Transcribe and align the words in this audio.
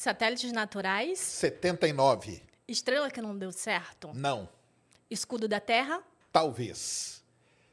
Satélites 0.00 0.50
naturais. 0.50 1.18
79. 1.18 2.42
Estrela 2.66 3.10
que 3.10 3.20
não 3.20 3.36
deu 3.36 3.52
certo. 3.52 4.10
Não. 4.14 4.48
Escudo 5.10 5.46
da 5.46 5.60
Terra. 5.60 6.02
Talvez. 6.32 7.22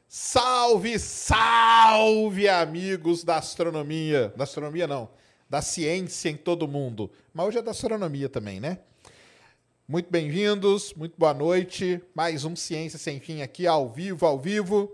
Salve, 0.06 0.98
salve, 0.98 2.46
amigos 2.46 3.24
da 3.24 3.38
astronomia. 3.38 4.30
Da 4.36 4.44
astronomia, 4.44 4.86
não. 4.86 5.08
Da 5.48 5.62
ciência 5.62 6.28
em 6.28 6.36
todo 6.36 6.68
mundo. 6.68 7.10
Mas 7.32 7.46
hoje 7.46 7.58
é 7.60 7.62
da 7.62 7.70
astronomia 7.70 8.28
também, 8.28 8.60
né? 8.60 8.80
Muito 9.88 10.10
bem-vindos, 10.10 10.92
muito 10.92 11.14
boa 11.16 11.32
noite. 11.32 11.98
Mais 12.14 12.44
um 12.44 12.54
Ciência 12.54 12.98
Sem 12.98 13.20
Fim 13.20 13.40
aqui, 13.40 13.66
ao 13.66 13.88
vivo, 13.88 14.26
ao 14.26 14.38
vivo. 14.38 14.92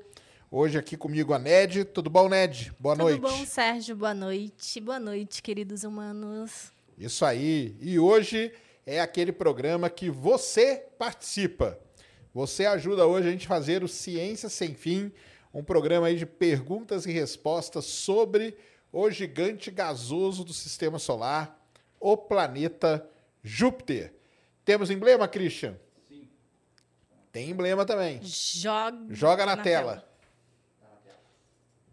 Hoje 0.53 0.78
aqui 0.78 0.97
comigo 0.97 1.34
a 1.34 1.39
Ned. 1.41 1.84
Tudo 1.87 2.09
bom, 2.09 2.28
Ned? 2.28 2.73
Boa 2.78 2.95
Tudo 2.95 3.03
noite. 3.06 3.20
Tudo 3.20 3.28
bom, 3.28 3.45
Sérgio? 3.45 3.97
Boa 3.97 4.14
noite. 4.14 4.80
Boa 4.80 5.01
noite, 5.01 5.42
queridos 5.42 5.83
humanos. 5.83 6.73
Isso 6.97 7.25
aí. 7.25 7.77
E 7.80 7.98
hoje 7.98 8.53
é 8.87 9.01
aquele 9.01 9.33
programa 9.33 9.91
que 9.91 10.11
você 10.11 10.87
participa. 10.98 11.79
Você 12.33 12.67
ajuda 12.67 13.07
hoje 13.07 13.29
a 13.29 13.30
gente 13.30 13.47
a 13.47 13.48
fazer 13.48 13.83
o 13.84 13.89
Ciência 13.89 14.48
Sem 14.48 14.75
Fim, 14.75 15.12
um 15.53 15.62
programa 15.62 16.09
aí 16.09 16.17
de 16.17 16.27
perguntas 16.27 17.07
e 17.07 17.12
respostas 17.12 17.84
sobre 17.84 18.56
o 18.92 19.11
gigante 19.11 19.70
gasoso 19.70 20.45
do 20.45 20.53
sistema 20.53 20.98
solar, 20.98 21.61
o 22.01 22.17
planeta 22.17 23.08
Júpiter. 23.42 24.12
Temos 24.64 24.91
emblema, 24.91 25.29
Christian? 25.29 25.77
Sim. 26.08 26.29
Tem 27.31 27.51
emblema 27.51 27.84
também. 27.84 28.20
Joga, 28.23 29.06
Joga 29.11 29.47
na, 29.47 29.56
na 29.56 29.62
tela. 29.62 29.92
tela. 29.97 30.14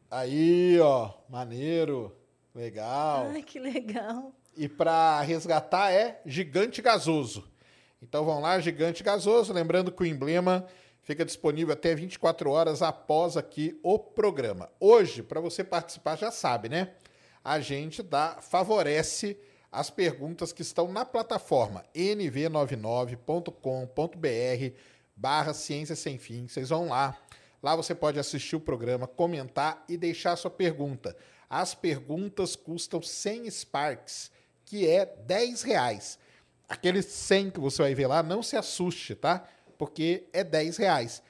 Aí, 0.10 0.80
ó, 0.80 1.14
maneiro, 1.30 2.14
legal. 2.54 3.28
Ai, 3.30 3.42
que 3.42 3.60
legal. 3.60 4.34
E 4.56 4.68
para 4.68 5.22
resgatar 5.22 5.92
é 5.92 6.22
gigante 6.26 6.82
gasoso. 6.82 7.50
Então 8.02 8.26
vão 8.26 8.42
lá, 8.42 8.60
gigante 8.60 9.04
gasoso. 9.04 9.54
Lembrando 9.54 9.92
que 9.92 10.04
o 10.04 10.06
emblema 10.06 10.68
fica 11.04 11.26
disponível 11.26 11.74
até 11.74 11.96
24 11.96 12.50
horas 12.50 12.82
após 12.82 13.38
aqui 13.38 13.80
o 13.84 13.98
programa. 13.98 14.70
Hoje, 14.80 15.24
para 15.24 15.40
você 15.40 15.64
participar, 15.64 16.18
já 16.18 16.32
sabe, 16.32 16.70
né? 16.70 16.92
A 17.44 17.60
gente 17.60 18.04
dá, 18.04 18.38
favorece 18.42 19.38
as 19.72 19.90
perguntas 19.90 20.52
que 20.52 20.62
estão 20.62 20.92
na 20.92 21.06
plataforma 21.06 21.84
nv99.com.br 21.96 24.76
barra 25.16 25.54
ciência 25.54 25.96
sem 25.96 26.18
fim. 26.18 26.48
Vocês 26.48 26.70
vão 26.70 26.90
lá. 26.90 27.18
Lá 27.64 27.76
você 27.76 27.94
pode 27.94 28.20
assistir 28.20 28.56
o 28.56 28.60
programa, 28.60 29.08
comentar 29.08 29.86
e 29.88 29.96
deixar 29.96 30.36
sua 30.36 30.50
pergunta. 30.50 31.16
As 31.50 31.76
perguntas 31.76 32.56
custam 32.56 33.02
100 33.02 33.50
Sparks, 33.52 34.32
que 34.72 34.88
é 34.88 35.06
10 35.06 35.64
reais. 35.64 36.18
Aquele 36.70 37.02
100 37.02 37.52
que 37.52 37.60
você 37.60 37.82
vai 37.82 37.94
ver 37.94 38.08
lá, 38.08 38.24
não 38.24 38.42
se 38.42 38.56
assuste, 38.56 39.14
tá? 39.14 39.46
Porque 39.78 40.30
é 40.32 40.46
10 40.46 40.78
reais. 40.78 41.22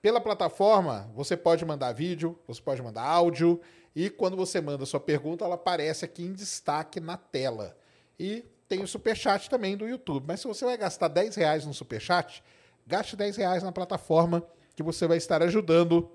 Pela 0.00 0.18
plataforma, 0.18 1.10
você 1.14 1.36
pode 1.36 1.62
mandar 1.62 1.92
vídeo, 1.92 2.38
você 2.48 2.58
pode 2.58 2.80
mandar 2.80 3.02
áudio, 3.02 3.60
e 3.94 4.08
quando 4.08 4.34
você 4.34 4.62
manda 4.62 4.86
sua 4.86 4.98
pergunta, 4.98 5.44
ela 5.44 5.56
aparece 5.56 6.06
aqui 6.06 6.22
em 6.22 6.32
destaque 6.32 7.00
na 7.00 7.18
tela. 7.18 7.76
E 8.18 8.46
tem 8.66 8.82
o 8.82 8.88
superchat 8.88 9.50
também 9.50 9.76
do 9.76 9.86
YouTube. 9.86 10.24
Mas 10.26 10.40
se 10.40 10.46
você 10.46 10.64
vai 10.64 10.78
gastar 10.78 11.08
10 11.08 11.36
reais 11.36 11.66
no 11.66 11.74
superchat, 11.74 12.42
gaste 12.86 13.14
10 13.14 13.36
reais 13.36 13.62
na 13.62 13.72
plataforma 13.72 14.42
que 14.74 14.82
você 14.82 15.06
vai 15.06 15.18
estar 15.18 15.42
ajudando 15.42 16.10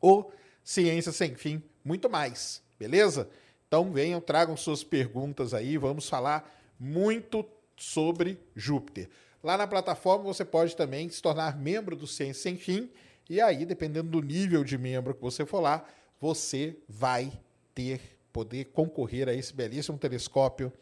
o 0.00 0.30
Ciência 0.62 1.10
Sem 1.10 1.34
Fim 1.34 1.60
muito 1.84 2.08
mais, 2.08 2.62
beleza? 2.78 3.28
Então 3.68 3.92
venham, 3.92 4.20
tragam 4.20 4.56
suas 4.56 4.82
perguntas 4.82 5.52
aí, 5.52 5.76
vamos 5.76 6.08
falar 6.08 6.58
muito 6.80 7.44
sobre 7.76 8.40
Júpiter. 8.56 9.08
Lá 9.44 9.56
na 9.56 9.66
plataforma 9.66 10.24
você 10.24 10.44
pode 10.44 10.74
também 10.74 11.08
se 11.08 11.22
tornar 11.22 11.56
membro 11.56 11.94
do 11.94 12.06
Ciência 12.06 12.42
Sem 12.42 12.56
Fim, 12.56 12.90
e 13.30 13.42
aí, 13.42 13.66
dependendo 13.66 14.08
do 14.08 14.22
nível 14.22 14.64
de 14.64 14.78
membro 14.78 15.14
que 15.14 15.20
você 15.20 15.44
for 15.44 15.60
lá, 15.60 15.84
você 16.18 16.78
vai 16.88 17.30
ter, 17.74 18.00
poder 18.32 18.64
concorrer 18.66 19.28
a 19.28 19.34
esse 19.34 19.52
belíssimo 19.52 19.98
telescópio 19.98 20.72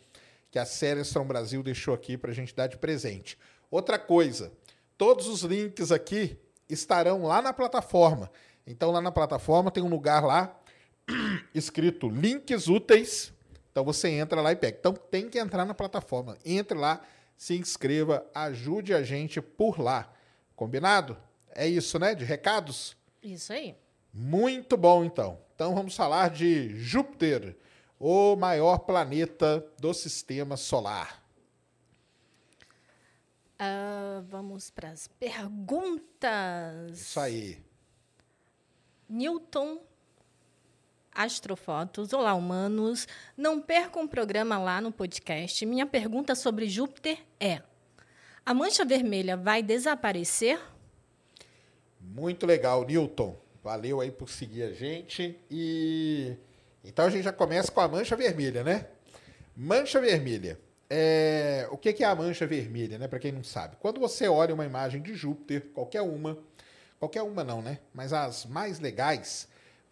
que 0.49 0.59
a 0.59 0.65
Celestron 0.65 1.27
Brasil 1.27 1.61
deixou 1.61 1.93
aqui 1.93 2.17
para 2.17 2.31
a 2.31 2.35
gente 2.35 2.55
dar 2.55 2.69
de 2.69 2.79
presente. 2.79 3.37
Outra 3.69 3.99
coisa, 3.99 4.53
todos 4.97 5.27
os 5.27 5.43
links 5.43 5.91
aqui 5.91 6.39
estarão 6.69 7.25
lá 7.25 7.43
na 7.43 7.53
plataforma. 7.53 8.31
Então, 8.65 8.93
lá 8.93 9.01
na 9.01 9.11
plataforma 9.11 9.73
tem 9.73 9.83
um 9.83 9.89
lugar 9.89 10.25
lá 10.25 10.57
escrito 11.55 12.09
links 12.09 12.69
úteis. 12.69 13.33
Então 13.71 13.85
você 13.85 14.09
entra 14.09 14.41
lá 14.41 14.53
e 14.53 14.57
pega. 14.57 14.77
Então 14.79 14.93
tem 14.93 15.29
que 15.29 15.39
entrar 15.39 15.65
na 15.65 15.75
plataforma. 15.75 16.37
Entre 16.45 16.77
lá, 16.77 17.03
se 17.37 17.57
inscreva, 17.57 18.27
ajude 18.35 18.95
a 18.95 19.03
gente 19.03 19.41
por 19.41 19.79
lá. 19.79 20.13
Combinado? 20.55 21.17
É 21.55 21.67
isso, 21.67 21.99
né? 21.99 22.15
De 22.15 22.25
recados? 22.25 22.97
Isso 23.23 23.53
aí. 23.53 23.77
Muito 24.13 24.77
bom, 24.77 25.05
então. 25.05 25.39
Então 25.55 25.75
vamos 25.75 25.95
falar 25.97 26.31
de 26.31 26.75
Júpiter, 26.79 27.57
o 27.99 28.37
maior 28.37 28.79
planeta 28.81 29.67
do 29.79 29.93
sistema 29.93 30.57
solar. 30.57 31.23
Uh, 33.57 34.23
vamos 34.29 34.71
para 34.71 34.91
as 34.91 35.09
perguntas. 35.09 36.93
Isso 36.93 37.19
aí. 37.19 37.59
Newton 39.09 39.81
Astrofotos. 41.17 42.13
Olá, 42.13 42.35
humanos. 42.35 43.09
Não 43.35 43.59
percam 43.59 44.03
um 44.03 44.07
programa 44.07 44.59
lá 44.59 44.83
no 44.83 44.93
podcast. 44.93 45.65
Minha 45.65 45.87
pergunta 45.87 46.35
sobre 46.35 46.69
Júpiter 46.69 47.19
é: 47.41 47.63
a 48.45 48.53
mancha 48.53 48.85
vermelha 48.85 49.35
vai 49.35 49.63
desaparecer? 49.63 50.61
Muito 51.99 52.45
legal, 52.45 52.85
Newton. 52.85 53.35
Valeu 53.65 54.03
aí 54.03 54.11
por 54.11 54.29
seguir 54.29 54.65
a 54.65 54.73
gente. 54.73 55.41
E 55.51 56.37
então 56.85 57.07
a 57.07 57.11
gente 57.11 57.25
já 57.25 57.33
começa 57.33 57.73
com 57.73 57.81
a 57.81 57.89
mancha 57.89 58.15
vermelha, 58.15 58.63
né? 58.63 58.87
Mancha 59.57 59.99
vermelha. 59.99 60.61
É... 60.91 61.67
O 61.71 61.79
que 61.79 62.05
é 62.05 62.07
a 62.07 62.15
mancha 62.15 62.47
vermelha, 62.47 62.99
né? 62.99 63.09
Para 63.09 63.19
quem 63.19 63.33
não 63.33 63.43
sabe. 63.43 63.77
Quando 63.81 63.99
você 63.99 64.29
olha 64.29 64.55
uma 64.55 64.67
imagem 64.67 65.01
de 65.01 65.15
Júpiter, 65.15 65.63
qualquer 65.73 66.03
uma, 66.03 66.39
qualquer 67.01 67.23
uma 67.23 67.43
não, 67.43 67.63
né? 67.63 67.79
Mas 67.95 68.13
as 68.13 68.45
mais 68.45 68.79
legais, 68.79 69.49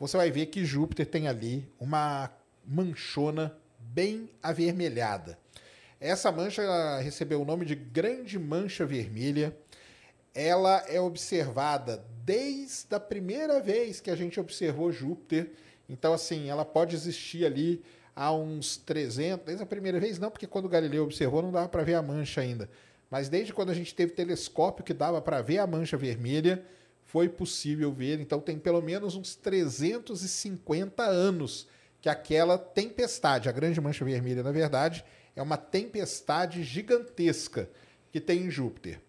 você 0.06 0.18
vai 0.18 0.30
ver 0.30 0.46
que 0.46 0.64
Júpiter 0.64 1.06
tem 1.06 1.28
ali 1.28 1.66
uma 1.80 2.30
manchona 2.66 3.56
bem 3.78 4.28
avermelhada. 4.42 5.38
Essa 5.98 6.30
mancha 6.30 6.98
recebeu 6.98 7.40
o 7.40 7.44
nome 7.44 7.64
de 7.64 7.74
Grande 7.74 8.38
Mancha 8.38 8.84
Vermelha. 8.84 9.56
Ela 10.34 10.84
é 10.88 11.00
observada 11.00 12.04
desde 12.22 12.94
a 12.94 13.00
primeira 13.00 13.60
vez 13.60 14.00
que 14.00 14.10
a 14.10 14.16
gente 14.16 14.38
observou 14.38 14.92
Júpiter. 14.92 15.52
Então, 15.88 16.12
assim, 16.12 16.50
ela 16.50 16.66
pode 16.66 16.94
existir 16.94 17.46
ali 17.46 17.82
há 18.14 18.30
uns 18.30 18.76
300, 18.76 19.46
desde 19.46 19.62
a 19.62 19.66
primeira 19.66 19.98
vez 19.98 20.18
não, 20.18 20.30
porque 20.30 20.46
quando 20.46 20.68
Galileu 20.68 21.04
observou 21.04 21.40
não 21.40 21.50
dava 21.50 21.68
para 21.68 21.82
ver 21.82 21.94
a 21.94 22.02
mancha 22.02 22.42
ainda. 22.42 22.68
Mas 23.10 23.30
desde 23.30 23.54
quando 23.54 23.70
a 23.70 23.74
gente 23.74 23.94
teve 23.94 24.12
telescópio 24.12 24.84
que 24.84 24.92
dava 24.92 25.22
para 25.22 25.40
ver 25.40 25.58
a 25.58 25.66
mancha 25.66 25.96
vermelha, 25.96 26.62
foi 27.14 27.28
possível 27.28 27.92
ver. 27.92 28.18
Então 28.18 28.40
tem 28.40 28.58
pelo 28.58 28.82
menos 28.82 29.14
uns 29.14 29.36
350 29.36 31.04
anos 31.04 31.68
que 32.00 32.08
aquela 32.08 32.58
tempestade, 32.58 33.48
a 33.48 33.52
Grande 33.52 33.80
Mancha 33.80 34.04
Vermelha, 34.04 34.42
na 34.42 34.50
verdade, 34.50 35.04
é 35.36 35.40
uma 35.40 35.56
tempestade 35.56 36.64
gigantesca 36.64 37.70
que 38.10 38.20
tem 38.20 38.46
em 38.46 38.50
Júpiter. 38.50 39.00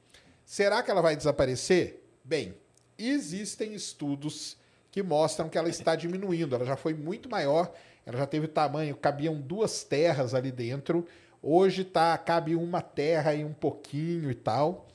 Será 0.45 0.83
que 0.83 0.91
ela 0.91 1.01
vai 1.01 1.15
desaparecer? 1.15 2.03
Bem, 2.23 2.53
existem 2.95 3.73
estudos 3.73 4.55
que 4.91 5.01
mostram 5.01 5.49
que 5.49 5.57
ela 5.57 5.67
está 5.67 5.95
diminuindo. 5.95 6.53
Ela 6.53 6.63
já 6.63 6.75
foi 6.75 6.93
muito 6.93 7.27
maior 7.27 7.73
ela 8.05 8.19
já 8.19 8.27
teve 8.27 8.47
tamanho, 8.47 8.95
cabiam 8.95 9.41
duas 9.41 9.83
terras 9.83 10.35
ali 10.35 10.51
dentro. 10.51 11.07
Hoje 11.41 11.83
tá, 11.83 12.15
cabe 12.19 12.55
uma 12.55 12.79
terra 12.79 13.33
e 13.33 13.43
um 13.43 13.51
pouquinho 13.51 14.29
e 14.29 14.35
tal. 14.35 14.87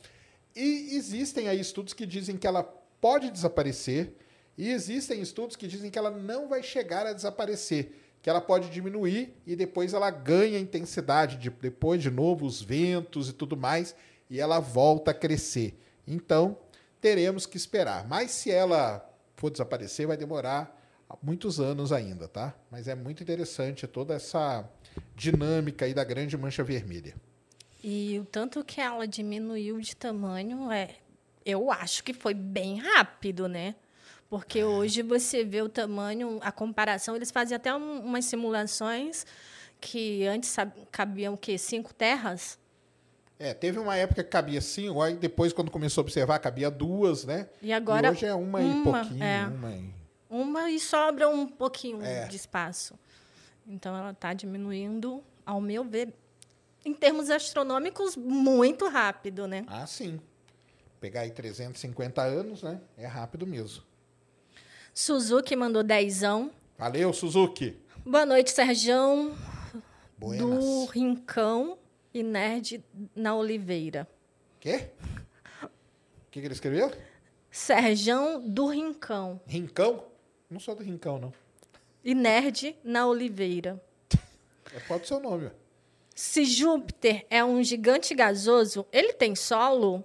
E 0.54 0.94
existem 0.94 1.48
aí 1.48 1.58
estudos 1.58 1.92
que 1.92 2.06
dizem 2.06 2.36
que 2.36 2.46
ela 2.46 2.62
pode 3.00 3.30
desaparecer, 3.30 4.14
e 4.56 4.68
existem 4.70 5.20
estudos 5.20 5.56
que 5.56 5.66
dizem 5.66 5.90
que 5.90 5.98
ela 5.98 6.10
não 6.10 6.48
vai 6.48 6.62
chegar 6.62 7.06
a 7.06 7.12
desaparecer, 7.12 7.92
que 8.22 8.28
ela 8.28 8.40
pode 8.40 8.68
diminuir 8.68 9.34
e 9.46 9.56
depois 9.56 9.94
ela 9.94 10.10
ganha 10.10 10.58
intensidade, 10.58 11.36
de, 11.36 11.48
depois 11.48 12.02
de 12.02 12.10
novo 12.10 12.44
os 12.44 12.60
ventos 12.60 13.30
e 13.30 13.32
tudo 13.32 13.56
mais, 13.56 13.94
e 14.28 14.38
ela 14.38 14.60
volta 14.60 15.12
a 15.12 15.14
crescer. 15.14 15.78
Então, 16.06 16.58
teremos 17.00 17.46
que 17.46 17.56
esperar. 17.56 18.06
Mas 18.06 18.32
se 18.32 18.50
ela 18.50 19.08
for 19.36 19.50
desaparecer, 19.50 20.06
vai 20.06 20.16
demorar 20.16 20.78
muitos 21.22 21.58
anos 21.58 21.92
ainda, 21.92 22.28
tá? 22.28 22.54
Mas 22.70 22.86
é 22.86 22.94
muito 22.94 23.22
interessante 23.22 23.86
toda 23.86 24.14
essa 24.14 24.68
dinâmica 25.16 25.86
aí 25.86 25.94
da 25.94 26.04
grande 26.04 26.36
mancha 26.36 26.62
vermelha. 26.62 27.14
E 27.82 28.18
o 28.18 28.26
tanto 28.26 28.62
que 28.62 28.80
ela 28.80 29.08
diminuiu 29.08 29.80
de 29.80 29.96
tamanho 29.96 30.70
é, 30.70 30.96
eu 31.50 31.70
acho 31.70 32.02
que 32.04 32.12
foi 32.12 32.34
bem 32.34 32.78
rápido, 32.78 33.48
né? 33.48 33.74
Porque 34.28 34.60
é. 34.60 34.64
hoje 34.64 35.02
você 35.02 35.44
vê 35.44 35.60
o 35.60 35.68
tamanho, 35.68 36.38
a 36.42 36.52
comparação, 36.52 37.16
eles 37.16 37.30
fazem 37.30 37.56
até 37.56 37.74
um, 37.74 38.00
umas 38.00 38.24
simulações 38.24 39.26
que 39.80 40.26
antes 40.26 40.54
cabiam 40.92 41.34
o 41.34 41.36
quê? 41.36 41.58
Cinco 41.58 41.92
terras? 41.92 42.58
É, 43.38 43.54
teve 43.54 43.78
uma 43.78 43.96
época 43.96 44.22
que 44.22 44.28
cabia 44.28 44.60
cinco, 44.60 45.00
aí 45.00 45.16
depois, 45.16 45.52
quando 45.52 45.70
começou 45.70 46.02
a 46.02 46.04
observar, 46.04 46.38
cabia 46.38 46.70
duas, 46.70 47.24
né? 47.24 47.48
E 47.62 47.72
agora. 47.72 48.08
E 48.08 48.10
hoje 48.10 48.26
é 48.26 48.34
uma, 48.34 48.58
uma 48.58 48.80
e 48.80 48.84
pouquinho. 48.84 49.24
É, 49.24 49.46
uma, 49.46 49.72
e... 49.72 49.94
uma 50.28 50.70
e 50.70 50.78
sobra 50.78 51.28
um 51.28 51.48
pouquinho 51.48 52.04
é. 52.04 52.26
de 52.26 52.36
espaço. 52.36 52.98
Então 53.66 53.96
ela 53.96 54.10
está 54.10 54.34
diminuindo, 54.34 55.24
ao 55.46 55.60
meu 55.60 55.82
ver, 55.82 56.12
em 56.84 56.92
termos 56.92 57.30
astronômicos, 57.30 58.14
muito 58.16 58.86
rápido, 58.88 59.48
né? 59.48 59.64
Ah, 59.66 59.86
sim. 59.86 60.20
Pegar 61.00 61.22
aí 61.22 61.30
350 61.30 62.22
anos, 62.22 62.62
né? 62.62 62.78
É 62.98 63.06
rápido 63.06 63.46
mesmo. 63.46 63.82
Suzuki 64.92 65.56
mandou 65.56 65.82
dezão. 65.82 66.50
Valeu, 66.76 67.12
Suzuki. 67.12 67.76
Boa 68.04 68.26
noite, 68.26 68.50
Serjão. 68.50 69.34
Buenas. 70.18 70.64
Do 70.64 70.84
Rincão 70.86 71.78
e 72.12 72.22
Nerd 72.22 72.84
na 73.16 73.34
Oliveira. 73.34 74.06
Quê? 74.60 74.90
O 75.62 75.68
que, 76.30 76.40
que 76.40 76.46
ele 76.46 76.52
escreveu? 76.52 76.92
Serjão 77.50 78.46
do 78.46 78.66
Rincão. 78.66 79.40
Rincão? 79.46 80.04
Não 80.50 80.60
sou 80.60 80.74
do 80.74 80.82
Rincão, 80.82 81.18
não. 81.18 81.32
E 82.04 82.14
Nerd 82.14 82.76
na 82.84 83.06
Oliveira. 83.06 83.82
É, 84.74 84.98
ser 84.98 85.14
o 85.14 85.20
nome. 85.20 85.50
Se 86.14 86.44
Júpiter 86.44 87.26
é 87.30 87.42
um 87.42 87.62
gigante 87.64 88.14
gasoso, 88.14 88.86
ele 88.92 89.14
tem 89.14 89.34
solo? 89.34 90.04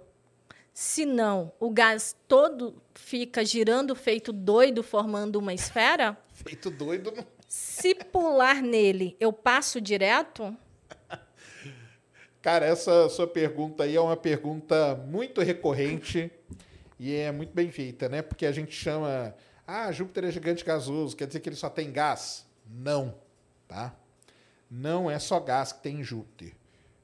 Se 0.78 1.06
não, 1.06 1.54
o 1.58 1.70
gás 1.70 2.14
todo 2.28 2.76
fica 2.92 3.42
girando 3.42 3.96
feito 3.96 4.30
doido, 4.30 4.82
formando 4.82 5.36
uma 5.36 5.54
esfera? 5.54 6.18
Feito 6.34 6.70
doido. 6.70 7.10
Não... 7.16 7.24
Se 7.48 7.94
pular 7.94 8.60
nele, 8.60 9.16
eu 9.18 9.32
passo 9.32 9.80
direto? 9.80 10.54
Cara, 12.42 12.66
essa 12.66 13.08
sua 13.08 13.26
pergunta 13.26 13.84
aí 13.84 13.96
é 13.96 14.00
uma 14.02 14.18
pergunta 14.18 14.94
muito 15.08 15.40
recorrente 15.40 16.30
e 17.00 17.14
é 17.14 17.32
muito 17.32 17.54
bem 17.54 17.70
feita, 17.70 18.06
né? 18.10 18.20
Porque 18.20 18.44
a 18.44 18.52
gente 18.52 18.76
chama, 18.76 19.34
ah, 19.66 19.90
Júpiter 19.90 20.26
é 20.26 20.30
gigante 20.30 20.62
gasoso, 20.62 21.16
quer 21.16 21.26
dizer 21.26 21.40
que 21.40 21.48
ele 21.48 21.56
só 21.56 21.70
tem 21.70 21.90
gás? 21.90 22.46
Não, 22.68 23.14
tá? 23.66 23.96
Não 24.70 25.10
é 25.10 25.18
só 25.18 25.40
gás 25.40 25.72
que 25.72 25.82
tem 25.82 26.00
em 26.00 26.04
Júpiter. 26.04 26.52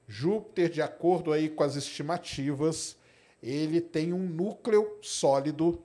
Júpiter, 0.07 0.69
de 0.69 0.83
acordo 0.83 1.33
aí 1.33 1.49
com 1.49 1.65
as 1.65 1.75
estimativas, 1.75 3.01
ele 3.43 3.81
tem 3.81 4.13
um 4.13 4.27
núcleo 4.27 4.99
sólido 5.03 5.83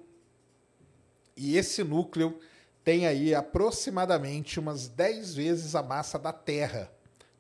e 1.36 1.58
esse 1.58 1.84
núcleo 1.84 2.40
tem 2.84 3.06
aí 3.06 3.34
aproximadamente 3.36 4.60
umas 4.60 4.88
10 4.88 5.36
vezes 5.36 5.76
a 5.76 5.84
massa 5.84 6.18
da 6.18 6.32
Terra. 6.32 6.92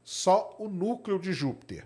Só 0.03 0.55
o 0.59 0.67
núcleo 0.67 1.19
de 1.19 1.31
Júpiter. 1.33 1.85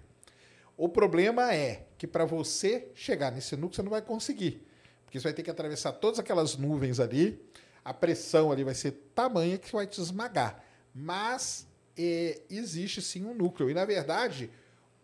O 0.76 0.90
problema 0.90 1.54
é 1.54 1.86
que 1.98 2.08
para 2.08 2.26
você 2.26 2.90
chegar 2.96 3.32
nesse 3.32 3.56
núcleo, 3.56 3.76
você 3.76 3.84
não 3.84 3.92
vai 3.92 4.02
conseguir. 4.02 4.66
Porque 5.06 5.20
você 5.20 5.26
vai 5.26 5.34
ter 5.34 5.44
que 5.44 5.52
atravessar 5.52 5.92
todas 5.94 6.20
aquelas 6.20 6.58
nuvens 6.58 7.00
ali, 7.00 7.40
a 7.86 7.94
pressão 7.94 8.52
ali 8.52 8.64
vai 8.64 8.74
ser 8.74 8.92
tamanha 9.14 9.58
que 9.58 9.72
vai 9.72 9.86
te 9.86 10.02
esmagar. 10.02 10.64
Mas 10.94 11.68
é, 11.96 12.42
existe 12.50 13.02
sim 13.02 13.26
um 13.26 13.34
núcleo. 13.36 13.70
E, 13.70 13.74
na 13.74 13.86
verdade, 13.86 14.50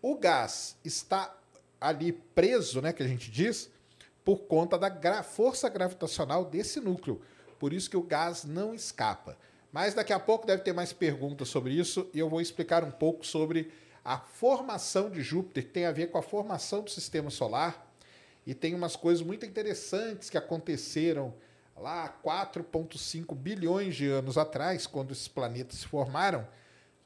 o 0.01 0.17
gás 0.17 0.77
está 0.83 1.36
ali 1.79 2.11
preso, 2.11 2.81
né, 2.81 2.91
que 2.91 3.03
a 3.03 3.07
gente 3.07 3.29
diz, 3.29 3.69
por 4.23 4.39
conta 4.39 4.77
da 4.77 4.89
gra 4.89 5.23
força 5.23 5.69
gravitacional 5.69 6.45
desse 6.45 6.79
núcleo. 6.79 7.21
Por 7.59 7.73
isso 7.73 7.89
que 7.89 7.97
o 7.97 8.03
gás 8.03 8.43
não 8.43 8.73
escapa. 8.73 9.37
Mas 9.71 9.93
daqui 9.93 10.13
a 10.13 10.19
pouco 10.19 10.45
deve 10.45 10.63
ter 10.63 10.73
mais 10.73 10.93
perguntas 10.93 11.49
sobre 11.49 11.73
isso 11.73 12.09
e 12.13 12.19
eu 12.19 12.29
vou 12.29 12.41
explicar 12.41 12.83
um 12.83 12.91
pouco 12.91 13.25
sobre 13.25 13.71
a 14.03 14.17
formação 14.17 15.09
de 15.09 15.21
Júpiter 15.21 15.65
tem 15.65 15.85
a 15.85 15.91
ver 15.91 16.07
com 16.07 16.17
a 16.17 16.21
formação 16.21 16.81
do 16.81 16.89
sistema 16.89 17.29
solar 17.29 17.93
e 18.45 18.53
tem 18.53 18.73
umas 18.73 18.95
coisas 18.95 19.21
muito 19.21 19.45
interessantes 19.45 20.29
que 20.29 20.37
aconteceram 20.37 21.33
lá 21.75 22.17
4,5 22.23 23.35
bilhões 23.35 23.95
de 23.95 24.07
anos 24.07 24.37
atrás, 24.37 24.87
quando 24.87 25.11
esses 25.11 25.27
planetas 25.27 25.79
se 25.79 25.87
formaram, 25.87 26.47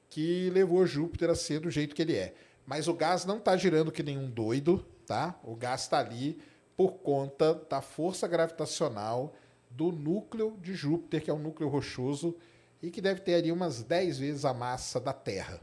que 0.10 0.50
levou 0.52 0.86
Júpiter 0.86 1.30
a 1.30 1.36
ser 1.36 1.60
do 1.60 1.72
jeito 1.72 1.96
que 1.96 2.04
ele 2.04 2.16
é. 2.16 2.36
Mas 2.72 2.88
o 2.88 2.94
gás 2.94 3.26
não 3.26 3.36
está 3.36 3.58
girando 3.58 3.92
que 3.92 4.02
nenhum 4.02 4.30
doido, 4.30 4.86
tá? 5.06 5.38
O 5.44 5.58
gás 5.58 5.82
está 5.82 6.00
ali 6.00 6.42
por 6.78 7.00
conta 7.00 7.54
da 7.54 7.82
força 7.82 8.26
gravitacional 8.30 9.36
do 9.70 9.92
núcleo 9.92 10.58
de 10.62 10.74
Júpiter, 10.74 11.22
que 11.22 11.30
é 11.30 11.34
um 11.34 11.38
núcleo 11.38 11.68
rochoso 11.68 12.34
e 12.82 12.90
que 12.90 13.02
deve 13.02 13.20
ter 13.20 13.34
ali 13.34 13.52
umas 13.52 13.84
10 13.84 14.20
vezes 14.20 14.46
a 14.46 14.54
massa 14.54 15.02
da 15.02 15.12
Terra. 15.12 15.60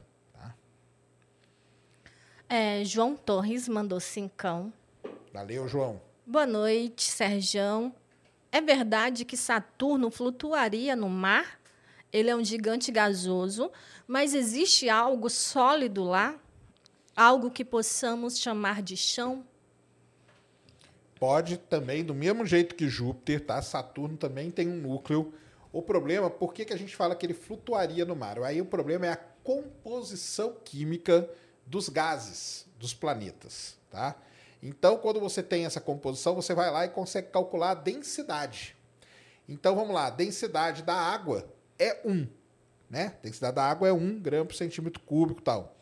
É, 2.46 2.84
João 2.84 3.16
Torres 3.16 3.66
mandou 3.68 4.00
cincão. 4.00 4.70
Valeu, 5.32 5.66
João. 5.66 6.02
Boa 6.26 6.46
noite, 6.46 7.04
Serjão. 7.04 7.90
É 8.52 8.60
verdade 8.60 9.24
que 9.24 9.34
Saturno 9.34 10.10
flutuaria 10.10 10.94
no 10.94 11.08
mar? 11.08 11.58
Ele 12.12 12.28
é 12.28 12.36
um 12.36 12.44
gigante 12.44 12.92
gasoso, 12.92 13.72
mas 14.06 14.34
existe 14.34 14.90
algo 14.90 15.30
sólido 15.30 16.04
lá? 16.04 16.38
Algo 17.18 17.50
que 17.50 17.64
possamos 17.64 18.38
chamar 18.38 18.80
de 18.80 18.96
chão? 18.96 19.44
Pode 21.18 21.56
também, 21.56 22.04
do 22.04 22.14
mesmo 22.14 22.46
jeito 22.46 22.76
que 22.76 22.88
Júpiter, 22.88 23.44
tá? 23.44 23.60
Saturno 23.60 24.16
também 24.16 24.52
tem 24.52 24.68
um 24.68 24.76
núcleo. 24.76 25.34
O 25.72 25.82
problema, 25.82 26.30
por 26.30 26.54
que, 26.54 26.64
que 26.64 26.72
a 26.72 26.76
gente 26.76 26.94
fala 26.94 27.16
que 27.16 27.26
ele 27.26 27.34
flutuaria 27.34 28.04
no 28.04 28.14
mar? 28.14 28.40
Aí 28.44 28.60
o 28.60 28.64
problema 28.64 29.04
é 29.06 29.08
a 29.10 29.16
composição 29.16 30.58
química 30.64 31.28
dos 31.66 31.88
gases 31.88 32.64
dos 32.78 32.94
planetas, 32.94 33.76
tá? 33.90 34.14
Então, 34.62 34.96
quando 34.96 35.18
você 35.18 35.42
tem 35.42 35.64
essa 35.64 35.80
composição, 35.80 36.36
você 36.36 36.54
vai 36.54 36.70
lá 36.70 36.84
e 36.84 36.90
consegue 36.90 37.32
calcular 37.32 37.72
a 37.72 37.74
densidade. 37.74 38.76
Então, 39.48 39.74
vamos 39.74 39.92
lá, 39.92 40.06
a 40.06 40.10
densidade 40.10 40.84
da 40.84 40.94
água 40.94 41.52
é 41.80 42.00
1, 42.04 42.28
né? 42.88 43.16
A 43.18 43.22
densidade 43.24 43.56
da 43.56 43.64
água 43.64 43.88
é 43.88 43.92
1 43.92 44.20
grama 44.20 44.44
por 44.46 44.54
centímetro 44.54 45.00
cúbico 45.00 45.42
tal. 45.42 45.76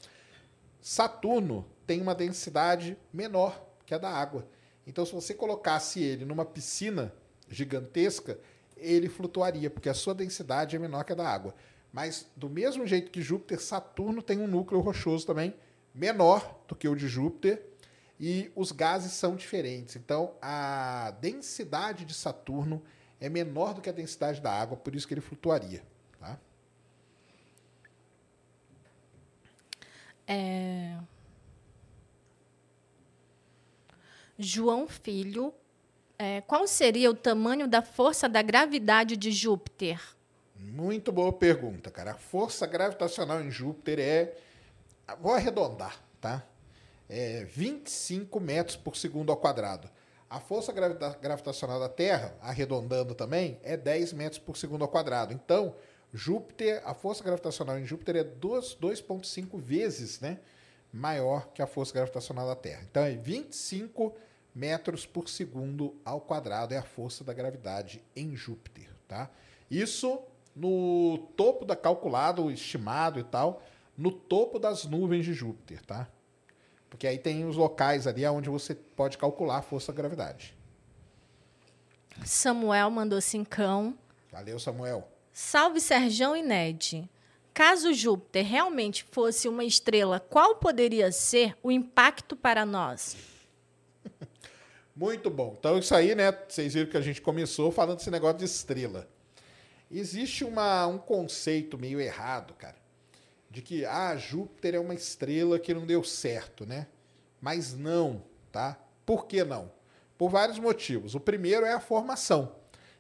Saturno 0.87 1.67
tem 1.85 2.01
uma 2.01 2.15
densidade 2.15 2.97
menor 3.13 3.61
que 3.85 3.93
a 3.93 3.99
da 3.99 4.09
água. 4.09 4.49
Então, 4.87 5.05
se 5.05 5.13
você 5.13 5.35
colocasse 5.35 6.01
ele 6.01 6.25
numa 6.25 6.45
piscina 6.45 7.13
gigantesca, 7.49 8.39
ele 8.77 9.09
flutuaria, 9.09 9.69
porque 9.69 9.89
a 9.89 9.95
sua 9.95 10.15
densidade 10.15 10.77
é 10.77 10.79
menor 10.79 11.03
que 11.03 11.11
a 11.11 11.17
da 11.17 11.29
água. 11.29 11.57
Mas, 11.93 12.31
do 12.37 12.49
mesmo 12.49 12.87
jeito 12.87 13.11
que 13.11 13.21
Júpiter, 13.21 13.61
Saturno 13.61 14.23
tem 14.23 14.39
um 14.39 14.47
núcleo 14.47 14.81
rochoso 14.81 15.27
também, 15.27 15.57
menor 15.93 16.57
do 16.69 16.77
que 16.77 16.87
o 16.87 16.95
de 16.95 17.09
Júpiter 17.09 17.67
e 18.21 18.53
os 18.55 18.71
gases 18.71 19.11
são 19.11 19.35
diferentes. 19.35 19.97
Então, 19.97 20.35
a 20.41 21.13
densidade 21.21 22.05
de 22.05 22.15
Saturno 22.15 22.81
é 23.21 23.29
menor 23.29 23.75
do 23.75 23.81
que 23.81 23.91
a 23.91 23.93
densidade 23.93 24.41
da 24.41 24.53
água, 24.53 24.77
por 24.77 24.95
isso 24.95 25.09
que 25.09 25.15
ele 25.15 25.21
flutuaria. 25.21 25.83
Tá? 26.21 26.39
É... 30.27 30.97
João 34.39 34.87
Filho, 34.87 35.55
é, 36.19 36.41
qual 36.43 36.67
seria 36.67 37.11
o 37.11 37.15
tamanho 37.15 37.67
da 37.67 37.83
força 37.83 38.29
da 38.29 38.43
gravidade 38.43 39.17
de 39.17 39.31
Júpiter? 39.31 40.01
Muito 40.55 41.13
boa 41.13 41.33
pergunta, 41.33 41.91
cara. 41.91 42.13
A 42.13 42.17
força 42.17 42.67
gravitacional 42.67 43.41
em 43.41 43.51
Júpiter 43.51 43.99
é 43.99 44.35
vou 45.21 45.35
arredondar, 45.35 46.03
tá? 46.21 46.45
É 47.09 47.45
25 47.45 48.41
metros 48.41 48.77
por 48.77 48.97
segundo 48.97 49.31
ao 49.31 49.37
quadrado. 49.37 49.89
A 50.29 50.41
força 50.41 50.73
gravitacional 50.73 51.79
da 51.79 51.89
Terra, 51.89 52.35
arredondando 52.41 53.15
também, 53.15 53.61
é 53.63 53.77
10 53.77 54.13
metros 54.13 54.41
por 54.41 54.57
segundo 54.57 54.83
ao 54.83 54.89
quadrado. 54.89 55.33
Então, 55.33 55.75
Júpiter, 56.13 56.83
a 56.85 56.95
força 56.95 57.23
gravitacional 57.23 57.79
em 57.79 57.85
Júpiter 57.85 58.17
é 58.17 58.25
2,5 58.25 59.59
vezes 59.59 60.21
né, 60.21 60.39
maior 60.93 61.49
que 61.49 61.61
a 61.61 61.67
força 61.67 61.93
gravitacional 61.93 62.47
da 62.47 62.57
Terra. 62.57 62.83
Então, 62.89 63.03
é 63.03 63.15
25 63.15 64.15
metros 64.55 65.05
por 65.05 65.29
segundo 65.29 65.95
ao 66.03 66.21
quadrado 66.21 66.73
é 66.73 66.79
a 66.79 66.83
força 66.83 67.23
da 67.23 67.35
gravidade 67.35 68.03
em 68.15 68.35
Júpiter. 68.35 68.89
Tá? 69.07 69.31
Isso 69.71 70.23
no 70.55 71.19
topo 71.37 71.67
da 71.67 71.77
calculado, 71.77 72.51
estimado 72.51 73.21
e 73.21 73.25
tal, 73.25 73.63
no 73.97 74.11
topo 74.11 74.59
das 74.59 74.87
nuvens 74.87 75.27
de 75.27 75.35
Júpiter, 75.35 75.85
tá? 75.85 76.09
Porque 76.89 77.07
aí 77.07 77.19
tem 77.19 77.45
os 77.45 77.57
locais 77.57 78.07
ali 78.07 78.27
onde 78.27 78.49
você 78.49 78.75
pode 78.75 79.19
calcular 79.19 79.59
a 79.59 79.63
força 79.63 79.93
da 79.93 79.97
gravidade. 79.97 80.57
Samuel 82.25 82.91
mandou 82.91 83.21
cincão. 83.21 83.95
Valeu, 84.33 84.59
Samuel. 84.59 85.07
Salve 85.39 85.83
Serjão 85.83 86.35
e 86.35 86.43
Ned. 86.43 87.07
Caso 87.53 87.93
Júpiter 87.93 88.43
realmente 88.47 89.05
fosse 89.11 89.47
uma 89.49 89.65
estrela, 89.65 90.19
qual 90.19 90.57
poderia 90.57 91.13
ser 91.13 91.55
o 91.63 91.71
impacto 91.71 92.35
para 92.35 92.65
nós? 92.65 93.15
Muito 94.97 95.29
bom. 95.29 95.55
Então, 95.59 95.79
isso 95.79 95.95
aí, 95.95 96.15
né? 96.15 96.33
Vocês 96.49 96.73
viram 96.73 96.91
que 96.91 96.97
a 96.97 97.03
gente 97.03 97.21
começou 97.21 97.71
falando 97.71 97.99
desse 97.99 98.11
negócio 98.11 98.39
de 98.39 98.47
estrela. 98.47 99.07
Existe 99.91 100.43
uma, 100.43 100.87
um 100.87 100.97
conceito 100.97 101.77
meio 101.77 102.01
errado, 102.01 102.55
cara 102.55 102.87
de 103.51 103.63
que 103.63 103.85
ah, 103.85 104.15
Júpiter 104.17 104.75
é 104.75 104.79
uma 104.79 104.93
estrela 104.93 105.59
que 105.59 105.73
não 105.73 105.87
deu 105.87 106.05
certo, 106.05 106.67
né? 106.67 106.87
Mas 107.41 107.75
não, 107.75 108.23
tá? 108.53 108.79
Por 109.05 109.27
que 109.27 109.45
não? 109.45 109.71
Por 110.19 110.29
vários 110.29 110.59
motivos. 110.59 111.15
O 111.15 111.21
primeiro 111.21 111.65
é 111.65 111.73
a 111.73 111.81
formação. 111.81 112.55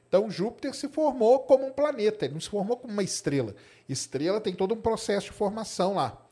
Então, 0.08 0.30
Júpiter 0.30 0.74
se 0.74 0.88
formou 0.88 1.40
como 1.40 1.66
um 1.66 1.72
planeta, 1.72 2.24
ele 2.24 2.34
não 2.34 2.40
se 2.40 2.48
formou 2.48 2.76
como 2.76 2.92
uma 2.92 3.02
estrela. 3.02 3.54
Estrela 3.88 4.40
tem 4.40 4.54
todo 4.54 4.74
um 4.74 4.80
processo 4.80 5.26
de 5.26 5.32
formação 5.32 5.94
lá. 5.94 6.22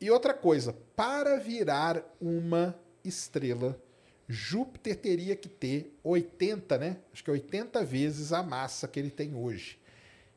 E 0.00 0.10
outra 0.10 0.34
coisa, 0.34 0.74
para 0.96 1.36
virar 1.36 2.02
uma 2.20 2.74
estrela, 3.04 3.80
Júpiter 4.26 4.96
teria 4.96 5.36
que 5.36 5.48
ter 5.48 5.96
80, 6.02 6.78
né? 6.78 6.96
Acho 7.12 7.22
que 7.22 7.30
80 7.30 7.84
vezes 7.84 8.32
a 8.32 8.42
massa 8.42 8.88
que 8.88 8.98
ele 8.98 9.10
tem 9.10 9.34
hoje. 9.34 9.78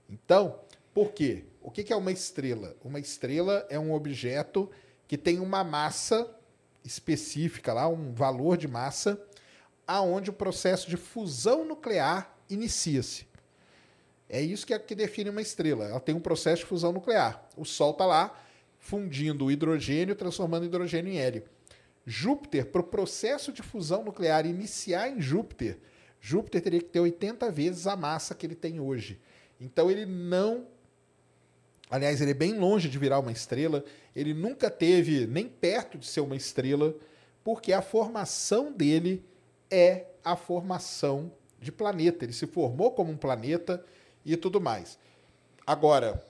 Então, 0.09 0.59
por 0.93 1.13
quê? 1.13 1.45
O 1.61 1.71
que 1.71 1.91
é 1.91 1.95
uma 1.95 2.11
estrela? 2.11 2.75
Uma 2.83 2.99
estrela 2.99 3.65
é 3.69 3.79
um 3.79 3.93
objeto 3.93 4.69
que 5.07 5.17
tem 5.17 5.39
uma 5.39 5.63
massa 5.63 6.29
específica 6.83 7.73
lá, 7.73 7.87
um 7.87 8.13
valor 8.13 8.57
de 8.57 8.67
massa, 8.67 9.19
aonde 9.87 10.29
o 10.29 10.33
processo 10.33 10.89
de 10.89 10.97
fusão 10.97 11.65
nuclear 11.65 12.34
inicia-se. 12.49 13.27
É 14.27 14.41
isso 14.41 14.65
que, 14.65 14.73
é, 14.73 14.79
que 14.79 14.95
define 14.95 15.29
uma 15.29 15.41
estrela. 15.41 15.85
Ela 15.85 15.99
tem 15.99 16.15
um 16.15 16.19
processo 16.19 16.63
de 16.63 16.67
fusão 16.67 16.91
nuclear. 16.91 17.47
O 17.55 17.63
Sol 17.63 17.91
está 17.91 18.05
lá 18.05 18.37
fundindo 18.79 19.45
o 19.45 19.51
hidrogênio, 19.51 20.15
transformando 20.15 20.63
o 20.63 20.65
hidrogênio 20.65 21.11
em 21.11 21.17
hélio. 21.17 21.43
Júpiter, 22.05 22.67
para 22.67 22.81
o 22.81 22.83
processo 22.83 23.51
de 23.51 23.63
fusão 23.63 24.03
nuclear 24.03 24.45
iniciar 24.45 25.09
em 25.09 25.19
Júpiter, 25.19 25.79
Júpiter 26.19 26.61
teria 26.61 26.79
que 26.79 26.89
ter 26.89 26.99
80 26.99 27.51
vezes 27.51 27.87
a 27.87 27.95
massa 27.95 28.35
que 28.35 28.45
ele 28.45 28.55
tem 28.55 28.79
hoje. 28.79 29.19
Então 29.59 29.89
ele 29.89 30.05
não. 30.05 30.67
Aliás, 31.89 32.19
ele 32.19 32.31
é 32.31 32.35
bem 32.35 32.57
longe 32.57 32.89
de 32.89 32.97
virar 32.97 33.19
uma 33.19 33.31
estrela. 33.31 33.83
Ele 34.15 34.33
nunca 34.33 34.69
teve 34.69 35.27
nem 35.27 35.47
perto 35.47 35.97
de 35.97 36.07
ser 36.07 36.21
uma 36.21 36.35
estrela, 36.35 36.95
porque 37.43 37.71
a 37.73 37.81
formação 37.81 38.71
dele 38.71 39.23
é 39.69 40.07
a 40.23 40.35
formação 40.35 41.31
de 41.59 41.71
planeta. 41.71 42.25
Ele 42.25 42.33
se 42.33 42.47
formou 42.47 42.91
como 42.91 43.11
um 43.11 43.17
planeta 43.17 43.83
e 44.25 44.35
tudo 44.35 44.59
mais. 44.59 44.97
Agora, 45.65 46.23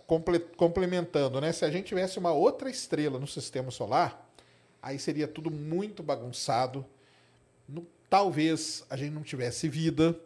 complementando, 0.56 1.42
né? 1.42 1.52
Se 1.52 1.66
a 1.66 1.70
gente 1.70 1.88
tivesse 1.88 2.18
uma 2.18 2.32
outra 2.32 2.70
estrela 2.70 3.20
no 3.20 3.28
sistema 3.28 3.70
solar, 3.70 4.32
aí 4.82 4.98
seria 4.98 5.28
tudo 5.28 5.52
muito 5.52 6.02
bagunçado. 6.02 6.86
Talvez 8.10 8.86
a 8.90 8.96
gente 8.96 9.12
não 9.12 9.24
tivesse 9.24 9.68
vida, 9.68 10.18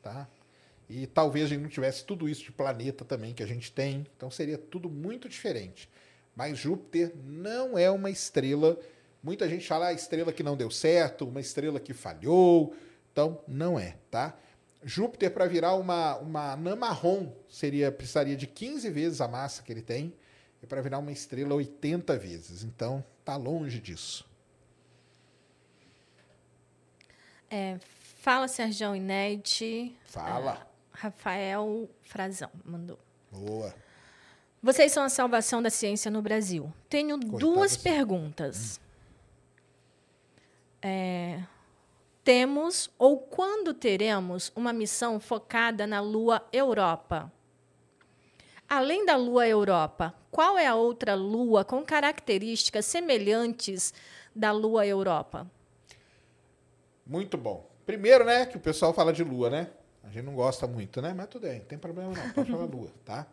tá? 0.00 0.28
E 0.88 1.06
talvez 1.06 1.46
a 1.46 1.48
gente 1.48 1.62
não 1.62 1.68
tivesse 1.68 2.04
tudo 2.04 2.28
isso 2.28 2.44
de 2.44 2.52
planeta 2.52 3.04
também 3.04 3.34
que 3.34 3.42
a 3.42 3.46
gente 3.46 3.72
tem. 3.72 4.06
Então 4.16 4.30
seria 4.30 4.58
tudo 4.58 4.88
muito 4.88 5.28
diferente. 5.28 5.88
Mas 6.36 6.58
Júpiter 6.58 7.12
não 7.24 7.76
é 7.76 7.90
uma 7.90 8.10
estrela. 8.10 8.78
Muita 9.22 9.48
gente 9.48 9.66
fala 9.66 9.88
ah, 9.88 9.92
estrela 9.92 10.32
que 10.32 10.42
não 10.42 10.56
deu 10.56 10.70
certo, 10.70 11.26
uma 11.26 11.40
estrela 11.40 11.80
que 11.80 11.92
falhou. 11.92 12.74
Então 13.12 13.40
não 13.46 13.78
é, 13.78 13.96
tá? 14.10 14.34
Júpiter, 14.84 15.30
para 15.30 15.46
virar 15.46 15.74
uma, 15.74 16.16
uma 16.16 16.52
anã 16.52 16.74
marrom, 16.74 17.32
seria, 17.48 17.92
precisaria 17.92 18.36
de 18.36 18.46
15 18.46 18.90
vezes 18.90 19.20
a 19.20 19.28
massa 19.28 19.62
que 19.62 19.72
ele 19.72 19.82
tem, 19.82 20.12
e 20.60 20.66
para 20.66 20.80
virar 20.80 20.98
uma 20.98 21.12
estrela, 21.12 21.54
80 21.54 22.18
vezes. 22.18 22.64
Então, 22.64 23.04
está 23.20 23.36
longe 23.36 23.80
disso. 23.80 24.28
É, 27.50 27.78
fala, 28.16 28.48
Sérgio 28.48 28.94
Inete. 28.96 29.96
Fala. 30.06 30.66
É, 30.68 30.72
Rafael 30.92 31.88
Frazão 32.02 32.50
mandou. 32.64 32.98
Boa. 33.30 33.74
Vocês 34.62 34.92
são 34.92 35.02
a 35.02 35.08
salvação 35.08 35.60
da 35.60 35.70
ciência 35.70 36.10
no 36.10 36.22
Brasil. 36.22 36.72
Tenho 36.88 37.18
Coitado 37.18 37.38
duas 37.38 37.72
assim. 37.72 37.82
perguntas. 37.82 38.78
Hum. 38.78 38.82
É, 40.82 41.42
temos 42.24 42.90
ou 42.98 43.18
quando 43.18 43.74
teremos 43.74 44.52
uma 44.54 44.72
missão 44.72 45.18
focada 45.18 45.86
na 45.86 46.00
Lua 46.00 46.42
Europa? 46.52 47.32
Além 48.68 49.04
da 49.04 49.16
Lua 49.16 49.46
Europa, 49.46 50.14
qual 50.30 50.58
é 50.58 50.66
a 50.66 50.74
outra 50.74 51.14
lua 51.14 51.64
com 51.64 51.84
características 51.84 52.86
semelhantes 52.86 53.92
da 54.34 54.50
Lua 54.50 54.86
Europa? 54.86 55.46
Muito 57.06 57.36
bom. 57.36 57.68
Primeiro, 57.84 58.24
né, 58.24 58.46
que 58.46 58.56
o 58.56 58.60
pessoal 58.60 58.94
fala 58.94 59.12
de 59.12 59.22
lua, 59.22 59.50
né? 59.50 59.68
A 60.02 60.08
gente 60.08 60.24
não 60.24 60.34
gosta 60.34 60.66
muito, 60.66 61.02
né? 61.02 61.12
Mas 61.14 61.26
tudo 61.28 61.42
bem, 61.42 61.58
não 61.58 61.66
tem 61.66 61.78
problema 61.78 62.12
não. 62.14 62.30
Pode 62.30 62.50
falar 62.50 62.64
lua, 62.64 62.90
tá? 63.04 63.26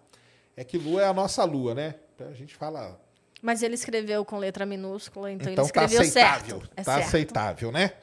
É 0.58 0.64
que 0.64 0.78
lua 0.78 1.02
é 1.02 1.06
a 1.06 1.14
nossa 1.14 1.44
lua, 1.46 1.74
né? 1.74 1.96
Então 2.16 2.28
a 2.28 2.34
gente 2.34 2.56
fala. 2.56 3.00
Mas 3.42 3.64
ele 3.64 3.76
escreveu 3.76 4.26
com 4.26 4.38
letra 4.38 4.66
minúscula, 4.66 5.32
então, 5.32 5.52
então 5.52 5.64
ele 5.64 5.72
tá 5.72 5.86
escreveu 5.86 6.00
tá 6.00 6.04
aceitável, 6.04 6.60
certo. 6.60 6.72
É 6.76 6.84
tá 6.84 6.94
certo. 6.96 7.08
aceitável, 7.08 7.72
né? 7.72 7.94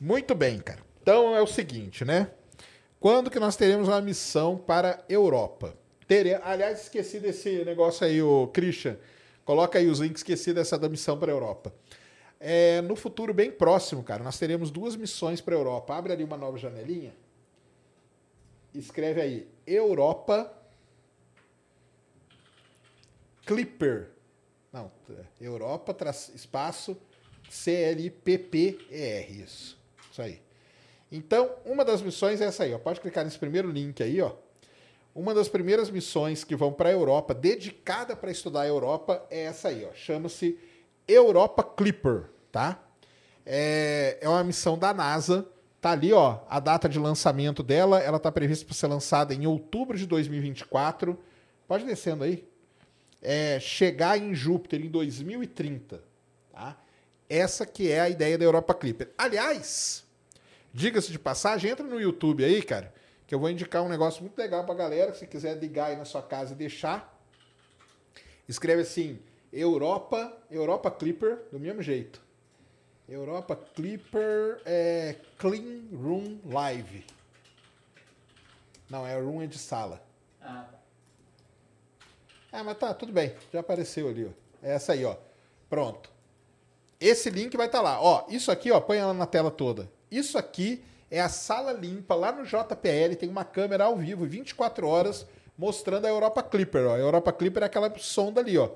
Muito 0.00 0.34
bem, 0.34 0.58
cara. 0.58 0.80
Então 1.02 1.34
é 1.34 1.42
o 1.42 1.46
seguinte, 1.46 2.04
né? 2.04 2.30
Quando 3.00 3.30
que 3.30 3.38
nós 3.38 3.56
teremos 3.56 3.88
uma 3.88 4.00
missão 4.00 4.56
para 4.56 5.04
Europa? 5.08 5.76
Tere... 6.06 6.34
Aliás, 6.34 6.82
esqueci 6.82 7.20
desse 7.20 7.64
negócio 7.64 8.06
aí, 8.06 8.20
o 8.20 8.48
Christian. 8.48 8.96
Coloca 9.44 9.78
aí 9.78 9.88
os 9.88 10.00
links, 10.00 10.20
esqueci 10.20 10.52
dessa 10.52 10.78
da 10.78 10.88
missão 10.88 11.18
para 11.18 11.32
a 11.32 11.34
Europa. 11.34 11.72
É, 12.40 12.80
no 12.82 12.94
futuro 12.94 13.32
bem 13.32 13.50
próximo, 13.50 14.02
cara, 14.02 14.22
nós 14.22 14.38
teremos 14.38 14.70
duas 14.70 14.94
missões 14.94 15.40
para 15.40 15.54
a 15.54 15.58
Europa. 15.58 15.96
Abre 15.96 16.12
ali 16.12 16.24
uma 16.24 16.36
nova 16.36 16.58
janelinha. 16.58 17.14
Escreve 18.74 19.20
aí, 19.20 19.48
Europa 19.66 20.52
Clipper. 23.46 24.10
Não, 24.70 24.92
Europa, 25.40 25.96
espaço, 26.34 26.94
C-L-I-P-P-E-R, 27.48 29.42
isso. 29.42 29.77
Isso 30.18 30.22
aí. 30.22 30.40
Então, 31.12 31.48
uma 31.64 31.84
das 31.84 32.02
missões 32.02 32.40
é 32.40 32.46
essa 32.46 32.64
aí, 32.64 32.74
ó. 32.74 32.78
Pode 32.78 33.00
clicar 33.00 33.24
nesse 33.24 33.38
primeiro 33.38 33.70
link 33.70 34.02
aí, 34.02 34.20
ó. 34.20 34.32
Uma 35.14 35.32
das 35.32 35.48
primeiras 35.48 35.90
missões 35.90 36.42
que 36.42 36.56
vão 36.56 36.72
para 36.72 36.88
a 36.88 36.92
Europa, 36.92 37.32
dedicada 37.32 38.16
para 38.16 38.30
estudar 38.30 38.62
a 38.62 38.66
Europa, 38.66 39.24
é 39.30 39.44
essa 39.44 39.68
aí, 39.68 39.86
ó. 39.88 39.94
Chama-se 39.94 40.58
Europa 41.06 41.62
Clipper, 41.62 42.24
tá? 42.50 42.82
É, 43.46 44.18
é 44.20 44.28
uma 44.28 44.42
missão 44.42 44.76
da 44.76 44.92
NASA. 44.92 45.46
Tá 45.80 45.92
ali, 45.92 46.12
ó, 46.12 46.40
a 46.50 46.58
data 46.58 46.88
de 46.88 46.98
lançamento 46.98 47.62
dela. 47.62 48.00
Ela 48.00 48.18
tá 48.18 48.32
prevista 48.32 48.64
para 48.66 48.74
ser 48.74 48.88
lançada 48.88 49.32
em 49.32 49.46
outubro 49.46 49.96
de 49.96 50.06
2024. 50.06 51.16
Pode 51.68 51.84
descendo 51.84 52.24
aí. 52.24 52.46
É, 53.22 53.60
chegar 53.60 54.18
em 54.18 54.34
Júpiter 54.34 54.80
em 54.80 54.88
2030, 54.88 56.02
tá? 56.52 56.76
Essa 57.28 57.64
que 57.64 57.90
é 57.90 58.00
a 58.00 58.08
ideia 58.08 58.36
da 58.36 58.44
Europa 58.44 58.74
Clipper. 58.74 59.10
Aliás, 59.16 60.07
Diga-se 60.72 61.10
de 61.10 61.18
passagem, 61.18 61.70
entra 61.70 61.86
no 61.86 62.00
YouTube 62.00 62.44
aí, 62.44 62.62
cara, 62.62 62.92
que 63.26 63.34
eu 63.34 63.38
vou 63.38 63.50
indicar 63.50 63.82
um 63.82 63.88
negócio 63.88 64.22
muito 64.22 64.36
legal 64.38 64.64
pra 64.64 64.74
galera. 64.74 65.14
Se 65.14 65.26
quiser 65.26 65.56
ligar 65.58 65.90
aí 65.90 65.96
na 65.96 66.04
sua 66.04 66.22
casa 66.22 66.52
e 66.52 66.56
deixar, 66.56 67.18
escreve 68.48 68.82
assim: 68.82 69.18
Europa, 69.52 70.36
Europa 70.50 70.90
Clipper, 70.90 71.44
do 71.50 71.58
mesmo 71.58 71.82
jeito. 71.82 72.20
Europa 73.08 73.56
Clipper 73.56 74.60
é 74.66 75.16
Clean 75.38 75.84
Room 75.92 76.38
Live. 76.44 77.06
Não, 78.90 79.06
é 79.06 79.18
room 79.18 79.42
é 79.42 79.46
de 79.46 79.58
sala. 79.58 80.02
Ah, 80.40 80.66
tá. 80.70 80.78
Ah, 82.52 82.64
mas 82.64 82.78
tá, 82.78 82.94
tudo 82.94 83.12
bem. 83.12 83.34
Já 83.52 83.60
apareceu 83.60 84.08
ali, 84.08 84.26
ó. 84.26 84.30
É 84.66 84.74
essa 84.74 84.92
aí, 84.92 85.04
ó. 85.04 85.16
Pronto. 85.68 86.10
Esse 87.00 87.30
link 87.30 87.56
vai 87.56 87.66
estar 87.66 87.78
tá 87.78 87.84
lá. 87.84 88.00
Ó, 88.00 88.26
isso 88.28 88.50
aqui, 88.50 88.70
ó, 88.70 88.80
põe 88.80 88.98
ela 88.98 89.14
na 89.14 89.26
tela 89.26 89.50
toda. 89.50 89.90
Isso 90.10 90.38
aqui 90.38 90.82
é 91.10 91.20
a 91.20 91.28
sala 91.28 91.72
limpa 91.72 92.14
lá 92.14 92.32
no 92.32 92.44
JPL, 92.44 93.16
tem 93.18 93.28
uma 93.28 93.44
câmera 93.44 93.84
ao 93.84 93.96
vivo, 93.96 94.26
24 94.26 94.86
horas, 94.86 95.26
mostrando 95.56 96.06
a 96.06 96.08
Europa 96.08 96.42
Clipper. 96.42 96.86
Ó. 96.86 96.94
A 96.94 96.98
Europa 96.98 97.32
Clipper 97.32 97.62
é 97.62 97.66
aquela 97.66 97.92
sonda 97.98 98.40
ali, 98.40 98.56
ó. 98.58 98.70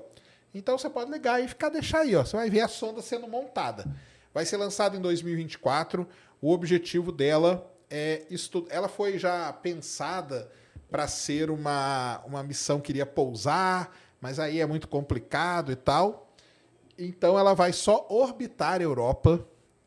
Então 0.53 0.77
você 0.77 0.89
pode 0.89 1.11
ligar 1.11 1.43
e 1.43 1.47
ficar 1.47 1.69
deixar 1.69 1.99
aí, 1.99 2.15
ó. 2.15 2.23
Você 2.23 2.35
vai 2.35 2.49
ver 2.49 2.61
a 2.61 2.67
sonda 2.67 3.01
sendo 3.01 3.27
montada. 3.27 3.85
Vai 4.33 4.45
ser 4.45 4.57
lançada 4.57 4.97
em 4.97 5.01
2024. 5.01 6.07
O 6.41 6.51
objetivo 6.51 7.11
dela 7.11 7.71
é 7.89 8.23
estudar. 8.29 8.73
Ela 8.73 8.87
foi 8.87 9.17
já 9.17 9.51
pensada 9.53 10.51
para 10.89 11.07
ser 11.07 11.49
uma, 11.49 12.21
uma 12.25 12.43
missão 12.43 12.79
que 12.79 12.91
iria 12.91 13.05
pousar, 13.05 13.95
mas 14.21 14.39
aí 14.39 14.59
é 14.59 14.65
muito 14.65 14.87
complicado 14.87 15.71
e 15.71 15.75
tal. 15.75 16.31
Então 16.97 17.37
ela 17.37 17.53
vai 17.53 17.73
só 17.73 18.05
orbitar 18.09 18.79
a 18.79 18.83
Europa 18.83 19.43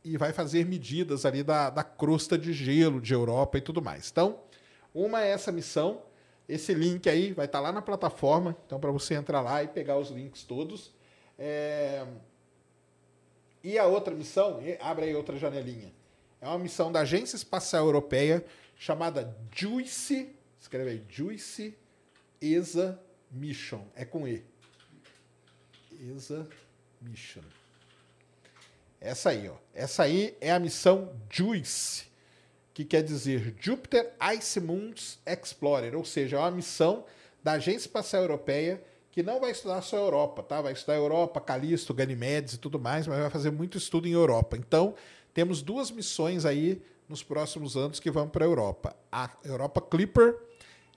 e 0.07 0.17
vai 0.17 0.33
fazer 0.33 0.65
medidas 0.65 1.27
ali 1.27 1.43
da, 1.43 1.69
da 1.69 1.83
crosta 1.83 2.39
de 2.39 2.53
gelo 2.53 3.01
de 3.01 3.13
Europa 3.13 3.59
e 3.59 3.61
tudo 3.61 3.83
mais. 3.83 4.09
Então, 4.11 4.41
uma 4.95 5.23
é 5.23 5.31
essa 5.31 5.51
missão. 5.51 6.03
Esse 6.49 6.73
link 6.73 7.09
aí 7.09 7.33
vai 7.33 7.47
estar 7.47 7.59
tá 7.59 7.63
lá 7.63 7.73
na 7.73 7.83
plataforma, 7.83 8.57
então 8.65 8.79
para 8.79 8.93
você 8.93 9.15
entrar 9.15 9.41
lá 9.41 9.65
e 9.65 9.69
pegar 9.69 9.99
os 9.99 10.11
links 10.11 10.45
todos. 10.45 10.95
É... 11.37 12.07
E 13.65 13.77
a 13.79 13.87
outra 13.87 14.15
missão, 14.15 14.61
abre 14.81 15.07
aí 15.07 15.15
outra 15.15 15.37
janelinha. 15.37 15.93
É 16.41 16.47
uma 16.47 16.59
missão 16.59 16.93
da 16.93 17.01
Agência 17.01 17.35
Espacial 17.35 17.85
Europeia 17.85 18.45
chamada 18.77 19.37
JUICE, 19.53 20.33
escreve 20.61 20.91
aí, 20.91 21.05
JUICE 21.09 21.77
ESA 22.41 23.01
Mission, 23.29 23.85
é 23.97 24.05
com 24.05 24.29
E. 24.29 24.45
ESA 25.99 26.47
Mission. 27.01 27.43
Essa 29.01 29.31
aí, 29.31 29.49
ó. 29.49 29.55
Essa 29.75 30.05
aí 30.05 30.37
é 30.41 30.51
a 30.51 30.59
missão 30.59 31.13
JUICE, 31.31 32.07
que 32.73 32.85
quer 32.85 33.03
dizer 33.03 33.55
Jupiter 33.61 34.13
Ice 34.37 34.61
Moons 34.61 35.19
Explorer, 35.27 35.97
ou 35.97 36.05
seja, 36.05 36.37
é 36.37 36.41
uma 36.41 36.51
missão 36.51 37.05
da 37.43 37.53
Agência 37.53 37.87
Espacial 37.87 38.23
Europeia 38.23 38.83
que 39.13 39.23
não 39.23 39.41
vai 39.41 39.51
estudar 39.51 39.81
só 39.81 39.97
a 39.97 40.01
Europa, 40.01 40.43
tá? 40.43 40.61
Vai 40.61 40.75
estudar 40.75 40.97
Europa, 40.97 41.41
Calisto, 41.41 41.95
Ganymedes 41.95 42.53
e 42.53 42.59
tudo 42.59 42.79
mais, 42.79 43.07
mas 43.07 43.19
vai 43.19 43.31
fazer 43.31 43.51
muito 43.51 43.79
estudo 43.79 44.07
em 44.07 44.13
Europa. 44.13 44.59
Então, 44.59 44.95
temos 45.33 45.63
duas 45.63 45.91
missões 45.91 46.45
aí 46.45 46.83
nos 47.09 47.23
próximos 47.23 47.77
anos 47.77 47.99
que 47.99 48.11
vão 48.11 48.29
para 48.29 48.45
a 48.45 48.49
Europa. 48.49 48.95
A 49.11 49.31
Europa 49.43 49.81
Clipper 49.81 50.37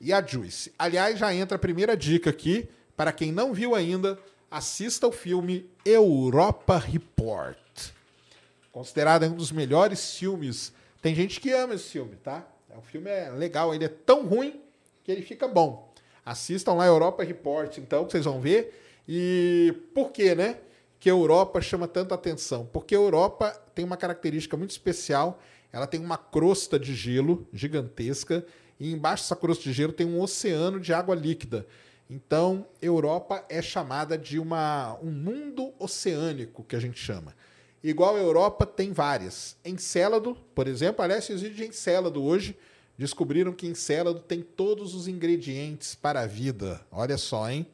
e 0.01 0.11
a 0.11 0.21
Juice. 0.21 0.73
Aliás, 0.77 1.17
já 1.17 1.33
entra 1.33 1.55
a 1.55 1.59
primeira 1.59 1.95
dica 1.95 2.29
aqui, 2.29 2.67
para 2.97 3.13
quem 3.13 3.31
não 3.31 3.53
viu 3.53 3.73
ainda, 3.73 4.19
assista 4.49 5.07
o 5.07 5.11
filme 5.11 5.69
Europa 5.85 6.77
Report. 6.77 7.57
Considerado 8.71 9.25
um 9.25 9.35
dos 9.35 9.51
melhores 9.51 10.15
filmes. 10.15 10.73
Tem 11.01 11.13
gente 11.13 11.39
que 11.39 11.51
ama 11.51 11.75
esse 11.75 11.89
filme, 11.89 12.15
tá? 12.15 12.47
O 12.77 12.81
filme 12.81 13.09
é 13.09 13.29
legal, 13.29 13.73
ele 13.73 13.85
é 13.85 13.89
tão 13.89 14.25
ruim 14.25 14.61
que 15.03 15.11
ele 15.11 15.21
fica 15.21 15.47
bom. 15.47 15.91
Assistam 16.25 16.73
lá 16.73 16.85
Europa 16.85 17.23
Report, 17.23 17.77
então, 17.77 18.05
que 18.05 18.11
vocês 18.11 18.25
vão 18.25 18.39
ver. 18.39 18.79
E 19.07 19.73
por 19.93 20.11
que, 20.11 20.35
né? 20.35 20.57
Que 20.99 21.09
a 21.09 21.13
Europa 21.13 21.61
chama 21.61 21.87
tanta 21.87 22.13
atenção? 22.13 22.65
Porque 22.71 22.93
a 22.93 22.99
Europa 22.99 23.51
tem 23.73 23.83
uma 23.83 23.97
característica 23.97 24.55
muito 24.55 24.71
especial. 24.71 25.39
Ela 25.71 25.87
tem 25.87 25.99
uma 25.99 26.17
crosta 26.17 26.77
de 26.77 26.93
gelo 26.93 27.47
gigantesca 27.53 28.45
e 28.79 28.91
embaixo 28.93 29.23
dessa 29.23 29.35
crosta 29.35 29.63
de 29.63 29.73
gelo 29.73 29.93
tem 29.93 30.05
um 30.05 30.21
oceano 30.21 30.79
de 30.79 30.93
água 30.93 31.15
líquida. 31.15 31.65
Então, 32.09 32.65
Europa 32.81 33.45
é 33.47 33.61
chamada 33.61 34.17
de 34.17 34.39
uma, 34.39 34.97
um 35.01 35.11
mundo 35.11 35.71
oceânico, 35.77 36.63
que 36.63 36.75
a 36.75 36.79
gente 36.79 36.99
chama. 36.99 37.35
Igual 37.83 38.15
a 38.15 38.19
Europa, 38.19 38.65
tem 38.65 38.91
várias. 38.91 39.55
Encélado, 39.63 40.35
por 40.55 40.67
exemplo, 40.67 41.03
aliás, 41.03 41.29
existe 41.29 41.63
Encélado 41.63 42.23
hoje, 42.23 42.57
descobriram 42.97 43.53
que 43.53 43.67
Encélado 43.67 44.19
tem 44.21 44.41
todos 44.41 44.95
os 44.95 45.07
ingredientes 45.07 45.93
para 45.93 46.21
a 46.21 46.25
vida. 46.25 46.81
Olha 46.91 47.17
só, 47.17 47.49
hein? 47.49 47.67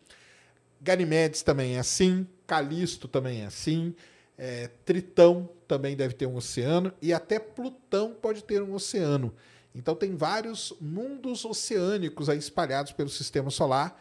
Ganymedes 0.81 1.41
também 1.41 1.77
é 1.77 1.79
assim, 1.79 2.27
Calisto 2.45 3.07
também 3.07 3.41
é 3.41 3.45
assim, 3.45 3.95
é, 4.37 4.69
Tritão 4.85 5.49
também 5.67 5.95
deve 5.95 6.13
ter 6.13 6.27
um 6.27 6.35
oceano 6.35 6.93
e 7.01 7.13
até 7.13 7.39
Plutão 7.39 8.13
pode 8.13 8.43
ter 8.43 8.61
um 8.61 8.73
oceano. 8.73 9.33
Então 9.73 9.95
tem 9.95 10.15
vários 10.15 10.73
mundos 10.79 11.43
oceânicos 11.43 12.29
aí 12.29 12.37
espalhados 12.37 12.91
pelo 12.91 13.09
sistema 13.09 13.49
solar. 13.49 13.99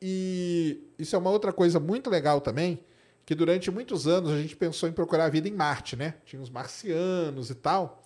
E 0.00 0.82
isso 0.98 1.14
é 1.14 1.18
uma 1.18 1.30
outra 1.30 1.52
coisa 1.52 1.78
muito 1.78 2.08
legal 2.08 2.40
também, 2.40 2.82
que 3.26 3.34
durante 3.34 3.70
muitos 3.70 4.06
anos 4.06 4.30
a 4.30 4.40
gente 4.40 4.56
pensou 4.56 4.88
em 4.88 4.92
procurar 4.92 5.28
vida 5.28 5.48
em 5.48 5.52
Marte, 5.52 5.96
né? 5.96 6.14
Tinha 6.24 6.40
os 6.40 6.50
marcianos 6.50 7.50
e 7.50 7.54
tal. 7.54 8.02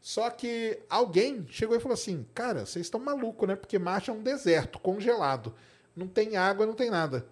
Só 0.00 0.28
que 0.30 0.78
alguém 0.88 1.46
chegou 1.48 1.76
e 1.76 1.80
falou 1.80 1.94
assim: 1.94 2.26
cara, 2.34 2.66
vocês 2.66 2.86
estão 2.86 3.00
malucos, 3.00 3.46
né? 3.48 3.56
Porque 3.56 3.78
Marte 3.78 4.10
é 4.10 4.12
um 4.12 4.22
deserto 4.22 4.78
congelado. 4.78 5.54
Não 5.94 6.08
tem 6.08 6.36
água, 6.36 6.66
não 6.66 6.74
tem 6.74 6.90
nada. 6.90 7.26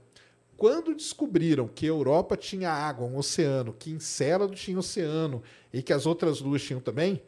Quando 0.56 0.94
descobriram 0.94 1.66
que 1.66 1.86
a 1.86 1.88
Europa 1.88 2.36
tinha 2.36 2.70
água, 2.70 3.06
um 3.06 3.16
oceano, 3.16 3.72
que 3.72 3.90
Encélado 3.90 4.54
tinha 4.54 4.78
oceano 4.78 5.42
e 5.72 5.82
que 5.82 5.92
as 5.92 6.06
outras 6.06 6.40
luas 6.40 6.62
tinham 6.62 6.80
também, 6.80 7.20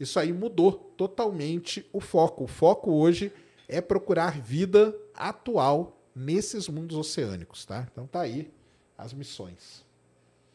isso 0.00 0.18
aí 0.18 0.32
mudou 0.32 0.72
totalmente 0.96 1.86
o 1.92 2.00
foco. 2.00 2.44
O 2.44 2.48
foco 2.48 2.92
hoje 2.92 3.32
é 3.68 3.80
procurar 3.80 4.40
vida 4.40 4.96
atual 5.12 5.97
nesses 6.18 6.68
mundos 6.68 6.96
oceânicos, 6.96 7.64
tá? 7.64 7.86
Então 7.90 8.06
tá 8.06 8.20
aí 8.20 8.52
as 8.96 9.12
missões. 9.12 9.84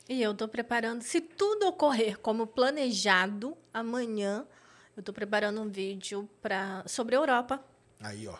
E 0.09 0.21
eu 0.21 0.33
estou 0.33 0.47
preparando, 0.47 1.01
se 1.01 1.21
tudo 1.21 1.67
ocorrer 1.67 2.19
como 2.19 2.45
planejado, 2.45 3.57
amanhã 3.73 4.45
eu 4.95 4.99
estou 4.99 5.15
preparando 5.15 5.61
um 5.61 5.69
vídeo 5.69 6.29
pra, 6.41 6.83
sobre 6.85 7.15
a 7.15 7.19
Europa. 7.19 7.63
Aí, 8.01 8.27
ó. 8.27 8.37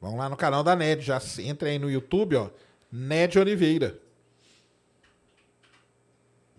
Vamos 0.00 0.18
lá 0.18 0.28
no 0.28 0.36
canal 0.36 0.62
da 0.62 0.76
NED, 0.76 1.02
já 1.02 1.20
entra 1.38 1.68
aí 1.68 1.78
no 1.78 1.90
YouTube, 1.90 2.36
ó. 2.36 2.50
NED 2.92 3.38
Oliveira. 3.38 3.98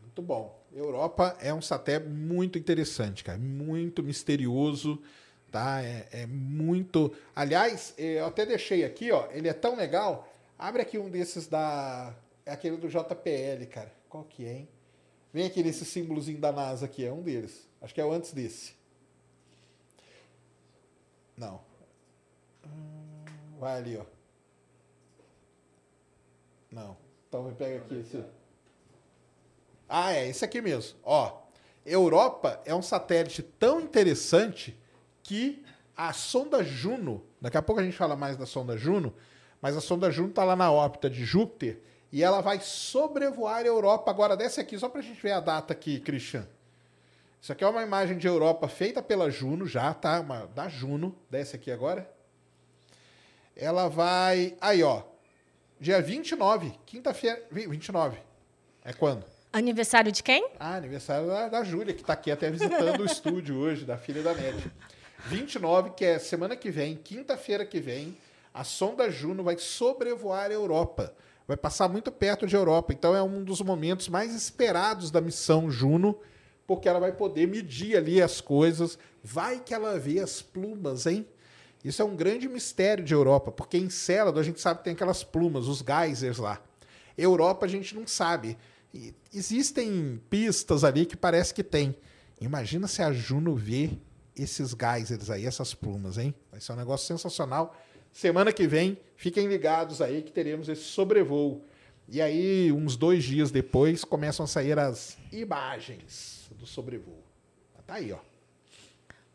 Muito 0.01 0.21
bom. 0.21 0.59
Europa 0.73 1.37
é 1.39 1.53
um 1.53 1.61
satélite 1.61 2.09
muito 2.09 2.57
interessante, 2.57 3.23
cara. 3.23 3.37
Muito 3.37 4.01
misterioso, 4.01 5.01
tá? 5.51 5.83
É, 5.83 6.07
é 6.11 6.25
muito. 6.25 7.13
Aliás, 7.35 7.93
eu 7.97 8.25
até 8.25 8.45
deixei 8.45 8.83
aqui, 8.83 9.11
ó. 9.11 9.27
Ele 9.31 9.47
é 9.47 9.53
tão 9.53 9.75
legal. 9.75 10.27
Abre 10.57 10.81
aqui 10.81 10.97
um 10.97 11.09
desses 11.09 11.47
da. 11.47 12.15
É 12.45 12.51
aquele 12.51 12.77
do 12.77 12.87
JPL, 12.87 13.65
cara. 13.69 13.91
Qual 14.09 14.23
que 14.23 14.45
é, 14.45 14.53
hein? 14.53 14.69
Vem 15.33 15.45
aqui 15.45 15.63
nesse 15.63 15.85
símbolozinho 15.85 16.39
da 16.39 16.51
NASA 16.51 16.85
aqui, 16.85 17.05
é 17.05 17.11
um 17.11 17.21
deles. 17.21 17.67
Acho 17.81 17.93
que 17.93 18.01
é 18.01 18.05
o 18.05 18.11
antes 18.11 18.33
desse. 18.33 18.73
Não. 21.37 21.61
Vai 23.59 23.77
ali, 23.77 23.97
ó. 23.97 24.05
Não. 26.71 26.97
Então 27.27 27.43
me 27.43 27.53
pega 27.53 27.77
aqui 27.77 27.99
esse. 27.99 28.23
Ah, 29.87 30.13
é, 30.13 30.27
esse 30.27 30.43
aqui 30.43 30.61
mesmo. 30.61 30.97
Ó, 31.03 31.41
Europa 31.85 32.61
é 32.65 32.73
um 32.75 32.81
satélite 32.81 33.41
tão 33.41 33.81
interessante 33.81 34.77
que 35.31 35.63
a 35.95 36.11
sonda 36.11 36.61
Juno, 36.61 37.23
daqui 37.39 37.55
a 37.55 37.61
pouco 37.61 37.79
a 37.79 37.83
gente 37.85 37.95
fala 37.95 38.17
mais 38.17 38.35
da 38.35 38.45
sonda 38.45 38.77
Juno, 38.77 39.13
mas 39.61 39.77
a 39.77 39.79
sonda 39.79 40.11
Juno 40.11 40.27
está 40.27 40.43
lá 40.43 40.57
na 40.57 40.69
órbita 40.69 41.09
de 41.09 41.23
Júpiter 41.23 41.79
e 42.11 42.21
ela 42.21 42.41
vai 42.41 42.59
sobrevoar 42.59 43.59
a 43.59 43.65
Europa. 43.65 44.11
Agora, 44.11 44.35
desce 44.35 44.59
aqui, 44.59 44.77
só 44.77 44.89
para 44.89 44.99
a 44.99 45.03
gente 45.03 45.21
ver 45.21 45.31
a 45.31 45.39
data 45.39 45.71
aqui, 45.71 46.01
Christian. 46.01 46.45
Isso 47.41 47.49
aqui 47.49 47.63
é 47.63 47.67
uma 47.67 47.81
imagem 47.81 48.17
de 48.17 48.27
Europa 48.27 48.67
feita 48.67 49.01
pela 49.01 49.31
Juno, 49.31 49.65
já, 49.65 49.93
tá? 49.93 50.19
Uma, 50.19 50.47
da 50.47 50.67
Juno. 50.67 51.15
Desce 51.29 51.55
aqui 51.55 51.71
agora. 51.71 52.11
Ela 53.55 53.87
vai. 53.87 54.57
Aí, 54.59 54.83
ó. 54.83 55.01
Dia 55.79 56.01
29, 56.01 56.73
quinta-feira. 56.85 57.41
29. 57.49 58.17
É 58.83 58.91
quando? 58.91 59.23
Aniversário 59.53 60.11
de 60.11 60.21
quem? 60.21 60.49
Ah, 60.59 60.75
aniversário 60.75 61.27
da, 61.27 61.47
da 61.47 61.63
Júlia, 61.63 61.93
que 61.93 62.01
está 62.01 62.13
aqui 62.13 62.31
até 62.31 62.51
visitando 62.51 62.99
o 62.99 63.05
estúdio 63.07 63.55
hoje, 63.55 63.85
da 63.85 63.97
filha 63.97 64.21
da 64.21 64.33
Nete. 64.33 64.69
29, 65.27 65.91
que 65.91 66.05
é 66.05 66.19
semana 66.19 66.55
que 66.55 66.69
vem, 66.69 66.95
quinta-feira 66.95 67.65
que 67.65 67.79
vem, 67.79 68.17
a 68.53 68.63
sonda 68.63 69.09
Juno 69.09 69.43
vai 69.43 69.57
sobrevoar 69.57 70.51
a 70.51 70.53
Europa 70.53 71.15
vai 71.51 71.57
passar 71.57 71.89
muito 71.89 72.09
perto 72.11 72.47
de 72.47 72.55
Europa. 72.55 72.93
Então 72.93 73.13
é 73.13 73.21
um 73.21 73.43
dos 73.43 73.61
momentos 73.61 74.07
mais 74.07 74.33
esperados 74.33 75.11
da 75.11 75.19
missão 75.19 75.69
Juno, 75.69 76.17
porque 76.65 76.87
ela 76.87 76.99
vai 76.99 77.11
poder 77.11 77.45
medir 77.45 77.97
ali 77.97 78.21
as 78.21 78.39
coisas. 78.39 78.97
Vai 79.21 79.59
que 79.59 79.73
ela 79.73 79.99
vê 79.99 80.19
as 80.19 80.41
plumas, 80.41 81.05
hein? 81.05 81.27
Isso 81.83 82.01
é 82.01 82.05
um 82.05 82.15
grande 82.15 82.47
mistério 82.47 83.03
de 83.03 83.13
Europa, 83.13 83.51
porque 83.51 83.77
em 83.77 83.89
Célado 83.89 84.39
a 84.39 84.43
gente 84.43 84.61
sabe 84.61 84.77
que 84.77 84.85
tem 84.85 84.93
aquelas 84.93 85.25
plumas, 85.25 85.67
os 85.67 85.83
geysers 85.85 86.37
lá. 86.37 86.61
Europa 87.17 87.65
a 87.65 87.69
gente 87.69 87.95
não 87.95 88.07
sabe. 88.07 88.57
E 88.93 89.13
existem 89.33 90.21
pistas 90.29 90.85
ali 90.85 91.05
que 91.05 91.17
parece 91.17 91.53
que 91.53 91.63
tem. 91.63 91.95
Imagina 92.39 92.87
se 92.87 93.01
a 93.01 93.11
Juno 93.11 93.55
vê 93.55 93.91
esses 94.35 94.73
geysers 94.73 95.29
aí, 95.29 95.45
essas 95.45 95.73
plumas, 95.73 96.17
hein? 96.17 96.33
Vai 96.51 96.59
ser 96.59 96.73
um 96.73 96.77
negócio 96.77 97.07
sensacional. 97.07 97.75
Semana 98.11 98.51
que 98.51 98.67
vem, 98.67 98.97
fiquem 99.15 99.47
ligados 99.47 100.01
aí 100.01 100.21
que 100.21 100.31
teremos 100.31 100.67
esse 100.67 100.83
sobrevoo. 100.83 101.63
E 102.07 102.21
aí, 102.21 102.71
uns 102.71 102.97
dois 102.97 103.23
dias 103.23 103.51
depois, 103.51 104.03
começam 104.03 104.43
a 104.43 104.47
sair 104.47 104.77
as 104.77 105.17
imagens 105.31 106.49
do 106.51 106.65
sobrevoo. 106.65 107.23
Tá 107.87 107.95
aí, 107.95 108.11
ó. 108.11 108.19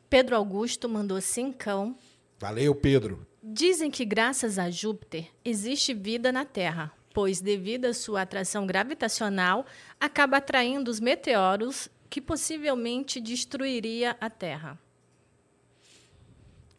Pedro 0.09 0.37
Augusto 0.37 0.89
mandou 0.89 1.21
cincão. 1.21 1.97
Valeu, 2.39 2.75
Pedro. 2.75 3.27
Dizem 3.43 3.91
que 3.91 4.05
graças 4.05 4.59
a 4.59 4.71
Júpiter 4.71 5.29
existe 5.45 5.93
vida 5.93 6.33
na 6.33 6.45
Terra, 6.45 6.93
pois 7.13 7.41
devido 7.41 7.87
à 7.87 7.95
sua 7.95 8.23
atração 8.23 8.67
gravitacional, 8.67 9.65
acaba 10.01 10.39
atraindo 10.39 10.91
os 10.91 11.01
meteoros 11.01 11.89
que 12.09 12.21
possivelmente 12.21 13.21
destruiria 13.21 14.17
a 14.21 14.31
Terra. 14.31 14.79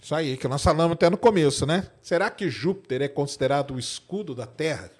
Isso 0.01 0.15
aí, 0.15 0.37
que 0.37 0.47
nós 0.47 0.63
falamos 0.63 0.93
até 0.93 1.09
no 1.09 1.17
começo, 1.17 1.65
né? 1.65 1.87
Será 2.01 2.29
que 2.29 2.49
Júpiter 2.49 3.01
é 3.01 3.07
considerado 3.07 3.73
o 3.73 3.79
escudo 3.79 4.33
da 4.33 4.45
Terra? 4.45 4.91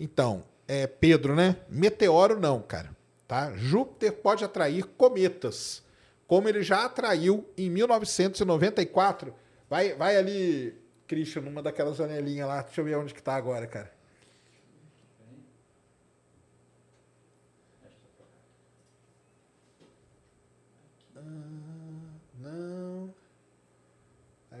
Então, 0.00 0.42
é 0.66 0.86
Pedro, 0.86 1.34
né? 1.34 1.56
Meteoro 1.68 2.40
não, 2.40 2.60
cara. 2.60 2.90
Tá? 3.28 3.52
Júpiter 3.56 4.12
pode 4.12 4.44
atrair 4.44 4.84
cometas, 4.84 5.82
como 6.26 6.48
ele 6.48 6.62
já 6.62 6.84
atraiu 6.84 7.48
em 7.56 7.70
1994. 7.70 9.34
Vai, 9.70 9.94
vai 9.94 10.16
ali, 10.16 10.74
Christian, 11.06 11.42
numa 11.42 11.62
daquelas 11.62 11.96
janelinhas 11.96 12.48
lá. 12.48 12.62
Deixa 12.62 12.80
eu 12.80 12.84
ver 12.84 12.96
onde 12.96 13.14
que 13.14 13.22
tá 13.22 13.34
agora, 13.34 13.66
cara. 13.66 13.92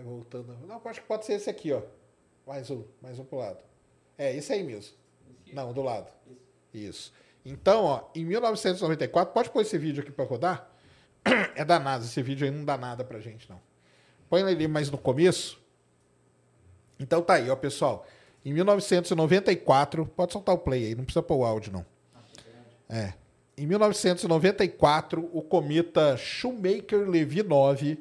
Voltando. 0.02 0.56
Não, 0.66 0.80
acho 0.84 1.00
que 1.00 1.06
pode 1.06 1.24
ser 1.24 1.34
esse 1.34 1.48
aqui, 1.48 1.72
ó. 1.72 1.82
Mais 2.46 2.70
um, 2.70 2.84
mais 3.00 3.18
um 3.18 3.24
pro 3.24 3.38
lado. 3.38 3.58
É, 4.18 4.34
esse 4.36 4.52
aí 4.52 4.62
mesmo. 4.62 4.94
Não, 5.52 5.72
do 5.72 5.82
lado. 5.82 6.10
Isso. 6.72 7.12
Então, 7.44 7.84
ó, 7.84 8.10
em 8.14 8.24
1994, 8.24 9.32
pode 9.32 9.50
pôr 9.50 9.62
esse 9.62 9.76
vídeo 9.78 10.02
aqui 10.02 10.12
para 10.12 10.24
rodar? 10.24 10.68
É 11.54 11.64
danado, 11.64 12.04
esse 12.04 12.22
vídeo 12.22 12.46
aí 12.46 12.50
não 12.50 12.64
dá 12.64 12.78
nada 12.78 13.04
pra 13.04 13.20
gente, 13.20 13.48
não. 13.48 13.60
Põe 14.28 14.40
ele 14.50 14.66
mais 14.66 14.90
no 14.90 14.96
começo. 14.96 15.60
Então 16.98 17.20
tá 17.20 17.34
aí, 17.34 17.50
ó, 17.50 17.56
pessoal. 17.56 18.06
Em 18.44 18.52
1994, 18.52 20.06
pode 20.06 20.32
soltar 20.32 20.54
o 20.54 20.58
play 20.58 20.86
aí, 20.86 20.94
não 20.94 21.04
precisa 21.04 21.22
pôr 21.22 21.36
o 21.36 21.44
áudio, 21.44 21.72
não. 21.72 21.86
É. 22.88 23.12
Em 23.56 23.66
1994, 23.66 25.28
o 25.32 25.42
cometa 25.42 26.16
Shoemaker-Levy 26.16 27.42
9 27.42 27.98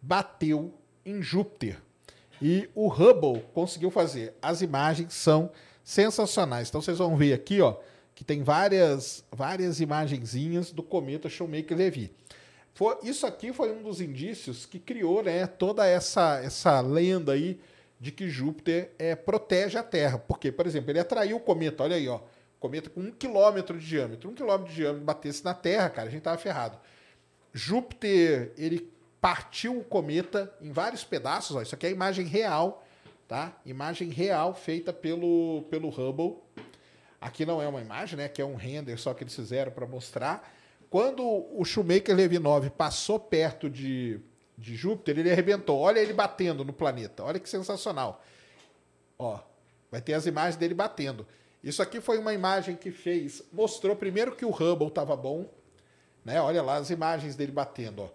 bateu 0.00 0.72
em 1.04 1.22
Júpiter. 1.22 1.78
E 2.40 2.68
o 2.74 2.88
Hubble 2.88 3.44
conseguiu 3.54 3.90
fazer. 3.90 4.34
As 4.42 4.62
imagens 4.62 5.14
são 5.14 5.50
sensacionais. 5.84 6.68
Então 6.68 6.80
vocês 6.80 6.98
vão 6.98 7.16
ver 7.16 7.32
aqui, 7.32 7.60
ó, 7.60 7.76
que 8.14 8.24
tem 8.24 8.42
várias 8.42 9.24
várias 9.30 9.80
imagenzinhas 9.80 10.72
do 10.72 10.82
cometa 10.82 11.28
Shoemaker-Levy. 11.28 12.12
Isso 13.02 13.26
aqui 13.26 13.52
foi 13.52 13.70
um 13.70 13.82
dos 13.82 14.00
indícios 14.00 14.66
que 14.66 14.78
criou, 14.78 15.22
né, 15.22 15.46
toda 15.46 15.86
essa 15.86 16.40
essa 16.42 16.80
lenda 16.80 17.32
aí 17.32 17.60
de 18.00 18.10
que 18.10 18.28
Júpiter 18.28 18.90
é, 18.98 19.14
protege 19.14 19.78
a 19.78 19.82
Terra. 19.82 20.18
Porque, 20.18 20.50
por 20.50 20.66
exemplo, 20.66 20.90
ele 20.90 20.98
atraiu 20.98 21.36
o 21.36 21.40
cometa, 21.40 21.84
olha 21.84 21.94
aí, 21.94 22.08
ó, 22.08 22.20
cometa 22.58 22.90
com 22.90 23.00
um 23.00 23.12
quilômetro 23.12 23.78
de 23.78 23.86
diâmetro. 23.86 24.28
Um 24.28 24.34
quilômetro 24.34 24.68
de 24.68 24.74
diâmetro 24.74 25.04
batesse 25.04 25.44
na 25.44 25.54
Terra, 25.54 25.88
cara, 25.88 26.08
a 26.08 26.10
gente 26.10 26.22
tava 26.22 26.38
ferrado. 26.38 26.78
Júpiter, 27.52 28.52
ele 28.56 28.91
partiu 29.22 29.78
o 29.78 29.84
cometa 29.84 30.54
em 30.60 30.70
vários 30.70 31.02
pedaços, 31.02 31.56
ó, 31.56 31.62
isso 31.62 31.74
aqui 31.74 31.86
é 31.86 31.88
a 31.88 31.92
imagem 31.92 32.26
real, 32.26 32.84
tá? 33.26 33.56
Imagem 33.64 34.10
real 34.10 34.52
feita 34.52 34.92
pelo, 34.92 35.64
pelo 35.70 35.88
Hubble. 35.88 36.36
Aqui 37.18 37.46
não 37.46 37.62
é 37.62 37.66
uma 37.66 37.80
imagem, 37.80 38.18
né? 38.18 38.26
Aqui 38.26 38.42
é 38.42 38.44
um 38.44 38.56
render 38.56 38.98
só 38.98 39.14
que 39.14 39.24
eles 39.24 39.34
fizeram 39.34 39.72
para 39.72 39.86
mostrar. 39.86 40.52
Quando 40.90 41.22
o 41.24 41.64
Shoemaker 41.64 42.14
Levy 42.14 42.38
9 42.38 42.68
passou 42.68 43.18
perto 43.18 43.70
de 43.70 44.20
de 44.62 44.76
Júpiter, 44.76 45.18
ele 45.18 45.30
arrebentou. 45.30 45.78
Olha 45.78 45.98
ele 45.98 46.12
batendo 46.12 46.64
no 46.64 46.72
planeta. 46.72 47.24
Olha 47.24 47.40
que 47.40 47.48
sensacional. 47.48 48.22
Ó, 49.18 49.38
vai 49.90 50.00
ter 50.00 50.14
as 50.14 50.26
imagens 50.26 50.56
dele 50.56 50.74
batendo. 50.74 51.26
Isso 51.62 51.82
aqui 51.82 52.00
foi 52.00 52.18
uma 52.18 52.32
imagem 52.32 52.76
que 52.76 52.90
fez, 52.90 53.42
mostrou 53.52 53.94
primeiro 53.94 54.34
que 54.34 54.44
o 54.44 54.50
Hubble 54.50 54.88
estava 54.88 55.16
bom, 55.16 55.48
né? 56.24 56.40
Olha 56.40 56.62
lá 56.62 56.76
as 56.76 56.90
imagens 56.90 57.36
dele 57.36 57.52
batendo, 57.52 58.02
ó. 58.02 58.08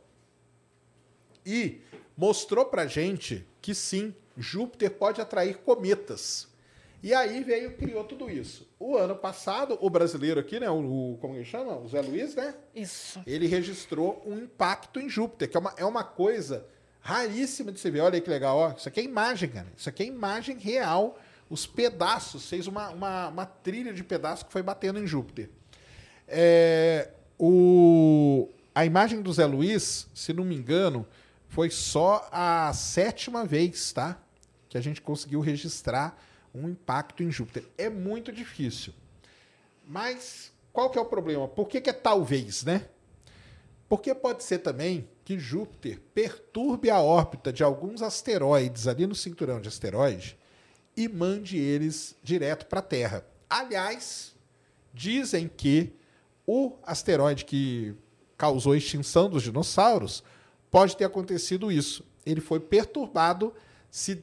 E 1.47 1.79
mostrou 2.17 2.65
pra 2.65 2.87
gente 2.87 3.47
que 3.61 3.73
sim, 3.73 4.13
Júpiter 4.35 4.91
pode 4.91 5.21
atrair 5.21 5.59
cometas. 5.59 6.49
E 7.01 7.13
aí 7.13 7.41
veio 7.41 7.77
criou 7.77 8.03
tudo 8.03 8.29
isso. 8.29 8.67
O 8.77 8.97
ano 8.97 9.15
passado, 9.15 9.77
o 9.79 9.89
brasileiro 9.89 10.41
aqui, 10.41 10.59
né, 10.59 10.69
o, 10.69 11.13
o 11.13 11.17
como 11.21 11.35
ele 11.35 11.45
chama? 11.45 11.77
O 11.77 11.87
Zé 11.87 12.01
Luiz, 12.01 12.35
né? 12.35 12.53
Isso. 12.75 13.21
Ele 13.25 13.47
registrou 13.47 14.21
um 14.25 14.37
impacto 14.37 14.99
em 14.99 15.07
Júpiter, 15.07 15.49
que 15.49 15.55
é 15.55 15.59
uma, 15.59 15.73
é 15.77 15.85
uma 15.85 16.03
coisa 16.03 16.65
raríssima 16.99 17.71
de 17.71 17.79
se 17.79 17.89
ver. 17.89 18.01
Olha 18.01 18.15
aí 18.15 18.21
que 18.21 18.29
legal, 18.29 18.57
ó. 18.57 18.73
Isso 18.73 18.89
aqui 18.89 18.99
é 18.99 19.03
imagem, 19.03 19.47
cara. 19.47 19.67
Isso 19.77 19.87
aqui 19.87 20.03
é 20.03 20.05
imagem 20.07 20.57
real. 20.57 21.17
Os 21.49 21.65
pedaços, 21.65 22.49
fez 22.49 22.67
uma, 22.67 22.89
uma, 22.89 23.29
uma 23.29 23.45
trilha 23.45 23.93
de 23.93 24.03
pedaços 24.03 24.43
que 24.43 24.51
foi 24.51 24.61
batendo 24.61 24.99
em 24.99 25.07
Júpiter. 25.07 25.49
É, 26.27 27.09
o, 27.39 28.49
a 28.75 28.85
imagem 28.85 29.21
do 29.21 29.31
Zé 29.31 29.45
Luiz, 29.45 30.07
se 30.13 30.33
não 30.33 30.43
me 30.43 30.55
engano, 30.55 31.07
foi 31.47 31.69
só 31.69 32.27
a 32.31 32.71
sétima 32.73 33.45
vez, 33.45 33.91
tá? 33.91 34.21
Que 34.69 34.77
a 34.77 34.81
gente 34.81 35.01
conseguiu 35.01 35.39
registrar 35.39 36.21
um 36.53 36.69
impacto 36.69 37.23
em 37.23 37.31
Júpiter. 37.31 37.65
É 37.77 37.89
muito 37.89 38.31
difícil. 38.31 38.93
Mas 39.85 40.51
qual 40.73 40.89
que 40.89 40.97
é 40.97 41.01
o 41.01 41.05
problema? 41.05 41.47
Por 41.47 41.67
que, 41.67 41.81
que 41.81 41.89
é 41.89 41.93
talvez, 41.93 42.63
né? 42.63 42.87
Porque 43.87 44.13
pode 44.13 44.43
ser 44.43 44.59
também 44.59 45.07
que 45.23 45.39
Júpiter 45.39 45.99
perturbe 46.13 46.89
a 46.89 46.99
órbita 46.99 47.53
de 47.53 47.63
alguns 47.63 48.01
asteroides 48.01 48.87
ali 48.87 49.07
no 49.07 49.15
cinturão 49.15 49.61
de 49.61 49.69
asteroides 49.69 50.35
e 50.95 51.07
mande 51.07 51.57
eles 51.57 52.15
direto 52.21 52.65
para 52.65 52.79
a 52.79 52.83
Terra. 52.83 53.25
Aliás, 53.49 54.35
dizem 54.93 55.47
que 55.47 55.93
o 56.45 56.73
asteroide 56.83 57.45
que 57.45 57.95
causou 58.37 58.73
a 58.73 58.77
extinção 58.77 59.29
dos 59.29 59.43
dinossauros 59.43 60.23
pode 60.69 60.95
ter 60.95 61.05
acontecido 61.05 61.71
isso. 61.71 62.03
Ele 62.25 62.41
foi 62.41 62.59
perturbado, 62.59 63.53
se 63.89 64.21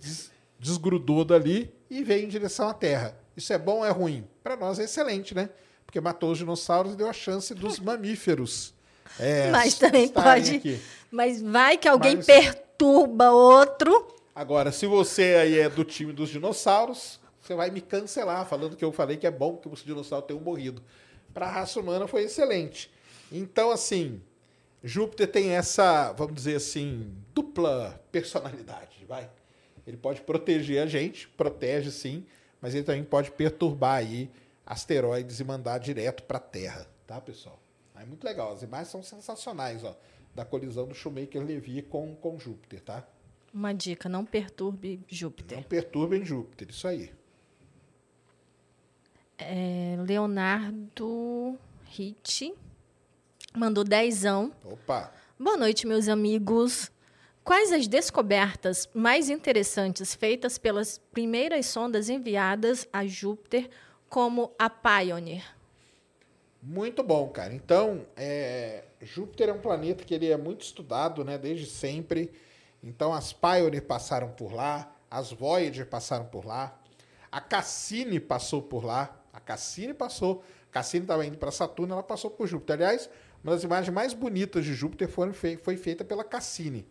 desgrudou 0.59 1.25
dali 1.25 1.73
e 1.91 2.03
veio 2.03 2.25
em 2.25 2.29
direção 2.29 2.69
à 2.69 2.75
Terra. 2.75 3.17
Isso 3.37 3.53
é 3.53 3.59
bom 3.59 3.79
ou 3.79 3.85
é 3.85 3.91
ruim? 3.91 4.27
Para 4.43 4.57
nós 4.57 4.79
é 4.79 4.85
excelente, 4.85 5.35
né? 5.35 5.51
Porque 5.85 6.01
matou 6.01 6.31
os 6.33 6.39
dinossauros 6.39 6.95
e 6.95 6.97
deu 6.97 7.09
a 7.09 7.13
chance 7.13 7.55
dos 7.55 7.79
mamíferos. 7.81 8.75
É, 9.19 9.51
mas 9.51 9.75
também 9.75 10.09
pode. 10.09 10.57
Aqui. 10.57 10.81
Mas 11.11 11.41
vai 11.41 11.77
que 11.77 11.89
alguém 11.89 12.17
mas, 12.17 12.27
perturba 12.27 13.31
outro. 13.31 14.15
Agora, 14.35 14.73
se 14.73 14.87
você 14.87 15.37
aí 15.41 15.59
é 15.61 15.69
do 15.69 15.85
time 15.85 16.13
dos 16.13 16.29
dinossauros, 16.29 17.21
você 17.41 17.55
vai 17.55 17.71
me 17.71 17.81
cancelar 17.81 18.47
falando 18.47 18.77
que 18.77 18.85
eu 18.85 18.91
falei 18.91 19.17
que 19.17 19.27
é 19.27 19.31
bom 19.31 19.57
que 19.57 19.69
os 19.69 19.85
dinossauros 19.85 20.27
tenham 20.27 20.43
morrido. 20.43 20.83
Para 21.33 21.47
a 21.47 21.51
raça 21.51 21.79
humana 21.79 22.09
foi 22.09 22.25
excelente. 22.25 22.91
Então, 23.31 23.71
assim, 23.71 24.21
Júpiter 24.87 25.27
tem 25.27 25.53
essa, 25.53 26.13
vamos 26.13 26.35
dizer 26.35 26.57
assim, 26.57 27.11
dupla 27.35 27.99
personalidade, 28.13 29.03
vai. 29.09 29.31
Ele 29.87 29.97
pode 29.97 30.21
proteger 30.21 30.83
a 30.83 30.87
gente, 30.87 31.27
protege 31.27 31.91
sim, 31.91 32.27
mas 32.61 32.75
ele 32.75 32.85
também 32.85 33.03
pode 33.03 33.31
perturbar 33.31 33.97
aí 33.97 34.31
asteroides 34.67 35.41
e 35.41 35.45
mandar 35.45 35.79
direto 35.79 36.23
para 36.25 36.37
a 36.37 36.41
Terra, 36.41 36.87
tá, 37.07 37.19
pessoal? 37.19 37.59
É 37.99 38.05
muito 38.05 38.25
legal. 38.25 38.53
As 38.53 38.63
imagens 38.63 38.89
são 38.89 39.03
sensacionais, 39.03 39.83
ó, 39.83 39.97
da 40.35 40.45
colisão 40.45 40.87
do 40.87 40.95
Shoemaker-Levy 40.95 41.81
com, 41.83 42.15
com 42.17 42.39
Júpiter, 42.39 42.83
tá? 42.83 43.07
Uma 43.55 43.73
dica, 43.73 44.07
não 44.07 44.23
perturbe 44.23 45.01
Júpiter. 45.09 45.57
Não 45.57 45.65
perturbem 45.65 46.27
Júpiter, 46.27 46.69
isso 46.69 46.87
aí. 46.87 47.11
É, 49.39 49.97
Leonardo 50.07 51.59
Ritt 51.87 52.53
mandou 53.57 53.85
dezão. 53.85 54.53
Opa! 54.65 55.13
Boa 55.39 55.57
noite, 55.57 55.87
meus 55.87 56.09
amigos. 56.09 56.91
Quais 57.45 57.73
as 57.73 57.87
descobertas 57.87 58.89
mais 58.93 59.31
interessantes 59.31 60.15
feitas 60.15 60.59
pelas 60.59 60.99
primeiras 61.13 61.67
sondas 61.67 62.09
enviadas 62.09 62.89
a 62.93 63.07
Júpiter, 63.07 63.71
como 64.09 64.53
a 64.59 64.69
Pioneer? 64.69 65.45
Muito 66.61 67.03
bom, 67.03 67.29
cara. 67.29 67.53
Então, 67.53 68.05
é, 68.17 68.85
Júpiter 69.01 69.51
é 69.51 69.53
um 69.53 69.61
planeta 69.61 70.03
que 70.03 70.15
ele 70.15 70.31
é 70.31 70.37
muito 70.37 70.63
estudado, 70.63 71.25
né, 71.25 71.39
desde 71.39 71.67
sempre. 71.67 72.33
Então, 72.83 73.13
as 73.13 73.33
Pioneer 73.33 73.83
passaram 73.83 74.31
por 74.31 74.53
lá, 74.53 74.91
as 75.11 75.31
Voyager 75.31 75.87
passaram 75.87 76.25
por 76.25 76.45
lá, 76.45 76.77
a 77.31 77.41
Cassini 77.41 78.19
passou 78.19 78.63
por 78.63 78.85
lá. 78.85 79.21
A 79.33 79.41
Cassini 79.41 79.93
passou. 79.93 80.45
A 80.71 80.73
Cassini 80.75 81.03
estava 81.05 81.27
indo 81.27 81.37
para 81.37 81.51
Saturno, 81.51 81.93
ela 81.93 82.03
passou 82.03 82.31
por 82.31 82.47
Júpiter. 82.47 82.77
Aliás, 82.77 83.11
uma 83.45 83.53
das 83.53 83.63
imagens 83.63 83.95
mais 83.95 84.15
bonitas 84.15 84.65
de 84.65 84.73
Júpiter 84.73 85.07
foram 85.07 85.35
foi 85.35 85.77
feita 85.77 86.03
pela 86.03 86.25
Cassini. 86.25 86.87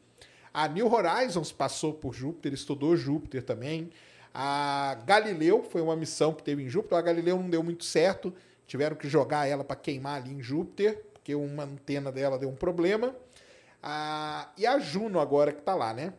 A 0.54 0.68
New 0.68 0.86
Horizons 0.86 1.52
passou 1.52 1.96
por 1.96 2.14
Júpiter, 2.14 2.54
estudou 2.54 2.96
Júpiter 2.96 3.42
também. 3.42 3.90
A 4.32 5.00
Galileu 5.04 5.64
foi 5.64 5.82
uma 5.82 5.96
missão 5.96 6.32
que 6.32 6.44
teve 6.44 6.62
em 6.62 6.70
Júpiter. 6.70 6.96
A 6.96 7.02
Galileu 7.02 7.38
não 7.38 7.50
deu 7.50 7.64
muito 7.64 7.84
certo. 7.84 8.32
Tiveram 8.68 8.96
que 8.96 9.10
jogar 9.10 9.48
ela 9.48 9.64
para 9.64 9.76
queimar 9.76 10.22
ali 10.22 10.32
em 10.32 10.44
Júpiter, 10.44 11.04
porque 11.12 11.34
uma 11.34 11.64
antena 11.64 12.12
dela 12.12 12.38
deu 12.38 12.50
um 12.50 12.56
problema. 12.56 13.16
e 14.56 14.68
a 14.68 14.78
Juno 14.78 15.20
agora 15.20 15.52
que 15.52 15.60
está 15.60 15.74
lá, 15.74 15.92
né? 15.92 16.14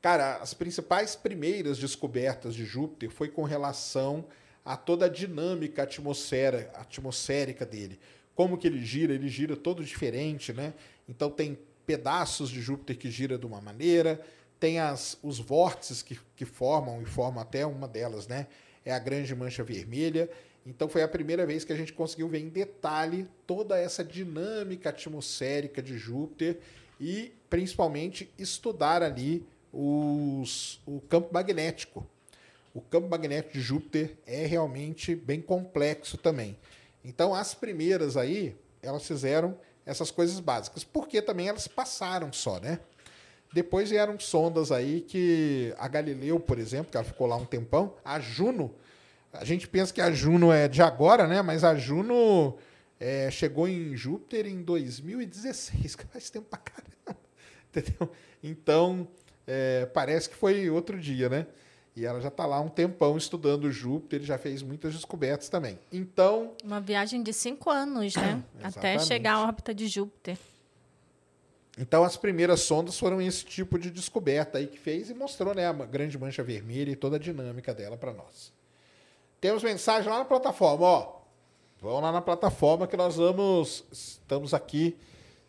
Cara, 0.00 0.36
as 0.36 0.54
principais 0.54 1.16
primeiras 1.16 1.78
descobertas 1.78 2.54
de 2.54 2.64
Júpiter 2.64 3.10
foi 3.10 3.28
com 3.28 3.42
relação 3.42 4.24
a 4.64 4.76
toda 4.76 5.06
a 5.06 5.08
dinâmica 5.08 5.82
atmosfera, 5.82 6.70
atmosférica 6.74 7.66
dele. 7.66 7.98
Como 8.38 8.56
que 8.56 8.68
ele 8.68 8.84
gira, 8.84 9.12
ele 9.12 9.28
gira 9.28 9.56
todo 9.56 9.82
diferente, 9.82 10.52
né? 10.52 10.72
Então 11.08 11.28
tem 11.28 11.58
pedaços 11.84 12.48
de 12.50 12.60
Júpiter 12.60 12.96
que 12.96 13.10
gira 13.10 13.36
de 13.36 13.44
uma 13.44 13.60
maneira, 13.60 14.24
tem 14.60 14.78
as, 14.78 15.18
os 15.24 15.40
vórtices 15.40 16.02
que, 16.02 16.16
que 16.36 16.44
formam, 16.44 17.02
e 17.02 17.04
formam 17.04 17.42
até 17.42 17.66
uma 17.66 17.88
delas, 17.88 18.28
né? 18.28 18.46
É 18.84 18.92
a 18.92 18.98
grande 19.00 19.34
mancha 19.34 19.64
vermelha. 19.64 20.30
Então 20.64 20.88
foi 20.88 21.02
a 21.02 21.08
primeira 21.08 21.44
vez 21.44 21.64
que 21.64 21.72
a 21.72 21.76
gente 21.76 21.92
conseguiu 21.92 22.28
ver 22.28 22.38
em 22.38 22.48
detalhe 22.48 23.26
toda 23.44 23.76
essa 23.76 24.04
dinâmica 24.04 24.90
atmosférica 24.90 25.82
de 25.82 25.98
Júpiter 25.98 26.60
e 27.00 27.32
principalmente 27.50 28.30
estudar 28.38 29.02
ali 29.02 29.44
os, 29.72 30.80
o 30.86 31.00
campo 31.00 31.34
magnético. 31.34 32.06
O 32.72 32.80
campo 32.80 33.08
magnético 33.08 33.54
de 33.54 33.60
Júpiter 33.60 34.16
é 34.24 34.46
realmente 34.46 35.16
bem 35.16 35.40
complexo 35.40 36.16
também. 36.16 36.56
Então 37.04 37.34
as 37.34 37.54
primeiras 37.54 38.16
aí, 38.16 38.56
elas 38.82 39.06
fizeram 39.06 39.58
essas 39.84 40.10
coisas 40.10 40.38
básicas, 40.40 40.84
porque 40.84 41.22
também 41.22 41.48
elas 41.48 41.66
passaram 41.66 42.32
só, 42.32 42.60
né? 42.60 42.80
Depois 43.52 43.90
vieram 43.90 44.20
sondas 44.20 44.70
aí 44.70 45.00
que 45.00 45.74
a 45.78 45.88
Galileu, 45.88 46.38
por 46.38 46.58
exemplo, 46.58 46.90
que 46.90 46.96
ela 46.96 47.06
ficou 47.06 47.26
lá 47.26 47.36
um 47.36 47.46
tempão, 47.46 47.94
a 48.04 48.20
Juno 48.20 48.74
A 49.32 49.44
gente 49.44 49.66
pensa 49.66 49.92
que 49.92 50.00
a 50.00 50.10
Juno 50.10 50.52
é 50.52 50.68
de 50.68 50.82
agora, 50.82 51.26
né? 51.26 51.40
Mas 51.40 51.64
a 51.64 51.74
Juno 51.74 52.56
é, 53.00 53.30
chegou 53.30 53.68
em 53.68 53.96
Júpiter 53.96 54.46
em 54.46 54.62
2016, 54.62 55.96
que 55.96 56.04
faz 56.12 56.28
tempo 56.30 56.46
pra 56.48 56.58
caramba. 56.58 57.20
Entendeu? 57.70 58.10
Então, 58.42 59.08
é, 59.46 59.86
parece 59.86 60.28
que 60.28 60.34
foi 60.34 60.68
outro 60.68 60.98
dia, 60.98 61.28
né? 61.28 61.46
E 61.98 62.06
ela 62.06 62.20
já 62.20 62.28
está 62.28 62.46
lá 62.46 62.60
um 62.60 62.68
tempão 62.68 63.16
estudando 63.18 63.72
Júpiter, 63.72 64.22
já 64.22 64.38
fez 64.38 64.62
muitas 64.62 64.94
descobertas 64.94 65.48
também. 65.48 65.76
Então. 65.92 66.52
Uma 66.62 66.80
viagem 66.80 67.24
de 67.24 67.32
cinco 67.32 67.68
anos, 67.70 68.14
né? 68.14 68.40
Até 68.62 69.00
chegar 69.00 69.32
à 69.34 69.42
órbita 69.42 69.74
de 69.74 69.88
Júpiter. 69.88 70.38
Então, 71.76 72.04
as 72.04 72.16
primeiras 72.16 72.60
sondas 72.60 72.96
foram 72.96 73.20
esse 73.20 73.44
tipo 73.44 73.76
de 73.76 73.90
descoberta 73.90 74.58
aí 74.58 74.68
que 74.68 74.78
fez 74.78 75.10
e 75.10 75.14
mostrou 75.14 75.52
né, 75.56 75.66
a 75.66 75.72
grande 75.72 76.16
mancha 76.16 76.40
vermelha 76.40 76.92
e 76.92 76.96
toda 76.96 77.16
a 77.16 77.18
dinâmica 77.18 77.74
dela 77.74 77.96
para 77.96 78.12
nós. 78.12 78.52
Temos 79.40 79.64
mensagem 79.64 80.08
lá 80.08 80.18
na 80.18 80.24
plataforma, 80.24 80.86
ó. 80.86 81.18
Vão 81.80 82.00
lá 82.00 82.12
na 82.12 82.20
plataforma 82.20 82.86
que 82.86 82.96
nós 82.96 83.16
vamos. 83.16 83.82
Estamos 83.90 84.54
aqui 84.54 84.96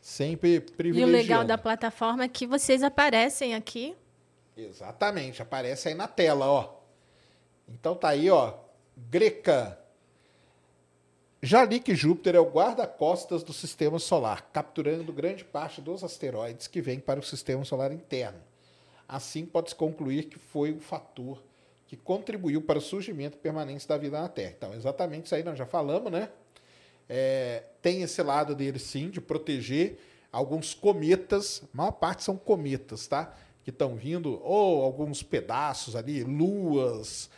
sempre 0.02 0.62
privilegiando. 0.62 1.12
E 1.12 1.16
o 1.16 1.22
legal 1.22 1.44
da 1.44 1.60
plataforma 1.60 2.24
é 2.24 2.28
que 2.28 2.48
vocês 2.48 2.82
aparecem 2.82 3.54
aqui. 3.54 3.96
Exatamente, 4.65 5.41
aparece 5.41 5.89
aí 5.89 5.93
na 5.93 6.08
tela, 6.08 6.48
ó. 6.48 6.80
Então 7.67 7.95
tá 7.95 8.10
aí, 8.10 8.30
ó. 8.30 8.54
Greca. 8.95 9.80
Já 11.41 11.63
li 11.63 11.80
que 11.80 11.95
Júpiter 11.95 12.36
é 12.36 12.39
o 12.39 12.50
guarda-costas 12.50 13.43
do 13.43 13.54
sistema 13.54 13.98
solar, 13.98 14.50
capturando 14.52 15.13
grande 15.13 15.45
parte 15.45 15.80
dos 15.80 16.04
asteroides 16.04 16.67
que 16.67 16.82
vêm 16.82 17.00
para 17.00 17.19
o 17.19 17.24
sistema 17.24 17.63
solar 17.63 17.93
interno. 17.93 18.39
Assim, 19.08 19.45
pode-se 19.45 19.76
concluir 19.76 20.26
que 20.26 20.38
foi 20.38 20.72
o 20.72 20.80
fator 20.80 21.41
que 21.88 21.95
contribuiu 21.95 22.62
para 22.62 22.78
o 22.78 22.82
surgimento 22.82 23.38
e 23.38 23.39
permanência 23.39 23.88
da 23.88 23.98
vida 23.98 24.19
na 24.19 24.28
Terra. 24.28 24.54
Então, 24.58 24.74
exatamente 24.76 25.26
isso 25.26 25.36
aí 25.36 25.43
nós 25.43 25.58
já 25.58 25.65
falamos, 25.65 26.12
né? 26.12 26.30
É, 27.08 27.63
tem 27.82 28.04
esse 28.04 28.22
lado 28.22 28.54
dele, 28.54 28.78
sim, 28.78 29.10
de 29.10 29.19
proteger 29.19 29.98
alguns 30.32 30.76
cometas, 30.76 31.63
a 31.74 31.78
maior 31.78 31.93
parte 31.93 32.24
são 32.24 32.38
cometas, 32.38 33.08
tá? 33.08 33.36
Que 33.70 33.76
estão 33.76 33.96
vindo, 33.96 34.42
ou 34.44 34.84
alguns 34.84 35.22
pedaços 35.22 35.96
ali, 35.96 36.24
luas, 36.24 37.30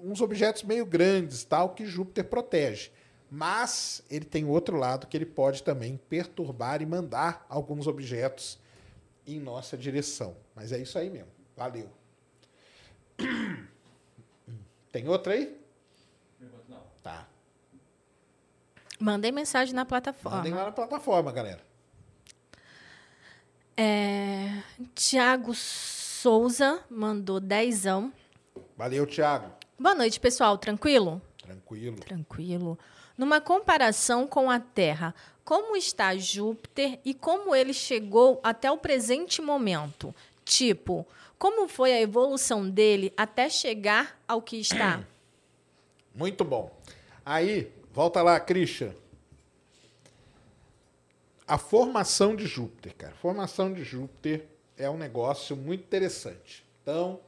uns 0.00 0.20
objetos 0.20 0.62
meio 0.62 0.86
grandes, 0.86 1.42
tal, 1.42 1.70
que 1.70 1.84
Júpiter 1.84 2.24
protege. 2.24 2.92
Mas 3.28 4.04
ele 4.08 4.24
tem 4.24 4.44
outro 4.44 4.76
lado 4.76 5.08
que 5.08 5.16
ele 5.16 5.26
pode 5.26 5.64
também 5.64 5.98
perturbar 6.08 6.80
e 6.80 6.86
mandar 6.86 7.44
alguns 7.48 7.88
objetos 7.88 8.56
em 9.26 9.40
nossa 9.40 9.76
direção. 9.76 10.36
Mas 10.54 10.70
é 10.70 10.78
isso 10.78 10.96
aí 10.96 11.10
mesmo. 11.10 11.32
Valeu. 11.56 11.90
Tem 14.92 15.08
outra 15.08 15.32
aí? 15.32 15.60
Não. 16.68 16.82
Tá. 17.02 17.26
Mandei 19.00 19.32
mensagem 19.32 19.74
na 19.74 19.84
plataforma. 19.84 20.38
Mandem 20.38 20.54
lá 20.54 20.66
na 20.66 20.72
plataforma, 20.72 21.32
galera. 21.32 21.73
É, 23.76 24.62
Tiago 24.94 25.52
Souza 25.54 26.80
mandou 26.88 27.40
dezão. 27.40 28.12
Valeu, 28.76 29.06
Tiago. 29.06 29.50
Boa 29.78 29.94
noite, 29.94 30.20
pessoal. 30.20 30.56
Tranquilo? 30.56 31.20
Tranquilo. 31.38 31.96
Tranquilo. 31.96 32.78
Numa 33.18 33.40
comparação 33.40 34.26
com 34.26 34.50
a 34.50 34.58
Terra, 34.58 35.14
como 35.44 35.76
está 35.76 36.16
Júpiter 36.16 36.98
e 37.04 37.12
como 37.12 37.54
ele 37.54 37.72
chegou 37.72 38.40
até 38.42 38.70
o 38.70 38.78
presente 38.78 39.42
momento? 39.42 40.14
Tipo, 40.44 41.06
como 41.38 41.68
foi 41.68 41.92
a 41.92 42.00
evolução 42.00 42.68
dele 42.68 43.12
até 43.16 43.48
chegar 43.48 44.18
ao 44.26 44.40
que 44.40 44.56
está? 44.56 45.04
Muito 46.14 46.44
bom. 46.44 46.70
Aí, 47.24 47.70
volta 47.92 48.22
lá, 48.22 48.38
Christian. 48.38 48.94
A 51.46 51.58
formação 51.58 52.34
de 52.34 52.46
Júpiter, 52.46 52.94
cara. 52.96 53.14
Formação 53.16 53.72
de 53.72 53.84
Júpiter 53.84 54.46
é 54.76 54.88
um 54.88 54.96
negócio 54.96 55.54
muito 55.56 55.82
interessante. 55.82 56.64
Então, 56.82 57.20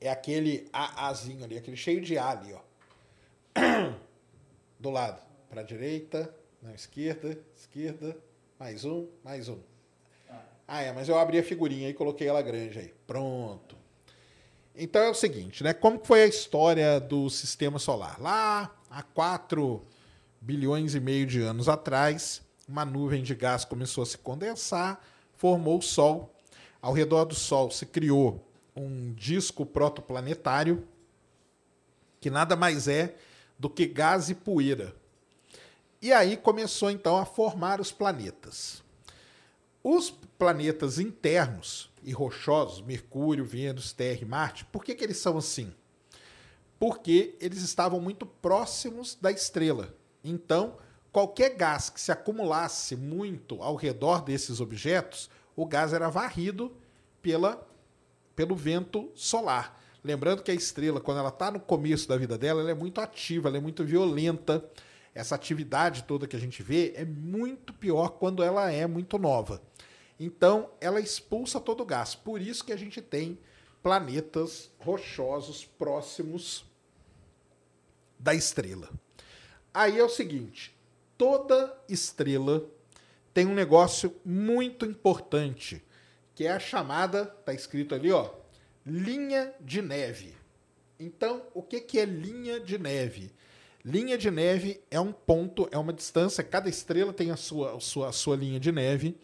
é 0.00 0.10
aquele 0.10 0.68
AAzinho 0.72 1.44
ali, 1.44 1.58
aquele 1.58 1.76
cheio 1.76 2.00
de 2.00 2.16
A 2.16 2.30
ali, 2.30 2.52
ó 2.54 2.60
do 4.80 4.90
lado. 4.90 5.20
Para 5.50 5.62
direita, 5.62 6.34
na 6.62 6.72
esquerda, 6.72 7.38
esquerda, 7.54 8.16
mais 8.58 8.86
um, 8.86 9.06
mais 9.22 9.48
um. 9.48 9.58
Ah, 10.66 10.80
é, 10.80 10.92
mas 10.92 11.08
eu 11.08 11.18
abri 11.18 11.38
a 11.38 11.42
figurinha 11.42 11.90
e 11.90 11.94
coloquei 11.94 12.26
ela 12.26 12.40
grande 12.40 12.78
aí. 12.78 12.94
Pronto. 13.06 13.76
Então 14.74 15.02
é 15.02 15.10
o 15.10 15.14
seguinte, 15.14 15.62
né? 15.62 15.74
Como 15.74 16.00
foi 16.02 16.22
a 16.22 16.26
história 16.26 16.98
do 16.98 17.28
sistema 17.28 17.78
solar? 17.78 18.18
Lá 18.18 18.74
há 18.88 19.02
4 19.02 19.84
bilhões 20.40 20.94
e 20.94 21.00
meio 21.00 21.26
de 21.26 21.42
anos 21.42 21.68
atrás, 21.68 22.40
uma 22.72 22.86
nuvem 22.86 23.22
de 23.22 23.34
gás 23.34 23.66
começou 23.66 24.02
a 24.02 24.06
se 24.06 24.16
condensar, 24.16 25.04
formou 25.36 25.78
o 25.78 25.82
Sol. 25.82 26.34
Ao 26.80 26.94
redor 26.94 27.26
do 27.26 27.34
Sol 27.34 27.70
se 27.70 27.84
criou 27.84 28.42
um 28.74 29.12
disco 29.12 29.66
protoplanetário, 29.66 30.88
que 32.18 32.30
nada 32.30 32.56
mais 32.56 32.88
é 32.88 33.14
do 33.58 33.68
que 33.68 33.84
gás 33.86 34.30
e 34.30 34.34
poeira. 34.34 34.96
E 36.00 36.14
aí 36.14 36.34
começou 36.34 36.90
então 36.90 37.18
a 37.18 37.26
formar 37.26 37.78
os 37.78 37.92
planetas. 37.92 38.82
Os 39.84 40.10
planetas 40.10 40.98
internos 40.98 41.90
e 42.02 42.12
rochosos, 42.12 42.80
Mercúrio, 42.80 43.44
Vênus, 43.44 43.92
Terra 43.92 44.20
e 44.22 44.24
Marte, 44.24 44.64
por 44.64 44.82
que, 44.82 44.94
que 44.94 45.04
eles 45.04 45.18
são 45.18 45.36
assim? 45.36 45.74
Porque 46.78 47.36
eles 47.38 47.60
estavam 47.60 48.00
muito 48.00 48.24
próximos 48.24 49.14
da 49.20 49.30
estrela. 49.30 49.94
Então, 50.24 50.78
qualquer 51.12 51.50
gás 51.50 51.90
que 51.90 52.00
se 52.00 52.10
acumulasse 52.10 52.96
muito 52.96 53.62
ao 53.62 53.76
redor 53.76 54.22
desses 54.22 54.60
objetos, 54.60 55.28
o 55.54 55.66
gás 55.66 55.92
era 55.92 56.08
varrido 56.08 56.74
pela, 57.20 57.64
pelo 58.34 58.56
vento 58.56 59.10
solar. 59.14 59.80
Lembrando 60.02 60.42
que 60.42 60.50
a 60.50 60.54
estrela, 60.54 61.00
quando 61.00 61.18
ela 61.18 61.28
está 61.28 61.50
no 61.50 61.60
começo 61.60 62.08
da 62.08 62.16
vida 62.16 62.36
dela, 62.36 62.62
ela 62.62 62.70
é 62.70 62.74
muito 62.74 63.00
ativa, 63.00 63.48
ela 63.48 63.58
é 63.58 63.60
muito 63.60 63.84
violenta. 63.84 64.64
Essa 65.14 65.34
atividade 65.34 66.04
toda 66.04 66.26
que 66.26 66.34
a 66.34 66.40
gente 66.40 66.62
vê 66.62 66.92
é 66.96 67.04
muito 67.04 67.72
pior 67.74 68.08
quando 68.08 68.42
ela 68.42 68.72
é 68.72 68.86
muito 68.86 69.18
nova. 69.18 69.62
Então, 70.18 70.70
ela 70.80 70.98
expulsa 70.98 71.60
todo 71.60 71.82
o 71.82 71.86
gás. 71.86 72.14
Por 72.14 72.40
isso 72.40 72.64
que 72.64 72.72
a 72.72 72.76
gente 72.76 73.00
tem 73.00 73.38
planetas 73.82 74.70
rochosos 74.78 75.64
próximos 75.64 76.64
da 78.18 78.34
estrela. 78.34 78.88
Aí 79.74 79.98
é 79.98 80.04
o 80.04 80.08
seguinte: 80.08 80.74
toda 81.16 81.76
estrela 81.88 82.64
tem 83.32 83.46
um 83.46 83.54
negócio 83.54 84.14
muito 84.24 84.84
importante, 84.84 85.82
que 86.34 86.46
é 86.46 86.52
a 86.52 86.58
chamada, 86.58 87.24
tá 87.26 87.52
escrito 87.54 87.94
ali, 87.94 88.10
ó, 88.12 88.30
linha 88.84 89.54
de 89.60 89.80
neve. 89.80 90.34
Então, 90.98 91.42
o 91.54 91.62
que, 91.62 91.80
que 91.80 91.98
é 91.98 92.04
linha 92.04 92.60
de 92.60 92.78
neve? 92.78 93.32
Linha 93.84 94.16
de 94.16 94.30
neve 94.30 94.80
é 94.90 95.00
um 95.00 95.12
ponto, 95.12 95.68
é 95.72 95.78
uma 95.78 95.92
distância, 95.92 96.44
cada 96.44 96.68
estrela 96.68 97.12
tem 97.12 97.30
a 97.30 97.36
sua, 97.36 97.76
a 97.76 97.80
sua, 97.80 98.08
a 98.08 98.12
sua 98.12 98.36
linha 98.36 98.60
de 98.60 98.70
neve, 98.70 99.18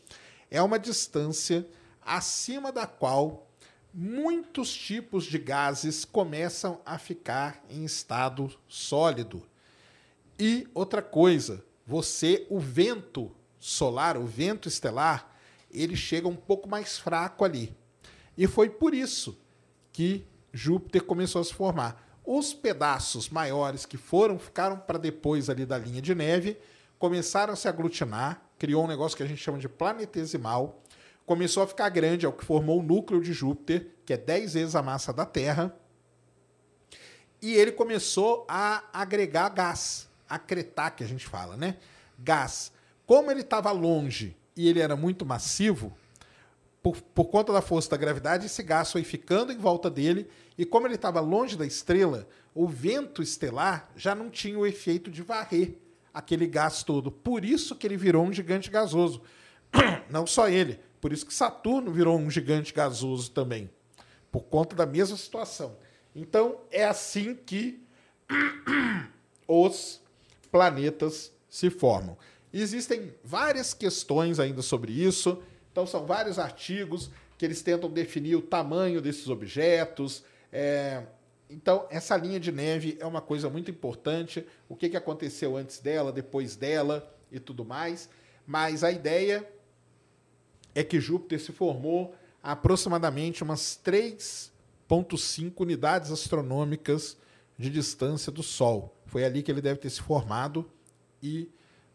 é 0.51 0.61
uma 0.61 0.79
distância 0.79 1.66
acima 2.03 2.72
da 2.72 2.87
qual 2.87 3.48
muitos 3.92 4.72
tipos 4.72 5.24
de 5.24 5.38
gases 5.38 6.05
começam 6.05 6.81
a 6.85 6.98
ficar 6.98 7.64
em 7.70 7.85
estado 7.85 8.51
sólido. 8.66 9.42
E 10.38 10.66
outra 10.74 11.03
coisa, 11.03 11.64
você, 11.88 12.46
o 12.51 12.59
vento 12.59 13.35
solar, 13.59 14.18
o 14.18 14.27
vento 14.27 14.68
estelar, 14.68 15.35
ele 15.70 15.96
chega 15.96 16.29
um 16.29 16.37
pouco 16.37 16.68
mais 16.68 16.98
fraco 16.98 17.46
ali. 17.46 17.74
E 18.37 18.46
foi 18.46 18.68
por 18.68 18.92
isso 18.92 19.40
que 19.90 20.27
Júpiter 20.53 21.03
começou 21.03 21.40
a 21.40 21.44
se 21.44 21.55
formar. 21.55 22.20
Os 22.22 22.53
pedaços 22.53 23.31
maiores 23.31 23.87
que 23.87 23.96
foram, 23.96 24.38
ficaram 24.38 24.77
para 24.77 24.98
depois 24.98 25.48
ali 25.48 25.64
da 25.64 25.79
linha 25.79 26.03
de 26.03 26.14
neve, 26.14 26.59
começaram 26.98 27.55
a 27.55 27.57
se 27.57 27.66
aglutinar, 27.66 28.42
criou 28.59 28.85
um 28.85 28.88
negócio 28.88 29.16
que 29.16 29.22
a 29.22 29.27
gente 29.27 29.42
chama 29.42 29.57
de 29.57 29.66
planetesimal, 29.66 30.83
começou 31.24 31.62
a 31.62 31.66
ficar 31.66 31.88
grande, 31.88 32.27
é 32.27 32.29
o 32.29 32.33
que 32.35 32.44
formou 32.44 32.81
o 32.81 32.83
núcleo 32.83 33.22
de 33.22 33.33
Júpiter, 33.33 33.94
que 34.05 34.12
é 34.12 34.18
10 34.18 34.53
vezes 34.53 34.74
a 34.74 34.83
massa 34.83 35.11
da 35.11 35.24
Terra, 35.24 35.74
e 37.40 37.55
ele 37.55 37.72
começou 37.72 38.44
a 38.46 38.85
agregar 38.92 39.48
gás, 39.48 40.08
acretar, 40.29 40.91
que 40.91 41.05
a 41.05 41.07
gente 41.07 41.27
fala, 41.27 41.57
né? 41.57 41.77
Gás. 42.19 42.73
Como 43.07 43.31
ele 43.31 43.41
estava 43.41 43.71
longe 43.73 44.37
e 44.57 44.69
ele 44.69 44.81
era 44.81 44.97
muito 44.97 45.25
massivo, 45.25 45.97
por, 46.83 47.01
por 47.01 47.27
conta 47.27 47.53
da 47.53 47.61
força 47.61 47.91
da 47.91 47.97
gravidade, 47.97 48.47
esse 48.47 48.62
gás 48.62 48.93
foi 48.93 49.05
ficando 49.05 49.53
em 49.53 49.59
volta 49.59 49.91
dele, 49.91 50.29
e 50.57 50.64
como 50.64 50.87
ele 50.87 50.95
estava 50.95 51.21
longe 51.21 51.57
da 51.57 51.67
estrela, 51.67 52.29
o 52.55 52.67
vento 52.67 53.23
estelar 53.23 53.91
já 53.97 54.14
não 54.14 54.31
tinha 54.31 54.59
o 54.59 54.67
efeito 54.67 55.11
de 55.11 55.23
varrer 55.23 55.75
aquele 56.12 56.47
gás 56.47 56.83
todo. 56.83 57.11
Por 57.11 57.45
isso 57.45 57.77
que 57.77 57.87
ele 57.87 57.97
virou 57.97 58.25
um 58.25 58.33
gigante 58.33 58.71
gasoso. 58.71 59.23
Não 60.11 60.27
só 60.27 60.49
ele, 60.49 60.81
por 61.01 61.12
isso 61.12 61.27
que 61.27 61.35
Saturno 61.35 61.93
virou 61.93 62.19
um 62.19 62.31
gigante 62.31 62.73
gasoso 62.73 63.31
também, 63.31 63.71
por 64.33 64.43
conta 64.45 64.75
da 64.75 64.87
mesma 64.87 65.17
situação. 65.17 65.77
Então, 66.17 66.61
é 66.71 66.85
assim 66.85 67.35
que 67.35 67.81
os 69.47 70.01
planetas 70.50 71.32
se 71.48 71.70
formam. 71.70 72.16
Existem 72.52 73.14
várias 73.22 73.74
questões 73.74 74.38
ainda 74.38 74.62
sobre 74.62 74.92
isso, 74.92 75.42
então 75.70 75.87
são 75.87 76.06
vários 76.06 76.38
artigos 76.38 77.11
que 77.37 77.44
eles 77.44 77.62
tentam 77.62 77.90
definir 77.90 78.34
o 78.34 78.42
tamanho 78.42 79.00
desses 79.00 79.28
objetos. 79.28 80.24
É... 80.52 81.04
Então, 81.48 81.87
essa 81.88 82.16
linha 82.16 82.40
de 82.40 82.50
neve 82.50 82.98
é 83.00 83.06
uma 83.06 83.20
coisa 83.20 83.48
muito 83.48 83.70
importante. 83.70 84.44
O 84.68 84.76
que, 84.76 84.88
que 84.88 84.96
aconteceu 84.96 85.56
antes 85.56 85.78
dela, 85.78 86.12
depois 86.12 86.56
dela 86.56 87.14
e 87.30 87.38
tudo 87.38 87.64
mais. 87.64 88.11
Mas 88.46 88.82
a 88.82 88.90
ideia 88.90 89.48
é 90.74 90.82
que 90.82 91.00
Júpiter 91.00 91.40
se 91.40 91.52
formou 91.52 92.14
a 92.42 92.52
aproximadamente 92.52 93.42
umas 93.42 93.80
3,5 93.84 95.52
unidades 95.58 96.11
astronômicas 96.11 97.16
de 97.56 97.70
distância 97.70 98.30
do 98.30 98.42
Sol. 98.42 98.94
Foi 99.09 99.25
ali 99.25 99.42
que 99.42 99.51
ele 99.51 99.62
deve 99.62 99.81
ter 99.81 99.90
se 99.90 100.01
formado 100.01 100.71
e 101.23 101.51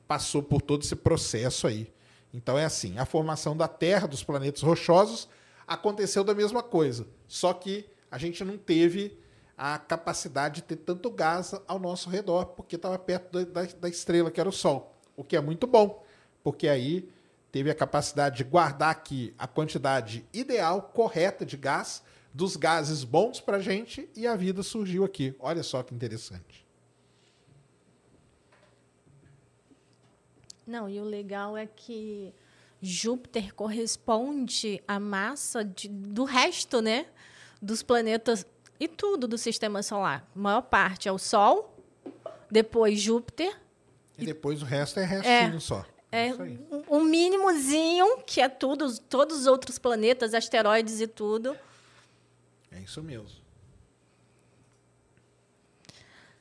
passou 0.08 0.43
por 0.43 0.62
todo 0.62 0.82
esse 0.82 0.95
processo 0.95 1.67
aí. 1.67 1.91
Então 2.34 2.58
é 2.58 2.65
assim, 2.65 2.97
a 2.97 3.06
formação 3.06 3.56
da 3.56 3.67
Terra, 3.67 4.08
dos 4.08 4.23
planetas 4.23 4.63
rochosos, 4.63 5.30
aconteceu 5.67 6.23
da 6.23 6.34
mesma 6.34 6.63
coisa, 6.63 7.08
só 7.28 7.54
que 7.54 7.86
a 8.10 8.17
gente 8.17 8.43
não 8.43 8.58
teve 8.58 9.17
a 9.56 9.78
capacidade 9.78 10.56
de 10.56 10.63
ter 10.63 10.78
tanto 10.78 11.12
gás 11.12 11.54
ao 11.67 11.80
nosso 11.80 12.10
redor, 12.10 12.47
porque 12.47 12.76
estava 12.76 12.97
perto 12.97 13.45
da, 13.45 13.62
da, 13.62 13.71
da, 13.73 13.89
estrela, 13.89 14.32
que 14.32 14.39
era 14.39 14.49
o 14.49 14.52
Sol. 14.52 14.97
O 15.15 15.23
que 15.23 15.36
é 15.36 15.41
muito 15.41 15.67
bom, 15.67 16.04
porque 16.43 16.67
aí 16.67 17.08
teve 17.52 17.69
a 17.69 17.76
capacidade 17.76 18.38
de 18.38 18.43
guardar 18.43 18.89
aqui 18.89 19.34
a 19.38 19.47
quantidade 19.47 20.26
ideal, 20.34 20.82
correta 20.82 21.45
de 21.45 21.56
gás, 21.56 22.02
dos 22.34 22.56
gases 22.56 23.04
bons 23.04 23.39
para 23.39 23.58
a 23.58 23.62
gente, 23.62 24.10
e 24.15 24.26
a 24.26 24.36
vida 24.36 24.63
surgiu 24.63 25.06
aqui. 25.06 25.36
Olha 25.39 25.62
só 25.62 25.84
que 25.84 25.93
interessante. 25.93 26.62
Não, 30.65 30.89
e 30.89 30.99
o 30.99 31.04
legal 31.04 31.58
é 31.58 31.65
que 31.65 32.34
Júpiter 32.82 33.54
corresponde 33.54 34.82
à 34.88 34.99
massa 34.99 35.63
de, 35.63 35.88
do 35.88 36.23
resto, 36.23 36.82
né? 36.82 37.06
Dos 37.62 37.82
planetas 37.82 38.45
e 38.80 38.88
tudo 38.88 39.28
do 39.28 39.38
sistema 39.38 39.82
solar. 39.82 40.28
A 40.36 40.39
maior 40.39 40.62
parte 40.62 41.08
é 41.08 41.12
o 41.12 41.17
Sol, 41.17 41.78
depois 42.52 42.99
Júpiter. 42.99 43.58
E, 44.17 44.23
e 44.23 44.26
depois 44.26 44.62
o 44.62 44.65
resto 44.65 44.99
é 44.99 45.06
restinho 45.06 45.58
é, 45.58 45.60
só. 45.60 45.86
É, 46.12 46.28
é 46.28 46.36
um 46.89 47.04
mínimozinho, 47.04 48.19
que 48.26 48.39
é 48.39 48.47
tudo, 48.47 48.99
todos 48.99 49.39
os 49.39 49.47
outros 49.47 49.80
planetas, 49.80 50.34
asteroides 50.34 51.02
e 51.02 51.08
tudo. 51.08 51.58
É 52.71 52.80
isso 52.80 53.02
mesmo. 53.02 53.41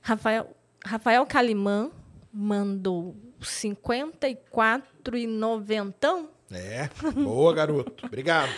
Rafael, 0.00 0.54
Rafael 0.84 1.24
Calimã 1.24 1.90
mandou 2.32 3.14
54,90. 3.42 6.28
É, 6.50 6.88
boa, 7.14 7.54
garoto. 7.54 8.06
Obrigado. 8.06 8.50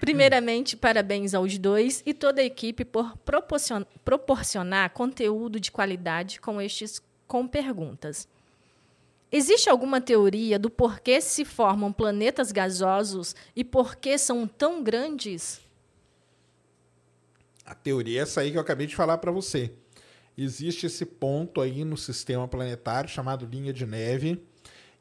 Primeiramente, 0.00 0.76
parabéns 0.76 1.34
aos 1.34 1.58
dois 1.58 2.04
e 2.06 2.14
toda 2.14 2.40
a 2.40 2.44
equipe 2.44 2.84
por 2.84 3.18
proporcionar 4.04 4.90
conteúdo 4.90 5.58
de 5.58 5.72
qualidade 5.72 6.40
com 6.40 6.60
estes 6.60 7.02
com 7.26 7.46
perguntas. 7.46 8.28
Existe 9.32 9.70
alguma 9.70 10.00
teoria 10.00 10.58
do 10.58 10.68
porquê 10.68 11.20
se 11.20 11.44
formam 11.44 11.92
planetas 11.92 12.50
gasosos 12.50 13.36
e 13.54 13.62
por 13.62 13.96
que 13.96 14.18
são 14.18 14.46
tão 14.46 14.82
grandes? 14.82 15.60
A 17.64 17.74
teoria 17.74 18.20
é 18.20 18.22
essa 18.22 18.40
aí 18.40 18.50
que 18.50 18.56
eu 18.56 18.62
acabei 18.62 18.88
de 18.88 18.96
falar 18.96 19.18
para 19.18 19.30
você 19.30 19.72
existe 20.36 20.86
esse 20.86 21.04
ponto 21.04 21.60
aí 21.60 21.84
no 21.84 21.96
sistema 21.96 22.46
planetário 22.48 23.10
chamado 23.10 23.46
linha 23.46 23.72
de 23.72 23.86
neve, 23.86 24.42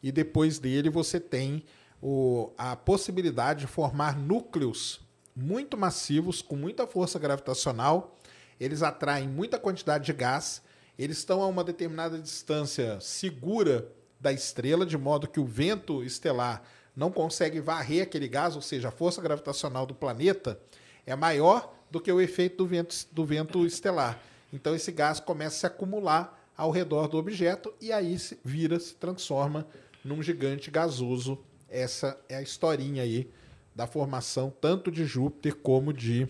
e 0.01 0.11
depois 0.11 0.59
dele 0.59 0.89
você 0.89 1.19
tem 1.19 1.63
o, 2.01 2.51
a 2.57 2.75
possibilidade 2.75 3.61
de 3.61 3.67
formar 3.67 4.17
núcleos 4.17 5.01
muito 5.35 5.77
massivos, 5.77 6.41
com 6.41 6.55
muita 6.55 6.87
força 6.87 7.17
gravitacional. 7.19 8.17
Eles 8.59 8.83
atraem 8.83 9.27
muita 9.27 9.57
quantidade 9.57 10.05
de 10.05 10.13
gás, 10.13 10.61
eles 10.97 11.17
estão 11.17 11.41
a 11.41 11.47
uma 11.47 11.63
determinada 11.63 12.19
distância 12.19 12.99
segura 12.99 13.89
da 14.19 14.33
estrela, 14.33 14.85
de 14.85 14.97
modo 14.97 15.29
que 15.29 15.39
o 15.39 15.45
vento 15.45 16.03
estelar 16.03 16.61
não 16.93 17.09
consegue 17.09 17.61
varrer 17.61 18.03
aquele 18.03 18.27
gás, 18.27 18.55
ou 18.55 18.61
seja, 18.61 18.89
a 18.89 18.91
força 18.91 19.21
gravitacional 19.21 19.85
do 19.85 19.95
planeta 19.95 20.59
é 21.05 21.15
maior 21.15 21.73
do 21.89 22.01
que 22.01 22.11
o 22.11 22.19
efeito 22.19 22.57
do 22.57 22.67
vento, 22.67 22.95
do 23.11 23.25
vento 23.25 23.65
estelar. 23.65 24.21
Então 24.51 24.75
esse 24.75 24.91
gás 24.91 25.19
começa 25.19 25.55
a 25.55 25.59
se 25.59 25.65
acumular 25.67 26.39
ao 26.57 26.71
redor 26.71 27.07
do 27.07 27.17
objeto 27.17 27.73
e 27.79 27.91
aí 27.91 28.17
vira, 28.43 28.79
se 28.79 28.95
transforma 28.95 29.65
num 30.03 30.21
gigante 30.21 30.69
gasoso. 30.69 31.39
Essa 31.69 32.19
é 32.27 32.35
a 32.35 32.41
historinha 32.41 33.03
aí 33.03 33.31
da 33.75 33.88
formação 33.88 34.53
tanto 34.59 34.91
de 34.91 35.05
Júpiter 35.05 35.55
como 35.55 35.93
de 35.93 36.27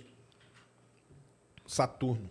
Saturno. 1.65 2.29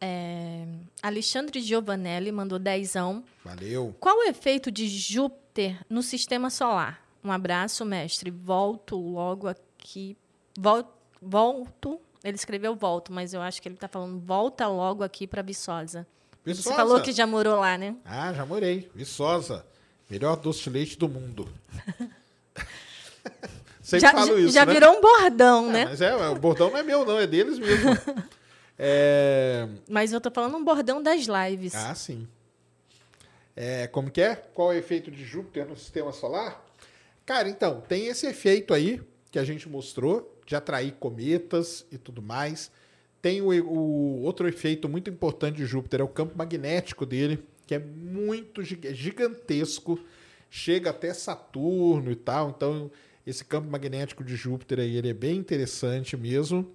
É, 0.00 0.66
Alexandre 1.02 1.60
Giovanelli 1.60 2.32
mandou 2.32 2.58
dezão. 2.58 3.22
Valeu. 3.44 3.94
Qual 4.00 4.16
o 4.16 4.22
efeito 4.24 4.70
de 4.70 4.88
Júpiter 4.88 5.78
no 5.90 6.02
sistema 6.02 6.48
solar? 6.48 7.09
Um 7.22 7.30
abraço, 7.30 7.84
mestre. 7.84 8.30
Volto 8.30 8.96
logo 8.96 9.48
aqui. 9.48 10.16
Volto. 10.58 10.92
volto. 11.20 12.00
Ele 12.22 12.36
escreveu 12.36 12.74
volto, 12.74 13.12
mas 13.12 13.32
eu 13.32 13.40
acho 13.40 13.62
que 13.62 13.68
ele 13.68 13.76
está 13.76 13.88
falando 13.88 14.18
volta 14.20 14.66
logo 14.68 15.02
aqui 15.02 15.26
para 15.26 15.40
Viçosa. 15.42 16.06
Viçosa. 16.44 16.70
Você 16.70 16.76
falou 16.76 17.00
que 17.00 17.12
já 17.12 17.26
morou 17.26 17.56
lá, 17.60 17.78
né? 17.78 17.96
Ah, 18.04 18.32
já 18.32 18.44
morei. 18.44 18.90
Viçosa. 18.94 19.64
Melhor 20.08 20.36
doce 20.36 20.64
de 20.64 20.70
leite 20.70 20.98
do 20.98 21.08
mundo. 21.08 21.48
Sempre 23.80 24.00
já, 24.00 24.12
falo 24.12 24.38
isso, 24.38 24.52
Já 24.52 24.66
né? 24.66 24.72
virou 24.72 24.96
um 24.96 25.00
bordão, 25.00 25.68
é, 25.70 25.72
né? 25.72 25.84
Mas 25.86 26.00
é, 26.00 26.14
o 26.14 26.36
bordão 26.36 26.70
não 26.70 26.78
é 26.78 26.82
meu, 26.82 27.04
não. 27.04 27.18
É 27.18 27.26
deles 27.26 27.58
mesmo. 27.58 27.90
é... 28.78 29.66
Mas 29.88 30.12
eu 30.12 30.20
tô 30.20 30.30
falando 30.30 30.56
um 30.56 30.64
bordão 30.64 31.02
das 31.02 31.26
lives. 31.26 31.74
Ah, 31.74 31.94
sim. 31.94 32.28
É, 33.56 33.86
como 33.88 34.10
que 34.10 34.20
é? 34.20 34.36
Qual 34.36 34.72
é 34.72 34.76
o 34.76 34.78
efeito 34.78 35.10
de 35.10 35.24
Júpiter 35.24 35.66
no 35.66 35.76
sistema 35.76 36.12
solar? 36.12 36.64
Cara, 37.24 37.48
então, 37.48 37.80
tem 37.82 38.06
esse 38.06 38.26
efeito 38.26 38.74
aí 38.74 39.00
que 39.30 39.38
a 39.38 39.44
gente 39.44 39.68
mostrou 39.68 40.38
de 40.46 40.56
atrair 40.56 40.92
cometas 40.98 41.86
e 41.92 41.96
tudo 41.96 42.20
mais. 42.20 42.70
Tem 43.22 43.40
o, 43.40 43.48
o 43.48 44.22
outro 44.22 44.48
efeito 44.48 44.88
muito 44.88 45.08
importante 45.10 45.56
de 45.56 45.66
Júpiter, 45.66 46.00
é 46.00 46.04
o 46.04 46.08
campo 46.08 46.36
magnético 46.36 47.06
dele, 47.06 47.42
que 47.66 47.74
é 47.74 47.78
muito 47.78 48.62
gigantesco, 48.62 49.98
chega 50.50 50.90
até 50.90 51.14
Saturno 51.14 52.10
e 52.10 52.16
tal. 52.16 52.50
Então, 52.50 52.90
esse 53.26 53.44
campo 53.44 53.70
magnético 53.70 54.24
de 54.24 54.34
Júpiter 54.34 54.80
aí, 54.80 54.96
ele 54.96 55.10
é 55.10 55.14
bem 55.14 55.36
interessante 55.36 56.16
mesmo. 56.16 56.68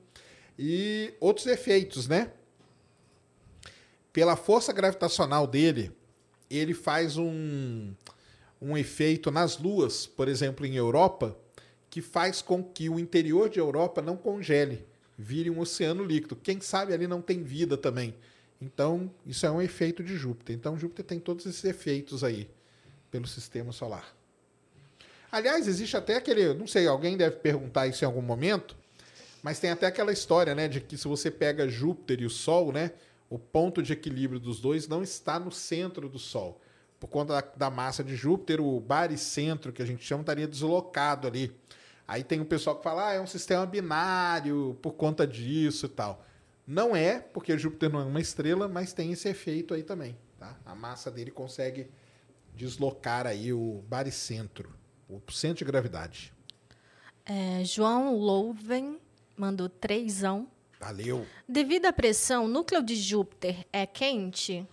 E 0.58 1.14
outros 1.20 1.48
efeitos, 1.48 2.08
né? 2.08 2.32
Pela 4.14 4.38
força 4.38 4.72
gravitacional 4.72 5.46
dele, 5.46 5.92
ele 6.50 6.74
faz 6.74 7.18
um 7.18 7.94
um 8.62 8.78
efeito 8.78 9.32
nas 9.32 9.58
luas, 9.58 10.06
por 10.06 10.28
exemplo, 10.28 10.66
em 10.66 10.76
Europa, 10.76 11.38
que 11.90 12.02
faz 12.02 12.42
com 12.42 12.64
que 12.64 12.90
o 12.90 13.00
interior 13.00 13.50
de 13.50 13.60
Europa 13.60 14.02
não 14.02 14.18
congele, 14.18 14.86
vire 15.18 15.50
um 15.50 15.60
oceano 15.60 16.04
líquido. 16.04 16.36
Quem 16.36 16.60
sabe 16.60 16.94
ali 16.94 17.08
não 17.08 17.22
tem 17.22 17.44
vida 17.44 17.78
também. 17.78 18.14
Então, 18.62 19.12
isso 19.26 19.46
é 19.46 19.52
um 19.52 19.62
efeito 19.62 20.04
de 20.04 20.16
Júpiter. 20.16 20.56
Então, 20.56 20.78
Júpiter 20.78 21.06
tem 21.06 21.20
todos 21.20 21.46
esses 21.46 21.64
efeitos 21.64 22.24
aí 22.24 22.50
pelo 23.12 23.28
sistema 23.28 23.72
solar. 23.72 24.16
Aliás, 25.32 25.68
existe 25.68 25.98
até 25.98 26.16
aquele, 26.16 26.54
não 26.54 26.68
sei, 26.68 26.88
alguém 26.88 27.18
deve 27.18 27.38
perguntar 27.38 27.88
isso 27.88 28.04
em 28.04 28.08
algum 28.08 28.22
momento, 28.22 28.76
mas 29.44 29.60
tem 29.60 29.70
até 29.70 29.86
aquela 29.86 30.12
história, 30.12 30.56
né, 30.56 30.68
de 30.68 30.80
que 30.80 30.98
se 30.98 31.08
você 31.08 31.30
pega 31.30 31.68
Júpiter 31.68 32.22
e 32.22 32.26
o 32.26 32.30
Sol, 32.30 32.72
né, 32.72 32.92
o 33.30 33.38
ponto 33.38 33.84
de 33.84 33.94
equilíbrio 33.94 34.40
dos 34.40 34.60
dois 34.60 34.88
não 34.88 35.04
está 35.04 35.40
no 35.40 35.52
centro 35.52 36.08
do 36.08 36.18
Sol 36.18 36.62
por 37.06 37.08
conta 37.10 37.34
da, 37.34 37.42
da 37.56 37.70
massa 37.70 38.04
de 38.04 38.16
Júpiter, 38.16 38.60
o 38.60 38.80
baricentro, 38.80 39.72
que 39.72 39.82
a 39.82 39.86
gente 39.86 40.04
chama, 40.04 40.22
estaria 40.22 40.48
deslocado 40.48 41.28
ali. 41.28 41.56
Aí 42.08 42.24
tem 42.24 42.42
o 42.42 42.46
pessoal 42.46 42.76
que 42.76 42.84
fala, 42.84 43.10
ah, 43.10 43.14
é 43.14 43.22
um 43.22 43.28
sistema 43.28 43.64
binário 43.64 44.76
por 44.82 44.94
conta 44.94 45.26
disso 45.28 45.86
e 45.86 45.90
tal. 45.90 46.26
Não 46.66 46.96
é, 46.96 47.20
porque 47.20 47.56
Júpiter 47.60 47.92
não 47.92 48.02
é 48.02 48.06
uma 48.06 48.20
estrela, 48.20 48.68
mas 48.68 48.92
tem 48.92 49.12
esse 49.12 49.30
efeito 49.30 49.76
aí 49.76 49.84
também. 49.84 50.18
Tá? 50.40 50.58
A 50.66 50.74
massa 50.74 51.12
dele 51.12 51.30
consegue 51.30 51.92
deslocar 52.56 53.28
aí 53.28 53.54
o 53.54 53.84
baricentro, 53.88 54.74
o 55.08 55.22
centro 55.32 55.60
de 55.60 55.66
gravidade. 55.66 56.34
É, 57.24 57.64
João 57.64 58.16
Louven 58.16 59.00
mandou 59.38 59.70
trêsão. 59.70 60.48
Valeu. 60.80 61.24
Devido 61.48 61.86
à 61.86 61.94
pressão, 61.94 62.46
o 62.46 62.48
núcleo 62.48 62.82
de 62.82 62.96
Júpiter 62.96 63.64
é 63.72 63.86
quente? 63.86 64.68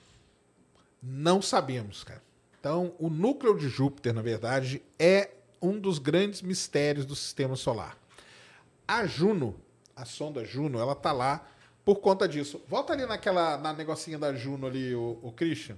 Não 1.03 1.43
sabemos, 1.43 2.05
cara. 2.05 2.23
Então, 2.61 2.95
o 2.99 3.11
núcleo 3.11 3.59
de 3.59 3.69
Júpiter, 3.69 4.15
na 4.15 4.23
verdade, 4.23 4.81
é 4.97 5.31
um 5.61 5.81
dos 5.81 5.99
grandes 5.99 6.41
mistérios 6.41 7.05
do 7.05 7.17
sistema 7.17 7.57
solar. 7.57 7.99
A 8.87 9.05
Juno, 9.05 9.57
a 9.97 10.05
sonda 10.05 10.45
Juno, 10.45 10.79
ela 10.79 10.95
tá 10.95 11.11
lá 11.11 11.45
por 11.85 11.97
conta 11.97 12.29
disso. 12.29 12.63
Volta 12.69 12.93
ali 12.93 13.05
naquela 13.05 13.57
na 13.59 13.73
negocinha 13.73 14.17
da 14.17 14.33
Juno 14.33 14.69
ali, 14.69 14.95
o, 14.95 15.19
o 15.23 15.33
Christian. 15.33 15.77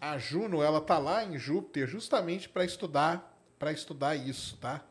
A 0.00 0.16
Juno, 0.16 0.62
ela 0.62 0.80
tá 0.80 0.98
lá 0.98 1.24
em 1.24 1.38
Júpiter 1.38 1.86
justamente 1.86 2.48
para 2.48 2.64
estudar, 2.64 3.38
para 3.58 3.72
estudar 3.72 4.14
isso, 4.14 4.56
tá? 4.58 4.82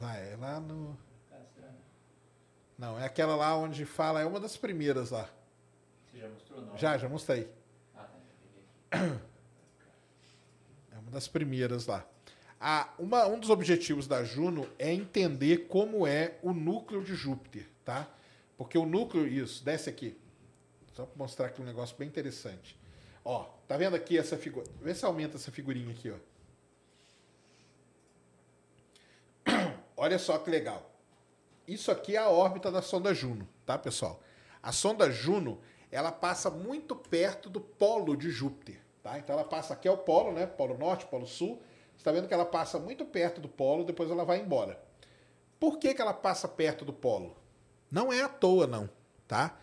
Vai, 0.00 0.36
lá 0.36 0.58
no 0.58 0.96
Não, 2.82 2.98
é 2.98 3.04
aquela 3.04 3.36
lá 3.36 3.56
onde 3.56 3.84
fala, 3.84 4.20
é 4.20 4.26
uma 4.26 4.40
das 4.40 4.56
primeiras 4.56 5.10
lá. 5.12 5.30
Você 6.10 6.18
já 6.18 6.28
mostrou 6.28 6.62
não? 6.62 6.76
Já, 6.76 6.98
já 6.98 7.08
mostrei. 7.08 7.48
Ah, 7.94 8.08
tá. 8.90 9.20
É 10.90 10.98
uma 10.98 11.12
das 11.12 11.28
primeiras 11.28 11.86
lá. 11.86 12.04
Ah, 12.60 12.92
uma, 12.98 13.24
um 13.28 13.38
dos 13.38 13.50
objetivos 13.50 14.08
da 14.08 14.24
Juno 14.24 14.68
é 14.80 14.92
entender 14.92 15.68
como 15.68 16.08
é 16.08 16.36
o 16.42 16.52
núcleo 16.52 17.04
de 17.04 17.14
Júpiter, 17.14 17.68
tá? 17.84 18.08
Porque 18.58 18.76
o 18.76 18.84
núcleo, 18.84 19.28
isso, 19.28 19.64
desce 19.64 19.88
aqui. 19.88 20.18
Só 20.92 21.06
para 21.06 21.16
mostrar 21.16 21.46
aqui 21.46 21.62
um 21.62 21.64
negócio 21.64 21.96
bem 21.96 22.08
interessante. 22.08 22.76
Ó, 23.24 23.44
tá 23.68 23.76
vendo 23.76 23.94
aqui 23.94 24.18
essa 24.18 24.36
figura? 24.36 24.66
Vê 24.80 24.92
se 24.92 25.04
aumenta 25.04 25.36
essa 25.36 25.52
figurinha 25.52 25.92
aqui, 25.92 26.10
ó. 26.10 26.16
Olha 29.96 30.18
só 30.18 30.36
que 30.36 30.50
legal. 30.50 30.91
Isso 31.66 31.90
aqui 31.90 32.16
é 32.16 32.18
a 32.18 32.28
órbita 32.28 32.70
da 32.70 32.82
sonda 32.82 33.14
Juno, 33.14 33.48
tá, 33.64 33.78
pessoal? 33.78 34.20
A 34.62 34.72
sonda 34.72 35.10
Juno, 35.10 35.60
ela 35.90 36.10
passa 36.10 36.50
muito 36.50 36.94
perto 36.96 37.48
do 37.48 37.60
polo 37.60 38.16
de 38.16 38.30
Júpiter, 38.30 38.80
tá? 39.02 39.18
Então 39.18 39.34
ela 39.34 39.44
passa 39.44 39.74
aqui 39.74 39.86
é 39.86 39.90
o 39.90 39.98
polo, 39.98 40.32
né? 40.32 40.46
Polo 40.46 40.76
norte, 40.76 41.06
polo 41.06 41.26
sul. 41.26 41.62
Você 41.92 41.98
está 41.98 42.12
vendo 42.12 42.26
que 42.26 42.34
ela 42.34 42.44
passa 42.44 42.78
muito 42.78 43.04
perto 43.04 43.40
do 43.40 43.48
polo, 43.48 43.84
depois 43.84 44.10
ela 44.10 44.24
vai 44.24 44.40
embora. 44.40 44.82
Por 45.60 45.78
que, 45.78 45.94
que 45.94 46.02
ela 46.02 46.14
passa 46.14 46.48
perto 46.48 46.84
do 46.84 46.92
polo? 46.92 47.36
Não 47.90 48.12
é 48.12 48.22
à 48.22 48.28
toa, 48.28 48.66
não, 48.66 48.88
tá? 49.28 49.58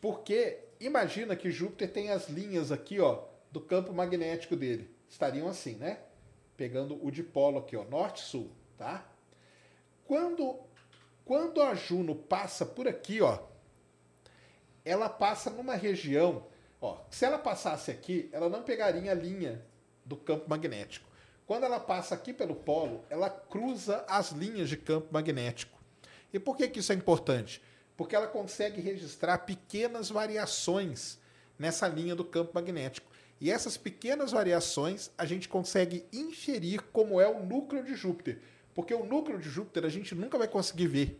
Porque 0.00 0.64
imagina 0.80 1.36
que 1.36 1.50
Júpiter 1.50 1.92
tem 1.92 2.10
as 2.10 2.28
linhas 2.28 2.72
aqui, 2.72 2.98
ó, 2.98 3.24
do 3.50 3.60
campo 3.60 3.92
magnético 3.92 4.56
dele. 4.56 4.90
Estariam 5.08 5.46
assim, 5.46 5.74
né? 5.74 6.00
Pegando 6.56 6.98
o 7.04 7.10
dipolo 7.10 7.58
aqui, 7.58 7.76
ó, 7.76 7.84
norte-sul, 7.84 8.50
tá? 8.76 9.06
Quando, 10.04 10.58
quando 11.26 11.60
a 11.60 11.74
Juno 11.74 12.14
passa 12.14 12.64
por 12.64 12.86
aqui, 12.86 13.20
ó, 13.20 13.40
ela 14.84 15.08
passa 15.08 15.50
numa 15.50 15.74
região, 15.74 16.46
ó, 16.80 17.00
se 17.10 17.24
ela 17.24 17.36
passasse 17.36 17.90
aqui, 17.90 18.30
ela 18.32 18.48
não 18.48 18.62
pegaria 18.62 19.10
a 19.10 19.14
linha 19.14 19.60
do 20.04 20.16
campo 20.16 20.48
magnético. 20.48 21.04
Quando 21.44 21.64
ela 21.64 21.80
passa 21.80 22.14
aqui 22.14 22.32
pelo 22.32 22.54
polo, 22.54 23.04
ela 23.10 23.28
cruza 23.28 24.04
as 24.08 24.30
linhas 24.30 24.68
de 24.68 24.76
campo 24.76 25.08
magnético. 25.12 25.76
E 26.32 26.38
por 26.38 26.56
que, 26.56 26.68
que 26.68 26.78
isso 26.78 26.92
é 26.92 26.94
importante? 26.94 27.60
Porque 27.96 28.14
ela 28.14 28.28
consegue 28.28 28.80
registrar 28.80 29.38
pequenas 29.38 30.08
variações 30.08 31.18
nessa 31.58 31.88
linha 31.88 32.14
do 32.14 32.24
campo 32.24 32.52
magnético. 32.54 33.10
E 33.40 33.50
essas 33.50 33.76
pequenas 33.76 34.30
variações 34.30 35.10
a 35.18 35.26
gente 35.26 35.48
consegue 35.48 36.06
inferir 36.12 36.82
como 36.92 37.20
é 37.20 37.28
o 37.28 37.44
núcleo 37.44 37.82
de 37.82 37.96
Júpiter. 37.96 38.40
Porque 38.76 38.92
o 38.92 39.06
núcleo 39.06 39.38
de 39.38 39.48
Júpiter 39.48 39.86
a 39.86 39.88
gente 39.88 40.14
nunca 40.14 40.36
vai 40.36 40.46
conseguir 40.46 40.86
ver. 40.86 41.18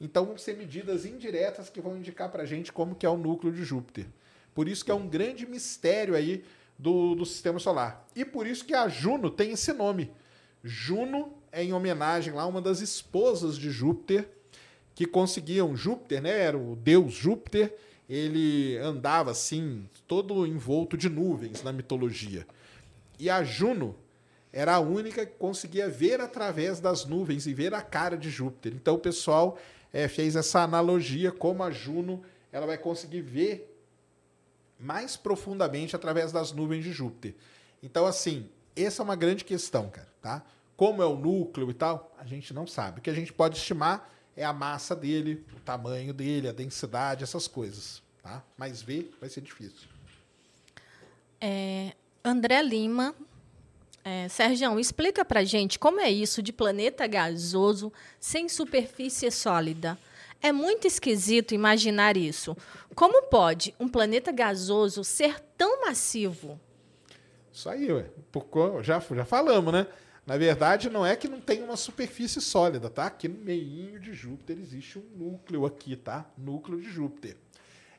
Então 0.00 0.24
vão 0.24 0.38
ser 0.38 0.56
medidas 0.56 1.04
indiretas 1.04 1.68
que 1.68 1.80
vão 1.80 1.96
indicar 1.96 2.30
para 2.30 2.44
a 2.44 2.46
gente 2.46 2.72
como 2.72 2.94
que 2.94 3.04
é 3.04 3.10
o 3.10 3.16
núcleo 3.16 3.52
de 3.52 3.64
Júpiter. 3.64 4.06
Por 4.54 4.68
isso 4.68 4.84
que 4.84 4.92
é 4.92 4.94
um 4.94 5.08
grande 5.08 5.44
mistério 5.44 6.14
aí 6.14 6.44
do, 6.78 7.16
do 7.16 7.26
sistema 7.26 7.58
solar. 7.58 8.06
E 8.14 8.24
por 8.24 8.46
isso 8.46 8.64
que 8.64 8.74
a 8.74 8.88
Juno 8.88 9.28
tem 9.28 9.50
esse 9.50 9.72
nome. 9.72 10.12
Juno 10.62 11.34
é 11.50 11.64
em 11.64 11.72
homenagem 11.72 12.32
lá 12.32 12.42
a 12.42 12.46
uma 12.46 12.62
das 12.62 12.80
esposas 12.80 13.58
de 13.58 13.70
Júpiter 13.70 14.28
que 14.94 15.04
conseguiam 15.04 15.76
Júpiter, 15.76 16.22
né? 16.22 16.30
Era 16.30 16.56
o 16.56 16.76
deus 16.76 17.12
Júpiter. 17.12 17.76
Ele 18.08 18.78
andava 18.78 19.32
assim, 19.32 19.88
todo 20.06 20.46
envolto 20.46 20.96
de 20.96 21.08
nuvens 21.08 21.60
na 21.64 21.72
mitologia. 21.72 22.46
E 23.18 23.28
a 23.28 23.42
Juno 23.42 23.96
era 24.56 24.76
a 24.76 24.78
única 24.78 25.26
que 25.26 25.32
conseguia 25.32 25.88
ver 25.88 26.20
através 26.20 26.78
das 26.78 27.04
nuvens 27.04 27.44
e 27.44 27.52
ver 27.52 27.74
a 27.74 27.82
cara 27.82 28.16
de 28.16 28.30
Júpiter. 28.30 28.72
Então 28.72 28.94
o 28.94 28.98
pessoal 28.98 29.58
é, 29.92 30.06
fez 30.06 30.36
essa 30.36 30.60
analogia 30.60 31.32
como 31.32 31.64
a 31.64 31.72
Juno 31.72 32.22
ela 32.52 32.64
vai 32.64 32.78
conseguir 32.78 33.20
ver 33.20 33.76
mais 34.78 35.16
profundamente 35.16 35.96
através 35.96 36.30
das 36.30 36.52
nuvens 36.52 36.84
de 36.84 36.92
Júpiter. 36.92 37.34
Então, 37.82 38.06
assim, 38.06 38.48
essa 38.76 39.02
é 39.02 39.04
uma 39.04 39.16
grande 39.16 39.44
questão, 39.44 39.90
cara, 39.90 40.08
tá? 40.22 40.44
Como 40.76 41.02
é 41.02 41.06
o 41.06 41.16
núcleo 41.16 41.68
e 41.68 41.74
tal, 41.74 42.14
a 42.16 42.24
gente 42.24 42.54
não 42.54 42.64
sabe. 42.64 43.00
O 43.00 43.02
que 43.02 43.10
a 43.10 43.14
gente 43.14 43.32
pode 43.32 43.56
estimar 43.56 44.08
é 44.36 44.44
a 44.44 44.52
massa 44.52 44.94
dele, 44.94 45.44
o 45.56 45.60
tamanho 45.60 46.14
dele, 46.14 46.48
a 46.48 46.52
densidade, 46.52 47.24
essas 47.24 47.48
coisas, 47.48 48.00
tá? 48.22 48.40
Mas 48.56 48.82
ver 48.82 49.12
vai 49.20 49.28
ser 49.28 49.40
difícil. 49.40 49.88
É, 51.40 51.92
André 52.24 52.62
Lima. 52.62 53.12
É, 54.04 54.28
Sergião, 54.28 54.78
explica 54.78 55.24
pra 55.24 55.44
gente 55.44 55.78
como 55.78 55.98
é 55.98 56.10
isso 56.10 56.42
de 56.42 56.52
planeta 56.52 57.06
gasoso 57.06 57.90
sem 58.20 58.50
superfície 58.50 59.30
sólida. 59.30 59.96
É 60.42 60.52
muito 60.52 60.86
esquisito 60.86 61.54
imaginar 61.54 62.14
isso. 62.14 62.54
Como 62.94 63.22
pode 63.28 63.74
um 63.80 63.88
planeta 63.88 64.30
gasoso 64.30 65.02
ser 65.02 65.40
tão 65.56 65.86
massivo? 65.86 66.60
Isso 67.50 67.66
aí, 67.70 67.90
ué. 67.90 68.10
Já, 68.82 69.00
já 69.00 69.24
falamos, 69.24 69.72
né? 69.72 69.86
Na 70.26 70.36
verdade, 70.36 70.90
não 70.90 71.04
é 71.04 71.16
que 71.16 71.28
não 71.28 71.40
tem 71.40 71.62
uma 71.62 71.76
superfície 71.76 72.42
sólida, 72.42 72.90
tá? 72.90 73.06
Aqui 73.06 73.26
no 73.26 73.38
meio 73.38 73.98
de 73.98 74.12
Júpiter 74.12 74.58
existe 74.58 74.98
um 74.98 75.04
núcleo 75.16 75.64
aqui, 75.64 75.96
tá? 75.96 76.30
Núcleo 76.36 76.78
de 76.78 76.90
Júpiter. 76.90 77.36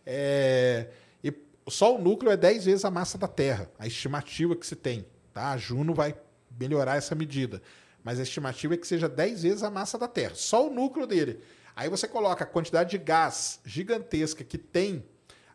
É, 0.06 0.90
e 1.24 1.34
só 1.68 1.96
o 1.96 2.02
núcleo 2.02 2.32
é 2.32 2.38
10 2.38 2.66
vezes 2.66 2.86
a 2.86 2.92
massa 2.92 3.18
da 3.18 3.28
Terra, 3.28 3.72
a 3.80 3.88
estimativa 3.88 4.56
que 4.56 4.68
se 4.68 4.76
tem, 4.76 5.04
tá? 5.36 5.52
A 5.52 5.58
Juno 5.58 5.94
vai 5.94 6.16
melhorar 6.58 6.96
essa 6.96 7.14
medida, 7.14 7.62
mas 8.02 8.20
a 8.20 8.24
estimativa 8.24 8.74
é 8.74 8.78
que 8.78 8.88
seja 8.88 9.10
10 9.10 9.44
vezes 9.44 9.64
a 9.64 9.70
massa 9.70 9.98
da 9.98 10.08
Terra, 10.08 10.34
só 10.34 10.68
o 10.68 10.74
núcleo 10.74 11.06
dele. 11.06 11.42
Aí 11.76 11.90
você 11.90 12.08
coloca 12.08 12.46
a 12.46 12.48
quantidade 12.48 12.92
de 12.92 12.98
gás 12.98 13.60
gigantesca 13.66 14.46
que 14.46 14.58
tem 14.58 15.04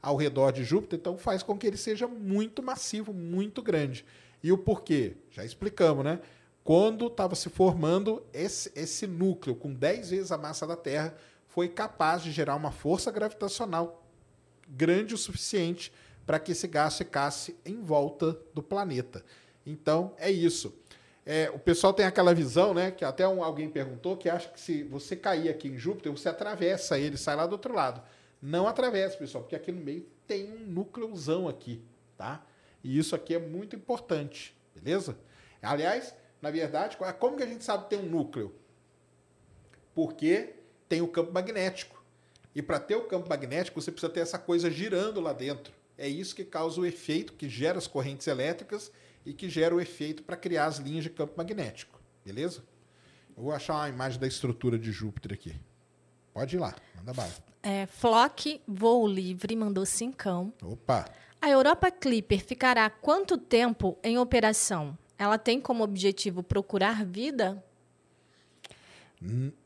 ao 0.03 0.17
redor 0.17 0.51
de 0.51 0.65
Júpiter, 0.65 0.99
então 0.99 1.17
faz 1.17 1.43
com 1.43 1.57
que 1.57 1.67
ele 1.67 1.79
seja 1.79 2.07
muito 2.07 2.63
massivo, 2.63 3.15
muito 3.15 3.63
grande. 3.63 4.05
E 4.43 4.53
o 4.53 4.59
porquê? 4.59 5.17
Já 5.31 5.45
explicamos, 5.45 6.05
né? 6.05 6.21
Quando 6.63 7.07
estava 7.07 7.35
se 7.35 7.49
formando 7.49 8.23
esse, 8.35 8.71
esse 8.75 9.07
núcleo 9.07 9.57
com 9.57 9.73
10 9.73 10.11
vezes 10.11 10.33
a 10.33 10.37
massa 10.37 10.67
da 10.67 10.77
Terra, 10.77 11.15
foi 11.49 11.69
capaz 11.69 12.23
de 12.23 12.31
gerar 12.31 12.55
uma 12.55 12.71
força 12.71 13.11
gravitacional 13.11 14.07
grande 14.69 15.15
o 15.15 15.19
suficiente 15.19 15.91
para 16.25 16.39
que 16.39 16.53
esse 16.53 16.69
gás 16.69 16.97
ficasse 16.97 17.57
em 17.65 17.83
volta 17.83 18.39
do 18.55 18.63
planeta. 18.63 19.25
Então, 19.67 20.15
é 20.19 20.31
isso. 20.31 20.75
É, 21.25 21.51
o 21.51 21.59
pessoal 21.59 21.93
tem 21.93 22.07
aquela 22.07 22.35
visão, 22.35 22.73
né? 22.75 22.91
Que 22.91 23.05
até 23.05 23.27
um- 23.29 23.45
alguém 23.45 23.69
perguntou, 23.69 24.17
que 24.17 24.29
acha 24.29 24.49
que 24.49 24.59
se 24.61 24.83
você 24.85 25.15
cair 25.15 25.49
aqui 25.49 25.69
em 25.69 25.79
Júpiter, 25.79 26.11
você 26.11 26.29
atravessa 26.29 26.99
ele, 26.99 27.17
sai 27.17 27.37
lá 27.37 27.47
do 27.47 27.53
outro 27.53 27.75
lado. 27.75 28.03
Não 28.43 28.67
atravessa, 28.67 29.17
pessoal, 29.17 29.45
porque 29.45 29.55
aqui 29.55 29.71
no 29.71 29.81
meio 29.83 30.07
tem 30.27 30.51
um 30.51 30.59
núcleozão 30.67 31.47
aqui, 31.47 31.83
tá? 32.17 32.45
E 32.83 32.99
isso 32.99 33.15
aqui 33.15 33.35
é 33.35 33.39
muito 33.39 33.77
importante, 33.77 34.57
beleza? 34.75 35.19
Aliás, 35.61 36.15
na 36.41 36.51
verdade, 36.51 36.97
como 37.19 37.37
que 37.37 37.43
a 37.43 37.47
gente 37.47 37.63
sabe 37.63 37.85
que 37.85 37.91
tem 37.91 37.99
um 37.99 38.09
núcleo? 38.09 38.55
Porque 39.95 40.55
tem 40.89 41.03
o 41.03 41.09
campo 41.09 41.33
magnético. 41.33 42.03
E 42.55 42.63
para 42.63 42.81
ter 42.81 42.97
o 42.97 43.05
campo 43.05 43.29
magnético, 43.29 43.81
você 43.81 43.93
precisa 43.93 44.11
ter 44.13 44.21
essa 44.21 44.39
coisa 44.39 44.71
girando 44.71 45.21
lá 45.21 45.33
dentro. 45.33 45.73
É 45.99 46.09
isso 46.09 46.35
que 46.35 46.45
causa 46.45 46.81
o 46.81 46.87
efeito, 46.87 47.35
que 47.35 47.49
gera 47.49 47.77
as 47.79 47.87
correntes 47.87 48.27
elétricas 48.27 48.91
e 49.25 49.33
que 49.33 49.49
gera 49.49 49.75
o 49.75 49.81
efeito 49.81 50.23
para 50.23 50.37
criar 50.37 50.67
as 50.67 50.79
linhas 50.79 51.05
de 51.05 51.11
campo 51.11 51.35
magnético. 51.37 52.01
Beleza? 52.25 52.63
Eu 53.37 53.45
vou 53.45 53.53
achar 53.53 53.75
uma 53.75 53.89
imagem 53.89 54.21
da 54.21 54.27
estrutura 54.27 54.79
de 54.79 54.93
Júpiter 54.93 55.33
aqui. 55.33 55.55
Pode 56.33 56.57
ir 56.57 56.59
lá, 56.59 56.75
manda 56.97 57.13
bala. 57.13 57.33
É, 57.63 57.87
Flock 57.87 58.61
Voo 58.67 59.07
Livre 59.07 59.55
mandou 59.57 59.85
cincão. 59.85 60.53
Opa! 60.63 61.07
A 61.41 61.49
Europa 61.49 61.91
Clipper 61.91 62.45
ficará 62.45 62.89
quanto 62.91 63.39
tempo 63.39 63.99
em 64.03 64.19
operação? 64.19 64.97
Ela 65.19 65.39
tem 65.39 65.61
como 65.61 65.83
objetivo 65.83 66.43
procurar 66.43 67.05
vida? 67.05 67.63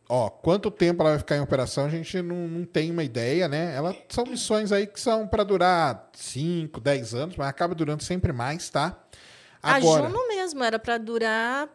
Ó, 0.09 0.29
quanto 0.29 0.71
tempo 0.71 1.03
ela 1.03 1.11
vai 1.11 1.19
ficar 1.19 1.37
em 1.37 1.41
operação, 1.41 1.87
a 1.87 1.89
gente 1.89 2.21
não, 2.21 2.49
não 2.49 2.65
tem 2.65 2.91
uma 2.91 3.03
ideia, 3.05 3.49
né? 3.49 3.75
Ela, 3.75 3.97
são 4.09 4.25
missões 4.25 4.73
aí 4.73 4.87
que 4.87 5.01
são 5.01 5.27
para 5.27 5.45
durar 5.45 6.11
5, 6.13 6.81
10 6.81 7.15
anos, 7.15 7.37
mas 7.37 7.49
acaba 7.49 7.75
durando 7.75 8.03
sempre 8.03 8.33
mais, 8.33 8.69
tá? 8.69 9.01
Agora, 9.73 10.05
A 10.07 10.09
Juno 10.11 10.29
mesmo 10.29 10.62
era 10.65 10.79
para 10.79 10.99
durar. 10.99 11.69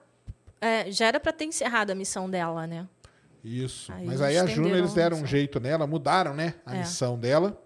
é, 0.62 0.92
já 0.92 1.06
era 1.08 1.20
para 1.20 1.32
ter 1.32 1.46
encerrado 1.46 1.92
a 1.92 1.96
missão 1.96 2.30
dela, 2.30 2.68
né? 2.68 2.88
Isso. 3.44 3.92
Aí 3.94 4.06
Mas 4.06 4.22
aí 4.22 4.38
a 4.38 4.46
Juno 4.46 4.76
eles 4.76 4.94
deram 4.94 5.18
um 5.22 5.26
jeito 5.26 5.60
nela, 5.60 5.88
mudaram, 5.88 6.34
né, 6.34 6.56
a 6.66 6.76
É. 6.76 6.80
missão 6.80 7.18
dela. 7.18 7.58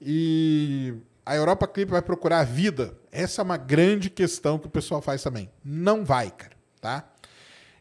E 0.00 0.94
a 1.24 1.34
Europa 1.34 1.66
Clipper 1.66 1.92
vai 1.92 2.02
procurar 2.02 2.40
a 2.40 2.44
vida? 2.44 2.96
Essa 3.10 3.40
é 3.40 3.42
uma 3.44 3.56
grande 3.56 4.10
questão 4.10 4.58
que 4.58 4.66
o 4.66 4.70
pessoal 4.70 5.00
faz 5.00 5.22
também. 5.22 5.50
Não 5.64 6.04
vai, 6.04 6.30
cara, 6.30 6.52
tá? 6.80 7.10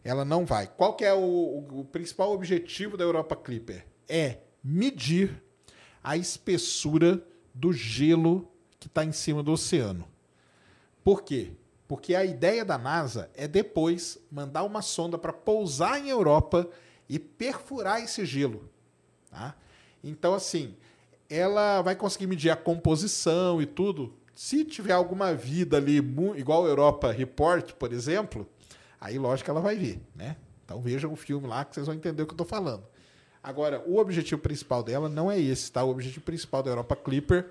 Ela 0.03 0.23
não 0.23 0.45
vai. 0.45 0.67
Qual 0.67 0.95
que 0.95 1.03
é 1.03 1.13
o, 1.13 1.17
o, 1.19 1.79
o 1.81 1.85
principal 1.85 2.31
objetivo 2.31 2.95
da 2.95 3.03
Europa 3.03 3.35
Clipper? 3.35 3.85
É 4.07 4.37
medir 4.63 5.43
a 6.01 6.15
espessura 6.15 7.21
do 7.53 7.73
gelo 7.73 8.49
que 8.79 8.87
está 8.87 9.03
em 9.03 9.11
cima 9.11 9.43
do 9.43 9.51
oceano. 9.51 10.07
Por 11.03 11.23
quê? 11.23 11.51
Porque 11.87 12.15
a 12.15 12.23
ideia 12.23 12.63
da 12.63 12.77
NASA 12.77 13.29
é 13.35 13.47
depois 13.47 14.17
mandar 14.31 14.63
uma 14.63 14.81
sonda 14.81 15.17
para 15.17 15.33
pousar 15.33 15.99
em 15.99 16.09
Europa 16.09 16.69
e 17.09 17.19
perfurar 17.19 18.01
esse 18.01 18.25
gelo. 18.25 18.69
Tá? 19.29 19.55
Então, 20.03 20.33
assim, 20.33 20.75
ela 21.29 21.81
vai 21.81 21.95
conseguir 21.95 22.27
medir 22.27 22.49
a 22.49 22.55
composição 22.55 23.61
e 23.61 23.65
tudo. 23.65 24.13
Se 24.33 24.63
tiver 24.65 24.93
alguma 24.93 25.33
vida 25.33 25.77
ali, 25.77 25.97
igual 26.35 26.65
a 26.65 26.69
Europa 26.69 27.11
Report, 27.11 27.73
por 27.73 27.93
exemplo, 27.93 28.47
aí 28.99 29.19
lógico 29.19 29.49
ela 29.49 29.61
vai 29.61 29.75
ver, 29.75 30.01
né? 30.15 30.35
Então 30.65 30.81
vejam 30.81 31.11
o 31.13 31.15
filme 31.15 31.47
lá 31.47 31.63
que 31.63 31.75
vocês 31.75 31.85
vão 31.85 31.95
entender 31.95 32.23
o 32.23 32.25
que 32.25 32.31
eu 32.31 32.35
estou 32.35 32.47
falando. 32.47 32.83
Agora, 33.43 33.83
o 33.85 33.97
objetivo 33.97 34.41
principal 34.41 34.81
dela 34.81 35.09
não 35.09 35.29
é 35.29 35.39
esse, 35.39 35.71
tá? 35.71 35.83
O 35.83 35.89
objetivo 35.89 36.23
principal 36.23 36.63
da 36.63 36.71
Europa 36.71 36.95
Clipper 36.95 37.49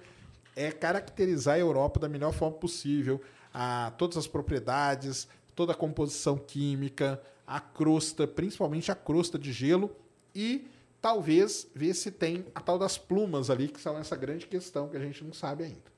é 0.57 0.70
caracterizar 0.72 1.55
a 1.55 1.59
Europa 1.59 2.01
da 2.01 2.09
melhor 2.09 2.33
forma 2.33 2.57
possível, 2.57 3.20
a 3.53 3.92
todas 3.98 4.16
as 4.16 4.26
propriedades, 4.26 5.28
toda 5.55 5.72
a 5.72 5.74
composição 5.74 6.36
química, 6.36 7.20
a 7.46 7.61
crosta, 7.61 8.26
principalmente 8.26 8.90
a 8.90 8.94
crosta 8.94 9.38
de 9.38 9.53
gelo 9.53 9.94
e 10.34 10.66
talvez 11.00 11.68
ver 11.74 11.94
se 11.94 12.11
tem 12.11 12.46
a 12.55 12.61
tal 12.61 12.78
das 12.78 12.96
plumas 12.96 13.50
ali, 13.50 13.68
que 13.68 13.80
são 13.80 13.98
essa 13.98 14.16
grande 14.16 14.46
questão 14.46 14.88
que 14.88 14.96
a 14.96 15.00
gente 15.00 15.22
não 15.24 15.32
sabe 15.32 15.64
ainda. 15.64 15.92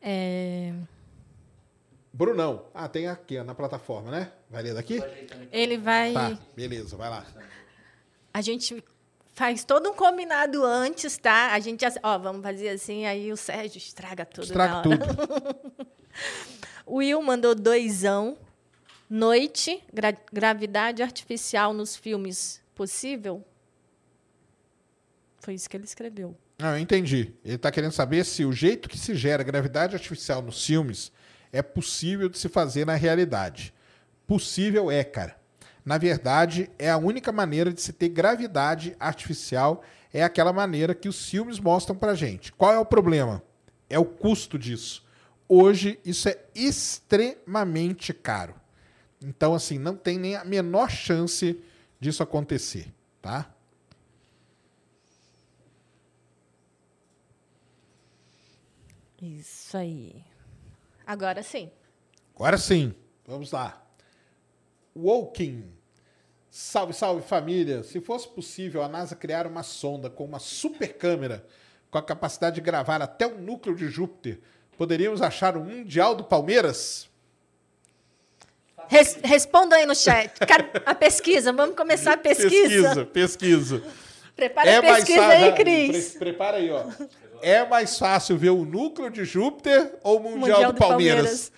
É... 0.00 0.74
Brunão. 2.12 2.66
Ah, 2.74 2.88
tem 2.88 3.06
aqui 3.06 3.42
na 3.42 3.54
plataforma, 3.54 4.10
né? 4.10 4.32
Vai 4.48 4.62
ler 4.62 4.74
daqui? 4.74 5.00
Ele 5.52 5.78
vai. 5.78 6.12
Tá, 6.12 6.38
beleza, 6.54 6.96
vai 6.96 7.08
lá. 7.08 7.26
A 8.32 8.40
gente 8.40 8.82
faz 9.40 9.64
todo 9.64 9.88
um 9.88 9.94
combinado 9.94 10.62
antes, 10.66 11.16
tá? 11.16 11.54
A 11.54 11.60
gente, 11.60 11.82
ó, 12.02 12.18
vamos 12.18 12.42
fazer 12.42 12.68
assim, 12.68 13.06
aí 13.06 13.32
o 13.32 13.38
Sérgio 13.38 13.78
estraga 13.78 14.26
tudo. 14.26 14.44
Estraga 14.44 14.82
tudo. 14.82 15.86
o 16.84 16.96
Will 16.96 17.22
mandou 17.22 17.54
doisão. 17.54 18.36
Noite, 19.08 19.82
gra 19.90 20.14
gravidade 20.30 21.02
artificial 21.02 21.72
nos 21.72 21.96
filmes 21.96 22.60
possível? 22.74 23.42
Foi 25.38 25.54
isso 25.54 25.70
que 25.70 25.76
ele 25.78 25.84
escreveu. 25.84 26.36
Ah, 26.58 26.72
eu 26.76 26.78
entendi. 26.78 27.32
Ele 27.42 27.54
está 27.54 27.72
querendo 27.72 27.92
saber 27.92 28.26
se 28.26 28.44
o 28.44 28.52
jeito 28.52 28.90
que 28.90 28.98
se 28.98 29.14
gera 29.14 29.42
gravidade 29.42 29.94
artificial 29.94 30.42
nos 30.42 30.66
filmes 30.66 31.10
é 31.50 31.62
possível 31.62 32.28
de 32.28 32.36
se 32.36 32.50
fazer 32.50 32.84
na 32.84 32.94
realidade. 32.94 33.72
Possível 34.26 34.90
é, 34.90 35.02
cara. 35.02 35.39
Na 35.84 35.98
verdade, 35.98 36.70
é 36.78 36.90
a 36.90 36.96
única 36.96 37.32
maneira 37.32 37.72
de 37.72 37.80
se 37.80 37.92
ter 37.92 38.08
gravidade 38.08 38.96
artificial, 39.00 39.82
é 40.12 40.22
aquela 40.22 40.52
maneira 40.52 40.94
que 40.94 41.08
os 41.08 41.28
filmes 41.28 41.58
mostram 41.58 41.96
pra 41.96 42.14
gente. 42.14 42.52
Qual 42.52 42.72
é 42.72 42.78
o 42.78 42.84
problema? 42.84 43.42
É 43.88 43.98
o 43.98 44.04
custo 44.04 44.58
disso. 44.58 45.04
Hoje, 45.48 45.98
isso 46.04 46.28
é 46.28 46.38
extremamente 46.54 48.12
caro. 48.12 48.54
Então, 49.20 49.54
assim, 49.54 49.78
não 49.78 49.96
tem 49.96 50.18
nem 50.18 50.36
a 50.36 50.44
menor 50.44 50.90
chance 50.90 51.62
disso 51.98 52.22
acontecer, 52.22 52.92
tá? 53.20 53.52
Isso 59.20 59.76
aí. 59.76 60.24
Agora 61.06 61.42
sim. 61.42 61.70
Agora 62.34 62.56
sim. 62.56 62.94
Vamos 63.26 63.52
lá. 63.52 63.79
Woking. 64.96 65.64
Salve, 66.50 66.92
salve 66.92 67.22
família. 67.22 67.82
Se 67.82 68.00
fosse 68.00 68.28
possível 68.28 68.82
a 68.82 68.88
NASA 68.88 69.14
criar 69.14 69.46
uma 69.46 69.62
sonda 69.62 70.10
com 70.10 70.24
uma 70.24 70.38
super 70.38 70.94
câmera 70.94 71.44
com 71.90 71.98
a 71.98 72.02
capacidade 72.02 72.56
de 72.56 72.60
gravar 72.60 73.02
até 73.02 73.26
o 73.26 73.38
núcleo 73.38 73.74
de 73.74 73.88
Júpiter, 73.88 74.38
poderíamos 74.76 75.20
achar 75.22 75.56
o 75.56 75.60
Mundial 75.60 76.14
do 76.14 76.24
Palmeiras? 76.24 77.08
Res, 78.88 79.18
responda 79.22 79.76
aí 79.76 79.86
no 79.86 79.94
chat. 79.94 80.32
A 80.84 80.94
pesquisa, 80.94 81.52
vamos 81.52 81.76
começar 81.76 82.14
a 82.14 82.16
pesquisa. 82.16 82.50
Pesquisa, 82.50 83.06
pesquisa. 83.06 83.82
Prepara 84.34 84.70
é 84.70 84.76
a 84.76 84.82
pesquisa 84.82 85.26
aí, 85.26 85.52
Cris. 85.52 86.10
Pre 86.10 86.18
prepara 86.18 86.56
aí, 86.56 86.70
ó. 86.70 86.86
É 87.42 87.64
mais 87.66 87.98
fácil 87.98 88.36
ver 88.36 88.50
o 88.50 88.64
núcleo 88.64 89.10
de 89.10 89.24
Júpiter 89.24 89.94
ou 90.02 90.18
o 90.18 90.22
Mundial, 90.22 90.38
Mundial 90.38 90.72
do, 90.72 90.72
do, 90.72 90.78
Palmeiras? 90.78 91.52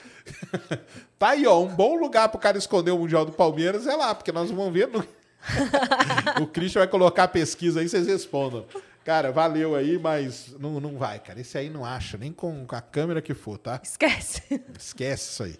Palmeiras. 0.51 0.85
tá 1.23 1.29
aí, 1.29 1.47
ó. 1.47 1.61
Um 1.61 1.68
bom 1.68 1.95
lugar 1.95 2.29
pro 2.31 2.41
cara 2.41 2.59
esconder 2.59 2.91
o 2.91 2.99
Mundial 2.99 3.25
do 3.25 3.31
Palmeiras 3.31 3.87
é 3.87 3.95
lá, 3.95 4.12
porque 4.12 4.33
nós 4.33 4.51
vamos 4.51 4.73
ver. 4.73 4.89
No... 4.89 4.99
o 6.43 6.49
Christian 6.49 6.81
vai 6.81 6.89
colocar 6.89 7.25
a 7.25 7.29
pesquisa 7.29 7.79
aí, 7.79 7.89
vocês 7.89 8.09
respondam. 8.09 8.66
Cara, 9.05 9.31
valeu 9.31 9.77
aí, 9.77 10.01
mas 10.01 10.49
não, 10.59 10.81
não 10.81 10.99
vai, 10.99 11.20
cara. 11.20 11.41
Esse 11.41 11.57
aí 11.57 11.70
não 11.70 11.85
acha, 11.85 12.18
nem 12.18 12.33
com 12.33 12.66
a 12.68 12.81
câmera 12.81 13.23
que 13.23 13.35
for, 13.35 13.57
tá? 13.57 13.81
Esquece. 13.81 14.43
Esquece 14.77 15.31
isso 15.31 15.43
aí. 15.45 15.57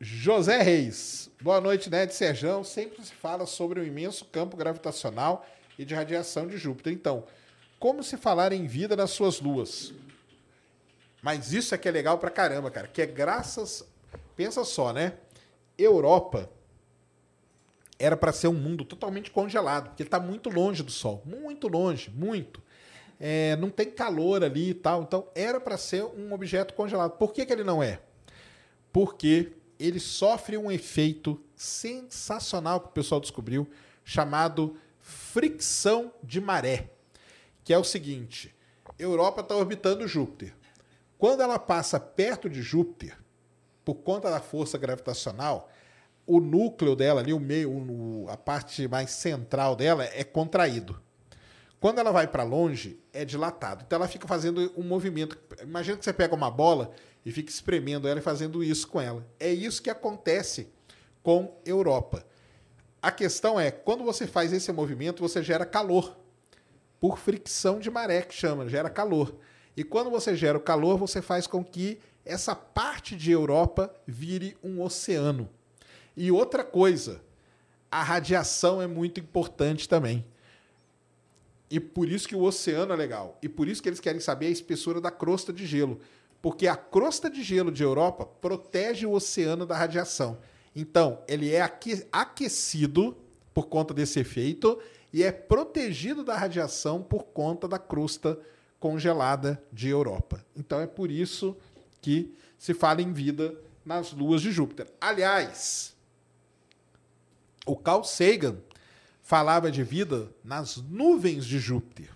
José 0.00 0.62
Reis. 0.62 1.30
Boa 1.40 1.60
noite, 1.60 1.90
Ned 1.90 2.14
Serjão. 2.14 2.62
Sempre 2.62 3.02
se 3.02 3.12
fala 3.12 3.44
sobre 3.44 3.80
o 3.80 3.84
imenso 3.84 4.24
campo 4.26 4.56
gravitacional 4.56 5.44
e 5.76 5.84
de 5.84 5.96
radiação 5.96 6.46
de 6.46 6.56
Júpiter. 6.56 6.92
Então, 6.92 7.24
como 7.80 8.04
se 8.04 8.16
falar 8.16 8.52
em 8.52 8.68
vida 8.68 8.94
nas 8.94 9.10
suas 9.10 9.40
luas? 9.40 9.92
Mas 11.22 11.52
isso 11.52 11.74
é 11.74 11.78
que 11.78 11.88
é 11.88 11.90
legal 11.90 12.18
pra 12.18 12.30
caramba, 12.30 12.70
cara. 12.70 12.88
Que 12.88 13.02
é 13.02 13.06
graças. 13.06 13.84
Pensa 14.36 14.64
só, 14.64 14.92
né? 14.92 15.14
Europa 15.76 16.50
era 17.98 18.16
para 18.16 18.32
ser 18.32 18.48
um 18.48 18.54
mundo 18.54 18.84
totalmente 18.84 19.30
congelado, 19.30 19.88
porque 19.88 20.02
ele 20.02 20.06
está 20.08 20.18
muito 20.18 20.48
longe 20.48 20.82
do 20.82 20.90
Sol. 20.90 21.22
Muito 21.26 21.68
longe, 21.68 22.10
muito. 22.10 22.62
É, 23.20 23.54
não 23.56 23.68
tem 23.68 23.90
calor 23.90 24.42
ali 24.42 24.70
e 24.70 24.74
tal. 24.74 25.02
Então, 25.02 25.28
era 25.34 25.60
para 25.60 25.76
ser 25.76 26.04
um 26.04 26.32
objeto 26.32 26.72
congelado. 26.72 27.12
Por 27.12 27.32
que, 27.32 27.44
que 27.44 27.52
ele 27.52 27.62
não 27.62 27.82
é? 27.82 28.00
Porque 28.90 29.52
ele 29.78 30.00
sofre 30.00 30.56
um 30.56 30.72
efeito 30.72 31.38
sensacional 31.54 32.80
que 32.80 32.88
o 32.88 32.92
pessoal 32.92 33.20
descobriu, 33.20 33.68
chamado 34.02 34.76
fricção 34.98 36.12
de 36.22 36.40
maré, 36.40 36.90
que 37.62 37.72
é 37.72 37.78
o 37.78 37.84
seguinte: 37.84 38.54
Europa 38.98 39.42
está 39.42 39.54
orbitando 39.54 40.08
Júpiter. 40.08 40.54
Quando 41.20 41.42
ela 41.42 41.58
passa 41.58 42.00
perto 42.00 42.48
de 42.48 42.62
Júpiter, 42.62 43.14
por 43.84 43.96
conta 43.96 44.30
da 44.30 44.40
força 44.40 44.78
gravitacional, 44.78 45.70
o 46.26 46.40
núcleo 46.40 46.96
dela 46.96 47.20
ali, 47.20 47.30
o 47.34 47.38
meio, 47.38 47.70
o, 47.70 48.26
a 48.30 48.38
parte 48.38 48.88
mais 48.88 49.10
central 49.10 49.76
dela 49.76 50.02
é 50.02 50.24
contraído. 50.24 50.98
Quando 51.78 51.98
ela 51.98 52.10
vai 52.10 52.26
para 52.26 52.42
longe, 52.42 52.98
é 53.12 53.22
dilatado. 53.22 53.84
Então 53.86 53.98
ela 53.98 54.08
fica 54.08 54.26
fazendo 54.26 54.72
um 54.74 54.82
movimento. 54.82 55.38
Imagina 55.62 55.98
que 55.98 56.04
você 56.06 56.12
pega 56.12 56.34
uma 56.34 56.50
bola 56.50 56.90
e 57.22 57.30
fica 57.30 57.50
espremendo 57.50 58.08
ela 58.08 58.20
e 58.20 58.22
fazendo 58.22 58.64
isso 58.64 58.88
com 58.88 58.98
ela. 58.98 59.26
É 59.38 59.52
isso 59.52 59.82
que 59.82 59.90
acontece 59.90 60.72
com 61.22 61.54
Europa. 61.66 62.24
A 63.02 63.12
questão 63.12 63.60
é, 63.60 63.70
quando 63.70 64.04
você 64.04 64.26
faz 64.26 64.54
esse 64.54 64.72
movimento, 64.72 65.20
você 65.20 65.42
gera 65.42 65.66
calor. 65.66 66.16
Por 66.98 67.18
fricção 67.18 67.78
de 67.78 67.90
maré, 67.90 68.22
que 68.22 68.34
chama, 68.34 68.66
gera 68.70 68.88
calor. 68.88 69.36
E 69.76 69.84
quando 69.84 70.10
você 70.10 70.36
gera 70.36 70.58
o 70.58 70.60
calor, 70.60 70.98
você 70.98 71.22
faz 71.22 71.46
com 71.46 71.64
que 71.64 71.98
essa 72.24 72.54
parte 72.54 73.16
de 73.16 73.30
Europa 73.30 73.94
vire 74.06 74.56
um 74.62 74.82
oceano. 74.82 75.48
E 76.16 76.30
outra 76.30 76.62
coisa, 76.62 77.20
a 77.90 78.02
radiação 78.02 78.80
é 78.82 78.86
muito 78.86 79.20
importante 79.20 79.88
também. 79.88 80.24
E 81.70 81.78
por 81.78 82.08
isso 82.08 82.28
que 82.28 82.34
o 82.34 82.42
oceano 82.42 82.92
é 82.92 82.96
legal. 82.96 83.38
E 83.40 83.48
por 83.48 83.68
isso 83.68 83.82
que 83.82 83.88
eles 83.88 84.00
querem 84.00 84.20
saber 84.20 84.46
a 84.46 84.50
espessura 84.50 85.00
da 85.00 85.10
crosta 85.10 85.52
de 85.52 85.64
gelo. 85.66 86.00
Porque 86.42 86.66
a 86.66 86.76
crosta 86.76 87.30
de 87.30 87.42
gelo 87.42 87.70
de 87.70 87.82
Europa 87.82 88.26
protege 88.26 89.06
o 89.06 89.12
oceano 89.12 89.64
da 89.64 89.76
radiação. 89.76 90.38
Então, 90.74 91.22
ele 91.28 91.52
é 91.52 91.62
aquecido 92.12 93.16
por 93.52 93.66
conta 93.66 93.92
desse 93.92 94.20
efeito 94.20 94.80
e 95.12 95.22
é 95.22 95.30
protegido 95.30 96.24
da 96.24 96.36
radiação 96.36 97.02
por 97.02 97.24
conta 97.24 97.68
da 97.68 97.78
crosta 97.78 98.38
congelada 98.80 99.62
de 99.72 99.88
Europa. 99.88 100.44
Então, 100.56 100.80
é 100.80 100.86
por 100.86 101.10
isso 101.10 101.56
que 102.02 102.34
se 102.58 102.74
fala 102.74 103.00
em 103.02 103.12
vida 103.12 103.54
nas 103.84 104.12
luas 104.12 104.42
de 104.42 104.50
Júpiter. 104.50 104.90
Aliás, 105.00 105.94
o 107.66 107.76
Carl 107.76 108.02
Sagan 108.02 108.56
falava 109.22 109.70
de 109.70 109.84
vida 109.84 110.28
nas 110.42 110.78
nuvens 110.78 111.44
de 111.44 111.58
Júpiter. 111.58 112.10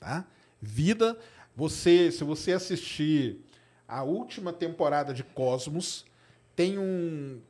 Tá? 0.00 0.26
Vida, 0.60 1.18
você, 1.54 2.10
se 2.10 2.24
você 2.24 2.52
assistir 2.52 3.40
a 3.86 4.02
última 4.02 4.52
temporada 4.52 5.14
de 5.14 5.22
Cosmos, 5.22 6.04
tem 6.56 6.78
um 6.78 7.40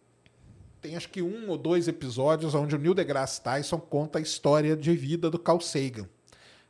tem 0.81 0.95
acho 0.95 1.09
que 1.09 1.23
um 1.23 1.49
ou 1.49 1.57
dois 1.57 1.89
episódios 1.89 2.55
onde 2.55 2.77
o 2.77 2.79
Neil 2.79 2.95
deGrasse 2.95 3.41
Tyson 3.41 3.81
conta 3.81 4.19
a 4.19 4.23
história 4.23 4.77
de 4.77 4.95
vida 4.95 5.31
do 5.31 5.39
Carl 5.39 5.61
Sagan. 5.61 6.09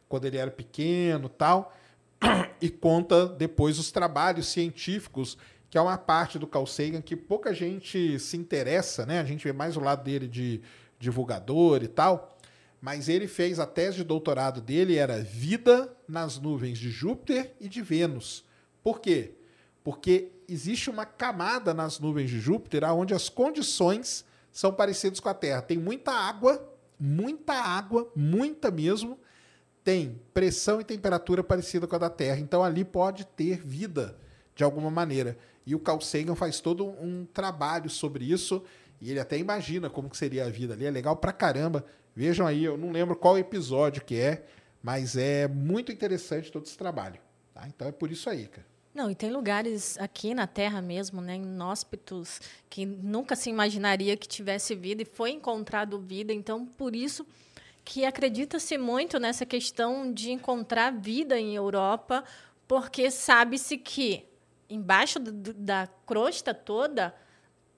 Quando 0.08 0.24
ele 0.24 0.38
era 0.38 0.50
pequeno 0.50 1.28
tal. 1.28 1.75
E 2.60 2.70
conta 2.70 3.26
depois 3.26 3.78
os 3.78 3.92
trabalhos 3.92 4.46
científicos, 4.48 5.36
que 5.68 5.76
é 5.76 5.80
uma 5.80 5.98
parte 5.98 6.38
do 6.38 6.46
Carl 6.46 6.66
Sagan 6.66 7.02
que 7.02 7.14
pouca 7.14 7.52
gente 7.52 8.18
se 8.18 8.36
interessa, 8.36 9.04
né? 9.04 9.20
A 9.20 9.24
gente 9.24 9.44
vê 9.44 9.52
mais 9.52 9.76
o 9.76 9.80
lado 9.80 10.02
dele 10.02 10.26
de 10.26 10.62
divulgador 10.98 11.82
e 11.82 11.88
tal. 11.88 12.38
Mas 12.80 13.08
ele 13.08 13.26
fez 13.26 13.58
a 13.58 13.66
tese 13.66 13.98
de 13.98 14.04
doutorado 14.04 14.60
dele 14.60 14.96
era 14.96 15.20
vida 15.20 15.94
nas 16.08 16.38
nuvens 16.38 16.78
de 16.78 16.90
Júpiter 16.90 17.54
e 17.60 17.68
de 17.68 17.82
Vênus. 17.82 18.44
Por 18.82 19.00
quê? 19.00 19.32
Porque 19.82 20.32
existe 20.48 20.88
uma 20.88 21.04
camada 21.04 21.74
nas 21.74 21.98
nuvens 21.98 22.30
de 22.30 22.38
Júpiter 22.38 22.84
onde 22.84 23.14
as 23.14 23.28
condições 23.28 24.24
são 24.52 24.72
parecidas 24.72 25.20
com 25.20 25.28
a 25.28 25.34
Terra. 25.34 25.62
Tem 25.62 25.76
muita 25.76 26.12
água, 26.12 26.72
muita 26.98 27.52
água, 27.52 28.10
muita 28.14 28.70
mesmo. 28.70 29.18
Tem 29.86 30.20
pressão 30.34 30.80
e 30.80 30.84
temperatura 30.84 31.44
parecida 31.44 31.86
com 31.86 31.94
a 31.94 31.98
da 32.00 32.10
Terra. 32.10 32.40
Então 32.40 32.64
ali 32.64 32.84
pode 32.84 33.24
ter 33.24 33.64
vida 33.64 34.18
de 34.52 34.64
alguma 34.64 34.90
maneira. 34.90 35.38
E 35.64 35.76
o 35.76 35.78
Carl 35.78 36.00
Sagan 36.00 36.34
faz 36.34 36.58
todo 36.58 36.84
um 36.84 37.24
trabalho 37.24 37.88
sobre 37.88 38.24
isso. 38.24 38.64
E 39.00 39.12
ele 39.12 39.20
até 39.20 39.38
imagina 39.38 39.88
como 39.88 40.10
que 40.10 40.16
seria 40.16 40.44
a 40.44 40.50
vida 40.50 40.74
ali. 40.74 40.86
É 40.86 40.90
legal 40.90 41.14
pra 41.14 41.32
caramba. 41.32 41.86
Vejam 42.16 42.44
aí, 42.44 42.64
eu 42.64 42.76
não 42.76 42.90
lembro 42.90 43.14
qual 43.14 43.38
episódio 43.38 44.04
que 44.04 44.16
é, 44.18 44.44
mas 44.82 45.16
é 45.16 45.46
muito 45.46 45.92
interessante 45.92 46.50
todo 46.50 46.64
esse 46.64 46.76
trabalho. 46.76 47.20
Tá? 47.54 47.68
Então 47.68 47.86
é 47.86 47.92
por 47.92 48.10
isso 48.10 48.28
aí, 48.28 48.48
cara. 48.48 48.66
Não, 48.92 49.08
e 49.08 49.14
tem 49.14 49.30
lugares 49.30 49.96
aqui 49.98 50.34
na 50.34 50.48
Terra 50.48 50.82
mesmo, 50.82 51.20
né, 51.20 51.36
inóspitos, 51.36 52.40
que 52.68 52.84
nunca 52.84 53.36
se 53.36 53.50
imaginaria 53.50 54.16
que 54.16 54.26
tivesse 54.26 54.74
vida 54.74 55.02
e 55.02 55.04
foi 55.04 55.30
encontrado 55.30 56.00
vida. 56.00 56.32
Então, 56.32 56.66
por 56.66 56.96
isso 56.96 57.24
que 57.86 58.04
acredita-se 58.04 58.76
muito 58.76 59.20
nessa 59.20 59.46
questão 59.46 60.12
de 60.12 60.32
encontrar 60.32 60.90
vida 60.90 61.38
em 61.38 61.54
Europa, 61.54 62.24
porque 62.66 63.12
sabe-se 63.12 63.78
que 63.78 64.26
embaixo 64.68 65.20
do, 65.20 65.54
da 65.54 65.88
crosta 66.04 66.52
toda 66.52 67.14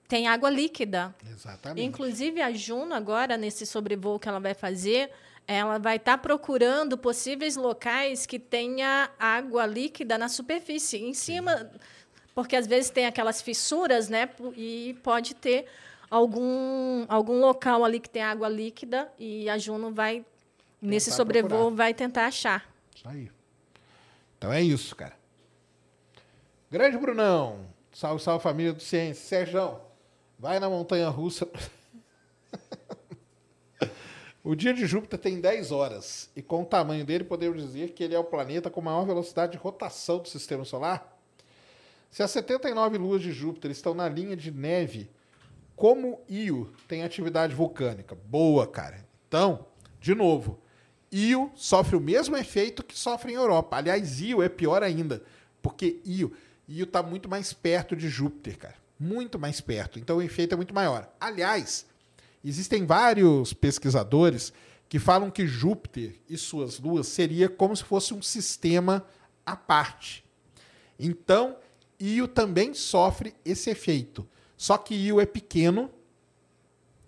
tem 0.09 0.27
água 0.27 0.49
líquida. 0.49 1.15
Exatamente. 1.31 1.87
Inclusive 1.87 2.41
a 2.41 2.51
Juno 2.51 2.95
agora 2.95 3.37
nesse 3.37 3.67
sobrevoo 3.67 4.19
que 4.19 4.27
ela 4.27 4.41
vai 4.41 4.55
fazer, 4.55 5.11
ela 5.47 5.77
vai 5.77 5.97
estar 5.97 6.17
tá 6.17 6.19
procurando 6.19 6.97
possíveis 6.97 7.55
locais 7.55 8.25
que 8.25 8.39
tenha 8.39 9.11
água 9.19 9.67
líquida 9.67 10.17
na 10.17 10.31
superfície, 10.31 10.97
em 10.97 11.13
cima, 11.13 11.71
porque 12.35 12.57
às 12.57 12.67
vezes 12.67 12.89
tem 12.89 13.05
aquelas 13.05 13.43
fissuras, 13.43 14.09
né? 14.09 14.31
E 14.57 14.99
pode 15.03 15.35
ter 15.35 15.67
algum, 16.11 17.05
algum 17.09 17.41
local 17.41 17.85
ali 17.85 18.01
que 18.01 18.11
tem 18.11 18.23
água 18.23 18.49
líquida 18.49 19.11
e 19.19 19.49
a 19.49 19.59
Juno 19.59 19.93
vai, 19.93 20.25
nesse 20.81 21.11
sobrevoo, 21.11 21.49
procurar. 21.49 21.77
vai 21.77 21.95
tentar 21.95 22.27
achar. 22.27 22.69
Isso 22.95 23.09
aí. 23.09 23.31
Então 24.37 24.53
é 24.53 24.63
isso, 24.63 24.95
cara. 24.95 25.17
Grande 26.71 26.97
Brunão. 26.99 27.67
Salve, 27.93 28.23
salve 28.23 28.43
família 28.43 28.73
do 28.73 28.81
Ciência. 28.81 29.25
Sérgio, 29.25 29.81
vai 30.39 30.61
na 30.61 30.69
montanha 30.69 31.09
russa. 31.09 31.49
O 34.49 34.55
dia 34.55 34.73
de 34.73 34.87
Júpiter 34.87 35.19
tem 35.19 35.43
10 35.43 35.73
horas, 35.73 36.31
e 36.35 36.41
com 36.41 36.63
o 36.63 36.65
tamanho 36.65 37.05
dele, 37.05 37.23
podemos 37.23 37.61
dizer 37.61 37.91
que 37.91 38.03
ele 38.03 38.15
é 38.15 38.19
o 38.19 38.25
planeta 38.25 38.71
com 38.71 38.81
maior 38.81 39.05
velocidade 39.05 39.53
de 39.53 39.59
rotação 39.59 40.21
do 40.21 40.29
sistema 40.29 40.65
solar. 40.65 41.21
Se 42.11 42.23
as 42.23 42.31
79 42.31 42.97
luas 42.97 43.21
de 43.21 43.31
Júpiter 43.31 43.71
estão 43.71 43.93
na 43.93 44.09
linha 44.09 44.35
de 44.35 44.51
neve, 44.51 45.11
como 45.79 46.21
Io 46.29 46.71
tem 46.87 47.05
atividade 47.05 47.55
vulcânica? 47.55 48.15
Boa, 48.15 48.67
cara. 48.67 49.07
Então, 49.27 49.67
de 50.01 50.15
novo, 50.15 50.61
Io 51.11 51.51
sofre 51.55 51.97
o 51.97 52.01
mesmo 52.01 52.37
efeito 52.37 52.85
que 52.85 52.99
sofre 52.99 53.33
em 53.33 53.37
Europa. 53.37 53.77
Aliás, 53.77 54.21
Io 54.21 54.43
é 54.43 54.49
pior 54.49 54.83
ainda, 54.83 55.23
porque 55.63 56.01
Io, 56.05 56.33
Io 56.69 56.85
está 56.85 57.03
muito 57.03 57.29
mais 57.29 57.53
perto 57.53 57.97
de 57.97 58.09
Júpiter, 58.09 58.59
cara. 58.59 58.75
Muito 58.99 59.39
mais 59.39 59.61
perto. 59.61 59.99
Então 59.99 60.17
o 60.19 60.23
efeito 60.23 60.53
é 60.55 60.57
muito 60.57 60.75
maior. 60.75 61.09
Aliás, 61.21 61.87
Existem 62.45 62.87
vários 62.87 63.53
pesquisadores 63.53 64.53
que 64.89 64.99
falam 64.99 65.31
que 65.31 65.47
Júpiter 65.47 66.15
e 66.29 66.37
suas 66.37 66.79
luas 66.79 67.07
seria 67.07 67.49
como 67.49 67.77
se 67.77 67.85
fosse 67.85 68.15
um 68.15 68.23
sistema 68.23 69.05
à 69.45 69.57
parte. 69.57 70.25
Então, 70.99 71.57
Io 72.01 72.29
também 72.29 72.73
sofre 72.75 73.35
esse 73.45 73.71
efeito. 73.71 74.27
Só 74.59 74.77
que 74.77 74.95
Io 74.95 75.19
é 75.19 75.25
pequeno 75.25 75.91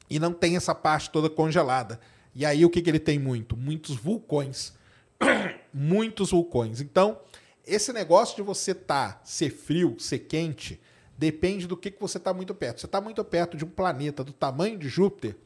e 0.09 0.19
não 0.19 0.33
tem 0.33 0.57
essa 0.57 0.75
parte 0.75 1.11
toda 1.11 1.29
congelada. 1.29 2.01
E 2.35 2.47
aí 2.47 2.65
o 2.65 2.71
que, 2.71 2.81
que 2.81 2.89
ele 2.89 2.99
tem 2.99 3.19
muito? 3.19 3.55
Muitos 3.59 3.97
vulcões. 3.97 4.73
Muitos 5.75 6.31
vulcões. 6.31 6.81
Então, 6.81 7.21
esse 7.67 7.93
negócio 7.93 8.37
de 8.37 8.43
você 8.43 8.75
tá 8.75 9.21
ser 9.23 9.51
frio, 9.51 9.97
ser 9.99 10.21
quente, 10.21 10.81
Depende 11.21 11.67
do 11.67 11.77
que, 11.77 11.91
que 11.91 12.01
você 12.01 12.17
está 12.17 12.33
muito 12.33 12.55
perto. 12.55 12.81
Você 12.81 12.87
está 12.87 12.99
muito 12.99 13.23
perto 13.23 13.55
de 13.55 13.63
um 13.63 13.69
planeta 13.69 14.25
do 14.25 14.33
tamanho 14.33 14.79
de 14.79 14.89
Júpiter, 14.89 15.37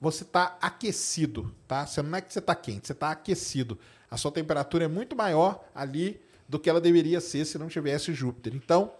você 0.00 0.22
está 0.22 0.56
aquecido, 0.60 1.52
tá? 1.66 1.84
Você 1.84 2.00
não 2.00 2.16
é 2.16 2.20
que 2.20 2.32
você 2.32 2.38
está 2.38 2.54
quente, 2.54 2.86
você 2.86 2.92
está 2.92 3.10
aquecido. 3.10 3.76
A 4.08 4.16
sua 4.16 4.30
temperatura 4.30 4.84
é 4.84 4.88
muito 4.88 5.16
maior 5.16 5.68
ali 5.74 6.20
do 6.48 6.56
que 6.56 6.70
ela 6.70 6.80
deveria 6.80 7.20
ser 7.20 7.44
se 7.44 7.58
não 7.58 7.66
tivesse 7.66 8.14
Júpiter. 8.14 8.54
Então, 8.54 8.92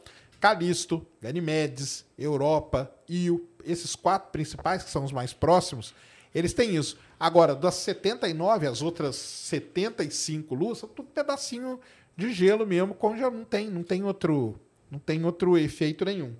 Calisto, 0.42 1.06
Ganymedes, 1.20 2.04
Europa, 2.18 2.92
Io, 3.08 3.48
esses 3.64 3.94
quatro 3.94 4.32
principais, 4.32 4.82
que 4.82 4.90
são 4.90 5.04
os 5.04 5.12
mais 5.12 5.32
próximos, 5.32 5.94
eles 6.34 6.52
têm 6.52 6.74
isso. 6.74 6.98
Agora, 7.18 7.54
das 7.54 7.76
79, 7.76 8.66
as 8.66 8.82
outras 8.82 9.14
75 9.14 10.52
luas, 10.52 10.78
são 10.78 10.88
tudo 10.88 11.08
pedacinho 11.10 11.78
de 12.16 12.32
gelo 12.32 12.66
mesmo, 12.66 12.96
já 13.16 13.30
não 13.30 13.44
tem, 13.44 13.70
não 13.70 13.84
tem 13.84 14.02
outro 14.02 14.58
não 14.90 14.98
tem 14.98 15.24
outro 15.24 15.56
efeito 15.56 16.04
nenhum. 16.04 16.34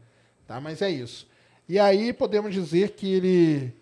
Tá? 0.49 0.61
Mas 0.61 0.83
é 0.83 0.91
isso. 0.91 1.29
E 1.69 1.79
aí 1.79 2.13
podemos 2.13 2.53
dizer 2.53 2.91
que 2.91 3.15
ele. 3.15 3.75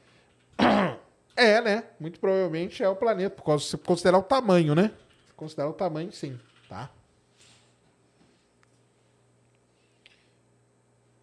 É, 1.37 1.59
né? 1.63 1.85
Muito 1.99 2.21
provavelmente 2.21 2.83
é 2.83 2.89
o 2.89 2.95
planeta, 2.95 3.35
por 3.35 3.45
causa, 3.45 3.65
se 3.65 3.79
considerar 3.79 4.19
o 4.19 4.23
tamanho, 4.23 4.75
né? 4.75 4.91
Se 5.27 5.33
considerar 5.35 5.71
o 5.71 5.73
tamanho, 5.73 6.13
sim. 6.13 6.39
Tá? 6.69 6.91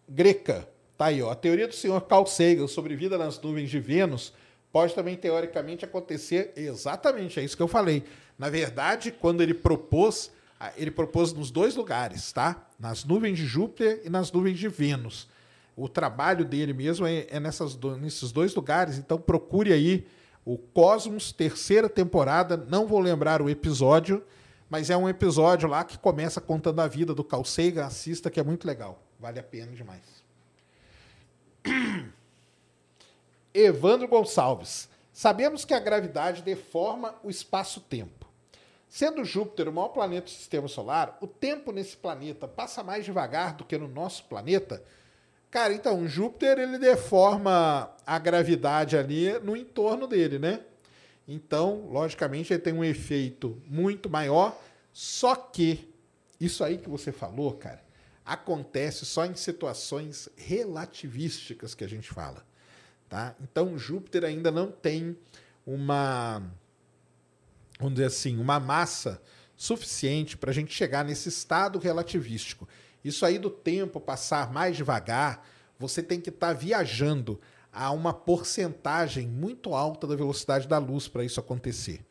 Greca. 0.08 0.68
Tá 0.96 1.06
aí, 1.06 1.22
ó. 1.22 1.30
A 1.30 1.34
teoria 1.34 1.68
do 1.68 1.74
senhor 1.74 2.00
Carl 2.02 2.26
Sagan 2.26 2.66
sobre 2.66 2.96
vida 2.96 3.16
nas 3.16 3.40
nuvens 3.40 3.70
de 3.70 3.78
Vênus 3.78 4.32
pode 4.72 4.94
também, 4.94 5.16
teoricamente, 5.16 5.84
acontecer 5.84 6.52
exatamente, 6.56 7.40
é 7.40 7.44
isso 7.44 7.56
que 7.56 7.62
eu 7.62 7.68
falei. 7.68 8.04
Na 8.38 8.50
verdade, 8.50 9.12
quando 9.12 9.42
ele 9.42 9.54
propôs 9.54 10.30
ele 10.76 10.90
propôs 10.90 11.32
nos 11.32 11.50
dois 11.50 11.76
lugares, 11.76 12.32
tá? 12.32 12.66
Nas 12.78 13.04
nuvens 13.04 13.38
de 13.38 13.46
Júpiter 13.46 14.00
e 14.04 14.10
nas 14.10 14.32
nuvens 14.32 14.58
de 14.58 14.68
Vênus. 14.68 15.28
O 15.76 15.88
trabalho 15.88 16.44
dele 16.44 16.72
mesmo 16.72 17.06
é, 17.06 17.26
é 17.30 17.38
nessas 17.38 17.78
nesses 18.00 18.32
dois 18.32 18.54
lugares, 18.54 18.98
então 18.98 19.18
procure 19.18 19.72
aí 19.72 20.04
o 20.44 20.58
Cosmos, 20.58 21.30
terceira 21.30 21.88
temporada. 21.88 22.56
Não 22.56 22.86
vou 22.86 22.98
lembrar 22.98 23.40
o 23.40 23.48
episódio, 23.48 24.24
mas 24.68 24.90
é 24.90 24.96
um 24.96 25.08
episódio 25.08 25.68
lá 25.68 25.84
que 25.84 25.96
começa 25.96 26.40
contando 26.40 26.80
a 26.80 26.88
vida 26.88 27.14
do 27.14 27.22
Carl 27.22 27.44
Sagan. 27.44 27.84
Assista, 27.84 28.28
que 28.28 28.40
é 28.40 28.42
muito 28.42 28.66
legal. 28.66 29.07
Vale 29.18 29.40
a 29.40 29.42
pena 29.42 29.72
demais. 29.72 30.02
Evandro 33.52 34.06
Gonçalves. 34.06 34.88
Sabemos 35.12 35.64
que 35.64 35.74
a 35.74 35.80
gravidade 35.80 36.42
deforma 36.42 37.14
o 37.24 37.30
espaço-tempo. 37.30 38.28
Sendo 38.88 39.24
Júpiter 39.24 39.68
o 39.68 39.72
maior 39.72 39.88
planeta 39.88 40.26
do 40.26 40.30
sistema 40.30 40.68
solar, 40.68 41.18
o 41.20 41.26
tempo 41.26 41.72
nesse 41.72 41.96
planeta 41.96 42.46
passa 42.46 42.82
mais 42.82 43.04
devagar 43.04 43.54
do 43.54 43.64
que 43.64 43.76
no 43.76 43.88
nosso 43.88 44.24
planeta. 44.24 44.82
Cara, 45.50 45.74
então, 45.74 46.06
Júpiter 46.06 46.58
ele 46.58 46.78
deforma 46.78 47.90
a 48.06 48.18
gravidade 48.18 48.96
ali 48.96 49.38
no 49.40 49.56
entorno 49.56 50.06
dele, 50.06 50.38
né? 50.38 50.60
Então, 51.26 51.88
logicamente, 51.90 52.52
ele 52.52 52.62
tem 52.62 52.72
um 52.72 52.84
efeito 52.84 53.60
muito 53.66 54.08
maior. 54.08 54.56
Só 54.92 55.34
que 55.34 55.92
isso 56.40 56.62
aí 56.62 56.78
que 56.78 56.88
você 56.88 57.12
falou, 57.12 57.52
cara, 57.54 57.82
acontece 58.28 59.06
só 59.06 59.24
em 59.24 59.34
situações 59.34 60.28
relativísticas 60.36 61.74
que 61.74 61.82
a 61.82 61.88
gente 61.88 62.10
fala, 62.10 62.44
tá? 63.08 63.34
Então, 63.40 63.78
Júpiter 63.78 64.22
ainda 64.24 64.50
não 64.50 64.70
tem 64.70 65.16
uma 65.66 66.42
vamos 67.78 67.94
dizer 67.94 68.06
assim, 68.06 68.38
uma 68.38 68.58
massa 68.58 69.22
suficiente 69.56 70.36
para 70.36 70.50
a 70.50 70.54
gente 70.54 70.74
chegar 70.74 71.04
nesse 71.04 71.28
estado 71.28 71.78
relativístico. 71.78 72.68
Isso 73.04 73.24
aí 73.24 73.38
do 73.38 73.50
tempo 73.50 74.00
passar 74.00 74.52
mais 74.52 74.76
devagar, 74.76 75.46
você 75.78 76.02
tem 76.02 76.20
que 76.20 76.30
estar 76.30 76.48
tá 76.48 76.52
viajando 76.52 77.40
a 77.72 77.90
uma 77.92 78.12
porcentagem 78.12 79.28
muito 79.28 79.74
alta 79.74 80.06
da 80.06 80.16
velocidade 80.16 80.66
da 80.66 80.78
luz 80.78 81.06
para 81.06 81.24
isso 81.24 81.38
acontecer. 81.38 82.04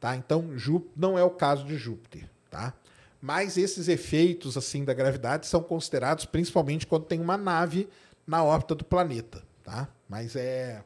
Tá? 0.00 0.16
Então, 0.16 0.58
Júpiter 0.58 0.94
não 0.96 1.16
é 1.16 1.22
o 1.22 1.30
caso 1.30 1.64
de 1.64 1.76
Júpiter. 1.76 2.28
Tá? 2.50 2.74
Mas 3.22 3.56
esses 3.56 3.86
efeitos 3.86 4.56
assim 4.56 4.84
da 4.84 4.92
gravidade 4.92 5.46
são 5.46 5.62
considerados 5.62 6.24
principalmente 6.24 6.88
quando 6.88 7.04
tem 7.04 7.20
uma 7.20 7.36
nave 7.36 7.88
na 8.26 8.42
órbita 8.42 8.74
do 8.74 8.84
planeta. 8.84 9.44
Tá? 9.62 9.88
Mas 10.08 10.34
é. 10.34 10.84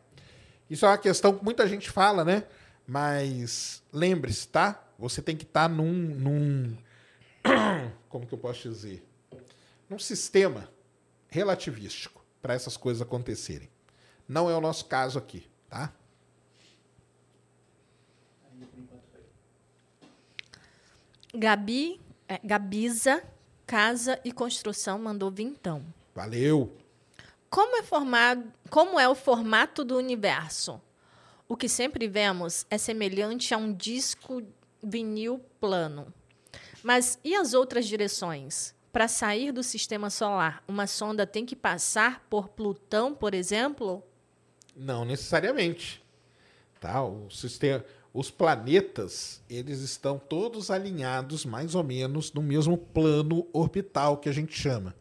Isso 0.68 0.84
é 0.84 0.88
uma 0.90 0.98
questão 0.98 1.34
que 1.38 1.42
muita 1.42 1.66
gente 1.66 1.90
fala, 1.90 2.26
né? 2.26 2.44
Mas 2.86 3.82
lembre-se, 3.90 4.46
tá? 4.48 4.84
Você 4.98 5.22
tem 5.22 5.34
que 5.34 5.44
estar 5.44 5.66
num, 5.66 5.92
num. 5.92 6.76
Como 8.10 8.26
que 8.26 8.34
eu 8.34 8.38
posso 8.38 8.68
dizer? 8.68 9.02
Num 9.88 9.98
sistema 9.98 10.68
relativístico 11.30 12.22
para 12.42 12.52
essas 12.52 12.76
coisas 12.76 13.00
acontecerem. 13.00 13.70
Não 14.28 14.50
é 14.50 14.54
o 14.54 14.60
nosso 14.60 14.84
caso 14.84 15.18
aqui, 15.18 15.48
tá? 15.70 15.90
Gabi, 21.34 22.00
é, 22.28 22.40
Gabiza, 22.42 23.22
Casa 23.66 24.20
e 24.24 24.32
Construção 24.32 24.98
mandou 24.98 25.30
vintão. 25.30 25.84
Valeu! 26.14 26.72
Como 27.48 27.76
é, 27.76 27.82
formado, 27.82 28.44
como 28.70 28.98
é 28.98 29.08
o 29.08 29.14
formato 29.14 29.84
do 29.84 29.96
universo? 29.96 30.80
O 31.48 31.56
que 31.56 31.68
sempre 31.68 32.08
vemos 32.08 32.66
é 32.70 32.76
semelhante 32.76 33.54
a 33.54 33.56
um 33.56 33.72
disco 33.72 34.42
vinil 34.82 35.40
plano. 35.60 36.12
Mas 36.82 37.18
e 37.24 37.34
as 37.34 37.54
outras 37.54 37.86
direções? 37.86 38.74
Para 38.92 39.08
sair 39.08 39.52
do 39.52 39.62
sistema 39.62 40.08
solar, 40.08 40.62
uma 40.66 40.86
sonda 40.86 41.26
tem 41.26 41.44
que 41.44 41.54
passar 41.54 42.24
por 42.30 42.48
Plutão, 42.48 43.14
por 43.14 43.34
exemplo? 43.34 44.02
Não 44.74 45.04
necessariamente. 45.04 46.02
Tá? 46.80 47.04
O 47.04 47.30
sistema, 47.30 47.84
os 48.16 48.30
planetas, 48.30 49.42
eles 49.48 49.80
estão 49.80 50.18
todos 50.18 50.70
alinhados 50.70 51.44
mais 51.44 51.74
ou 51.74 51.84
menos 51.84 52.32
no 52.32 52.40
mesmo 52.40 52.78
plano 52.78 53.46
orbital 53.52 54.16
que 54.16 54.26
a 54.26 54.32
gente 54.32 54.58
chama. 54.58 54.94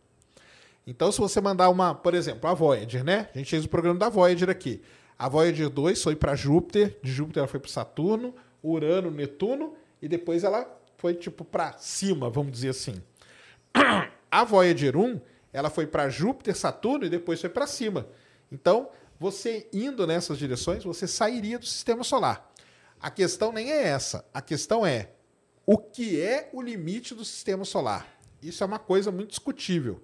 Então, 0.86 1.10
se 1.14 1.20
você 1.20 1.40
mandar 1.40 1.70
uma, 1.70 1.96
por 1.96 2.14
exemplo, 2.14 2.50
a 2.50 2.54
Voyager, 2.54 3.06
né? 3.06 3.30
A 3.34 3.38
gente 3.38 3.50
fez 3.50 3.64
o 3.64 3.70
programa 3.70 3.98
da 3.98 4.10
Voyager 4.10 4.50
aqui. 4.50 4.82
A 5.18 5.30
Voyager 5.30 5.70
2 5.70 6.04
foi 6.04 6.14
para 6.14 6.36
Júpiter, 6.36 7.00
de 7.02 7.10
Júpiter 7.10 7.40
ela 7.40 7.48
foi 7.48 7.62
para 7.62 7.72
Saturno, 7.72 8.36
Urano, 8.62 9.10
Netuno 9.10 9.74
e 10.02 10.10
depois 10.10 10.44
ela 10.44 10.70
foi 10.98 11.14
tipo 11.14 11.46
para 11.46 11.72
cima, 11.78 12.30
vamos 12.30 12.52
dizer 12.52 12.70
assim. 12.72 13.02
A 14.30 14.44
Voyager 14.44 14.98
1, 14.98 15.22
ela 15.54 15.70
foi 15.70 15.88
para 15.88 16.10
Júpiter, 16.10 16.54
Saturno 16.54 17.06
e 17.06 17.10
depois 17.10 17.40
foi 17.40 17.50
para 17.50 17.66
cima. 17.66 18.10
Então, 18.52 18.90
você 19.18 19.70
indo 19.72 20.06
nessas 20.06 20.38
direções, 20.38 20.84
você 20.84 21.08
sairia 21.08 21.58
do 21.58 21.66
sistema 21.66 22.04
solar. 22.04 22.52
A 23.06 23.12
questão 23.12 23.52
nem 23.52 23.72
é 23.72 23.84
essa. 23.84 24.26
A 24.34 24.42
questão 24.42 24.84
é 24.84 25.12
o 25.64 25.78
que 25.78 26.20
é 26.20 26.50
o 26.52 26.60
limite 26.60 27.14
do 27.14 27.24
sistema 27.24 27.64
solar. 27.64 28.08
Isso 28.42 28.64
é 28.64 28.66
uma 28.66 28.80
coisa 28.80 29.12
muito 29.12 29.30
discutível. 29.30 30.02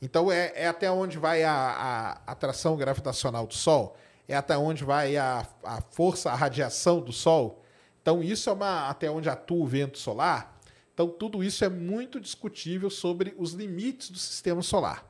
Então, 0.00 0.30
é, 0.30 0.52
é 0.54 0.68
até 0.68 0.88
onde 0.88 1.18
vai 1.18 1.42
a, 1.42 1.52
a 1.52 2.10
atração 2.30 2.76
gravitacional 2.76 3.48
do 3.48 3.54
Sol? 3.54 3.96
É 4.28 4.36
até 4.36 4.56
onde 4.56 4.84
vai 4.84 5.16
a, 5.16 5.44
a 5.64 5.80
força, 5.90 6.30
a 6.30 6.36
radiação 6.36 7.00
do 7.00 7.12
Sol? 7.12 7.64
Então, 8.00 8.22
isso 8.22 8.48
é 8.48 8.52
uma, 8.52 8.88
até 8.88 9.10
onde 9.10 9.28
atua 9.28 9.64
o 9.64 9.66
vento 9.66 9.98
solar? 9.98 10.56
Então, 10.94 11.08
tudo 11.08 11.42
isso 11.42 11.64
é 11.64 11.68
muito 11.68 12.20
discutível 12.20 12.90
sobre 12.90 13.34
os 13.36 13.54
limites 13.54 14.08
do 14.08 14.18
sistema 14.18 14.62
solar. 14.62 15.04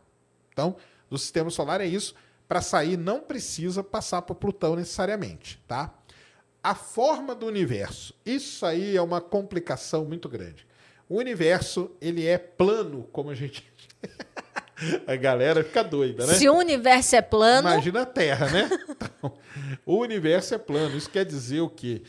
Então, 0.54 0.74
do 1.10 1.18
sistema 1.18 1.50
solar 1.50 1.82
é 1.82 1.86
isso. 1.86 2.14
Para 2.48 2.62
sair, 2.62 2.96
não 2.96 3.20
precisa 3.20 3.84
passar 3.84 4.22
por 4.22 4.36
Plutão 4.36 4.74
necessariamente, 4.74 5.62
tá? 5.68 5.92
A 6.66 6.74
forma 6.74 7.32
do 7.32 7.46
universo. 7.46 8.12
Isso 8.26 8.66
aí 8.66 8.96
é 8.96 9.00
uma 9.00 9.20
complicação 9.20 10.04
muito 10.04 10.28
grande. 10.28 10.66
O 11.08 11.18
universo, 11.18 11.92
ele 12.00 12.26
é 12.26 12.36
plano, 12.38 13.08
como 13.12 13.30
a 13.30 13.36
gente... 13.36 13.64
a 15.06 15.14
galera 15.14 15.62
fica 15.62 15.84
doida, 15.84 16.26
né? 16.26 16.34
Se 16.34 16.48
o 16.48 16.54
universo 16.54 17.14
é 17.14 17.22
plano, 17.22 17.68
Imagina 17.68 18.02
a 18.02 18.06
Terra, 18.06 18.50
né? 18.50 18.68
Então, 18.90 19.32
o 19.86 19.98
universo 19.98 20.56
é 20.56 20.58
plano. 20.58 20.96
Isso 20.96 21.08
quer 21.08 21.24
dizer 21.24 21.60
o 21.60 21.70
quê? 21.70 22.02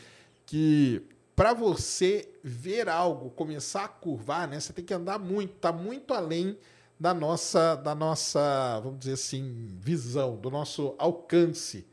Que 0.44 1.02
para 1.36 1.52
você 1.52 2.28
ver 2.42 2.88
algo 2.88 3.30
começar 3.30 3.84
a 3.84 3.88
curvar, 3.88 4.48
né, 4.48 4.58
você 4.58 4.72
tem 4.72 4.84
que 4.84 4.92
andar 4.92 5.20
muito, 5.20 5.52
tá 5.52 5.70
muito 5.70 6.12
além 6.12 6.58
da 6.98 7.14
nossa, 7.14 7.76
da 7.76 7.94
nossa, 7.94 8.80
vamos 8.82 8.98
dizer 8.98 9.12
assim, 9.12 9.68
visão, 9.80 10.34
do 10.34 10.50
nosso 10.50 10.96
alcance, 10.98 11.86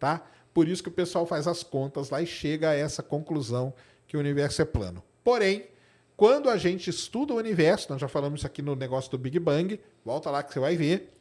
tá? 0.00 0.26
Por 0.52 0.68
isso 0.68 0.82
que 0.82 0.88
o 0.88 0.92
pessoal 0.92 1.26
faz 1.26 1.46
as 1.46 1.62
contas 1.62 2.10
lá 2.10 2.20
e 2.20 2.26
chega 2.26 2.70
a 2.70 2.74
essa 2.74 3.02
conclusão 3.02 3.72
que 4.06 4.16
o 4.16 4.20
universo 4.20 4.62
é 4.62 4.64
plano. 4.64 5.02
Porém, 5.22 5.68
quando 6.16 6.50
a 6.50 6.56
gente 6.56 6.90
estuda 6.90 7.32
o 7.32 7.36
universo, 7.36 7.86
nós 7.90 8.00
já 8.00 8.08
falamos 8.08 8.40
isso 8.40 8.46
aqui 8.46 8.60
no 8.60 8.74
negócio 8.74 9.10
do 9.10 9.18
Big 9.18 9.38
Bang, 9.38 9.80
volta 10.04 10.30
lá 10.30 10.42
que 10.42 10.52
você 10.52 10.58
vai 10.58 10.76
ver. 10.76 11.14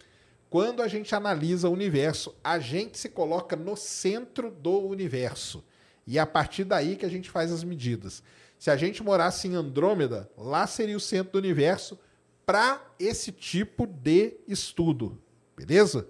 Quando 0.49 0.82
a 0.82 0.88
gente 0.88 1.13
analisa 1.13 1.69
o 1.69 1.73
universo, 1.73 2.34
a 2.43 2.57
gente 2.57 2.97
se 2.97 3.09
coloca 3.09 3.55
no 3.55 3.75
centro 3.75 4.49
do 4.49 4.80
universo. 4.80 5.63
E 6.07 6.17
é 6.17 6.21
a 6.21 6.25
partir 6.25 6.63
daí 6.63 6.95
que 6.95 7.05
a 7.05 7.09
gente 7.09 7.30
faz 7.30 7.51
as 7.51 7.63
medidas. 7.63 8.23
Se 8.57 8.71
a 8.71 8.78
gente 8.78 9.03
morasse 9.03 9.47
em 9.47 9.55
Andrômeda, 9.55 10.30
lá 10.38 10.65
seria 10.65 10.97
o 10.97 11.01
centro 11.01 11.34
do 11.34 11.38
universo 11.38 11.99
para 12.45 12.82
esse 12.97 13.32
tipo 13.32 13.86
de 13.86 14.38
estudo. 14.47 15.21
Beleza? 15.55 16.07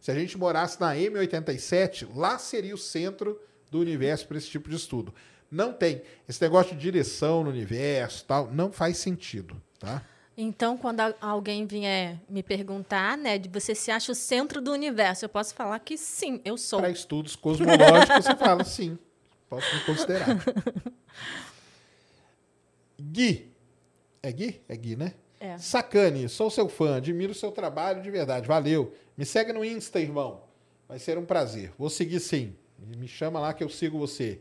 Se 0.00 0.10
a 0.10 0.14
gente 0.14 0.38
morasse 0.38 0.80
na 0.80 0.94
M87, 0.94 2.08
lá 2.14 2.38
seria 2.38 2.74
o 2.74 2.78
centro 2.78 3.40
do 3.70 3.80
universo 3.80 4.26
para 4.26 4.38
esse 4.38 4.48
tipo 4.48 4.68
de 4.68 4.76
estudo. 4.76 5.12
Não 5.50 5.72
tem. 5.72 6.02
Esse 6.28 6.40
negócio 6.42 6.74
de 6.74 6.80
direção 6.80 7.42
no 7.42 7.50
universo 7.50 8.24
tal, 8.24 8.50
não 8.50 8.70
faz 8.70 8.98
sentido, 8.98 9.60
tá? 9.78 10.02
então 10.40 10.78
quando 10.78 11.00
alguém 11.20 11.66
vier 11.66 12.16
me 12.28 12.44
perguntar, 12.44 13.18
né, 13.18 13.38
de 13.38 13.48
você 13.48 13.74
se 13.74 13.90
acha 13.90 14.12
o 14.12 14.14
centro 14.14 14.62
do 14.62 14.70
universo, 14.70 15.24
eu 15.24 15.28
posso 15.28 15.52
falar 15.52 15.80
que 15.80 15.98
sim, 15.98 16.40
eu 16.44 16.56
sou. 16.56 16.78
Para 16.78 16.90
estudos 16.90 17.34
cosmológicos, 17.34 18.24
você 18.24 18.36
fala 18.36 18.62
sim, 18.62 18.96
posso 19.50 19.66
me 19.74 19.80
considerar. 19.82 20.28
Gui. 23.00 23.52
É 24.22 24.30
Gui? 24.30 24.60
É 24.68 24.76
Gui, 24.76 24.94
né? 24.94 25.14
É. 25.40 25.58
Sacane, 25.58 26.28
sou 26.28 26.50
seu 26.50 26.68
fã, 26.68 26.96
admiro 26.96 27.32
o 27.32 27.34
seu 27.34 27.50
trabalho 27.50 28.00
de 28.00 28.10
verdade, 28.10 28.46
valeu. 28.46 28.94
Me 29.18 29.26
segue 29.26 29.52
no 29.52 29.64
Insta, 29.64 29.98
irmão. 29.98 30.44
Vai 30.86 31.00
ser 31.00 31.18
um 31.18 31.26
prazer. 31.26 31.72
Vou 31.76 31.90
seguir 31.90 32.20
sim. 32.20 32.56
Me 32.78 33.08
chama 33.08 33.40
lá 33.40 33.52
que 33.52 33.64
eu 33.64 33.68
sigo 33.68 33.98
você. 33.98 34.40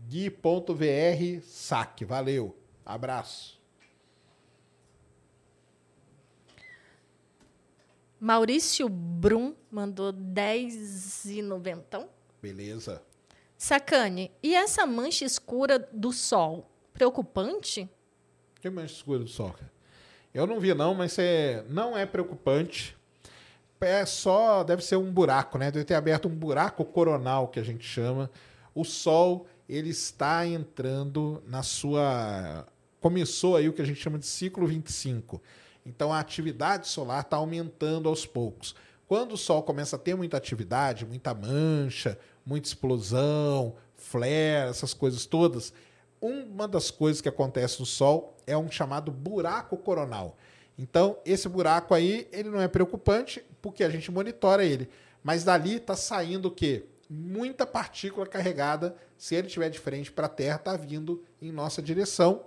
Gui.vr 0.00 1.40
saque, 1.44 2.04
valeu. 2.04 2.58
Abraço. 2.84 3.56
Maurício 8.18 8.88
Brum 8.88 9.54
mandou 9.70 10.12
10,90. 10.12 12.08
Beleza. 12.42 13.00
Sacane, 13.56 14.32
e 14.42 14.56
essa 14.56 14.84
mancha 14.84 15.24
escura 15.24 15.78
do 15.92 16.10
sol? 16.12 16.68
Preocupante? 16.92 17.88
Que 18.60 18.68
mancha 18.68 18.94
escura 18.94 19.20
do 19.20 19.28
sol, 19.28 19.52
cara? 19.52 19.70
Eu 20.34 20.48
não 20.48 20.58
vi 20.58 20.74
não, 20.74 20.94
mas 20.94 21.16
é, 21.16 21.64
não 21.68 21.96
é 21.96 22.04
preocupante. 22.04 22.96
É 23.80 24.06
só, 24.06 24.64
deve 24.64 24.82
ser 24.82 24.96
um 24.96 25.12
buraco, 25.12 25.58
né? 25.58 25.70
Deve 25.70 25.84
ter 25.84 25.94
aberto 25.94 26.28
um 26.28 26.34
buraco 26.34 26.84
coronal, 26.84 27.48
que 27.48 27.60
a 27.60 27.62
gente 27.62 27.84
chama. 27.84 28.30
O 28.74 28.84
Sol, 28.84 29.46
ele 29.68 29.90
está 29.90 30.46
entrando 30.46 31.42
na 31.46 31.62
sua... 31.62 32.66
Começou 33.00 33.56
aí 33.56 33.68
o 33.68 33.72
que 33.72 33.82
a 33.82 33.84
gente 33.84 34.00
chama 34.00 34.18
de 34.18 34.26
ciclo 34.26 34.66
25. 34.66 35.40
Então, 35.84 36.12
a 36.12 36.18
atividade 36.18 36.88
solar 36.88 37.20
está 37.20 37.36
aumentando 37.36 38.08
aos 38.08 38.26
poucos. 38.26 38.74
Quando 39.06 39.32
o 39.32 39.36
Sol 39.36 39.62
começa 39.62 39.96
a 39.96 39.98
ter 39.98 40.16
muita 40.16 40.36
atividade, 40.36 41.06
muita 41.06 41.32
mancha, 41.32 42.18
muita 42.44 42.66
explosão, 42.66 43.74
flare, 43.94 44.70
essas 44.70 44.92
coisas 44.92 45.26
todas, 45.26 45.72
uma 46.20 46.66
das 46.66 46.90
coisas 46.90 47.20
que 47.20 47.28
acontece 47.28 47.78
no 47.78 47.86
Sol 47.86 48.36
é 48.46 48.56
um 48.56 48.70
chamado 48.70 49.12
buraco 49.12 49.76
coronal. 49.76 50.36
Então, 50.78 51.18
esse 51.24 51.48
buraco 51.48 51.94
aí, 51.94 52.28
ele 52.30 52.50
não 52.50 52.60
é 52.60 52.68
preocupante, 52.68 53.42
porque 53.62 53.82
a 53.82 53.88
gente 53.88 54.10
monitora 54.10 54.64
ele. 54.64 54.88
Mas 55.22 55.42
dali 55.42 55.76
está 55.76 55.96
saindo 55.96 56.48
o 56.48 56.50
quê? 56.50 56.86
Muita 57.08 57.66
partícula 57.66 58.26
carregada, 58.26 58.96
se 59.16 59.34
ele 59.34 59.46
estiver 59.46 59.70
de 59.70 59.78
frente 59.78 60.12
para 60.12 60.26
a 60.26 60.28
Terra, 60.28 60.56
está 60.56 60.76
vindo 60.76 61.24
em 61.40 61.50
nossa 61.50 61.80
direção. 61.80 62.44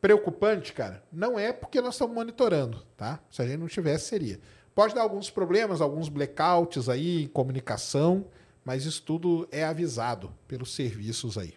Preocupante, 0.00 0.72
cara? 0.72 1.02
Não 1.12 1.38
é 1.38 1.52
porque 1.52 1.80
nós 1.80 1.94
estamos 1.94 2.14
monitorando, 2.14 2.84
tá? 2.96 3.20
Se 3.30 3.42
a 3.42 3.46
gente 3.46 3.58
não 3.58 3.68
tivesse, 3.68 4.06
seria. 4.06 4.40
Pode 4.74 4.94
dar 4.94 5.02
alguns 5.02 5.30
problemas, 5.30 5.80
alguns 5.80 6.08
blackouts 6.08 6.88
aí 6.88 7.24
em 7.24 7.28
comunicação, 7.28 8.26
mas 8.64 8.84
isso 8.86 9.02
tudo 9.02 9.48
é 9.50 9.64
avisado 9.64 10.32
pelos 10.48 10.74
serviços 10.74 11.36
aí, 11.36 11.54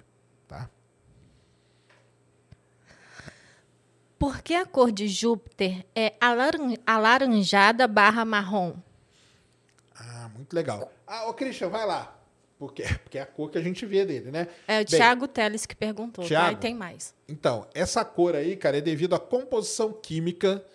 tá? 0.47 0.69
Por 4.25 4.41
que 4.41 4.55
a 4.55 4.65
cor 4.65 4.91
de 4.91 5.07
Júpiter 5.07 5.85
é 5.95 6.15
alaran- 6.19 6.73
alaranjada 6.83 7.87
barra 7.87 8.25
marrom? 8.25 8.73
Ah, 9.95 10.31
muito 10.35 10.51
legal. 10.55 10.91
Ah, 11.05 11.29
ô 11.29 11.33
Christian, 11.35 11.69
vai 11.69 11.85
lá. 11.85 12.19
Porque, 12.57 12.81
porque 13.03 13.19
é 13.19 13.21
a 13.21 13.25
cor 13.27 13.51
que 13.51 13.59
a 13.59 13.61
gente 13.61 13.85
vê 13.85 14.03
dele, 14.03 14.31
né? 14.31 14.47
É 14.67 14.77
o 14.77 14.77
Bem, 14.77 14.85
Thiago 14.85 15.27
Teles 15.27 15.67
que 15.67 15.75
perguntou. 15.75 16.23
tá? 16.23 16.27
Thiago. 16.27 16.53
E 16.53 16.55
tem 16.55 16.73
mais. 16.73 17.13
Então, 17.29 17.67
essa 17.71 18.03
cor 18.03 18.35
aí, 18.35 18.55
cara, 18.55 18.79
é 18.79 18.81
devido 18.81 19.13
à 19.13 19.19
composição 19.19 19.93
química 19.93 20.65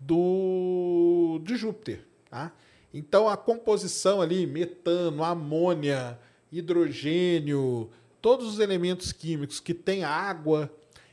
do 0.00 1.38
de 1.44 1.54
Júpiter, 1.54 2.04
tá? 2.28 2.50
Então 2.92 3.28
a 3.28 3.36
composição 3.36 4.20
ali, 4.20 4.48
metano, 4.48 5.22
amônia, 5.22 6.18
hidrogênio, 6.50 7.88
todos 8.20 8.48
os 8.48 8.58
elementos 8.58 9.12
químicos 9.12 9.60
que 9.60 9.72
têm 9.74 10.02
água, 10.02 10.68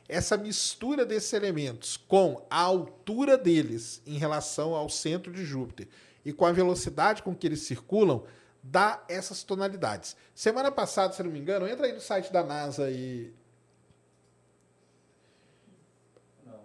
essa 0.07 0.37
mistura 0.37 1.05
desses 1.05 1.31
elementos 1.33 1.97
com 1.97 2.45
a 2.49 2.61
altura 2.61 3.37
deles 3.37 4.01
em 4.05 4.17
relação 4.17 4.75
ao 4.75 4.89
centro 4.89 5.31
de 5.31 5.45
Júpiter 5.45 5.87
e 6.25 6.33
com 6.33 6.45
a 6.45 6.51
velocidade 6.51 7.23
com 7.23 7.35
que 7.35 7.47
eles 7.47 7.61
circulam, 7.61 8.23
dá 8.61 9.03
essas 9.07 9.43
tonalidades. 9.43 10.15
Semana 10.33 10.71
passada, 10.71 11.13
se 11.13 11.23
não 11.23 11.31
me 11.31 11.39
engano, 11.39 11.67
entra 11.67 11.85
aí 11.85 11.93
no 11.93 12.01
site 12.01 12.31
da 12.31 12.43
NASA 12.43 12.89
e. 12.89 13.33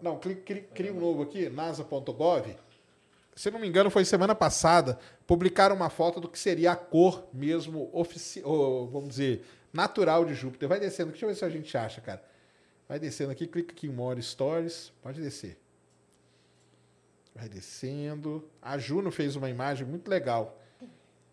Não, 0.01 0.19
cria 0.19 0.93
um 0.93 1.01
novo 1.01 1.23
aqui, 1.23 1.49
nasa.gov. 1.49 2.57
Se 3.35 3.51
não 3.51 3.59
me 3.61 3.69
engano, 3.69 3.91
foi 3.91 4.05
semana 4.05 4.35
passada, 4.35 4.99
publicaram 5.27 5.75
uma 5.75 5.91
foto 5.91 6.21
do 6.21 6.29
que 6.29 6.39
seria 6.39 6.73
a 6.73 6.77
cor 6.77 7.29
mesmo 7.33 7.91
vamos 8.91 9.11
dizer, 9.11 9.45
natural 9.73 10.25
de 10.25 10.35
Júpiter. 10.35 10.69
Vai 10.69 10.81
descendo, 10.81 11.11
deixa 11.11 11.25
eu 11.25 11.29
ver 11.29 11.37
se 11.37 11.45
a 11.45 11.49
gente 11.49 11.77
acha, 11.77 12.01
cara. 12.01 12.23
Vai 12.89 12.99
descendo 12.99 13.31
aqui, 13.31 13.47
clica 13.47 13.73
aqui 13.73 13.87
em 13.87 13.93
More 13.93 14.23
Stories, 14.23 14.93
pode 15.03 15.21
descer. 15.21 15.59
Vai 17.35 17.49
descendo. 17.49 18.49
A 18.63 18.79
Juno 18.79 19.11
fez 19.11 19.37
uma 19.37 19.51
imagem 19.51 19.87
muito 19.87 20.09
legal. 20.09 20.59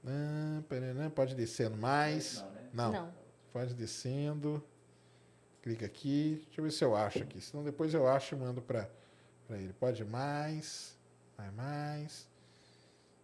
Ah, 0.06 0.62
pode 1.16 1.34
descendo 1.34 1.78
mais. 1.78 2.42
Não, 2.42 2.52
né? 2.52 2.70
não. 2.74 2.92
não. 2.92 3.14
Pode 3.54 3.74
descendo. 3.74 4.64
Clica 5.64 5.86
aqui. 5.86 6.44
Deixa 6.46 6.62
eu 6.62 6.66
ver 6.66 6.72
se 6.72 6.84
eu 6.84 6.96
acho 6.96 7.24
aqui. 7.24 7.42
Senão 7.42 7.64
depois 7.64 7.94
eu 7.94 8.08
acho 8.08 8.36
e 8.36 8.38
mando 8.38 8.62
para 8.62 8.88
ele. 9.50 9.74
Pode 9.74 10.04
mais. 10.06 10.96
Vai 11.38 11.50
mais. 11.52 12.28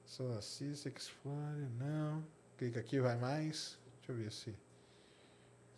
Solar 0.05 0.41
System, 0.41 0.91
Explore. 0.95 1.67
Não. 1.77 2.25
Clica 2.57 2.79
aqui, 2.79 2.99
vai 2.99 3.17
mais. 3.17 3.77
Deixa 3.97 4.11
eu 4.11 4.15
ver 4.15 4.31
se. 4.31 4.55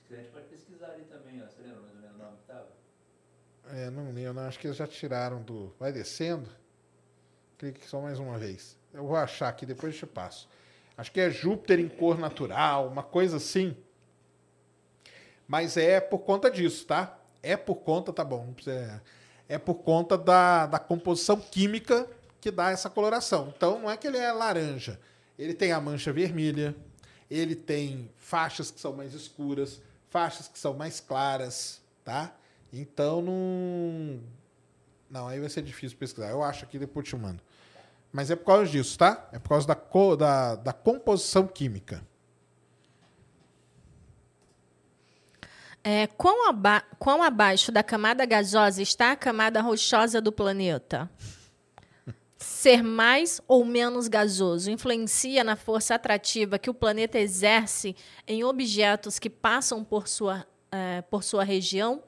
A 0.10 0.16
gente 0.16 0.30
pode 0.30 0.46
pesquisar 0.46 0.92
ali 0.92 1.04
também, 1.06 1.42
ó. 1.42 1.48
Você 1.48 1.62
lembra 1.64 1.82
mais 1.82 1.96
ou 1.96 2.03
menos 2.24 2.28
o 2.28 2.32
nome 2.32 2.38
que 2.38 2.44
estava? 2.44 2.68
É, 3.70 3.90
não 3.90 4.12
lembro. 4.12 4.42
Acho 4.42 4.60
que 4.60 4.68
eles 4.68 4.78
já 4.78 4.88
tiraram 4.88 5.42
do. 5.42 5.74
Vai 5.80 5.92
descendo. 5.92 6.50
Clique 7.58 7.88
só 7.88 8.02
mais 8.02 8.20
uma 8.20 8.38
vez. 8.38 8.78
Eu 8.94 9.06
vou 9.06 9.16
achar 9.16 9.50
aqui, 9.50 9.66
depois 9.66 9.94
eu 9.94 10.00
te 10.00 10.06
passo. 10.06 10.48
Acho 10.98 11.12
que 11.12 11.20
é 11.20 11.30
Júpiter 11.30 11.80
em 11.80 11.90
cor 11.90 12.20
natural, 12.20 12.88
uma 12.88 13.02
coisa 13.02 13.38
assim. 13.38 13.76
Mas 15.48 15.78
é 15.78 16.00
por 16.00 16.20
conta 16.20 16.52
disso, 16.52 16.86
tá? 16.86 17.18
É 17.42 17.58
por 17.58 17.76
conta, 17.76 18.14
tá 18.14 18.24
bom. 18.24 18.54
É, 18.68 19.00
é 19.56 19.58
por 19.58 19.76
conta 19.76 20.18
da, 20.18 20.68
da 20.68 20.80
composição 20.80 21.40
química 21.40 22.08
que 22.40 22.52
dá 22.52 22.72
essa 22.72 22.90
coloração. 22.90 23.54
Então 23.56 23.80
não 23.80 23.90
é 23.90 23.98
que 23.98 24.08
ele 24.08 24.18
é 24.18 24.32
laranja. 24.32 25.00
Ele 25.38 25.54
tem 25.54 25.72
a 25.72 25.82
mancha 25.82 26.14
vermelha, 26.14 26.76
ele 27.30 27.56
tem 27.56 28.12
faixas 28.18 28.70
que 28.70 28.80
são 28.80 28.94
mais 28.94 29.14
escuras, 29.14 29.82
faixas 30.10 30.48
que 30.48 30.60
são 30.60 30.74
mais 30.76 31.00
claras, 31.00 31.82
tá? 32.04 32.36
Então 32.72 33.22
não. 33.22 34.20
Não, 35.10 35.28
aí 35.28 35.40
vai 35.40 35.50
ser 35.50 35.62
difícil 35.62 35.98
pesquisar. 35.98 36.30
Eu 36.30 36.44
acho 36.44 36.66
aqui 36.66 36.80
depois 36.80 37.08
te 37.08 37.16
mando. 37.16 37.42
Mas 38.12 38.30
é 38.30 38.36
por 38.36 38.46
causa 38.46 38.70
disso, 38.70 38.98
tá? 38.98 39.28
É 39.32 39.40
por 39.40 39.50
causa 39.50 39.68
da, 39.68 39.76
co 39.76 40.16
da, 40.16 40.56
da 40.56 40.74
composição 40.74 41.48
química. 41.48 42.06
É, 45.84 46.08
quão, 46.08 46.48
aba 46.48 46.82
quão 46.98 47.22
abaixo 47.22 47.72
da 47.72 47.84
camada 47.84 48.26
gasosa 48.26 48.82
está 48.82 49.12
a 49.12 49.16
camada 49.16 49.62
rochosa 49.62 50.22
do 50.22 50.32
planeta? 50.32 51.10
Ser 52.38 52.82
mais 52.82 53.42
ou 53.48 53.66
menos 53.66 54.08
gasoso 54.08 54.72
influencia 54.72 55.44
na 55.44 55.56
força 55.56 55.96
atrativa 55.96 56.58
que 56.58 56.70
o 56.70 56.74
planeta 56.74 57.20
exerce 57.20 57.96
em 58.26 58.44
objetos 58.44 59.20
que 59.20 59.30
passam 59.30 59.84
por 59.84 60.08
sua, 60.08 60.46
é, 60.74 61.04
por 61.04 61.24
sua 61.24 61.44
região? 61.44 62.02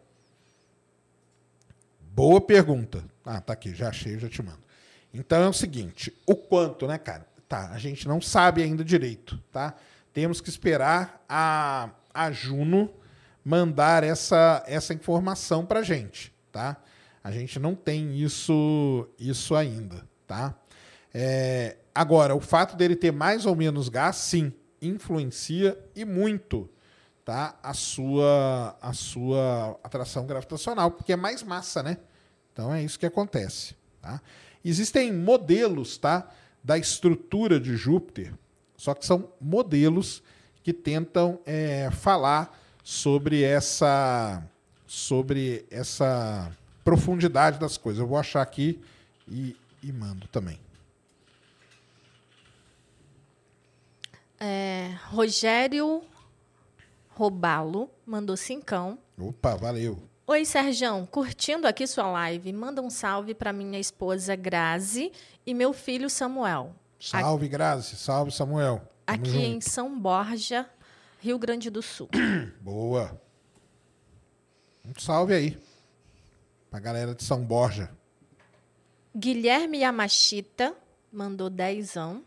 Boa 2.00 2.42
pergunta. 2.42 3.04
Ah, 3.24 3.40
tá 3.40 3.54
aqui, 3.54 3.76
já 3.76 3.90
achei, 3.90 4.18
já 4.18 4.28
te 4.28 4.42
mando. 4.42 4.66
Então 5.14 5.44
é 5.44 5.48
o 5.48 5.54
seguinte, 5.54 6.12
o 6.26 6.36
quanto, 6.36 6.88
né, 6.88 6.98
cara? 6.98 7.28
Tá, 7.48 7.70
a 7.70 7.78
gente 7.78 8.08
não 8.08 8.20
sabe 8.20 8.64
ainda 8.64 8.84
direito, 8.84 9.40
tá? 9.52 9.76
Temos 10.12 10.42
que 10.42 10.50
esperar 10.50 11.24
a, 11.30 11.92
a 12.12 12.32
Juno 12.32 12.92
mandar 13.44 14.04
essa, 14.04 14.64
essa 14.66 14.94
informação 14.96 15.64
para 15.64 15.84
gente, 15.84 16.34
tá? 16.52 16.78
A 17.24 17.32
gente 17.32 17.60
não 17.60 17.76
tem 17.76 18.18
isso, 18.18 19.08
isso 19.20 19.56
ainda, 19.56 20.04
tá? 20.26 20.56
É, 21.14 21.78
agora, 21.94 22.36
o 22.36 22.42
fato 22.42 22.76
dele 22.76 22.96
ter 22.96 23.12
mais 23.12 23.46
ou 23.46 23.56
menos 23.56 23.90
gás, 23.90 24.16
sim, 24.16 24.52
influencia 24.82 25.78
e 25.96 26.04
muito, 26.04 26.70
tá? 27.26 27.58
A 27.64 27.74
sua, 27.74 28.78
a 28.80 28.94
sua 28.94 29.80
atração 29.84 30.28
gravitacional, 30.28 30.92
porque 30.92 31.12
é 31.12 31.16
mais 31.16 31.42
massa, 31.42 31.82
né? 31.82 31.98
Então 32.54 32.74
é 32.74 32.84
isso 32.84 33.00
que 33.00 33.06
acontece, 33.06 33.76
tá? 34.00 34.22
Existem 34.64 35.12
modelos 35.12 35.98
tá, 35.98 36.32
da 36.64 36.78
estrutura 36.78 37.60
de 37.60 37.76
Júpiter, 37.76 38.34
só 38.78 38.94
que 38.94 39.06
são 39.06 39.30
modelos 39.42 40.22
que 40.64 40.72
tentam 40.72 41.40
é, 41.46 41.90
falar 41.92 42.58
sobre 42.84 43.44
essa, 43.44 44.44
sobre 44.86 45.66
essa 45.72 46.52
profundidade 46.84 47.60
das 47.60 47.78
coisas. 47.78 48.00
Eu 48.00 48.08
vou 48.08 48.18
achar 48.18 48.42
aqui 48.42 48.80
e, 49.28 49.56
e 49.82 49.92
mando 49.92 50.28
também. 50.28 50.60
É, 54.40 54.96
Rogério 55.10 56.04
Robalo 57.16 57.90
mandou 58.06 58.36
cincão. 58.36 59.00
Opa, 59.18 59.56
valeu. 59.56 59.98
Oi, 60.28 60.44
Serjão, 60.44 61.06
curtindo 61.06 61.66
aqui 61.66 61.88
sua 61.88 62.12
live. 62.12 62.52
Manda 62.52 62.82
um 62.82 62.90
salve 62.90 63.34
para 63.34 63.54
minha 63.54 63.80
esposa 63.80 64.36
Grazi 64.36 65.14
e 65.46 65.54
meu 65.54 65.72
filho 65.72 66.10
Samuel. 66.10 66.76
Salve, 67.00 67.48
Grazi. 67.48 67.96
Salve, 67.96 68.32
Samuel. 68.32 68.80
Tamo 69.06 69.20
aqui 69.20 69.30
junto. 69.30 69.46
em 69.46 69.62
São 69.62 69.98
Borja, 69.98 70.70
Rio 71.20 71.40
Grande 71.40 71.70
do 71.70 71.82
Sul. 71.82 72.10
Boa. 72.60 73.18
Um 74.84 75.00
salve 75.00 75.34
aí 75.34 75.58
pra 76.70 76.80
galera 76.82 77.16
de 77.16 77.24
São 77.24 77.42
Borja. 77.46 77.90
Guilherme 79.16 79.80
Yamashita 79.80 80.76
mandou 81.14 81.50
dezão. 81.50 82.22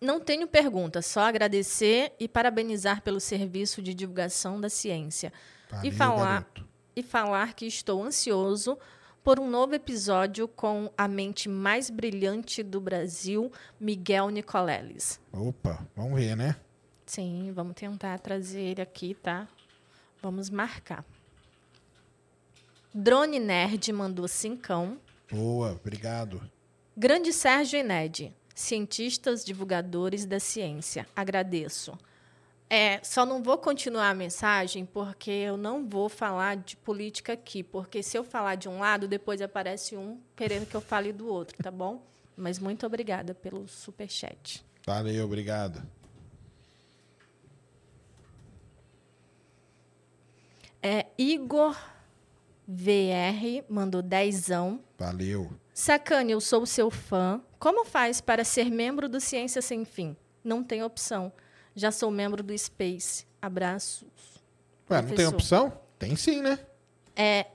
Não 0.00 0.20
tenho 0.20 0.46
pergunta, 0.46 1.02
só 1.02 1.20
agradecer 1.22 2.12
e 2.20 2.28
parabenizar 2.28 3.02
pelo 3.02 3.20
serviço 3.20 3.82
de 3.82 3.92
divulgação 3.92 4.60
da 4.60 4.68
ciência. 4.68 5.32
Valeu, 5.70 5.90
e 5.90 5.94
falar 5.94 6.46
e 6.94 7.02
falar 7.02 7.54
que 7.54 7.66
estou 7.66 8.02
ansioso 8.02 8.76
por 9.22 9.38
um 9.38 9.48
novo 9.48 9.74
episódio 9.74 10.48
com 10.48 10.90
a 10.96 11.06
mente 11.06 11.48
mais 11.48 11.90
brilhante 11.90 12.62
do 12.62 12.80
Brasil, 12.80 13.52
Miguel 13.78 14.30
Nicoleles. 14.30 15.20
Opa, 15.32 15.86
vamos 15.94 16.18
ver, 16.18 16.36
né? 16.36 16.56
Sim, 17.06 17.52
vamos 17.54 17.74
tentar 17.74 18.18
trazer 18.18 18.60
ele 18.60 18.82
aqui, 18.82 19.14
tá? 19.14 19.46
Vamos 20.20 20.50
marcar. 20.50 21.04
Drone 22.92 23.38
Nerd 23.38 23.92
mandou 23.92 24.26
cincão. 24.26 24.98
Boa, 25.30 25.72
obrigado. 25.72 26.40
Grande 26.96 27.32
Sérgio 27.32 27.78
e 27.78 27.82
Ned, 27.82 28.34
cientistas 28.58 29.44
divulgadores 29.44 30.26
da 30.26 30.40
ciência. 30.40 31.06
Agradeço. 31.14 31.96
É, 32.68 33.02
só 33.02 33.24
não 33.24 33.42
vou 33.42 33.56
continuar 33.56 34.10
a 34.10 34.14
mensagem 34.14 34.84
porque 34.84 35.30
eu 35.30 35.56
não 35.56 35.88
vou 35.88 36.08
falar 36.08 36.56
de 36.56 36.76
política 36.76 37.32
aqui, 37.32 37.62
porque 37.62 38.02
se 38.02 38.18
eu 38.18 38.24
falar 38.24 38.56
de 38.56 38.68
um 38.68 38.80
lado, 38.80 39.06
depois 39.06 39.40
aparece 39.40 39.96
um 39.96 40.20
querendo 40.36 40.66
que 40.66 40.74
eu 40.74 40.80
fale 40.80 41.12
do 41.12 41.28
outro, 41.28 41.56
tá 41.62 41.70
bom? 41.70 42.02
Mas 42.36 42.58
muito 42.58 42.84
obrigada 42.84 43.32
pelo 43.32 43.66
super 43.68 44.10
chat. 44.10 44.64
Valeu, 44.84 45.24
obrigado. 45.24 45.82
É, 50.82 51.06
Igor 51.16 51.76
VR 52.66 53.64
mandou 53.68 54.02
dezão. 54.02 54.80
Valeu. 54.98 55.48
Sacane, 55.78 56.32
eu 56.32 56.40
sou 56.40 56.66
seu 56.66 56.90
fã. 56.90 57.40
Como 57.56 57.84
faz 57.84 58.20
para 58.20 58.42
ser 58.42 58.68
membro 58.68 59.08
do 59.08 59.20
Ciência 59.20 59.62
Sem 59.62 59.84
Fim? 59.84 60.16
Não 60.42 60.64
tem 60.64 60.82
opção. 60.82 61.32
Já 61.72 61.92
sou 61.92 62.10
membro 62.10 62.42
do 62.42 62.58
Space. 62.58 63.24
Abraços. 63.40 64.42
Ué, 64.90 65.00
não 65.00 65.14
tem 65.14 65.26
opção? 65.28 65.80
Tem 65.96 66.16
sim, 66.16 66.42
né? 66.42 66.58
É, 67.14 67.46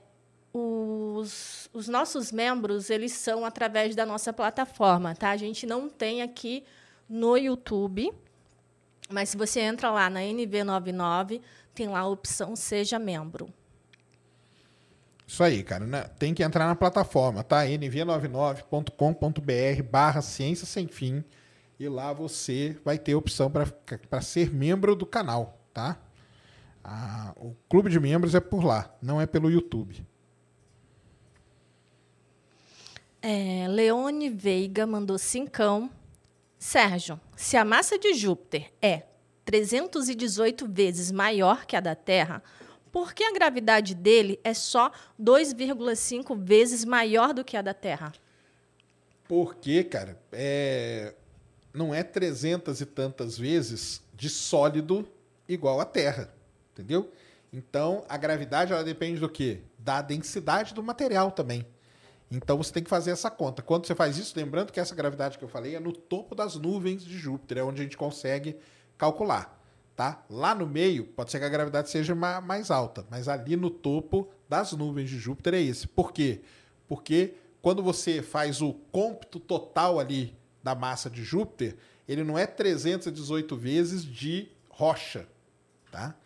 os, 0.54 1.68
os 1.70 1.86
nossos 1.86 2.32
membros, 2.32 2.88
eles 2.88 3.12
são 3.12 3.44
através 3.44 3.94
da 3.94 4.06
nossa 4.06 4.32
plataforma, 4.32 5.14
tá? 5.14 5.28
A 5.28 5.36
gente 5.36 5.66
não 5.66 5.90
tem 5.90 6.22
aqui 6.22 6.64
no 7.06 7.36
YouTube, 7.36 8.10
mas 9.10 9.28
se 9.28 9.36
você 9.36 9.60
entra 9.60 9.90
lá 9.90 10.08
na 10.08 10.20
NV99, 10.20 11.42
tem 11.74 11.88
lá 11.88 12.00
a 12.00 12.08
opção 12.08 12.56
Seja 12.56 12.98
Membro. 12.98 13.52
Isso 15.34 15.42
aí, 15.42 15.64
cara. 15.64 15.84
Né? 15.84 16.04
Tem 16.16 16.32
que 16.32 16.44
entrar 16.44 16.64
na 16.64 16.76
plataforma, 16.76 17.42
tá? 17.42 17.64
nv99.com.br 17.64 19.82
barra 19.90 20.22
ciência 20.22 20.64
sem 20.64 20.86
fim. 20.86 21.24
e 21.76 21.88
lá 21.88 22.12
você 22.12 22.76
vai 22.84 22.96
ter 22.96 23.16
opção 23.16 23.50
para 23.50 24.22
ser 24.22 24.54
membro 24.54 24.94
do 24.94 25.04
canal, 25.04 25.58
tá? 25.72 25.98
Ah, 26.84 27.32
o 27.34 27.52
clube 27.68 27.90
de 27.90 27.98
membros 27.98 28.36
é 28.36 28.40
por 28.40 28.64
lá, 28.64 28.94
não 29.02 29.20
é 29.20 29.26
pelo 29.26 29.50
YouTube. 29.50 30.06
É, 33.20 33.66
Leone 33.68 34.30
Veiga 34.30 34.86
mandou 34.86 35.18
cincão. 35.18 35.90
Sérgio, 36.56 37.20
se 37.34 37.56
a 37.56 37.64
massa 37.64 37.98
de 37.98 38.14
Júpiter 38.14 38.72
é 38.80 39.02
318 39.44 40.68
vezes 40.68 41.10
maior 41.10 41.66
que 41.66 41.74
a 41.74 41.80
da 41.80 41.96
Terra, 41.96 42.40
por 42.94 43.12
que 43.12 43.24
a 43.24 43.32
gravidade 43.32 43.92
dele 43.92 44.38
é 44.44 44.54
só 44.54 44.92
2,5 45.20 46.38
vezes 46.40 46.84
maior 46.84 47.34
do 47.34 47.44
que 47.44 47.56
a 47.56 47.60
da 47.60 47.74
Terra? 47.74 48.12
Porque, 49.26 49.82
cara, 49.82 50.16
é... 50.30 51.12
não 51.72 51.92
é 51.92 52.04
300 52.04 52.80
e 52.80 52.86
tantas 52.86 53.36
vezes 53.36 54.00
de 54.14 54.30
sólido 54.30 55.08
igual 55.48 55.80
à 55.80 55.84
Terra, 55.84 56.32
entendeu? 56.72 57.10
Então, 57.52 58.04
a 58.08 58.16
gravidade 58.16 58.72
ela 58.72 58.84
depende 58.84 59.18
do 59.18 59.28
quê? 59.28 59.62
Da 59.76 60.00
densidade 60.00 60.72
do 60.72 60.80
material 60.80 61.32
também. 61.32 61.66
Então, 62.30 62.56
você 62.56 62.72
tem 62.72 62.84
que 62.84 62.90
fazer 62.90 63.10
essa 63.10 63.28
conta. 63.28 63.60
Quando 63.60 63.88
você 63.88 63.94
faz 63.96 64.18
isso, 64.18 64.34
lembrando 64.36 64.70
que 64.70 64.78
essa 64.78 64.94
gravidade 64.94 65.36
que 65.36 65.42
eu 65.42 65.48
falei 65.48 65.74
é 65.74 65.80
no 65.80 65.92
topo 65.92 66.32
das 66.32 66.54
nuvens 66.54 67.04
de 67.04 67.18
Júpiter, 67.18 67.58
é 67.58 67.64
onde 67.64 67.80
a 67.80 67.84
gente 67.84 67.96
consegue 67.96 68.56
calcular. 68.96 69.63
Tá? 69.96 70.24
Lá 70.28 70.54
no 70.54 70.66
meio, 70.66 71.04
pode 71.04 71.30
ser 71.30 71.38
que 71.38 71.44
a 71.44 71.48
gravidade 71.48 71.88
seja 71.88 72.14
mais 72.14 72.70
alta, 72.70 73.06
mas 73.08 73.28
ali 73.28 73.54
no 73.54 73.70
topo 73.70 74.28
das 74.48 74.72
nuvens 74.72 75.08
de 75.08 75.18
Júpiter 75.18 75.54
é 75.54 75.60
esse. 75.60 75.86
Por 75.86 76.12
quê? 76.12 76.40
Porque 76.88 77.34
quando 77.62 77.80
você 77.80 78.20
faz 78.20 78.60
o 78.60 78.72
cômputo 78.90 79.38
total 79.38 80.00
ali 80.00 80.36
da 80.62 80.74
massa 80.74 81.08
de 81.08 81.22
Júpiter, 81.22 81.76
ele 82.08 82.24
não 82.24 82.36
é 82.36 82.46
318 82.46 83.56
vezes 83.56 84.04
de 84.04 84.48
rocha, 84.68 85.28
tá? 85.92 86.16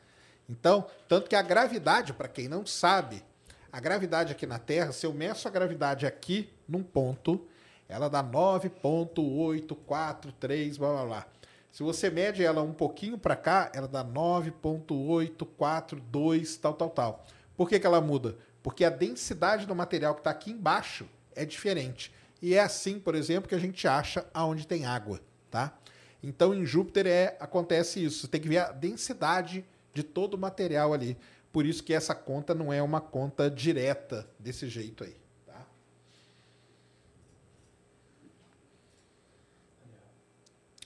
Então, 0.48 0.86
tanto 1.06 1.28
que 1.28 1.36
a 1.36 1.42
gravidade, 1.42 2.14
para 2.14 2.26
quem 2.26 2.48
não 2.48 2.64
sabe, 2.64 3.22
a 3.70 3.78
gravidade 3.78 4.32
aqui 4.32 4.46
na 4.46 4.58
Terra, 4.58 4.92
se 4.92 5.04
eu 5.04 5.12
meço 5.12 5.46
a 5.46 5.50
gravidade 5.50 6.06
aqui 6.06 6.48
num 6.66 6.82
ponto, 6.82 7.46
ela 7.86 8.08
dá 8.08 8.24
9.843, 8.24 10.78
blá 10.78 10.90
blá 10.90 11.04
blá. 11.04 11.26
Se 11.72 11.82
você 11.82 12.10
mede 12.10 12.44
ela 12.44 12.62
um 12.62 12.72
pouquinho 12.72 13.18
para 13.18 13.36
cá, 13.36 13.70
ela 13.74 13.86
dá 13.86 14.02
9.842, 14.04 16.58
tal, 16.60 16.72
tal, 16.74 16.90
tal. 16.90 17.24
Por 17.56 17.68
que, 17.68 17.78
que 17.78 17.86
ela 17.86 18.00
muda? 18.00 18.36
Porque 18.62 18.84
a 18.84 18.90
densidade 18.90 19.66
do 19.66 19.74
material 19.74 20.14
que 20.14 20.20
está 20.20 20.30
aqui 20.30 20.50
embaixo 20.50 21.06
é 21.34 21.44
diferente. 21.44 22.12
E 22.40 22.54
é 22.54 22.60
assim, 22.60 22.98
por 22.98 23.14
exemplo, 23.14 23.48
que 23.48 23.54
a 23.54 23.60
gente 23.60 23.86
acha 23.86 24.26
aonde 24.32 24.66
tem 24.66 24.86
água, 24.86 25.20
tá? 25.50 25.76
Então, 26.22 26.54
em 26.54 26.66
Júpiter 26.66 27.06
é, 27.06 27.36
acontece 27.40 28.04
isso. 28.04 28.20
Você 28.20 28.28
tem 28.28 28.40
que 28.40 28.48
ver 28.48 28.58
a 28.58 28.72
densidade 28.72 29.64
de 29.92 30.02
todo 30.02 30.34
o 30.34 30.38
material 30.38 30.92
ali. 30.92 31.16
Por 31.52 31.64
isso 31.64 31.82
que 31.82 31.94
essa 31.94 32.14
conta 32.14 32.54
não 32.54 32.72
é 32.72 32.82
uma 32.82 33.00
conta 33.00 33.50
direta 33.50 34.28
desse 34.38 34.68
jeito 34.68 35.04
aí. 35.04 35.16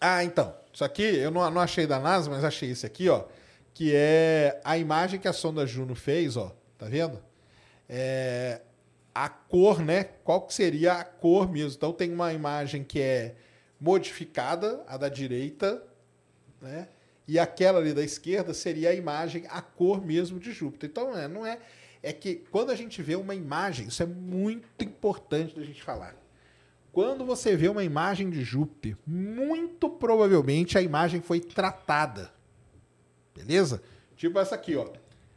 Ah, 0.04 0.24
então. 0.24 0.52
Isso 0.72 0.84
aqui 0.84 1.02
eu 1.02 1.30
não, 1.30 1.48
não 1.50 1.60
achei 1.60 1.86
da 1.86 1.98
NASA, 1.98 2.30
mas 2.30 2.44
achei 2.44 2.70
esse 2.70 2.86
aqui, 2.86 3.08
ó. 3.08 3.24
Que 3.74 3.92
é 3.94 4.60
a 4.64 4.78
imagem 4.78 5.20
que 5.20 5.28
a 5.28 5.32
sonda 5.32 5.66
Juno 5.66 5.94
fez, 5.94 6.36
ó. 6.36 6.54
Tá 6.78 6.86
vendo? 6.86 7.22
É, 7.88 8.60
a 9.14 9.28
cor, 9.28 9.80
né? 9.80 10.04
Qual 10.24 10.42
que 10.42 10.54
seria 10.54 10.94
a 10.94 11.04
cor 11.04 11.50
mesmo? 11.50 11.76
Então 11.76 11.92
tem 11.92 12.12
uma 12.12 12.32
imagem 12.32 12.82
que 12.82 13.00
é 13.00 13.34
modificada, 13.78 14.82
a 14.86 14.96
da 14.96 15.08
direita, 15.08 15.82
né? 16.60 16.88
E 17.26 17.38
aquela 17.38 17.78
ali 17.78 17.92
da 17.92 18.02
esquerda 18.02 18.52
seria 18.52 18.90
a 18.90 18.94
imagem, 18.94 19.44
a 19.48 19.60
cor 19.62 20.04
mesmo 20.04 20.40
de 20.40 20.52
Júpiter. 20.52 20.90
Então, 20.90 21.16
é, 21.16 21.28
não 21.28 21.46
é. 21.46 21.58
É 22.02 22.12
que 22.12 22.34
quando 22.50 22.70
a 22.70 22.74
gente 22.74 23.00
vê 23.00 23.14
uma 23.14 23.34
imagem, 23.34 23.86
isso 23.86 24.02
é 24.02 24.06
muito 24.06 24.66
importante 24.84 25.54
da 25.54 25.64
gente 25.64 25.82
falar. 25.82 26.16
Quando 26.92 27.24
você 27.24 27.56
vê 27.56 27.68
uma 27.68 27.82
imagem 27.82 28.28
de 28.28 28.44
Júpiter, 28.44 28.98
muito 29.06 29.88
provavelmente 29.88 30.76
a 30.76 30.82
imagem 30.82 31.22
foi 31.22 31.40
tratada. 31.40 32.30
Beleza? 33.34 33.82
Tipo 34.14 34.38
essa 34.38 34.54
aqui, 34.54 34.76
ó. 34.76 34.86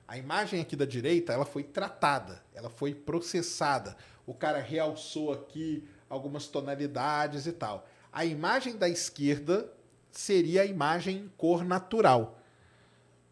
A 0.06 0.18
imagem 0.18 0.60
aqui 0.60 0.76
da 0.76 0.84
direita, 0.84 1.32
ela 1.32 1.46
foi 1.46 1.64
tratada, 1.64 2.44
ela 2.54 2.70
foi 2.70 2.94
processada. 2.94 3.96
O 4.28 4.34
cara 4.34 4.60
realçou 4.60 5.32
aqui 5.32 5.88
algumas 6.10 6.46
tonalidades 6.48 7.48
e 7.48 7.54
tal. 7.54 7.88
A 8.12 8.26
imagem 8.26 8.76
da 8.76 8.90
esquerda 8.90 9.72
seria 10.12 10.62
a 10.62 10.66
imagem 10.66 11.18
em 11.18 11.32
cor 11.38 11.64
natural. 11.64 12.38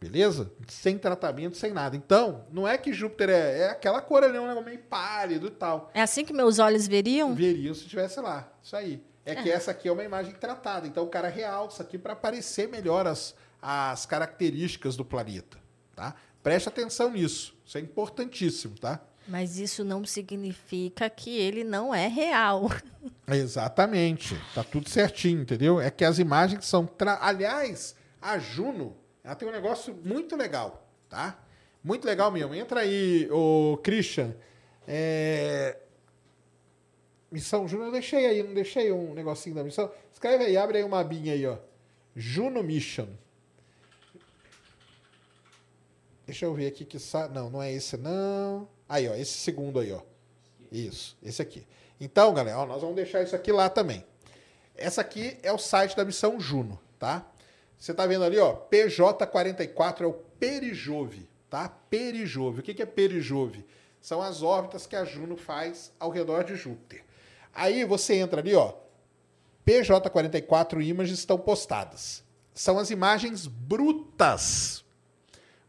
Beleza? 0.03 0.51
Sem 0.67 0.97
tratamento, 0.97 1.55
sem 1.55 1.71
nada. 1.71 1.95
Então, 1.95 2.45
não 2.51 2.67
é 2.67 2.77
que 2.77 2.91
Júpiter 2.91 3.29
é, 3.29 3.59
é 3.59 3.69
aquela 3.69 4.01
cor 4.01 4.21
ali, 4.21 4.37
um 4.37 4.47
negócio 4.47 4.65
meio 4.65 4.79
pálido 4.79 5.47
e 5.47 5.51
tal. 5.51 5.89
É 5.93 6.01
assim 6.01 6.25
que 6.25 6.33
meus 6.33 6.59
olhos 6.59 6.85
veriam? 6.85 7.33
Veriam 7.33 7.73
se 7.73 7.85
tivesse 7.85 8.19
lá. 8.19 8.51
Isso 8.61 8.75
aí. 8.75 9.01
É, 9.25 9.31
é. 9.31 9.35
que 9.35 9.49
essa 9.49 9.71
aqui 9.71 9.87
é 9.87 9.91
uma 9.91 10.03
imagem 10.03 10.33
tratada. 10.33 10.85
Então, 10.85 11.05
o 11.05 11.07
cara 11.07 11.29
realça 11.29 11.83
aqui 11.83 11.97
para 11.97 12.11
aparecer 12.11 12.67
melhor 12.67 13.07
as, 13.07 13.33
as 13.61 14.05
características 14.05 14.97
do 14.97 15.05
planeta. 15.05 15.57
Tá? 15.95 16.13
Preste 16.41 16.67
atenção 16.67 17.11
nisso. 17.11 17.55
Isso 17.65 17.77
é 17.77 17.81
importantíssimo, 17.81 18.77
tá? 18.77 18.99
Mas 19.25 19.57
isso 19.57 19.85
não 19.85 20.03
significa 20.03 21.09
que 21.09 21.29
ele 21.29 21.63
não 21.63 21.95
é 21.95 22.07
real. 22.07 22.69
Exatamente. 23.25 24.37
Tá 24.53 24.65
tudo 24.65 24.89
certinho, 24.89 25.43
entendeu? 25.43 25.79
É 25.79 25.89
que 25.89 26.03
as 26.03 26.19
imagens 26.19 26.65
são. 26.65 26.85
Tra... 26.85 27.19
Aliás, 27.21 27.95
a 28.21 28.37
Juno 28.37 28.97
ela 29.23 29.35
tem 29.35 29.47
um 29.47 29.51
negócio 29.51 29.95
muito 30.03 30.35
legal, 30.35 30.85
tá? 31.07 31.39
Muito 31.83 32.05
legal 32.05 32.31
mesmo. 32.31 32.53
Entra 32.53 32.81
aí, 32.81 33.27
o 33.31 33.77
Christian. 33.83 34.35
É... 34.87 35.77
Missão 37.31 37.67
Juno, 37.67 37.85
eu 37.85 37.91
deixei 37.91 38.25
aí, 38.25 38.43
não 38.43 38.53
deixei 38.53 38.91
um 38.91 39.13
negocinho 39.13 39.55
da 39.55 39.63
missão. 39.63 39.91
Escreve 40.11 40.45
aí, 40.45 40.57
abre 40.57 40.77
aí 40.77 40.83
uma 40.83 40.99
abinha 40.99 41.33
aí, 41.33 41.45
ó. 41.47 41.57
Juno 42.15 42.61
Mission. 42.61 43.07
Deixa 46.25 46.45
eu 46.45 46.53
ver 46.53 46.67
aqui 46.67 46.85
que 46.85 46.99
sa... 46.99 47.27
não, 47.27 47.49
não 47.49 47.61
é 47.63 47.71
esse 47.71 47.97
não. 47.97 48.67
Aí, 48.87 49.09
ó, 49.09 49.15
esse 49.15 49.33
segundo 49.33 49.79
aí, 49.79 49.91
ó. 49.91 50.01
Isso, 50.71 51.17
esse 51.23 51.41
aqui. 51.41 51.65
Então, 51.99 52.33
galera, 52.33 52.59
ó, 52.59 52.65
nós 52.65 52.81
vamos 52.81 52.95
deixar 52.95 53.23
isso 53.23 53.35
aqui 53.35 53.51
lá 53.51 53.69
também. 53.69 54.05
Essa 54.75 55.01
aqui 55.01 55.37
é 55.43 55.51
o 55.51 55.57
site 55.57 55.95
da 55.95 56.05
missão 56.05 56.39
Juno, 56.39 56.79
tá? 56.99 57.25
Você 57.83 57.91
está 57.91 58.07
vendo 58.07 58.23
ali, 58.23 58.39
ó, 58.39 58.55
PJ44 58.71 60.03
é 60.03 60.05
o 60.05 60.13
Perijove, 60.13 61.27
tá? 61.49 61.67
Perijove. 61.67 62.61
O 62.61 62.63
que 62.63 62.81
é 62.81 62.85
Perijove? 62.85 63.65
São 63.99 64.21
as 64.21 64.41
órbitas 64.41 64.87
que 64.87 64.95
a 64.95 65.03
Juno 65.03 65.35
faz 65.35 65.91
ao 65.99 66.09
redor 66.09 66.45
de 66.45 66.55
Júpiter. 66.55 67.03
Aí 67.53 67.83
você 67.83 68.15
entra 68.15 68.39
ali, 68.39 68.55
ó, 68.55 68.73
PJ44 69.67 70.81
imagens 70.81 71.19
estão 71.19 71.37
postadas. 71.37 72.23
São 72.53 72.79
as 72.79 72.89
imagens 72.89 73.47
brutas. 73.47 74.85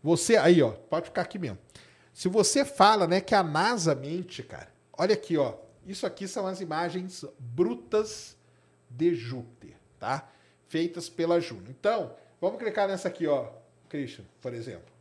Você 0.00 0.36
aí, 0.36 0.62
ó, 0.62 0.70
pode 0.70 1.06
ficar 1.06 1.22
aqui 1.22 1.36
mesmo. 1.36 1.58
Se 2.12 2.28
você 2.28 2.64
fala, 2.64 3.08
né, 3.08 3.20
que 3.20 3.34
a 3.34 3.42
NASA 3.42 3.92
mente, 3.92 4.40
cara. 4.44 4.72
Olha 4.96 5.14
aqui, 5.14 5.36
ó. 5.36 5.54
Isso 5.84 6.06
aqui 6.06 6.28
são 6.28 6.46
as 6.46 6.60
imagens 6.60 7.24
brutas 7.40 8.36
de 8.88 9.16
Júpiter, 9.16 9.74
tá? 9.98 10.28
Feitas 10.74 11.08
pela 11.08 11.40
Juno. 11.40 11.66
Então, 11.70 12.16
vamos 12.40 12.58
clicar 12.58 12.88
nessa 12.88 13.06
aqui, 13.06 13.28
ó, 13.28 13.46
Christian, 13.88 14.24
por 14.42 14.52
exemplo. 14.52 14.92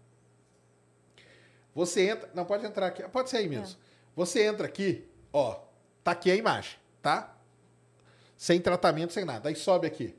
Você 1.74 2.10
entra, 2.10 2.30
não 2.36 2.46
pode 2.46 2.64
entrar 2.64 2.86
aqui, 2.86 3.02
pode 3.10 3.32
ser 3.32 3.38
aí 3.38 3.50
mesmo. 3.50 3.76
É. 3.76 3.84
Você 4.16 4.44
entra 4.44 4.68
aqui, 4.68 5.04
ó, 5.34 5.60
tá 6.04 6.12
aqui 6.12 6.30
a 6.30 6.36
imagem, 6.36 6.78
tá? 7.02 7.36
Sem 8.38 8.62
tratamento, 8.62 9.14
sem 9.14 9.26
nada. 9.26 9.50
Aí 9.50 9.56
sobe 9.56 9.88
aqui. 9.88 10.16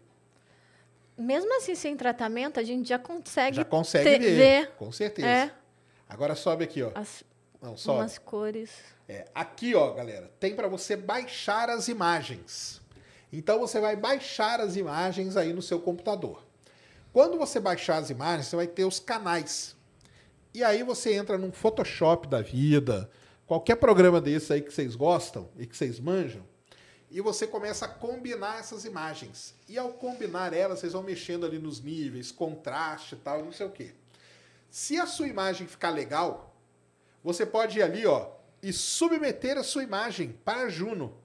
Mesmo 1.16 1.57
assim, 1.57 1.76
sem 1.76 1.96
tratamento, 1.96 2.59
a 2.59 2.64
gente 2.64 2.88
já 2.88 2.98
consegue, 2.98 3.59
já 3.59 3.64
consegue 3.64 4.18
ver, 4.18 4.36
ver, 4.36 4.70
Com 4.72 4.90
certeza. 4.90 5.28
É. 5.28 5.55
Agora 6.09 6.34
sobe 6.34 6.64
aqui, 6.64 6.82
ó. 6.82 6.90
As, 6.96 7.22
não, 7.62 7.76
sobe. 7.76 8.00
Umas 8.00 8.18
cores. 8.18 8.72
É, 9.09 9.28
aqui, 9.32 9.72
ó, 9.76 9.92
galera, 9.92 10.32
tem 10.40 10.57
para 10.57 10.66
você 10.66 10.96
baixar 10.96 11.70
as 11.70 11.86
imagens. 11.86 12.82
Então 13.37 13.59
você 13.59 13.80
vai 13.80 13.97
baixar 13.97 14.61
as 14.61 14.76
imagens 14.76 15.37
aí 15.37 15.53
no 15.53 15.61
seu 15.61 15.80
computador. 15.80 16.47
Quando 17.12 17.37
você 17.37 17.59
baixar 17.59 17.97
as 17.97 18.09
imagens, 18.09 18.47
você 18.47 18.55
vai 18.55 18.68
ter 18.68 18.85
os 18.85 19.01
canais. 19.01 19.74
E 20.55 20.62
aí 20.62 20.85
você 20.85 21.14
entra 21.14 21.37
num 21.37 21.51
Photoshop 21.51 22.28
da 22.28 22.41
vida, 22.41 23.11
qualquer 23.45 23.74
programa 23.74 24.20
desse 24.20 24.53
aí 24.53 24.62
que 24.62 24.72
vocês 24.72 24.95
gostam 24.95 25.49
e 25.59 25.66
que 25.66 25.76
vocês 25.76 25.99
manjam, 25.99 26.45
e 27.11 27.20
você 27.20 27.45
começa 27.45 27.87
a 27.87 27.89
combinar 27.89 28.61
essas 28.61 28.85
imagens. 28.85 29.53
E 29.68 29.76
ao 29.76 29.93
combinar 29.95 30.53
elas, 30.53 30.78
vocês 30.78 30.93
vão 30.93 31.03
mexendo 31.03 31.45
ali 31.45 31.59
nos 31.59 31.80
níveis, 31.80 32.30
contraste 32.30 33.16
e 33.16 33.18
tal, 33.18 33.45
não 33.45 33.51
sei 33.51 33.66
o 33.66 33.70
quê. 33.70 33.91
Se 34.70 34.97
a 34.97 35.07
sua 35.07 35.26
imagem 35.26 35.66
ficar 35.66 35.91
legal, 35.91 36.55
você 37.22 37.45
pode 37.45 37.80
ir 37.80 37.82
ali, 37.82 38.07
ó, 38.07 38.30
e 38.62 38.72
submeter 38.72 39.59
a 39.59 39.64
sua 39.64 39.82
imagem 39.82 40.39
para 40.45 40.68
Juno. 40.68 41.16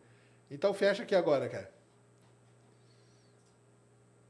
Então 0.49 0.73
fecha 0.73 1.03
aqui 1.03 1.13
agora, 1.13 1.47
cara. 1.47 1.78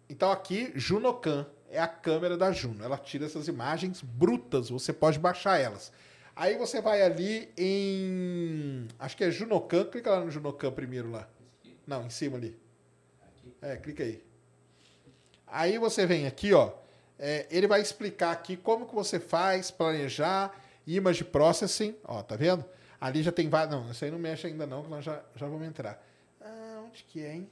Então 0.10 0.32
aqui, 0.32 0.72
Junocam 0.76 1.46
é 1.70 1.80
a 1.80 1.88
câmera 1.88 2.36
da 2.36 2.52
Juno. 2.52 2.84
Ela 2.84 2.98
tira 2.98 3.26
essas 3.26 3.48
imagens 3.48 4.02
brutas, 4.02 4.70
você 4.70 4.92
pode 4.92 5.20
baixar 5.20 5.60
elas. 5.60 5.92
Aí 6.36 6.58
você 6.58 6.82
vai 6.82 7.02
ali 7.02 7.52
em. 7.58 8.88
Acho 8.98 9.16
que 9.16 9.26
é 9.26 9.30
Junocam. 9.30 9.86
Clica 9.86 10.10
lá 10.10 10.22
no 10.24 10.32
Junocam 10.32 10.72
primeiro 10.72 11.12
lá. 11.12 11.28
Não, 11.86 12.06
em 12.06 12.10
cima 12.10 12.38
ali. 12.38 12.58
É, 13.62 13.76
clica 13.76 14.04
aí. 14.04 14.24
Aí 15.46 15.78
você 15.78 16.06
vem 16.06 16.26
aqui, 16.26 16.54
ó. 16.54 16.72
É, 17.18 17.46
ele 17.52 17.68
vai 17.68 17.82
explicar 17.82 18.32
aqui 18.32 18.56
como 18.56 18.88
que 18.88 18.96
você 18.96 19.20
faz, 19.20 19.70
planejar, 19.70 20.56
image 20.88 21.26
processing. 21.26 21.96
Ó, 22.06 22.24
tá 22.24 22.36
vendo? 22.36 22.64
Ali 23.02 23.22
já 23.22 23.32
tem 23.32 23.50
vários. 23.50 23.76
Não, 23.76 23.92
isso 23.92 24.06
aí 24.06 24.10
não 24.12 24.20
mexe 24.20 24.48
ainda 24.48 24.66
não, 24.66 24.84
que 24.84 24.90
nós 24.90 25.04
já, 25.04 25.22
já 25.36 25.46
vamos 25.46 25.68
entrar. 25.68 26.02
Ah, 26.40 26.84
onde 26.86 27.04
que 27.04 27.22
é, 27.22 27.34
hein? 27.34 27.50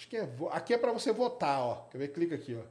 Acho 0.00 0.08
que 0.08 0.16
é. 0.16 0.26
Aqui 0.52 0.72
é 0.72 0.78
para 0.78 0.92
você 0.92 1.12
votar, 1.12 1.60
ó. 1.60 1.74
Quer 1.90 1.98
ver? 1.98 2.08
Clica 2.08 2.34
aqui, 2.34 2.56
ó. 2.58 2.62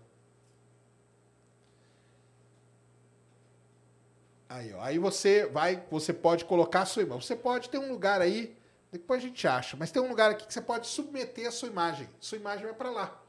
Aí, 4.49 4.73
ó. 4.73 4.81
Aí 4.81 4.97
você 4.97 5.45
vai, 5.45 5.85
você 5.91 6.11
pode 6.11 6.43
colocar 6.43 6.81
a 6.81 6.85
sua 6.87 7.03
imagem. 7.03 7.21
Você 7.21 7.35
pode 7.35 7.69
ter 7.69 7.77
um 7.77 7.87
lugar 7.87 8.19
aí, 8.19 8.57
depois 8.91 9.23
a 9.23 9.27
gente 9.27 9.47
acha, 9.47 9.77
mas 9.77 9.91
tem 9.91 10.01
um 10.01 10.09
lugar 10.09 10.31
aqui 10.31 10.47
que 10.47 10.51
você 10.51 10.59
pode 10.59 10.87
submeter 10.87 11.47
a 11.47 11.51
sua 11.51 11.67
imagem. 11.67 12.09
Sua 12.19 12.39
imagem 12.39 12.65
vai 12.65 12.73
para 12.73 12.89
lá. 12.89 13.23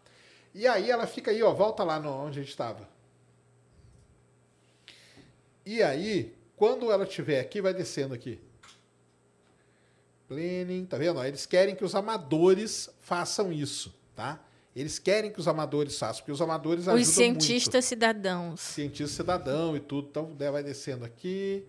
E 0.55 0.67
aí 0.67 0.91
ela 0.91 1.07
fica 1.07 1.31
aí, 1.31 1.43
ó, 1.43 1.53
volta 1.53 1.85
lá 1.85 2.01
no, 2.01 2.11
onde 2.11 2.39
a 2.39 2.43
gente 2.43 2.53
estava. 2.53 2.89
E 5.67 5.83
aí, 5.83 6.35
quando 6.57 6.91
ela 6.91 7.05
estiver 7.05 7.39
aqui, 7.39 7.61
vai 7.61 7.75
descendo 7.75 8.15
aqui. 8.15 8.41
Planning, 10.31 10.87
tá 10.87 10.97
vendo? 10.97 11.21
Eles 11.25 11.45
querem 11.45 11.75
que 11.75 11.85
os 11.85 11.93
amadores 11.93 12.89
façam 13.01 13.53
isso, 13.53 13.93
tá? 14.15 14.41
Eles 14.77 14.97
querem 14.97 15.33
que 15.33 15.41
os 15.41 15.49
amadores 15.49 15.99
façam, 15.99 16.19
porque 16.23 16.31
os 16.31 16.41
amadores 16.41 16.87
ajudam 16.87 17.03
Os 17.03 17.09
cientistas 17.09 17.85
muito. 17.85 17.89
cidadãos. 17.89 18.61
Cientista 18.61 19.17
cidadão 19.17 19.77
e 19.77 19.81
tudo. 19.81 20.07
Então, 20.09 20.37
vai 20.53 20.63
descendo 20.63 21.05
aqui. 21.05 21.67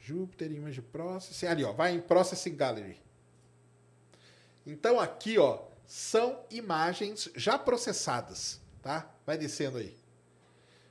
Júpiter, 0.00 0.50
Image 0.50 0.82
Processing. 0.82 1.46
Ali, 1.46 1.62
ó, 1.62 1.72
vai 1.72 1.94
em 1.94 2.00
Processing 2.00 2.56
Gallery. 2.56 2.96
Então, 4.66 4.98
aqui, 4.98 5.38
ó, 5.38 5.60
são 5.86 6.40
imagens 6.50 7.30
já 7.36 7.56
processadas, 7.56 8.60
tá? 8.82 9.08
Vai 9.24 9.38
descendo 9.38 9.78
aí. 9.78 9.94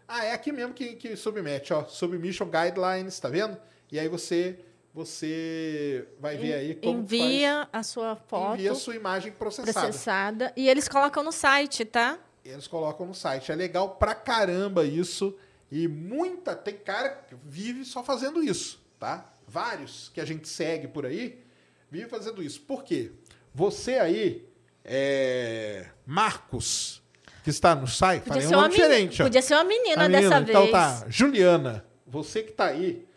Ah, 0.07 0.23
é 0.23 0.31
aqui 0.31 0.53
mesmo 0.53 0.73
que, 0.73 0.95
que 0.95 1.17
submete, 1.17 1.73
ó. 1.73 1.83
Submission 1.83 2.49
Guidelines, 2.49 3.19
tá 3.19 3.27
vendo? 3.27 3.57
E 3.91 3.99
aí 3.99 4.07
você 4.07 4.57
você 4.93 6.07
vai 6.19 6.37
ver 6.37 6.53
aí 6.53 6.75
como 6.75 6.99
envia 6.99 7.55
faz, 7.55 7.67
a 7.71 7.83
sua 7.83 8.15
foto, 8.15 8.55
envia 8.55 8.71
a 8.71 8.75
sua 8.75 8.95
imagem 8.95 9.31
processada. 9.31 9.79
processada 9.79 10.53
e 10.55 10.67
eles 10.67 10.87
colocam 10.87 11.23
no 11.23 11.31
site, 11.31 11.85
tá? 11.85 12.17
Eles 12.43 12.67
colocam 12.67 13.05
no 13.05 13.13
site. 13.13 13.51
É 13.51 13.55
legal 13.55 13.95
pra 13.95 14.15
caramba 14.15 14.83
isso 14.85 15.37
e 15.71 15.87
muita 15.87 16.55
tem 16.55 16.75
cara 16.75 17.09
que 17.09 17.35
vive 17.45 17.85
só 17.85 18.03
fazendo 18.03 18.41
isso, 18.41 18.81
tá? 18.99 19.25
Vários 19.47 20.09
que 20.13 20.19
a 20.19 20.25
gente 20.25 20.47
segue 20.47 20.87
por 20.87 21.05
aí 21.05 21.43
vive 21.89 22.07
fazendo 22.07 22.41
isso. 22.41 22.61
Por 22.61 22.83
quê? 22.83 23.11
Você 23.53 23.95
aí, 23.95 24.47
é... 24.83 25.87
Marcos, 26.05 27.01
que 27.43 27.49
está 27.49 27.75
no 27.75 27.87
site, 27.87 28.23
podia 28.23 28.41
falei 28.41 28.57
um 28.57 28.61
nome 28.61 28.75
diferente. 28.75 29.23
Podia 29.23 29.41
ser 29.41 29.55
uma 29.55 29.63
menina, 29.63 30.07
menina 30.07 30.21
dessa 30.21 30.41
então, 30.41 30.63
vez. 30.63 30.69
Então 30.69 30.71
tá, 30.71 31.05
Juliana, 31.09 31.85
você 32.05 32.43
que 32.43 32.51
está 32.51 32.65
aí 32.65 33.07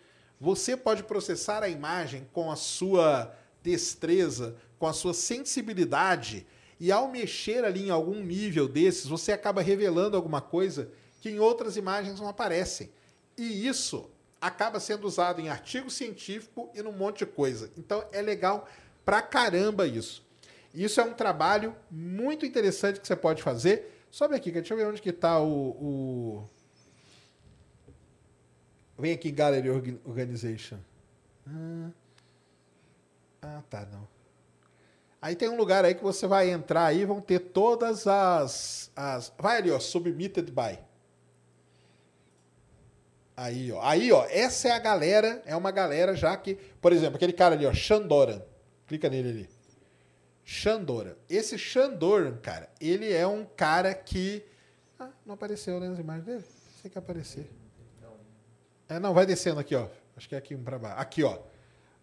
você 0.43 0.77
pode 0.77 1.05
processar 1.05 1.63
a 1.63 1.69
imagem 1.69 2.27
com 2.33 2.51
a 2.51 2.57
sua 2.57 3.33
destreza, 3.63 4.57
com 4.77 4.89
a 4.89 4.93
sua 4.93 5.15
sensibilidade, 5.15 6.45
e 6.81 6.91
ao 6.91 7.07
mexer 7.07 7.65
ali 7.65 7.87
em 7.87 7.91
algum 7.91 8.25
nível 8.25 8.67
desses, 8.67 9.07
você 9.07 9.31
acaba 9.31 9.63
revelando 9.63 10.17
alguma 10.17 10.41
coisa 10.41 10.91
que 11.21 11.31
em 11.31 11.39
outras 11.39 11.77
imagens 11.77 12.19
não 12.19 12.27
aparecem. 12.27 12.91
E 13.39 13.69
isso 13.69 14.11
acaba 14.41 14.81
sendo 14.81 15.07
usado 15.07 15.41
em 15.41 15.49
artigo 15.49 15.89
científico 15.89 16.69
e 16.75 16.83
num 16.83 16.91
monte 16.91 17.19
de 17.19 17.27
coisa. 17.27 17.71
Então 17.79 18.05
é 18.11 18.21
legal 18.21 18.69
pra 19.05 19.23
caramba 19.23 19.87
isso. 19.87 20.27
Isso 20.75 21.01
é 21.01 21.05
um 21.05 21.15
trabalho 21.15 21.73
muito 21.89 22.45
interessante 22.45 22.99
que 22.99 23.07
você 23.07 23.15
pode 23.15 23.45
fazer. 23.45 24.05
Sobe 24.11 24.35
aqui, 24.35 24.51
deixa 24.51 24.75
eu 24.75 24.77
ver 24.77 24.89
onde 24.89 25.01
que 25.01 25.11
está 25.11 25.41
o, 25.41 25.69
o 25.69 26.45
Vem 29.03 29.15
aqui, 29.15 29.33
Gallery 29.33 29.69
Organization. 30.05 30.79
Ah, 31.45 31.91
ah, 33.43 33.63
tá, 33.69 33.85
não. 33.91 34.07
Aí 35.21 35.35
tem 35.35 35.49
um 35.49 35.57
lugar 35.57 35.85
aí 35.85 35.93
que 35.93 36.05
você 36.05 36.25
vai 36.25 36.49
entrar 36.51 36.85
aí, 36.85 37.05
vão 37.05 37.21
ter 37.21 37.41
todas 37.41 38.07
as, 38.07 38.93
as. 38.95 39.33
Vai 39.37 39.57
ali, 39.57 39.73
ó, 39.73 39.81
submitted 39.81 40.53
by. 40.53 40.79
Aí, 43.37 43.73
ó. 43.73 43.83
Aí, 43.83 44.13
ó, 44.13 44.25
essa 44.31 44.69
é 44.69 44.71
a 44.71 44.79
galera, 44.79 45.43
é 45.47 45.57
uma 45.57 45.73
galera 45.73 46.15
já 46.15 46.37
que, 46.37 46.55
por 46.81 46.93
exemplo, 46.93 47.17
aquele 47.17 47.33
cara 47.33 47.57
ali, 47.57 47.67
ó, 47.67 47.75
Shandoran. 47.75 48.41
Clica 48.87 49.11
nele 49.11 49.31
ali. 49.31 49.51
Shandoran. 50.45 51.17
Esse 51.29 51.59
Shandoran, 51.59 52.37
cara, 52.37 52.71
ele 52.81 53.13
é 53.13 53.27
um 53.27 53.45
cara 53.45 53.93
que. 53.95 54.45
Ah, 54.97 55.11
não 55.27 55.35
apareceu 55.35 55.81
né, 55.81 55.89
as 55.89 55.99
imagens 55.99 56.25
dele? 56.25 56.45
Sei 56.81 56.89
que 56.89 56.97
aparecer. 56.97 57.62
É, 58.93 58.99
não, 59.01 59.15
vai 59.15 59.25
descendo 59.25 59.59
aqui, 59.59 59.75
ó. 59.75 59.87
Acho 60.15 60.29
que 60.29 60.35
é 60.35 60.39
aqui 60.39 60.55
para 60.55 60.79
baixo. 60.79 61.01
Aqui, 61.01 61.25
ó. 61.25 61.39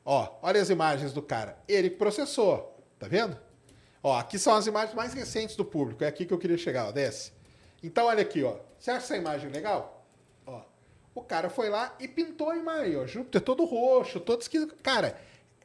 Ó, 0.04 0.40
olha 0.42 0.60
as 0.60 0.72
imagens 0.72 1.14
do 1.14 1.22
cara. 1.22 1.56
Ele 1.68 1.88
processou, 1.88 2.84
tá 2.98 3.08
vendo? 3.08 3.38
Ó, 4.02 4.18
aqui 4.18 4.40
são 4.40 4.56
as 4.56 4.66
imagens 4.66 4.96
mais 4.96 5.14
recentes 5.14 5.56
do 5.56 5.64
público. 5.64 6.04
É 6.04 6.08
aqui 6.08 6.26
que 6.26 6.34
eu 6.34 6.40
queria 6.40 6.58
chegar, 6.58 6.88
ó. 6.88 6.92
Desce. 6.92 7.32
Então, 7.84 8.08
olha 8.08 8.24
aqui, 8.24 8.44
ó. 8.44 8.58
Você 8.80 8.90
acha 8.90 9.06
essa 9.06 9.18
imagem 9.18 9.52
legal? 9.52 10.04
Ó. 10.48 10.64
O 11.14 11.22
cara 11.22 11.48
foi 11.48 11.70
lá 11.70 11.96
e 12.00 12.08
pintou 12.08 12.50
a 12.50 12.58
imagem, 12.58 12.98
ó. 12.98 13.06
Júpiter 13.06 13.42
todo 13.42 13.66
roxo, 13.66 14.20
todo 14.20 14.42
esquisito. 14.42 14.76
Cara, 14.82 15.16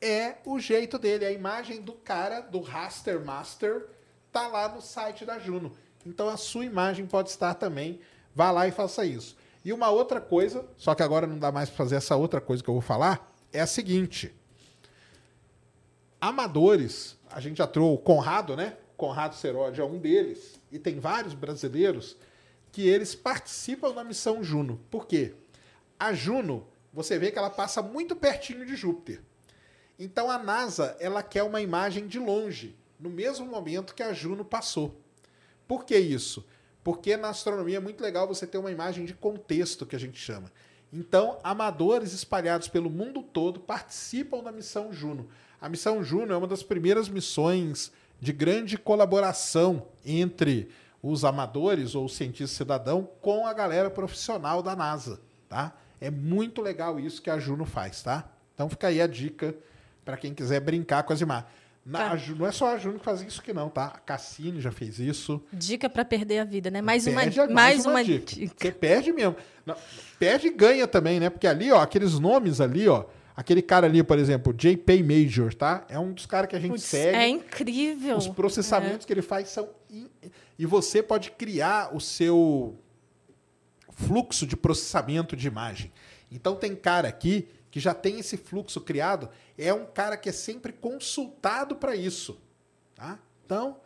é 0.03 0.35
o 0.45 0.59
jeito 0.59 0.99
dele. 0.99 1.25
A 1.25 1.33
imagem 1.33 1.81
do 1.81 1.95
cara, 1.95 2.41
do 2.41 2.61
Raster 2.61 3.25
Master, 3.25 3.87
tá 4.31 4.47
lá 4.47 4.69
no 4.69 4.83
site 4.83 5.25
da 5.25 5.39
Juno. 5.39 5.75
Então 6.05 6.29
a 6.29 6.37
sua 6.37 6.67
imagem 6.67 7.07
pode 7.07 7.31
estar 7.31 7.55
também. 7.55 7.99
Vá 8.35 8.51
lá 8.51 8.69
e 8.69 8.71
faça 8.71 9.07
isso. 9.07 9.43
E 9.65 9.73
uma 9.73 9.89
outra 9.89 10.21
coisa, 10.21 10.69
só 10.77 10.95
que 10.95 11.03
agora 11.03 11.27
não 11.27 11.39
dá 11.39 11.51
mais 11.51 11.71
para 11.71 11.79
fazer 11.79 11.97
essa 11.97 12.15
outra 12.15 12.41
coisa 12.41 12.63
que 12.63 12.69
eu 12.69 12.75
vou 12.75 12.83
falar, 12.83 13.33
é 13.53 13.61
a 13.61 13.67
seguinte. 13.67 14.35
Amadores, 16.21 17.17
a 17.31 17.41
gente 17.41 17.59
já 17.59 17.67
trouxe 17.67 17.95
o 17.95 17.99
Conrado, 17.99 18.57
né? 18.57 18.77
Conrado 18.97 19.35
Serode 19.35 19.81
é 19.81 19.85
um 19.85 19.99
deles, 19.99 20.61
e 20.71 20.79
tem 20.79 21.01
vários 21.01 21.35
brasileiros 21.35 22.17
que 22.71 22.89
eles 22.89 23.15
participam 23.15 23.93
da 23.93 24.05
missão 24.05 24.43
Juno. 24.43 24.81
Por 24.91 25.07
quê? 25.07 25.35
A 25.99 26.13
Juno, 26.13 26.67
você 26.93 27.19
vê 27.19 27.31
que 27.31 27.39
ela 27.39 27.51
passa 27.51 27.81
muito 27.81 28.15
pertinho 28.15 28.67
de 28.67 28.77
Júpiter. 28.77 29.21
Então 29.99 30.31
a 30.31 30.39
NASA, 30.39 30.97
ela 30.99 31.23
quer 31.23 31.43
uma 31.43 31.61
imagem 31.61 32.07
de 32.07 32.19
longe, 32.19 32.77
no 32.99 33.09
mesmo 33.09 33.47
momento 33.47 33.95
que 33.95 34.03
a 34.03 34.13
Juno 34.13 34.45
passou. 34.45 35.01
Por 35.67 35.85
que 35.85 35.97
isso? 35.97 36.45
Porque 36.85 37.17
na 37.17 37.31
astronomia 37.31 37.79
é 37.79 37.81
muito 37.81 38.03
legal 38.03 38.29
você 38.29 38.47
ter 38.47 38.59
uma 38.59 38.71
imagem 38.71 39.07
de 39.07 39.15
contexto, 39.15 39.87
que 39.87 39.97
a 39.97 39.99
gente 39.99 40.19
chama. 40.19 40.53
Então, 40.93 41.39
amadores 41.43 42.13
espalhados 42.13 42.69
pelo 42.69 42.89
mundo 42.89 43.23
todo 43.23 43.59
participam 43.59 44.43
da 44.43 44.53
missão 44.53 44.93
Juno. 44.93 45.29
A 45.61 45.69
missão 45.69 46.05
Juno 46.05 46.33
é 46.33 46.37
uma 46.37 46.47
das 46.47 46.63
primeiras 46.63 47.09
missões 47.09 47.91
de 48.21 48.33
grande 48.33 48.77
colaboração 48.77 49.87
entre 50.05 50.69
os 51.03 51.25
amadores 51.25 51.95
ou 51.95 52.09
cientistas 52.09 52.57
cidadão 52.57 53.09
com 53.21 53.47
a 53.47 53.53
galera 53.53 53.91
profissional 53.91 54.63
da 54.63 54.77
NASA, 54.77 55.21
tá? 55.49 55.77
É 56.01 56.11
muito 56.11 56.63
legal 56.63 57.01
isso 57.01 57.21
que 57.21 57.31
a 57.31 57.39
Juno 57.39 57.65
faz, 57.65 58.03
tá? 58.03 58.31
Então 58.55 58.69
fica 58.69 58.89
aí 58.89 59.01
a 59.01 59.07
dica 59.07 59.55
para 60.05 60.17
quem 60.17 60.33
quiser 60.33 60.61
brincar 60.61 61.03
com 61.03 61.13
as 61.13 61.21
imagens. 61.21 61.51
Na, 61.85 62.17
tá. 62.17 62.23
Não 62.35 62.47
é 62.47 62.53
só 62.53 62.75
a 62.75 62.79
Júnior 62.79 63.01
que 63.01 63.05
faz 63.05 63.21
isso 63.21 63.43
que 63.43 63.53
não, 63.53 63.69
tá? 63.69 63.87
A 63.87 63.99
Cassine 63.99 64.59
já 64.59 64.73
fez 64.73 64.99
isso. 64.99 65.43
Dica 65.53 65.89
para 65.91 66.05
perder 66.05 66.39
a 66.39 66.45
vida, 66.45 66.71
né? 66.71 66.81
Mais 66.81 67.07
uma, 67.07 67.23
mais, 67.23 67.37
mais 67.49 67.87
uma, 67.87 68.03
dica. 68.03 68.25
dica. 68.25 68.55
Você 68.59 68.73
perde 68.73 69.13
mesmo. 69.13 69.37
Não, 69.67 69.77
perde 70.19 70.47
e 70.47 70.51
ganha 70.51 70.89
também, 70.89 71.21
né? 71.21 71.29
Porque 71.29 71.47
ali, 71.47 71.71
ó, 71.71 71.81
aqueles 71.81 72.19
nomes 72.19 72.61
ali, 72.61 72.89
ó. 72.89 73.05
Aquele 73.37 73.61
cara 73.61 73.87
ali, 73.87 74.03
por 74.03 74.19
exemplo, 74.19 74.55
JP 74.55 75.03
Major, 75.03 75.53
tá? 75.53 75.85
É 75.89 75.99
um 75.99 76.13
dos 76.13 76.25
caras 76.25 76.49
que 76.49 76.57
a 76.57 76.61
gente 76.61 76.71
Puts, 76.71 76.85
segue. 76.85 77.17
É 77.17 77.29
incrível. 77.29 78.17
Os 78.17 78.29
processamentos 78.29 79.05
é. 79.05 79.07
que 79.07 79.13
ele 79.13 79.23
faz 79.23 79.49
são. 79.49 79.69
In... 79.91 80.09
E 80.59 80.65
você 80.65 81.03
pode 81.03 81.33
criar 81.33 81.95
o 81.95 82.01
seu 82.01 82.79
fluxo 83.91 84.47
de 84.47 84.57
processamento 84.57 85.37
de 85.37 85.49
imagem. 85.49 85.93
Então 86.31 86.55
tem 86.55 86.75
cara 86.75 87.09
aqui 87.09 87.49
que 87.71 87.81
já 87.81 87.93
tem 87.93 88.21
esse 88.21 88.37
fluxo 88.37 88.81
criado, 88.81 89.29
é 89.59 89.73
um 89.73 89.87
cara 89.87 90.17
que 90.17 90.29
é 90.29 90.33
sempre 90.33 90.73
consultado 90.73 91.77
para 91.77 91.95
isso. 91.97 92.41
Tá? 92.95 93.19
Então, 93.45 93.77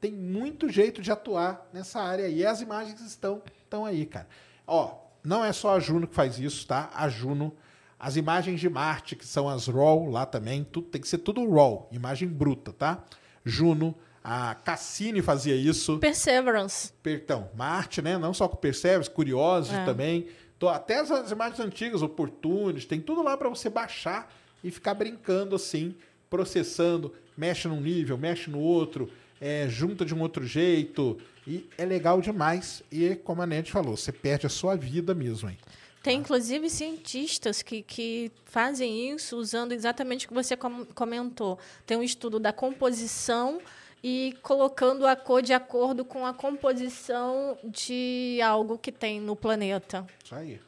tem 0.00 0.12
muito 0.12 0.68
jeito 0.68 1.00
de 1.02 1.10
atuar 1.10 1.68
nessa 1.72 2.00
área. 2.00 2.28
E 2.28 2.44
as 2.46 2.60
imagens 2.60 3.00
estão, 3.00 3.42
estão 3.62 3.84
aí, 3.84 4.06
cara. 4.06 4.28
Ó, 4.66 4.94
não 5.24 5.44
é 5.44 5.52
só 5.52 5.74
a 5.76 5.80
Juno 5.80 6.06
que 6.06 6.14
faz 6.14 6.38
isso, 6.38 6.66
tá? 6.66 6.90
A 6.94 7.08
Juno, 7.08 7.54
as 7.98 8.16
imagens 8.16 8.60
de 8.60 8.68
Marte, 8.68 9.16
que 9.16 9.26
são 9.26 9.48
as 9.48 9.66
RAW 9.66 10.08
lá 10.10 10.24
também, 10.24 10.62
tudo, 10.64 10.88
tem 10.88 11.00
que 11.00 11.08
ser 11.08 11.18
tudo 11.18 11.48
RAW, 11.50 11.88
imagem 11.90 12.28
bruta, 12.28 12.72
tá? 12.72 13.02
Juno, 13.44 13.94
A 14.22 14.54
Cassini 14.56 15.22
fazia 15.22 15.54
isso. 15.56 15.98
Perseverance. 15.98 16.92
Então, 17.06 17.48
Marte, 17.54 18.02
né? 18.02 18.18
Não 18.18 18.34
só 18.34 18.46
com 18.46 18.56
Perseverance, 18.56 19.08
Curiosos 19.08 19.72
É. 19.72 19.84
também. 19.86 20.28
Tô- 20.58 20.68
Até 20.68 20.98
as, 20.98 21.10
as 21.10 21.30
imagens 21.30 21.58
antigas, 21.60 22.02
Opportunities, 22.02 22.84
tem 22.84 23.00
tudo 23.00 23.22
lá 23.22 23.36
para 23.38 23.48
você 23.48 23.70
baixar 23.70 24.30
e 24.62 24.70
ficar 24.70 24.94
brincando 24.94 25.54
assim, 25.56 25.94
processando, 26.28 27.14
mexe 27.36 27.68
num 27.68 27.80
nível, 27.80 28.16
mexe 28.18 28.50
no 28.50 28.58
outro, 28.58 29.10
é, 29.40 29.68
junta 29.68 30.04
de 30.04 30.14
um 30.14 30.20
outro 30.20 30.46
jeito. 30.46 31.18
E 31.46 31.66
é 31.78 31.84
legal 31.84 32.20
demais. 32.20 32.82
E 32.92 33.14
como 33.16 33.40
a 33.40 33.46
Ned 33.46 33.70
falou, 33.70 33.96
você 33.96 34.12
perde 34.12 34.46
a 34.46 34.50
sua 34.50 34.76
vida 34.76 35.14
mesmo, 35.14 35.48
hein? 35.48 35.58
Tem 36.02 36.18
inclusive 36.18 36.70
cientistas 36.70 37.60
que, 37.62 37.82
que 37.82 38.30
fazem 38.44 39.10
isso 39.14 39.36
usando 39.36 39.72
exatamente 39.72 40.26
o 40.26 40.28
que 40.28 40.34
você 40.34 40.56
com- 40.56 40.84
comentou. 40.86 41.58
Tem 41.86 41.96
um 41.96 42.02
estudo 42.02 42.38
da 42.38 42.52
composição 42.52 43.60
e 44.02 44.36
colocando 44.42 45.06
a 45.06 45.16
cor 45.16 45.42
de 45.42 45.52
acordo 45.52 46.04
com 46.04 46.24
a 46.24 46.32
composição 46.32 47.58
de 47.64 48.38
algo 48.42 48.78
que 48.78 48.92
tem 48.92 49.20
no 49.20 49.34
planeta. 49.34 50.06
Isso 50.24 50.34
aí. 50.34 50.60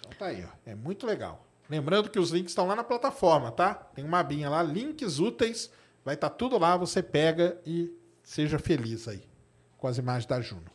Então 0.00 0.10
tá 0.18 0.26
aí, 0.26 0.44
ó. 0.44 0.48
É 0.70 0.74
muito 0.74 1.06
legal. 1.06 1.46
Lembrando 1.70 2.10
que 2.10 2.18
os 2.18 2.30
links 2.30 2.50
estão 2.50 2.66
lá 2.66 2.74
na 2.74 2.82
plataforma, 2.82 3.52
tá? 3.52 3.72
Tem 3.74 4.04
uma 4.04 4.18
abinha 4.18 4.50
lá, 4.50 4.60
links 4.60 5.20
úteis. 5.20 5.70
Vai 6.04 6.16
estar 6.16 6.28
tudo 6.30 6.58
lá, 6.58 6.76
você 6.76 7.00
pega 7.00 7.60
e 7.64 7.96
seja 8.24 8.58
feliz 8.58 9.06
aí 9.06 9.22
com 9.78 9.86
as 9.86 9.96
imagens 9.96 10.26
da 10.26 10.40
Juno. 10.40 10.66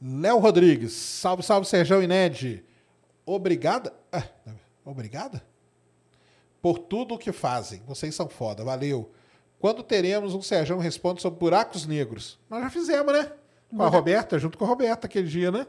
Léo 0.00 0.38
Rodrigues, 0.38 0.92
salve, 0.92 1.42
salve, 1.42 1.66
Serjão 1.66 2.00
e 2.02 2.06
Ned. 2.06 2.64
Obrigada. 3.26 3.92
Ah, 4.12 4.22
obrigada? 4.84 5.42
Por 6.62 6.78
tudo 6.78 7.14
o 7.14 7.18
que 7.18 7.32
fazem. 7.32 7.82
Vocês 7.86 8.14
são 8.14 8.28
foda, 8.28 8.64
valeu. 8.64 9.10
Quando 9.58 9.82
teremos 9.82 10.34
um 10.34 10.40
Serjão 10.40 10.78
Responde 10.78 11.20
sobre 11.20 11.38
buracos 11.38 11.84
negros? 11.86 12.38
Nós 12.48 12.62
já 12.62 12.70
fizemos, 12.70 13.12
né? 13.12 13.30
Com 13.76 13.82
a 13.82 13.88
Roberta, 13.88 14.38
junto 14.38 14.56
com 14.56 14.64
a 14.64 14.68
Roberta 14.68 15.06
aquele 15.06 15.28
dia, 15.28 15.50
né? 15.50 15.66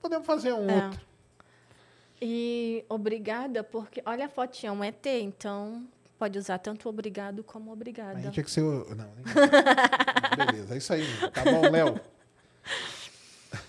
Podemos 0.00 0.26
fazer 0.26 0.52
um 0.52 0.68
É. 0.68 0.84
outro. 0.84 1.11
E 2.24 2.84
obrigada, 2.88 3.64
porque 3.64 4.00
olha 4.06 4.26
a 4.26 4.28
fotinha, 4.28 4.70
é 4.70 4.72
um 4.72 4.84
ET, 4.84 5.04
então 5.06 5.84
pode 6.16 6.38
usar 6.38 6.56
tanto 6.58 6.88
obrigado 6.88 7.42
como 7.42 7.70
Aí 7.70 7.72
obrigada. 7.72 8.30
tinha 8.30 8.44
que 8.44 8.50
ser. 8.50 8.60
Não, 8.60 8.84
nem... 8.94 9.24
Beleza, 10.46 10.74
é 10.74 10.78
isso 10.78 10.92
aí. 10.92 11.04
Tá 11.34 11.42
bom, 11.42 11.68
Léo. 11.68 12.00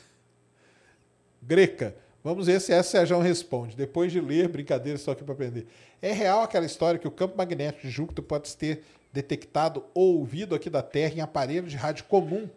Greca, 1.41 1.95
vamos 2.23 2.45
ver 2.45 2.61
se 2.61 2.71
essa 2.71 2.91
Sérgio 2.91 3.19
responde. 3.19 3.75
Depois 3.75 4.11
de 4.11 4.21
ler, 4.21 4.47
brincadeira, 4.47 4.97
estou 4.97 5.11
aqui 5.11 5.23
para 5.23 5.33
aprender. 5.33 5.65
É 5.99 6.11
real 6.11 6.43
aquela 6.43 6.67
história 6.67 6.99
que 6.99 7.07
o 7.07 7.11
campo 7.11 7.35
magnético 7.35 7.87
de 7.87 7.89
Júpiter 7.89 8.23
pode 8.23 8.55
ter 8.55 8.83
detectado 9.11 9.83
ou 9.95 10.19
ouvido 10.19 10.53
aqui 10.53 10.69
da 10.69 10.83
Terra 10.83 11.15
em 11.15 11.21
aparelho 11.21 11.65
de 11.65 11.75
rádio 11.75 12.03
comum? 12.03 12.47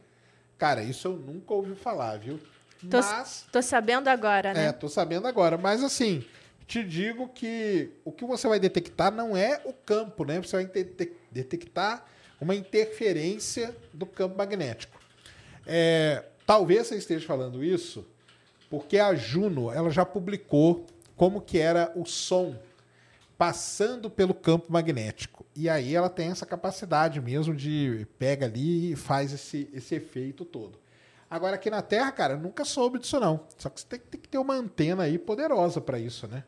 Cara, 0.58 0.82
isso 0.82 1.08
eu 1.08 1.16
nunca 1.16 1.54
ouvi 1.54 1.74
falar, 1.74 2.18
viu? 2.18 2.38
Tô, 2.90 2.98
Mas. 2.98 3.46
tô 3.50 3.62
sabendo 3.62 4.08
agora, 4.08 4.52
né? 4.52 4.66
É, 4.66 4.72
tô 4.72 4.88
sabendo 4.88 5.26
agora. 5.26 5.56
Mas 5.56 5.82
assim, 5.82 6.24
te 6.66 6.82
digo 6.82 7.28
que 7.28 7.90
o 8.04 8.12
que 8.12 8.24
você 8.24 8.46
vai 8.46 8.58
detectar 8.58 9.12
não 9.12 9.36
é 9.36 9.60
o 9.64 9.72
campo, 9.72 10.24
né? 10.24 10.40
Você 10.40 10.56
vai 10.56 10.84
detectar 11.30 12.04
uma 12.40 12.54
interferência 12.54 13.74
do 13.92 14.04
campo 14.04 14.36
magnético. 14.36 15.00
É, 15.66 16.24
talvez 16.46 16.86
você 16.86 16.96
esteja 16.96 17.26
falando 17.26 17.64
isso 17.64 18.06
porque 18.68 18.98
a 18.98 19.14
Juno 19.14 19.70
ela 19.70 19.90
já 19.90 20.04
publicou 20.04 20.86
como 21.16 21.40
que 21.40 21.58
era 21.58 21.92
o 21.94 22.04
som 22.04 22.56
passando 23.38 24.10
pelo 24.10 24.34
campo 24.34 24.72
magnético. 24.72 25.44
E 25.54 25.68
aí 25.68 25.94
ela 25.94 26.08
tem 26.08 26.30
essa 26.30 26.46
capacidade 26.46 27.20
mesmo 27.20 27.54
de 27.54 28.06
pega 28.18 28.46
ali 28.46 28.92
e 28.92 28.96
faz 28.96 29.32
esse, 29.32 29.68
esse 29.72 29.94
efeito 29.94 30.44
todo. 30.44 30.78
Agora 31.28 31.56
aqui 31.56 31.68
na 31.68 31.82
Terra, 31.82 32.12
cara, 32.12 32.36
nunca 32.36 32.64
soube 32.64 32.98
disso 32.98 33.18
não. 33.18 33.46
Só 33.58 33.68
que 33.68 33.80
você 33.80 33.86
tem, 33.86 33.98
tem 33.98 34.20
que 34.20 34.28
ter 34.28 34.38
uma 34.38 34.54
antena 34.54 35.04
aí 35.04 35.18
poderosa 35.18 35.80
para 35.80 35.98
isso, 35.98 36.26
né? 36.28 36.44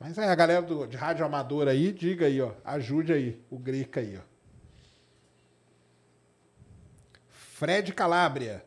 Mas 0.00 0.18
é, 0.18 0.28
a 0.28 0.34
galera 0.34 0.62
do, 0.62 0.86
de 0.86 0.96
rádio 0.96 1.24
amador 1.24 1.68
aí, 1.68 1.92
diga 1.92 2.26
aí, 2.26 2.40
ó, 2.40 2.52
ajude 2.64 3.12
aí 3.12 3.40
o 3.50 3.58
Greca 3.58 4.00
aí, 4.00 4.18
ó. 4.18 4.34
Fred 7.28 7.92
Calabria. 7.92 8.64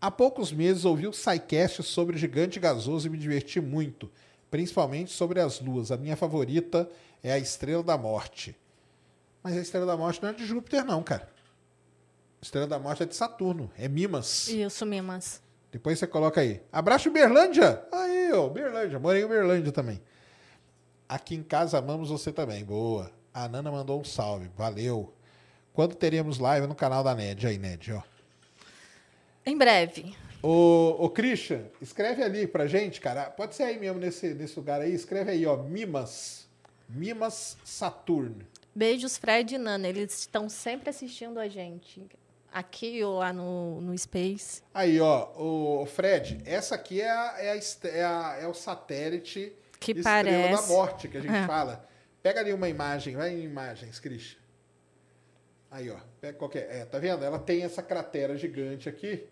Há 0.00 0.10
poucos 0.10 0.52
meses 0.52 0.84
ouvi 0.84 1.06
o 1.06 1.12
SciCast 1.12 1.82
sobre 1.82 2.16
gigante 2.16 2.60
gasoso 2.60 3.06
e 3.06 3.10
me 3.10 3.18
diverti 3.18 3.60
muito, 3.60 4.10
principalmente 4.50 5.12
sobre 5.12 5.40
as 5.40 5.60
luas. 5.60 5.90
A 5.90 5.96
minha 5.96 6.16
favorita 6.16 6.88
é 7.22 7.32
a 7.32 7.38
Estrela 7.38 7.82
da 7.82 7.96
Morte. 7.96 8.56
Mas 9.42 9.56
a 9.56 9.60
Estrela 9.60 9.86
da 9.86 9.96
Morte 9.96 10.22
não 10.22 10.30
é 10.30 10.32
de 10.32 10.44
Júpiter, 10.44 10.84
não, 10.84 11.02
cara. 11.02 11.33
Estrela 12.44 12.66
da 12.66 12.78
Morte 12.78 13.02
é 13.02 13.06
de 13.06 13.16
Saturno, 13.16 13.70
é 13.74 13.88
Mimas. 13.88 14.48
Isso, 14.48 14.84
Mimas. 14.84 15.40
Depois 15.72 15.98
você 15.98 16.06
coloca 16.06 16.42
aí. 16.42 16.60
Abraço 16.70 17.10
Berlândia! 17.10 17.82
Aí, 17.90 18.30
ó, 18.34 18.50
Berlândia. 18.50 18.98
Morei 18.98 19.24
em 19.24 19.26
Berlândia 19.26 19.72
também. 19.72 19.98
Aqui 21.08 21.34
em 21.34 21.42
casa 21.42 21.78
amamos 21.78 22.10
você 22.10 22.30
também. 22.30 22.62
Boa. 22.62 23.10
A 23.32 23.48
Nana 23.48 23.72
mandou 23.72 23.98
um 23.98 24.04
salve. 24.04 24.50
Valeu. 24.58 25.14
Quando 25.72 25.94
teremos 25.94 26.38
live 26.38 26.66
no 26.66 26.74
canal 26.74 27.02
da 27.02 27.14
Ned? 27.14 27.46
Aí, 27.46 27.56
Ned, 27.56 27.92
ó. 27.92 28.02
Em 29.46 29.56
breve. 29.56 30.14
Ô, 30.42 30.96
ô 30.98 31.08
Christian, 31.08 31.64
escreve 31.80 32.22
ali 32.22 32.46
pra 32.46 32.66
gente, 32.66 33.00
cara. 33.00 33.30
Pode 33.30 33.54
ser 33.54 33.62
aí 33.62 33.78
mesmo, 33.78 33.98
nesse, 33.98 34.34
nesse 34.34 34.54
lugar 34.58 34.82
aí. 34.82 34.92
Escreve 34.92 35.30
aí, 35.30 35.46
ó. 35.46 35.56
Mimas. 35.56 36.46
Mimas 36.90 37.56
Saturno. 37.64 38.46
Beijos, 38.74 39.16
Fred 39.16 39.54
e 39.54 39.58
Nana. 39.58 39.88
Eles 39.88 40.18
estão 40.18 40.50
sempre 40.50 40.90
assistindo 40.90 41.40
a 41.40 41.48
gente. 41.48 42.06
Aqui 42.54 43.02
ou 43.02 43.18
lá 43.18 43.32
no, 43.32 43.80
no 43.80 43.98
Space. 43.98 44.62
Aí, 44.72 45.00
ó. 45.00 45.32
O 45.36 45.84
Fred, 45.86 46.40
essa 46.46 46.76
aqui 46.76 47.00
é, 47.00 47.10
a, 47.10 47.34
é, 47.38 47.50
a 47.50 47.88
é, 47.88 48.04
a- 48.04 48.36
é 48.42 48.46
o 48.46 48.54
satélite 48.54 49.52
Que 49.80 49.90
Estrela 49.90 50.22
da 50.22 50.48
parece. 50.50 50.68
Morte 50.68 51.08
que 51.08 51.16
a 51.18 51.20
gente 51.20 51.34
É. 51.34 51.46
fala. 51.48 51.84
Pega 52.22 52.38
ali 52.40 52.52
uma 52.52 52.68
imagem, 52.68 53.16
vai 53.16 53.30
em 53.34 53.42
imagens, 53.42 53.98
Christian. 53.98 54.38
Aí, 55.68 55.90
ó. 55.90 55.96
Pega 56.20 56.38
qualquer. 56.38 56.70
É, 56.70 56.84
tá 56.84 56.98
vendo? 57.00 57.24
Ela 57.24 57.40
tem 57.40 57.64
essa 57.64 57.82
cratera 57.82 58.36
gigante 58.36 58.88
aqui. 58.88 59.26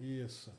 Isso. 0.00 0.50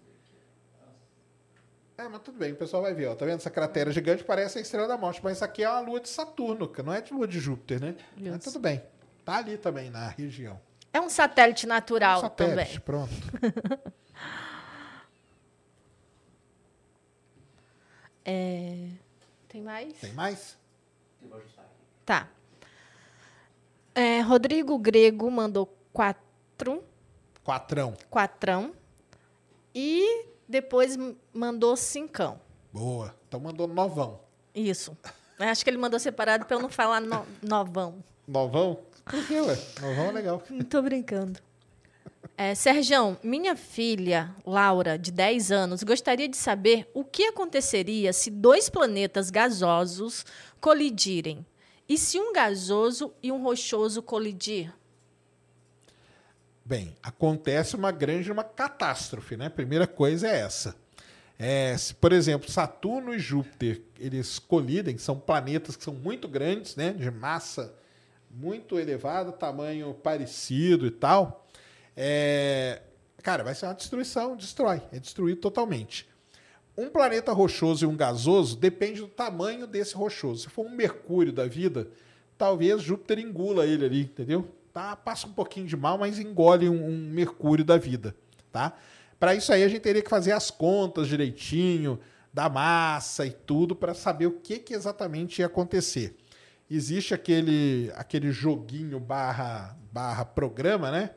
É, 1.98 2.07
mas 2.07 2.22
tudo 2.22 2.38
bem, 2.38 2.52
o 2.52 2.56
pessoal 2.56 2.84
vai 2.84 2.94
ver, 2.94 3.07
ó. 3.07 3.15
Tá 3.15 3.26
vendo? 3.26 3.38
Essa 3.38 3.49
cratera 3.49 3.91
gigante 3.91 4.24
parece 4.24 4.60
a 4.60 4.61
Estrela 4.61 4.88
da 4.88 4.95
Morte, 4.98 5.19
mas 5.24 5.38
isso 5.38 5.44
aqui 5.45 5.64
é 5.64 5.69
uma 5.69 5.80
lua 5.80 5.99
de 5.99 6.10
Saturno, 6.10 6.68
que 6.68 6.84
não 6.84 6.94
é 6.94 7.02
de 7.02 7.11
lua 7.11 7.28
de 7.28 7.40
Júpiter, 7.40 7.82
né? 7.82 7.95
Mas 8.15 8.36
Isso. 8.36 8.52
tudo 8.52 8.60
bem. 8.61 8.84
Tá 9.26 9.38
ali 9.38 9.57
também, 9.57 9.90
na 9.90 10.10
região. 10.10 10.61
É 10.98 11.02
um 11.02 11.10
satélite 11.10 11.68
natural 11.68 12.22
Satélite, 12.22 12.80
também. 12.80 12.80
pronto. 12.80 13.14
É, 18.26 18.90
Tem 19.48 19.61
mais? 19.61 19.94
Tem 19.99 20.11
mais? 20.14 20.57
Tá. 22.06 22.28
É, 23.95 24.22
Rodrigo 24.22 24.78
Grego 24.78 25.30
mandou 25.32 25.65
quatro. 25.94 26.84
Quatrão. 27.44 27.94
Quatrão. 28.10 28.74
E 29.74 30.26
depois 30.48 30.98
mandou 31.34 31.76
cincão. 31.78 32.40
Boa. 32.74 33.15
Então 33.28 33.40
mandou 33.40 33.68
novão. 33.68 34.19
Isso. 34.53 34.98
Acho 35.40 35.64
que 35.64 35.69
ele 35.69 35.78
mandou 35.78 35.99
separado 35.99 36.45
para 36.45 36.56
eu 36.57 36.61
não 36.61 36.69
falar 36.69 36.99
no- 36.99 37.26
novão. 37.41 38.03
Novão? 38.28 38.80
Por 39.10 39.26
quê, 39.26 39.40
ué? 39.40 39.58
Novão 39.82 40.10
é 40.10 40.12
legal. 40.12 40.44
Não 40.50 40.64
tô 40.66 40.82
brincando. 40.82 41.40
É, 42.38 42.54
Serjão, 42.54 43.18
minha 43.24 43.56
filha, 43.56 44.30
Laura, 44.46 44.98
de 44.98 45.12
10 45.12 45.52
anos, 45.52 45.82
gostaria 45.82 46.28
de 46.28 46.38
saber 46.38 46.88
o 46.94 47.04
que 47.04 47.24
aconteceria 47.24 48.14
se 48.14 48.30
dois 48.30 48.70
planetas 48.70 49.32
gasosos 49.32 50.24
colidirem. 50.62 51.46
E 51.90 51.98
se 51.98 52.20
um 52.20 52.34
gasoso 52.34 53.14
e 53.24 53.32
um 53.32 53.42
rochoso 53.42 54.04
colidir? 54.04 54.72
Bem, 56.64 56.96
acontece 57.02 57.76
uma 57.76 57.92
grande 57.92 58.32
uma 58.32 58.44
catástrofe, 58.44 59.38
né? 59.38 59.50
Primeira 59.50 59.88
coisa 59.88 60.28
é 60.28 60.42
essa. 60.42 60.76
É, 61.40 61.78
se, 61.78 61.94
por 61.96 62.12
exemplo, 62.12 62.52
Saturno 62.52 63.14
e 63.16 63.20
Júpiter, 63.20 63.82
eles 63.98 64.38
colidem, 64.38 64.98
são 64.98 65.18
planetas 65.18 65.76
que 65.76 65.84
são 65.84 65.94
muito 65.94 66.28
grandes, 66.28 66.76
né? 66.76 66.92
De 66.92 67.10
massa 67.10 67.74
muito 68.30 68.80
elevada, 68.80 69.32
tamanho 69.32 69.94
parecido 69.94 70.86
e 70.86 70.91
tal. 70.91 71.48
É, 71.95 72.82
cara, 73.24 73.44
vai 73.44 73.56
ser 73.56 73.66
uma 73.66 73.74
destruição, 73.74 74.36
destrói, 74.36 74.82
é 74.91 74.99
destruído 74.99 75.41
totalmente. 75.41 76.08
Um 76.78 76.90
planeta 76.90 77.32
rochoso 77.34 77.86
e 77.86 77.88
um 77.88 77.98
gasoso 77.98 78.56
depende 78.56 79.02
do 79.02 79.08
tamanho 79.08 79.66
desse 79.66 79.95
rochoso. 79.95 80.44
Se 80.44 80.49
for 80.49 80.66
um 80.66 80.70
Mercúrio 80.70 81.34
da 81.34 81.48
vida, 81.48 81.88
talvez 82.38 82.84
Júpiter 82.84 83.18
engula 83.18 83.66
ele 83.66 83.86
ali, 83.86 84.02
entendeu? 84.02 84.48
Tá, 84.72 84.95
passa 84.95 85.26
um 85.26 85.34
pouquinho 85.34 85.66
de 85.66 85.76
mal, 85.76 85.98
mas 85.98 86.20
engole 86.20 86.70
um, 86.70 86.88
um 86.88 87.10
Mercúrio 87.10 87.66
da 87.66 87.78
vida, 87.78 88.16
tá? 88.52 88.74
Para 89.20 89.34
isso 89.34 89.52
aí 89.52 89.64
a 89.64 89.68
gente 89.68 89.82
teria 89.82 90.04
que 90.04 90.10
fazer 90.10 90.34
as 90.34 90.52
contas 90.52 91.08
direitinho 91.08 91.99
da 92.32 92.48
massa 92.48 93.26
e 93.26 93.32
tudo 93.32 93.76
para 93.76 93.95
saber 93.95 94.28
o 94.28 94.34
que, 94.34 94.60
que 94.60 94.76
exatamente 94.76 95.40
ia 95.40 95.48
acontecer. 95.48 96.16
Existe 96.69 97.14
aquele, 97.14 97.91
aquele 97.95 98.31
joguinho 98.31 98.99
barra, 98.99 99.77
barra 99.91 100.26
programa, 100.26 100.91
né? 100.91 101.11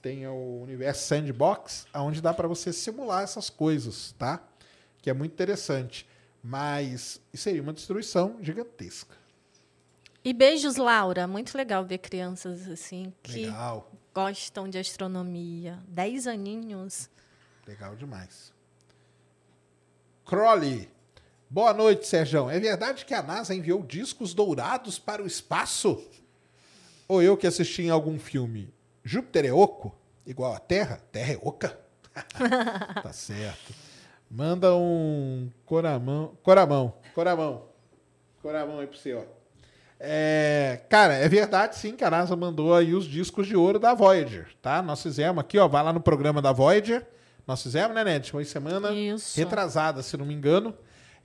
Tem 0.00 0.26
o 0.26 0.62
universo 0.62 1.06
Sandbox, 1.06 1.86
onde 1.94 2.20
dá 2.20 2.32
para 2.32 2.46
você 2.46 2.72
simular 2.72 3.22
essas 3.22 3.50
coisas, 3.50 4.12
tá? 4.18 4.40
Que 5.02 5.10
é 5.10 5.12
muito 5.12 5.32
interessante. 5.32 6.06
Mas 6.42 7.20
isso 7.32 7.42
seria 7.42 7.60
uma 7.60 7.72
destruição 7.72 8.38
gigantesca. 8.40 9.16
E 10.24 10.32
beijos, 10.32 10.76
Laura. 10.76 11.26
Muito 11.26 11.56
legal 11.56 11.84
ver 11.84 11.98
crianças 11.98 12.68
assim 12.68 13.12
que 13.22 13.46
Legal, 13.46 13.90
gostam 14.14 14.68
de 14.68 14.78
astronomia. 14.78 15.78
Dez 15.88 16.26
aninhos. 16.26 17.10
legal 17.66 17.96
demais. 17.96 18.52
Crowley. 20.24 20.88
Boa 21.50 21.72
noite, 21.72 22.06
Sérgio. 22.06 22.50
É 22.50 22.60
verdade 22.60 23.06
que 23.06 23.14
a 23.14 23.22
NASA 23.22 23.54
enviou 23.54 23.82
discos 23.82 24.34
dourados 24.34 24.98
para 24.98 25.22
o 25.22 25.26
espaço? 25.26 26.06
Ou 27.08 27.22
eu 27.22 27.38
que 27.38 27.46
assisti 27.46 27.84
em 27.84 27.88
algum 27.88 28.18
filme? 28.18 28.70
Júpiter 29.02 29.46
é 29.46 29.52
oco? 29.52 29.96
Igual 30.26 30.52
a 30.52 30.58
Terra? 30.58 31.00
Terra 31.10 31.32
é 31.32 31.38
oca? 31.40 31.78
tá 33.02 33.12
certo. 33.14 33.72
Manda 34.30 34.74
um 34.74 35.48
coramão. 35.64 36.36
Coramão. 36.42 36.94
Coramão. 37.14 37.64
Coramão 38.42 38.80
aí 38.80 38.86
pro 38.86 38.98
você, 38.98 39.14
ó. 39.14 39.22
É, 39.98 40.82
cara, 40.90 41.14
é 41.14 41.28
verdade 41.30 41.76
sim 41.76 41.96
que 41.96 42.04
a 42.04 42.10
NASA 42.10 42.36
mandou 42.36 42.74
aí 42.74 42.94
os 42.94 43.06
discos 43.06 43.46
de 43.46 43.56
ouro 43.56 43.78
da 43.78 43.94
Voyager, 43.94 44.48
tá? 44.60 44.82
Nós 44.82 45.02
fizemos 45.02 45.40
aqui, 45.40 45.58
ó, 45.58 45.66
vai 45.66 45.82
lá 45.82 45.94
no 45.94 46.00
programa 46.00 46.42
da 46.42 46.52
Voyager. 46.52 47.06
Nós 47.46 47.62
fizemos, 47.62 47.94
né, 47.94 48.04
Ned? 48.04 48.30
Foi 48.30 48.44
semana 48.44 48.92
Isso. 48.92 49.34
retrasada, 49.34 50.02
se 50.02 50.14
não 50.18 50.26
me 50.26 50.34
engano, 50.34 50.74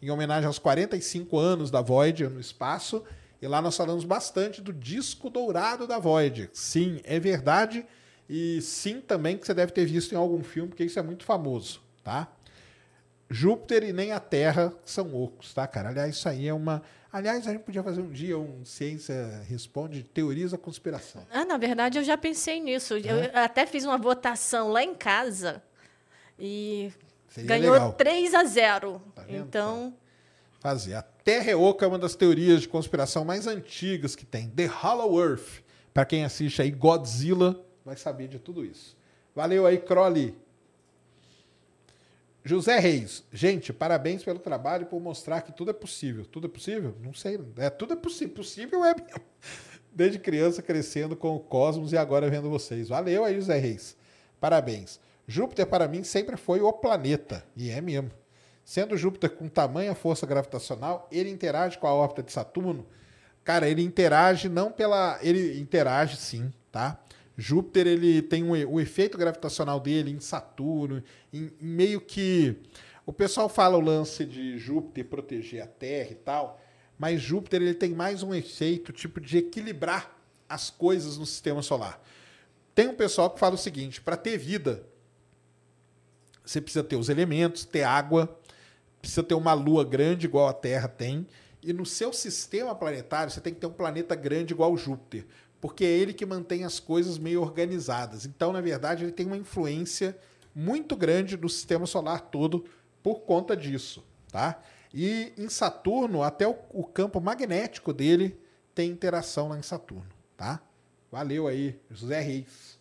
em 0.03 0.11
homenagem 0.11 0.47
aos 0.47 0.59
45 0.59 1.37
anos 1.37 1.71
da 1.71 1.81
Voyager 1.81 2.29
no 2.29 2.39
espaço. 2.39 3.03
E 3.41 3.47
lá 3.47 3.61
nós 3.61 3.75
falamos 3.75 4.03
bastante 4.03 4.61
do 4.61 4.73
disco 4.73 5.29
dourado 5.29 5.87
da 5.87 5.99
Voyager. 5.99 6.49
Sim, 6.53 7.01
é 7.03 7.19
verdade. 7.19 7.85
E 8.29 8.61
sim 8.61 9.01
também 9.01 9.37
que 9.37 9.45
você 9.45 9.53
deve 9.53 9.71
ter 9.71 9.85
visto 9.85 10.13
em 10.13 10.17
algum 10.17 10.43
filme, 10.43 10.69
porque 10.69 10.83
isso 10.83 10.99
é 10.99 11.01
muito 11.01 11.23
famoso, 11.23 11.81
tá? 12.03 12.27
Júpiter 13.29 13.83
e 13.83 13.93
nem 13.93 14.11
a 14.11 14.19
Terra 14.19 14.73
são 14.85 15.13
ocos, 15.15 15.53
tá, 15.53 15.65
cara? 15.65 15.89
Aliás, 15.89 16.15
isso 16.15 16.29
aí 16.29 16.47
é 16.47 16.53
uma. 16.53 16.81
Aliás, 17.11 17.47
a 17.47 17.51
gente 17.51 17.63
podia 17.63 17.83
fazer 17.83 18.01
um 18.01 18.11
dia 18.11 18.37
um 18.37 18.63
Ciência 18.63 19.43
Responde 19.47 20.03
Teorias 20.03 20.51
da 20.51 20.57
Conspiração. 20.57 21.25
Ah, 21.31 21.45
na 21.45 21.57
verdade, 21.57 21.97
eu 21.97 22.03
já 22.03 22.17
pensei 22.17 22.59
nisso. 22.59 22.95
Eu 22.95 23.31
até 23.33 23.65
fiz 23.65 23.85
uma 23.85 23.97
votação 23.97 24.71
lá 24.71 24.83
em 24.83 24.95
casa 24.95 25.61
e 26.37 26.91
Seria 27.33 27.47
ganhou 27.47 27.73
legal 27.73 27.93
3 27.93 28.33
a 28.35 28.43
0. 28.43 29.01
Tá 29.15 29.25
então, 29.27 29.91
fazer. 30.59 30.93
A 30.93 31.01
Terra 31.01 31.49
é 31.49 31.55
oca 31.55 31.83
é 31.83 31.87
uma 31.87 31.97
das 31.97 32.13
teorias 32.13 32.61
de 32.61 32.67
conspiração 32.67 33.25
mais 33.25 33.47
antigas 33.47 34.15
que 34.15 34.23
tem. 34.23 34.49
The 34.49 34.67
Hollow 34.67 35.19
Earth. 35.19 35.63
Para 35.91 36.05
quem 36.05 36.23
assiste 36.23 36.61
aí 36.61 36.69
Godzilla, 36.69 37.59
vai 37.83 37.97
saber 37.97 38.27
de 38.27 38.37
tudo 38.37 38.63
isso. 38.63 38.95
Valeu 39.33 39.65
aí, 39.65 39.79
Crowley. 39.79 40.35
José 42.45 42.77
Reis, 42.77 43.23
gente, 43.31 43.73
parabéns 43.73 44.23
pelo 44.23 44.37
trabalho 44.37 44.85
por 44.85 44.99
mostrar 44.99 45.41
que 45.41 45.51
tudo 45.51 45.71
é 45.71 45.73
possível. 45.73 46.25
Tudo 46.25 46.45
é 46.45 46.49
possível? 46.49 46.95
Não 47.01 47.15
sei. 47.15 47.39
É, 47.57 47.71
tudo 47.71 47.93
é 47.93 47.95
possível. 47.95 48.35
Possível 48.35 48.85
é 48.85 48.93
mesmo. 48.93 49.21
Desde 49.91 50.19
criança 50.19 50.61
crescendo 50.61 51.15
com 51.15 51.35
o 51.35 51.39
cosmos 51.39 51.93
e 51.93 51.97
agora 51.97 52.29
vendo 52.29 52.47
vocês. 52.49 52.89
Valeu 52.89 53.25
aí, 53.25 53.35
José 53.35 53.57
Reis. 53.57 53.97
Parabéns. 54.39 54.99
Júpiter, 55.27 55.65
para 55.65 55.87
mim, 55.87 56.03
sempre 56.03 56.37
foi 56.37 56.61
o 56.61 56.71
planeta. 56.71 57.45
E 57.55 57.69
é 57.69 57.81
mesmo. 57.81 58.11
Sendo 58.63 58.97
Júpiter 58.97 59.29
com 59.29 59.47
tamanha 59.47 59.93
força 59.93 60.25
gravitacional, 60.25 61.07
ele 61.11 61.29
interage 61.29 61.77
com 61.77 61.87
a 61.87 61.93
órbita 61.93 62.23
de 62.23 62.31
Saturno. 62.31 62.85
Cara, 63.43 63.67
ele 63.67 63.81
interage 63.81 64.47
não 64.47 64.71
pela. 64.71 65.19
Ele 65.21 65.59
interage 65.59 66.17
sim, 66.17 66.51
tá? 66.71 66.99
Júpiter 67.37 67.87
ele 67.87 68.21
tem 68.21 68.43
um, 68.43 68.51
o 68.51 68.79
efeito 68.79 69.17
gravitacional 69.17 69.79
dele 69.79 70.11
em 70.11 70.19
Saturno, 70.19 71.03
em, 71.31 71.51
em 71.59 71.65
meio 71.65 71.99
que 71.99 72.55
o 73.05 73.11
pessoal 73.11 73.49
fala 73.49 73.77
o 73.77 73.81
lance 73.81 74.23
de 74.23 74.57
Júpiter 74.57 75.05
proteger 75.05 75.61
a 75.61 75.67
Terra 75.67 76.11
e 76.11 76.15
tal, 76.15 76.61
mas 76.97 77.21
Júpiter 77.21 77.61
ele 77.61 77.73
tem 77.73 77.93
mais 77.93 78.23
um 78.23 78.33
efeito 78.33 78.93
tipo 78.93 79.19
de 79.19 79.39
equilibrar 79.39 80.15
as 80.47 80.69
coisas 80.69 81.17
no 81.17 81.25
sistema 81.25 81.61
solar. 81.61 82.01
Tem 82.73 82.87
um 82.87 82.95
pessoal 82.95 83.29
que 83.29 83.39
fala 83.39 83.55
o 83.55 83.57
seguinte: 83.57 83.99
para 83.99 84.15
ter 84.15 84.37
vida, 84.37 84.85
você 86.45 86.59
precisa 86.61 86.83
ter 86.83 86.95
os 86.95 87.09
elementos, 87.09 87.65
ter 87.65 87.83
água, 87.83 88.37
precisa 88.99 89.23
ter 89.23 89.35
uma 89.35 89.53
lua 89.53 89.83
grande 89.83 90.25
igual 90.25 90.47
a 90.47 90.53
Terra 90.53 90.87
tem, 90.87 91.27
e 91.61 91.71
no 91.71 91.85
seu 91.85 92.11
sistema 92.11 92.75
planetário 92.75 93.31
você 93.31 93.39
tem 93.39 93.53
que 93.53 93.59
ter 93.59 93.67
um 93.67 93.73
planeta 93.73 94.15
grande 94.15 94.53
igual 94.53 94.75
Júpiter, 94.77 95.25
porque 95.61 95.85
é 95.85 95.87
ele 95.87 96.13
que 96.13 96.25
mantém 96.25 96.65
as 96.65 96.79
coisas 96.79 97.17
meio 97.17 97.41
organizadas. 97.41 98.25
Então, 98.25 98.51
na 98.51 98.59
verdade, 98.59 99.05
ele 99.05 99.13
tem 99.13 99.25
uma 99.25 99.37
influência 99.37 100.17
muito 100.53 100.95
grande 100.95 101.37
no 101.37 101.47
sistema 101.47 101.85
solar 101.85 102.19
todo 102.21 102.65
por 103.01 103.21
conta 103.21 103.55
disso, 103.55 104.03
tá? 104.31 104.61
E 104.93 105.33
em 105.37 105.49
Saturno, 105.49 106.21
até 106.21 106.47
o, 106.47 106.55
o 106.69 106.83
campo 106.83 107.19
magnético 107.19 107.93
dele 107.93 108.37
tem 108.75 108.91
interação 108.91 109.49
lá 109.49 109.57
em 109.57 109.63
Saturno, 109.63 110.09
tá? 110.37 110.61
Valeu 111.11 111.47
aí, 111.47 111.79
José 111.89 112.19
Reis. 112.19 112.72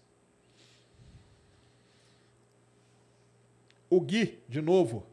O 3.93 4.01
Gui, 4.01 4.43
de 4.49 4.63
novo. 4.63 5.05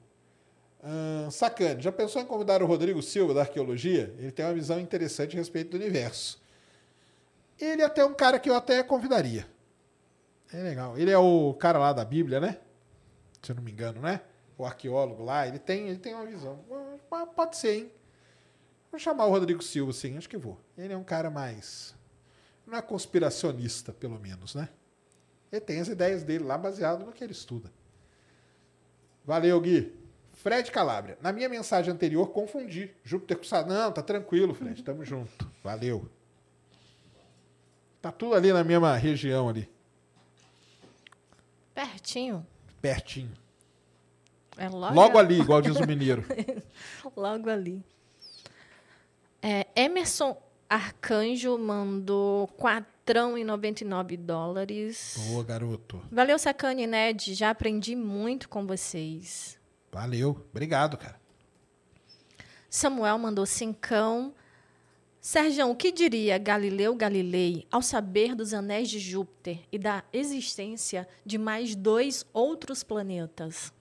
Ahn, 0.81 1.29
sacane, 1.29 1.81
já 1.81 1.91
pensou 1.91 2.21
em 2.21 2.25
convidar 2.25 2.63
o 2.63 2.65
Rodrigo 2.65 3.03
Silva 3.03 3.33
da 3.33 3.41
arqueologia? 3.41 4.15
Ele 4.17 4.31
tem 4.31 4.45
uma 4.45 4.53
visão 4.53 4.79
interessante 4.79 5.35
a 5.35 5.37
respeito 5.37 5.71
do 5.71 5.75
universo. 5.75 6.41
Ele 7.59 7.81
é 7.81 7.85
até 7.85 8.05
um 8.05 8.13
cara 8.13 8.39
que 8.39 8.49
eu 8.49 8.55
até 8.55 8.81
convidaria. 8.81 9.45
É 10.53 10.63
legal. 10.63 10.97
Ele 10.97 11.11
é 11.11 11.17
o 11.17 11.53
cara 11.55 11.77
lá 11.77 11.91
da 11.91 12.05
Bíblia, 12.05 12.39
né? 12.39 12.57
Se 13.41 13.51
eu 13.51 13.57
não 13.57 13.63
me 13.63 13.69
engano, 13.69 13.99
né? 13.99 14.21
O 14.57 14.63
arqueólogo 14.65 15.25
lá, 15.25 15.45
ele 15.45 15.59
tem, 15.59 15.89
ele 15.89 15.99
tem 15.99 16.13
uma 16.13 16.25
visão. 16.25 16.63
Ah, 17.11 17.25
Pode 17.25 17.57
ser, 17.57 17.79
hein? 17.79 17.91
Vou 18.89 18.97
chamar 18.97 19.25
o 19.25 19.29
Rodrigo 19.29 19.61
Silva, 19.61 19.91
sim, 19.91 20.17
acho 20.17 20.29
que 20.29 20.37
vou. 20.37 20.57
Ele 20.77 20.93
é 20.93 20.97
um 20.97 21.03
cara 21.03 21.29
mais. 21.29 21.93
Não 22.65 22.77
é 22.77 22.81
conspiracionista, 22.81 23.91
pelo 23.91 24.17
menos, 24.17 24.55
né? 24.55 24.69
Ele 25.51 25.59
tem 25.59 25.81
as 25.81 25.89
ideias 25.89 26.23
dele 26.23 26.45
lá 26.45 26.57
baseado 26.57 27.05
no 27.05 27.11
que 27.11 27.21
ele 27.21 27.33
estuda. 27.33 27.69
Valeu, 29.25 29.59
Gui. 29.61 29.93
Fred 30.33 30.71
Calabria. 30.71 31.17
Na 31.21 31.31
minha 31.33 31.49
mensagem 31.49 31.93
anterior, 31.93 32.27
confundi. 32.29 32.91
Júpiter 33.03 33.37
com 33.37 33.43
Saturno. 33.43 33.73
Não, 33.77 33.91
tá 33.91 34.01
tranquilo, 34.01 34.53
Fred. 34.53 34.81
Tamo 34.83 35.03
junto. 35.03 35.49
Valeu. 35.63 36.09
Tá 38.01 38.11
tudo 38.11 38.35
ali 38.35 38.53
na 38.53 38.63
mesma 38.63 38.95
região 38.95 39.49
ali. 39.49 39.69
pertinho. 41.75 42.45
Pertinho. 42.81 43.31
É 44.57 44.67
logo, 44.69 44.93
Logo 44.93 45.17
ali, 45.17 45.39
igual 45.39 45.61
diz 45.61 45.75
o 45.77 45.85
mineiro. 45.85 46.23
Logo 47.15 47.49
ali. 47.49 47.83
É, 49.41 49.67
Emerson 49.75 50.37
Arcanjo 50.69 51.57
mandou 51.57 52.47
4,99 53.09 54.17
dólares. 54.17 55.15
Boa, 55.29 55.43
garoto. 55.43 55.99
Valeu, 56.11 56.37
Sacane 56.37 56.85
Ned. 56.85 57.33
Já 57.33 57.49
aprendi 57.49 57.95
muito 57.95 58.47
com 58.47 58.67
vocês. 58.67 59.57
Valeu. 59.91 60.45
Obrigado, 60.51 60.95
cara. 60.95 61.19
Samuel 62.69 63.17
mandou 63.17 63.47
cincão. 63.47 64.33
Sérgio, 65.19 65.67
o 65.69 65.75
que 65.75 65.91
diria 65.91 66.37
Galileu 66.37 66.95
Galilei 66.95 67.67
ao 67.71 67.81
saber 67.81 68.35
dos 68.35 68.53
anéis 68.53 68.89
de 68.89 68.99
Júpiter 68.99 69.59
e 69.71 69.79
da 69.79 70.03
existência 70.13 71.07
de 71.25 71.37
mais 71.37 71.75
dois 71.75 72.25
outros 72.31 72.83
planetas? 72.83 73.73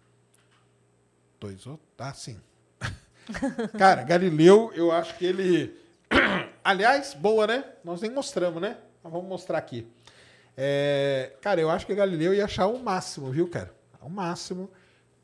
Dois 1.38 1.66
outros? 1.66 1.86
Ah, 1.98 2.14
sim. 2.14 2.40
Cara, 3.78 4.02
Galileu, 4.04 4.72
eu 4.74 4.90
acho 4.90 5.16
que 5.18 5.26
ele. 5.26 5.76
Aliás, 6.64 7.12
boa, 7.12 7.46
né? 7.46 7.64
Nós 7.84 8.00
nem 8.00 8.10
mostramos, 8.10 8.60
né? 8.60 8.78
Vamos 9.08 9.28
mostrar 9.28 9.58
aqui. 9.58 9.86
É, 10.56 11.32
Cara, 11.40 11.60
eu 11.60 11.70
acho 11.70 11.86
que 11.86 11.94
Galileu 11.94 12.34
ia 12.34 12.44
achar 12.44 12.66
o 12.66 12.78
máximo, 12.78 13.30
viu, 13.30 13.48
cara? 13.48 13.72
O 14.00 14.08
máximo 14.08 14.70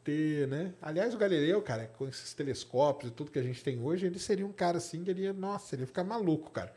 ter, 0.05 0.47
né? 0.47 0.73
Aliás, 0.81 1.15
o 1.15 1.19
Galileu, 1.19 1.61
cara, 1.63 1.91
com 1.99 2.07
esses 2.07 2.35
telescópios 2.35 3.11
e 3.11 3.15
tudo 3.15 3.31
que 3.31 3.39
a 3.39 3.43
gente 3.43 3.65
tem 3.65 3.81
hoje, 3.81 4.07
ele 4.07 4.19
seria 4.19 4.47
um 4.47 4.53
cara 4.53 4.79
assim 4.79 5.03
que 5.03 5.11
ele 5.11 5.23
ia, 5.23 5.33
nossa, 5.33 5.75
ele 5.75 5.83
ia 5.83 5.87
ficar 5.87 6.05
maluco, 6.05 6.51
cara. 6.51 6.73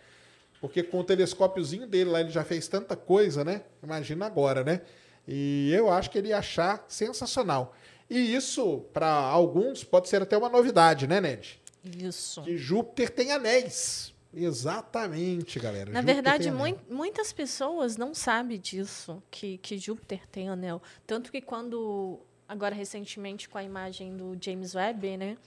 Porque 0.62 0.82
com 0.82 1.00
o 1.00 1.04
telescópiozinho 1.04 1.86
dele 1.86 2.10
lá, 2.10 2.22
ele 2.22 2.30
já 2.30 2.44
fez 2.44 2.68
tanta 2.68 2.96
coisa, 2.96 3.44
né? 3.44 3.64
Imagina 3.84 4.26
agora, 4.26 4.64
né? 4.64 4.82
E 5.28 5.72
eu 5.74 5.92
acho 5.92 6.10
que 6.10 6.18
ele 6.18 6.30
ia 6.30 6.38
achar 6.40 6.84
sensacional. 6.88 7.76
E 8.10 8.34
isso, 8.34 8.86
para 8.94 9.10
alguns, 9.10 9.84
pode 9.84 10.08
ser 10.08 10.22
até 10.22 10.38
uma 10.38 10.50
novidade, 10.50 11.06
né, 11.06 11.20
Ned? 11.20 11.60
Isso. 11.84 12.42
Que 12.42 12.58
Júpiter 12.58 13.10
tem 13.10 13.32
anéis. 13.32 14.14
Exatamente, 14.34 15.60
galera. 15.60 15.92
Na 15.92 16.02
Júpiter 16.02 16.16
verdade, 16.16 16.52
mui- 16.52 16.78
muitas 16.90 17.32
pessoas 17.34 17.98
não 17.98 18.14
sabem 18.14 18.60
disso, 18.60 19.22
que, 19.32 19.58
que 19.60 19.78
Júpiter 19.78 20.28
tem 20.28 20.50
anel. 20.50 20.82
Tanto 21.06 21.32
que 21.32 21.42
quando, 21.42 22.20
agora 22.48 22.76
recentemente 22.76 23.48
com 23.48 23.58
a 23.58 23.64
imagem 23.64 24.16
do 24.16 24.38
James 24.40 24.76
Webb, 24.76 25.18
né? 25.18 25.38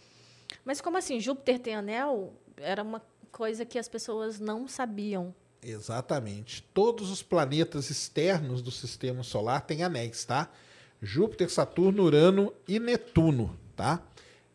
Mas 0.64 0.80
como 0.80 0.96
assim, 0.98 1.20
Júpiter 1.20 1.58
tem 1.58 1.74
anel? 1.74 2.32
Era 2.56 2.82
uma 2.82 3.02
coisa 3.30 3.64
que 3.64 3.78
as 3.78 3.88
pessoas 3.88 4.40
não 4.40 4.66
sabiam. 4.66 5.34
Exatamente. 5.62 6.62
Todos 6.74 7.10
os 7.10 7.22
planetas 7.22 7.90
externos 7.90 8.62
do 8.62 8.70
sistema 8.70 9.22
solar 9.22 9.60
têm 9.60 9.82
anéis, 9.82 10.24
tá? 10.24 10.50
Júpiter, 11.02 11.50
Saturno, 11.50 12.02
Urano 12.04 12.52
e 12.66 12.78
Netuno, 12.78 13.58
tá? 13.76 14.02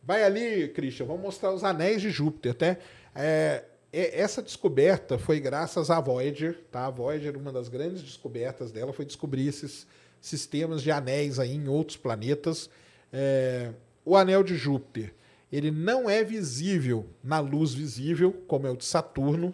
Vai 0.04 0.24
ali, 0.24 0.68
Christian, 0.70 1.06
vamos 1.06 1.22
mostrar 1.24 1.52
os 1.54 1.64
anéis 1.64 2.02
de 2.02 2.10
Júpiter, 2.10 2.52
até. 2.52 2.80
É, 3.16 3.64
essa 3.98 4.42
descoberta 4.42 5.18
foi 5.18 5.40
graças 5.40 5.90
à 5.90 6.02
Voyager, 6.02 6.60
tá? 6.72 6.86
A 6.86 6.90
Voyager, 6.90 7.38
uma 7.38 7.52
das 7.52 7.70
grandes 7.70 8.02
descobertas 8.02 8.72
dela 8.72 8.92
foi 8.92 9.06
descobrir 9.06 9.48
esses 9.48 9.88
sistemas 10.20 10.82
de 10.82 10.92
anéis 10.92 11.40
aí 11.40 11.56
em 11.56 11.68
outros 11.68 11.98
planetas. 11.98 12.70
É, 13.14 13.72
o 14.04 14.18
anel 14.18 14.44
de 14.44 14.56
Júpiter, 14.56 15.14
ele 15.52 15.72
não 15.72 16.10
é 16.10 16.24
visível 16.24 17.06
na 17.24 17.40
luz 17.40 17.74
visível, 17.74 18.34
como 18.48 18.68
é 18.68 18.72
o 18.72 18.76
de 18.76 18.86
Saturno, 18.86 19.54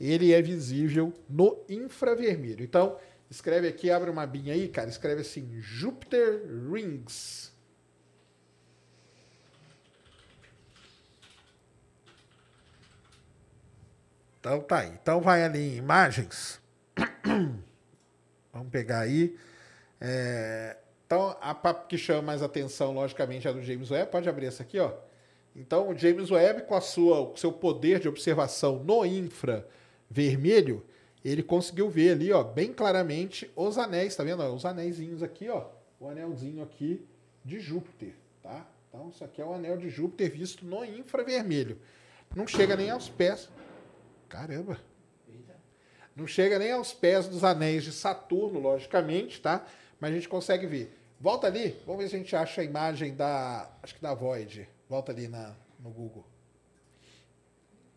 ele 0.00 0.32
é 0.32 0.40
visível 0.40 1.12
no 1.28 1.58
infravermelho. 1.68 2.64
Então, 2.64 2.96
escreve 3.30 3.68
aqui, 3.68 3.90
abre 3.90 4.08
uma 4.08 4.26
binha 4.26 4.54
aí, 4.54 4.68
cara, 4.68 4.88
escreve 4.88 5.20
assim, 5.20 5.46
Jupiter 5.60 6.42
Rings. 6.72 7.47
Então 14.48 14.60
tá 14.62 14.78
aí. 14.78 14.88
Então 15.02 15.20
vai 15.20 15.44
ali 15.44 15.74
em 15.74 15.76
imagens. 15.76 16.58
Vamos 18.50 18.70
pegar 18.70 19.00
aí. 19.00 19.36
É... 20.00 20.78
Então, 21.06 21.36
a 21.40 21.54
que 21.74 21.98
chama 21.98 22.22
mais 22.22 22.42
atenção, 22.42 22.92
logicamente, 22.92 23.46
é 23.46 23.52
do 23.52 23.62
James 23.62 23.90
Webb. 23.90 24.10
Pode 24.10 24.28
abrir 24.28 24.46
essa 24.46 24.62
aqui, 24.62 24.78
ó. 24.78 24.92
Então, 25.54 25.90
o 25.90 25.96
James 25.96 26.30
Webb, 26.30 26.62
com 26.62 26.74
a 26.74 26.80
sua, 26.80 27.20
o 27.20 27.36
seu 27.36 27.52
poder 27.52 28.00
de 28.00 28.08
observação 28.08 28.82
no 28.82 29.04
infra 29.04 29.68
vermelho, 30.10 30.84
ele 31.22 31.42
conseguiu 31.42 31.90
ver 31.90 32.12
ali, 32.12 32.32
ó, 32.32 32.42
bem 32.42 32.72
claramente 32.72 33.50
os 33.56 33.76
anéis, 33.76 34.16
tá 34.16 34.22
vendo? 34.22 34.42
Os 34.54 34.64
anéisinhos 34.64 35.22
aqui, 35.22 35.48
ó, 35.48 35.66
o 35.98 36.08
anelzinho 36.08 36.62
aqui 36.62 37.06
de 37.44 37.58
Júpiter, 37.58 38.14
tá? 38.42 38.66
Então, 38.88 39.08
isso 39.08 39.24
aqui 39.24 39.42
é 39.42 39.44
o 39.44 39.52
anel 39.52 39.76
de 39.76 39.90
Júpiter 39.90 40.30
visto 40.30 40.64
no 40.64 40.84
infravermelho. 40.84 41.78
Não 42.34 42.46
chega 42.46 42.76
nem 42.76 42.90
aos 42.90 43.08
pés. 43.08 43.48
Caramba! 44.28 44.78
Não 46.14 46.26
chega 46.26 46.58
nem 46.58 46.72
aos 46.72 46.92
pés 46.92 47.28
dos 47.28 47.44
anéis 47.44 47.84
de 47.84 47.92
Saturno, 47.92 48.58
logicamente, 48.58 49.40
tá? 49.40 49.64
Mas 50.00 50.10
a 50.10 50.14
gente 50.14 50.28
consegue 50.28 50.66
ver. 50.66 50.98
Volta 51.20 51.46
ali, 51.46 51.80
vamos 51.86 52.02
ver 52.02 52.08
se 52.08 52.16
a 52.16 52.18
gente 52.18 52.34
acha 52.34 52.60
a 52.60 52.64
imagem 52.64 53.14
da, 53.14 53.70
acho 53.82 53.94
que 53.94 54.02
da 54.02 54.14
Void. 54.14 54.68
Volta 54.88 55.12
ali 55.12 55.28
na, 55.28 55.54
no 55.78 55.90
Google. 55.90 56.26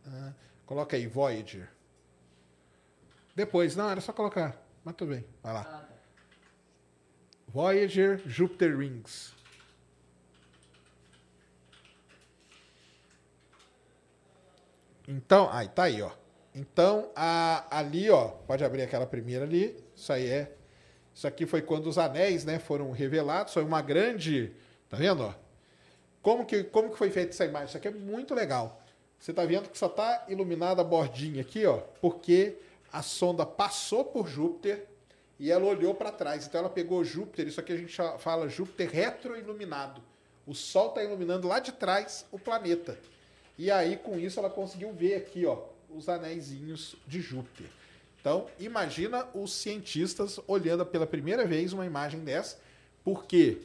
Ah, 0.05 0.33
coloca 0.65 0.95
aí, 0.95 1.07
Voyager. 1.07 1.67
Depois, 3.35 3.75
não, 3.75 3.89
era 3.89 4.01
só 4.01 4.13
colocar. 4.13 4.55
Mas 4.83 4.95
tudo 4.95 5.13
bem, 5.13 5.25
vai 5.41 5.53
lá. 5.53 5.87
Voyager 7.47 8.21
Jupiter 8.25 8.77
Rings. 8.77 9.33
Então, 15.07 15.51
aí 15.51 15.67
tá 15.67 15.83
aí, 15.83 16.01
ó. 16.01 16.20
Então, 16.53 17.10
a, 17.15 17.65
ali, 17.78 18.10
ó, 18.10 18.28
pode 18.28 18.64
abrir 18.64 18.82
aquela 18.82 19.06
primeira 19.06 19.45
ali. 19.45 19.76
Isso 19.95 20.11
aí 20.11 20.30
é. 20.30 20.52
Isso 21.14 21.28
aqui 21.28 21.45
foi 21.45 21.61
quando 21.61 21.88
os 21.88 21.98
anéis, 21.98 22.45
né, 22.45 22.60
foram 22.60 22.91
revelados. 22.91 23.53
Foi 23.53 23.64
uma 23.64 23.82
grande, 23.82 24.52
tá 24.90 24.98
vendo, 24.98 25.23
ó? 25.23 25.34
Como 26.22 26.45
que, 26.45 26.64
como 26.65 26.91
que 26.91 26.98
foi 26.98 27.10
feita 27.10 27.32
essa 27.32 27.45
imagem? 27.45 27.68
Isso 27.68 27.78
aqui 27.78 27.88
é 27.88 27.91
muito 27.91 28.34
legal. 28.34 28.82
Você 29.18 29.34
tá 29.34 29.45
vendo 29.45 29.69
que 29.69 29.78
só 29.78 29.88
tá 29.88 30.26
iluminada 30.28 30.82
a 30.82 30.84
bordinha 30.84 31.41
aqui, 31.41 31.65
ó, 31.65 31.78
porque 32.02 32.57
a 32.91 33.02
sonda 33.02 33.45
passou 33.45 34.03
por 34.03 34.28
Júpiter 34.28 34.88
e 35.40 35.52
ela 35.52 35.65
olhou 35.65 35.94
para 35.94 36.11
trás. 36.11 36.45
Então 36.45 36.60
ela 36.60 36.69
pegou 36.69 37.03
Júpiter, 37.03 37.48
isso 37.48 37.60
aqui 37.60 37.73
a 37.73 37.78
gente 37.78 37.95
fala 38.19 38.48
Júpiter 38.48 38.90
retroiluminado. 38.90 40.02
O 40.45 40.53
Sol 40.53 40.90
está 40.90 41.03
iluminando 41.03 41.48
lá 41.48 41.60
de 41.60 41.72
trás 41.72 42.26
o 42.32 42.40
planeta. 42.40 42.98
E 43.57 43.69
aí, 43.69 43.95
com 43.98 44.18
isso, 44.18 44.40
ela 44.40 44.49
conseguiu 44.49 44.91
ver 44.91 45.15
aqui, 45.15 45.45
ó, 45.45 45.60
os 45.95 46.09
anéisinhos 46.09 46.95
de 47.07 47.22
Júpiter. 47.22 47.68
Então, 48.19 48.47
imagina 48.59 49.27
os 49.34 49.53
cientistas 49.53 50.39
olhando 50.47 50.85
pela 50.85 51.07
primeira 51.07 51.45
vez 51.45 51.73
uma 51.73 51.85
imagem 51.85 52.19
dessa, 52.23 52.59
porque 53.03 53.57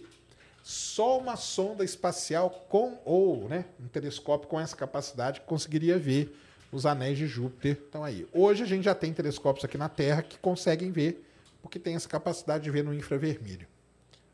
só 0.63 1.19
uma 1.19 1.37
sonda 1.37 1.85
espacial 1.85 2.51
com 2.69 2.99
ou, 3.05 3.49
né, 3.49 3.67
um 3.79 3.87
telescópio 3.87 4.49
com 4.49 4.59
essa 4.59 4.75
capacidade 4.75 5.43
conseguiria 5.43 5.99
ver 5.99 6.35
os 6.73 6.85
anéis 6.85 7.17
de 7.17 7.27
Júpiter 7.27 7.73
estão 7.73 8.03
aí. 8.03 8.27
Hoje 8.33 8.63
a 8.63 8.67
gente 8.67 8.85
já 8.85 8.95
tem 8.95 9.13
telescópios 9.13 9.65
aqui 9.65 9.79
na 9.79 9.89
Terra 9.89 10.23
que 10.23 10.39
conseguem 10.39 10.91
ver, 10.91 11.25
porque 11.63 11.79
tem 11.79 11.95
essa 11.95 12.09
capacidade 12.09 12.65
de 12.65 12.71
ver 12.71 12.83
no 12.83 12.93
infravermelho. 12.93 13.67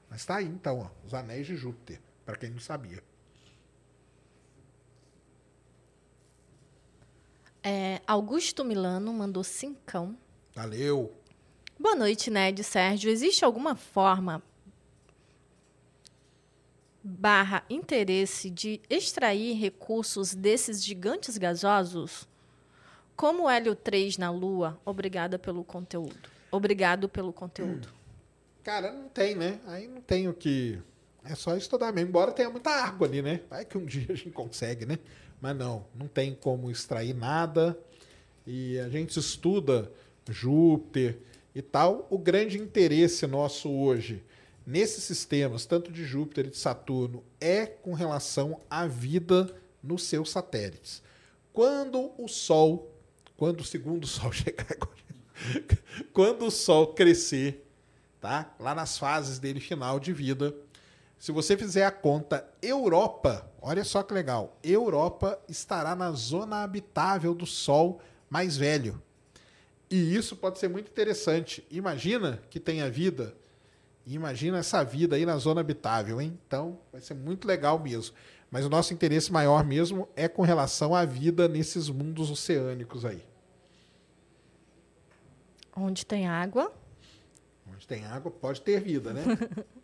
Mas 0.08 0.20
está 0.20 0.36
aí 0.36 0.46
então, 0.46 0.80
ó, 0.80 1.06
os 1.06 1.14
anéis 1.14 1.46
de 1.46 1.56
Júpiter, 1.56 2.00
para 2.24 2.36
quem 2.36 2.50
não 2.50 2.60
sabia. 2.60 3.02
É, 7.62 8.00
Augusto 8.06 8.64
Milano 8.64 9.12
mandou 9.12 9.44
cincão. 9.44 10.16
Valeu. 10.54 11.12
Boa 11.78 11.94
noite, 11.94 12.30
Ned 12.30 12.62
Sérgio. 12.64 13.10
Existe 13.10 13.44
alguma 13.44 13.76
forma 13.76 14.42
barra 17.02 17.64
interesse 17.68 18.48
de 18.48 18.80
extrair 18.88 19.54
recursos 19.54 20.34
desses 20.34 20.84
gigantes 20.84 21.36
gasosos? 21.36 22.28
Como 23.16 23.44
o 23.44 23.50
Hélio 23.50 23.74
3 23.74 24.18
na 24.18 24.30
Lua, 24.30 24.80
obrigada 24.84 25.38
pelo 25.38 25.64
conteúdo. 25.64 26.30
Obrigado 26.50 27.08
pelo 27.08 27.32
conteúdo. 27.32 27.88
Cara, 28.62 28.92
não 28.92 29.08
tem, 29.08 29.34
né? 29.34 29.58
Aí 29.66 29.88
não 29.88 30.00
tem 30.00 30.28
o 30.28 30.34
que. 30.34 30.80
É 31.24 31.34
só 31.34 31.56
estudar 31.56 31.92
mesmo. 31.92 32.08
Embora 32.08 32.32
tenha 32.32 32.50
muita 32.50 32.70
água 32.70 33.06
ali, 33.06 33.22
né? 33.22 33.40
Vai 33.48 33.64
que 33.64 33.76
um 33.76 33.84
dia 33.84 34.06
a 34.10 34.14
gente 34.14 34.30
consegue, 34.30 34.86
né? 34.86 34.98
Mas 35.42 35.56
não, 35.56 35.84
não 35.92 36.06
tem 36.06 36.36
como 36.36 36.70
extrair 36.70 37.12
nada. 37.12 37.76
E 38.46 38.78
a 38.78 38.88
gente 38.88 39.18
estuda 39.18 39.90
Júpiter 40.30 41.18
e 41.52 41.60
tal. 41.60 42.06
O 42.08 42.16
grande 42.16 42.56
interesse 42.58 43.26
nosso 43.26 43.68
hoje 43.68 44.22
nesses 44.64 45.02
sistemas, 45.02 45.66
tanto 45.66 45.90
de 45.90 46.04
Júpiter 46.04 46.46
e 46.46 46.50
de 46.50 46.56
Saturno, 46.56 47.24
é 47.40 47.66
com 47.66 47.92
relação 47.92 48.60
à 48.70 48.86
vida 48.86 49.52
nos 49.82 50.04
seus 50.04 50.30
satélites. 50.30 51.02
Quando 51.52 52.12
o 52.16 52.28
Sol, 52.28 52.94
quando 53.36 53.62
o 53.62 53.64
segundo 53.64 54.06
Sol 54.08 54.30
chegar 54.30 54.78
quando 56.12 56.46
o 56.46 56.50
Sol 56.52 56.94
crescer, 56.94 57.66
tá? 58.20 58.54
Lá 58.60 58.76
nas 58.76 58.96
fases 58.96 59.40
dele 59.40 59.58
final 59.58 59.98
de 59.98 60.12
vida, 60.12 60.54
se 61.22 61.30
você 61.30 61.56
fizer 61.56 61.84
a 61.84 61.92
conta 61.92 62.44
Europa, 62.60 63.48
olha 63.60 63.84
só 63.84 64.02
que 64.02 64.12
legal, 64.12 64.58
Europa 64.60 65.40
estará 65.48 65.94
na 65.94 66.10
zona 66.10 66.64
habitável 66.64 67.32
do 67.32 67.46
Sol 67.46 68.00
mais 68.28 68.56
velho. 68.56 69.00
E 69.88 70.16
isso 70.16 70.34
pode 70.34 70.58
ser 70.58 70.66
muito 70.66 70.90
interessante. 70.90 71.64
Imagina 71.70 72.42
que 72.50 72.58
tenha 72.58 72.90
vida 72.90 73.36
imagina 74.04 74.58
essa 74.58 74.82
vida 74.82 75.14
aí 75.14 75.24
na 75.24 75.36
zona 75.36 75.60
habitável, 75.60 76.20
hein? 76.20 76.36
Então, 76.44 76.76
vai 76.90 77.00
ser 77.00 77.14
muito 77.14 77.46
legal 77.46 77.78
mesmo. 77.78 78.16
Mas 78.50 78.64
o 78.64 78.68
nosso 78.68 78.92
interesse 78.92 79.30
maior 79.30 79.64
mesmo 79.64 80.08
é 80.16 80.26
com 80.26 80.42
relação 80.42 80.92
à 80.92 81.04
vida 81.04 81.46
nesses 81.46 81.88
mundos 81.88 82.32
oceânicos 82.32 83.04
aí. 83.04 83.24
Onde 85.76 86.04
tem 86.04 86.26
água? 86.26 86.72
Onde 87.72 87.86
tem 87.86 88.04
água 88.06 88.28
pode 88.28 88.60
ter 88.60 88.80
vida, 88.80 89.12
né? 89.12 89.22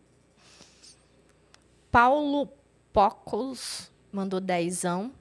Paulo 1.91 2.51
Pocos 2.93 3.91
mandou 4.11 4.39
dezão. 4.39 5.13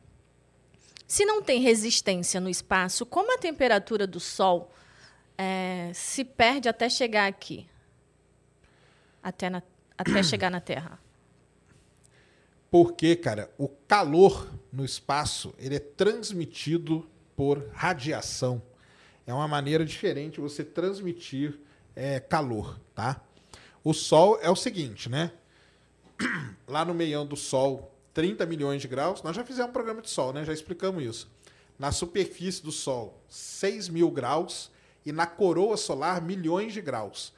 Se 1.06 1.24
não 1.24 1.42
tem 1.42 1.60
resistência 1.60 2.40
no 2.40 2.48
espaço, 2.48 3.06
como 3.06 3.34
a 3.34 3.38
temperatura 3.38 4.06
do 4.06 4.20
Sol 4.20 4.70
é, 5.36 5.90
se 5.94 6.24
perde 6.24 6.68
até 6.68 6.88
chegar 6.88 7.26
aqui? 7.26 7.66
até, 9.22 9.50
na, 9.50 9.62
até 9.96 10.22
chegar 10.24 10.50
na 10.50 10.60
Terra? 10.60 10.98
Porque, 12.70 13.16
cara, 13.16 13.50
o 13.56 13.68
calor 13.68 14.50
no 14.72 14.84
espaço 14.84 15.54
ele 15.58 15.76
é 15.76 15.80
transmitido 15.80 17.08
por 17.34 17.66
radiação. 17.72 18.60
É 19.26 19.32
uma 19.32 19.48
maneira 19.48 19.84
diferente 19.84 20.40
você 20.40 20.64
transmitir 20.64 21.58
é, 21.94 22.20
calor, 22.20 22.78
tá? 22.94 23.20
O 23.82 23.94
Sol 23.94 24.38
é 24.42 24.50
o 24.50 24.56
seguinte, 24.56 25.08
né? 25.08 25.32
Lá 26.66 26.84
no 26.84 26.94
meião 26.94 27.26
do 27.26 27.36
Sol, 27.36 27.94
30 28.14 28.46
milhões 28.46 28.82
de 28.82 28.88
graus. 28.88 29.22
Nós 29.22 29.36
já 29.36 29.44
fizemos 29.44 29.70
um 29.70 29.72
programa 29.72 30.02
de 30.02 30.10
Sol, 30.10 30.32
né? 30.32 30.44
Já 30.44 30.52
explicamos 30.52 31.02
isso. 31.04 31.30
Na 31.78 31.92
superfície 31.92 32.62
do 32.62 32.72
Sol, 32.72 33.22
6 33.28 33.88
mil 33.88 34.10
graus. 34.10 34.70
E 35.06 35.12
na 35.12 35.26
coroa 35.26 35.76
solar, 35.76 36.20
milhões 36.20 36.72
de 36.72 36.82
graus. 36.82 37.32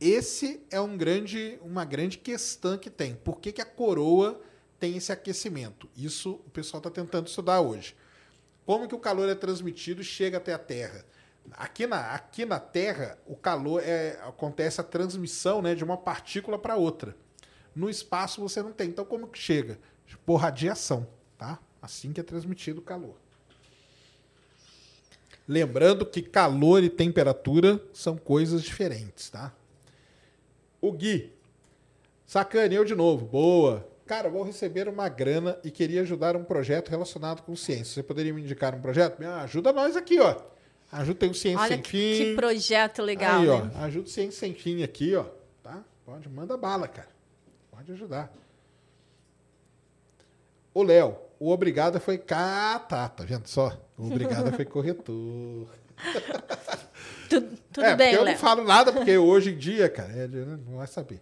Esse 0.00 0.64
é 0.70 0.80
um 0.80 0.96
grande, 0.96 1.58
uma 1.62 1.84
grande 1.84 2.18
questão 2.18 2.78
que 2.78 2.88
tem. 2.88 3.16
Por 3.16 3.40
que, 3.40 3.50
que 3.50 3.60
a 3.60 3.64
coroa 3.64 4.40
tem 4.78 4.96
esse 4.96 5.10
aquecimento? 5.10 5.88
Isso 5.96 6.40
o 6.46 6.50
pessoal 6.50 6.78
está 6.78 6.90
tentando 6.90 7.26
estudar 7.26 7.60
hoje. 7.60 7.96
como 8.64 8.86
que 8.86 8.94
o 8.94 8.98
calor 9.00 9.28
é 9.28 9.34
transmitido 9.34 10.02
e 10.02 10.04
chega 10.04 10.36
até 10.36 10.52
a 10.52 10.58
Terra? 10.58 11.04
Aqui 11.52 11.86
na, 11.86 12.12
aqui 12.12 12.44
na 12.44 12.60
Terra, 12.60 13.18
o 13.26 13.34
calor 13.34 13.82
é 13.82 14.20
acontece 14.22 14.80
a 14.80 14.84
transmissão, 14.84 15.60
né, 15.62 15.74
de 15.74 15.82
uma 15.82 15.96
partícula 15.96 16.58
para 16.58 16.76
outra. 16.76 17.16
No 17.78 17.88
espaço 17.88 18.40
você 18.40 18.60
não 18.60 18.72
tem. 18.72 18.88
Então 18.88 19.04
como 19.04 19.28
que 19.28 19.38
chega? 19.38 19.78
Por 20.26 20.34
radiação, 20.36 21.06
tá? 21.38 21.60
Assim 21.80 22.12
que 22.12 22.18
é 22.18 22.24
transmitido 22.24 22.80
o 22.80 22.82
calor. 22.82 23.14
Lembrando 25.46 26.04
que 26.04 26.20
calor 26.20 26.82
e 26.82 26.90
temperatura 26.90 27.80
são 27.94 28.16
coisas 28.16 28.62
diferentes, 28.64 29.30
tá? 29.30 29.52
O 30.80 30.90
Gui. 30.90 31.32
Sacaneou 32.26 32.84
de 32.84 32.96
novo. 32.96 33.24
Boa. 33.24 33.88
Cara, 34.06 34.28
vou 34.28 34.42
receber 34.42 34.88
uma 34.88 35.08
grana 35.08 35.56
e 35.62 35.70
queria 35.70 36.00
ajudar 36.02 36.34
um 36.34 36.42
projeto 36.42 36.88
relacionado 36.88 37.42
com 37.42 37.54
ciência. 37.54 37.94
Você 37.94 38.02
poderia 38.02 38.34
me 38.34 38.42
indicar 38.42 38.74
um 38.74 38.80
projeto? 38.80 39.22
Ah, 39.22 39.42
ajuda 39.42 39.72
nós 39.72 39.96
aqui, 39.96 40.18
ó. 40.18 40.36
Ajuda 40.90 41.20
tem 41.20 41.30
o 41.30 41.34
Ciência 41.34 41.60
Olha 41.60 41.68
Sem 41.68 41.82
que, 41.82 41.90
Fim. 41.90 42.24
que 42.24 42.34
projeto 42.34 43.02
legal, 43.02 43.40
Aí, 43.40 43.46
né? 43.46 43.70
ó. 43.74 43.84
Ajuda 43.84 44.06
o 44.06 44.10
Ciência 44.10 44.40
Sem 44.40 44.54
Fim 44.54 44.82
aqui, 44.82 45.14
ó. 45.14 45.26
Tá? 45.62 45.84
Pode, 46.04 46.28
manda 46.28 46.56
bala, 46.56 46.88
cara. 46.88 47.17
Pode 47.78 47.92
ajudar. 47.92 48.32
O 50.74 50.82
Léo, 50.82 51.16
o 51.38 51.52
obrigado 51.52 52.00
foi. 52.00 52.20
Ah, 52.32 52.84
tá, 52.88 53.08
vendo 53.20 53.46
só? 53.46 53.80
O 53.96 54.08
obrigado 54.08 54.52
foi 54.52 54.64
corretor. 54.64 55.68
Tudo, 57.30 57.58
tudo 57.70 57.84
é, 57.84 57.94
bem, 57.94 58.14
eu 58.14 58.24
Léo. 58.24 58.32
não 58.32 58.40
falo 58.40 58.64
nada, 58.64 58.90
porque 58.90 59.18
hoje 59.18 59.50
em 59.50 59.58
dia, 59.58 59.86
cara, 59.90 60.10
é, 60.10 60.26
não 60.26 60.78
vai 60.78 60.86
saber. 60.86 61.20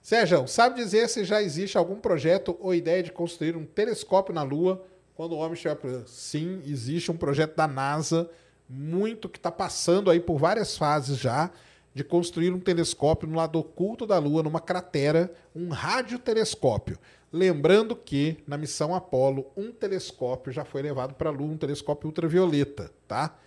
Sérgio, 0.00 0.46
sabe 0.46 0.76
dizer 0.76 1.08
se 1.08 1.24
já 1.24 1.42
existe 1.42 1.76
algum 1.76 1.96
projeto 1.96 2.56
ou 2.60 2.72
ideia 2.72 3.02
de 3.02 3.10
construir 3.10 3.56
um 3.56 3.66
telescópio 3.66 4.32
na 4.32 4.44
Lua 4.44 4.86
quando 5.16 5.32
o 5.32 5.38
homem 5.38 5.54
estiver... 5.54 5.76
Sim, 6.06 6.62
existe 6.64 7.10
um 7.10 7.16
projeto 7.16 7.56
da 7.56 7.66
NASA, 7.66 8.30
muito 8.68 9.28
que 9.28 9.38
está 9.38 9.50
passando 9.50 10.08
aí 10.08 10.20
por 10.20 10.38
várias 10.38 10.78
fases 10.78 11.18
já, 11.18 11.50
de 11.94 12.02
construir 12.02 12.52
um 12.52 12.58
telescópio 12.58 13.28
no 13.28 13.36
lado 13.36 13.58
oculto 13.58 14.04
da 14.04 14.18
Lua, 14.18 14.42
numa 14.42 14.60
cratera, 14.60 15.32
um 15.54 15.68
radiotelescópio. 15.68 16.98
Lembrando 17.32 17.94
que 17.94 18.42
na 18.46 18.58
missão 18.58 18.94
Apollo, 18.94 19.46
um 19.56 19.70
telescópio 19.70 20.52
já 20.52 20.64
foi 20.64 20.82
levado 20.82 21.14
para 21.14 21.30
a 21.30 21.32
Lua, 21.32 21.52
um 21.52 21.56
telescópio 21.56 22.08
ultravioleta, 22.08 22.90
tá? 23.06 23.38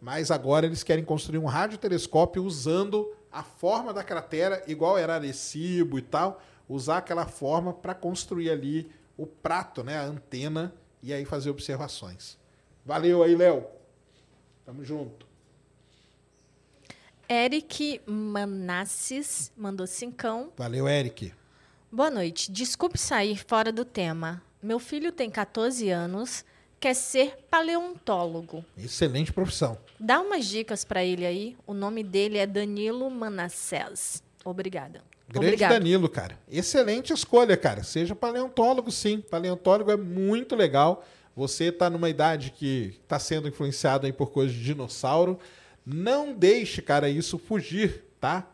Mas 0.00 0.30
agora 0.30 0.64
eles 0.64 0.82
querem 0.82 1.04
construir 1.04 1.38
um 1.38 1.44
radiotelescópio 1.44 2.42
usando 2.42 3.12
a 3.30 3.42
forma 3.42 3.92
da 3.92 4.02
cratera, 4.02 4.62
igual 4.66 4.96
era 4.96 5.14
Arecibo 5.14 5.98
e 5.98 6.02
tal, 6.02 6.40
usar 6.66 6.98
aquela 6.98 7.26
forma 7.26 7.72
para 7.72 7.94
construir 7.94 8.50
ali 8.50 8.90
o 9.16 9.26
prato, 9.26 9.84
né, 9.84 9.98
a 9.98 10.04
antena, 10.04 10.74
e 11.02 11.12
aí 11.12 11.24
fazer 11.24 11.50
observações. 11.50 12.38
Valeu 12.84 13.22
aí, 13.22 13.36
Léo. 13.36 13.64
Tamo 14.64 14.84
junto. 14.84 15.29
Eric 17.32 18.00
Manassis 18.06 19.52
mandou 19.56 19.86
cincão. 19.86 20.50
Valeu, 20.56 20.88
Eric. 20.88 21.32
Boa 21.88 22.10
noite. 22.10 22.50
Desculpe 22.50 22.98
sair 22.98 23.36
fora 23.46 23.70
do 23.70 23.84
tema. 23.84 24.42
Meu 24.60 24.80
filho 24.80 25.12
tem 25.12 25.30
14 25.30 25.88
anos, 25.90 26.44
quer 26.80 26.92
ser 26.92 27.38
paleontólogo. 27.48 28.64
Excelente 28.76 29.32
profissão. 29.32 29.78
Dá 30.00 30.20
umas 30.20 30.44
dicas 30.44 30.84
para 30.84 31.04
ele 31.04 31.24
aí. 31.24 31.56
O 31.68 31.72
nome 31.72 32.02
dele 32.02 32.36
é 32.36 32.48
Danilo 32.48 33.08
Manassés. 33.08 34.24
Obrigada. 34.44 35.00
Grande 35.28 35.46
Obrigado. 35.46 35.70
Danilo, 35.70 36.08
cara. 36.08 36.36
Excelente 36.50 37.12
escolha, 37.12 37.56
cara. 37.56 37.84
Seja 37.84 38.12
paleontólogo, 38.16 38.90
sim. 38.90 39.20
Paleontólogo 39.20 39.92
é 39.92 39.96
muito 39.96 40.56
legal. 40.56 41.06
Você 41.36 41.66
está 41.66 41.88
numa 41.88 42.10
idade 42.10 42.50
que 42.50 42.98
está 43.04 43.20
sendo 43.20 43.46
influenciado 43.46 44.04
aí 44.04 44.12
por 44.12 44.32
coisas 44.32 44.52
de 44.52 44.64
dinossauro. 44.64 45.38
Não 45.92 46.32
deixe, 46.32 46.80
cara, 46.80 47.08
isso 47.08 47.36
fugir, 47.36 48.04
tá? 48.20 48.46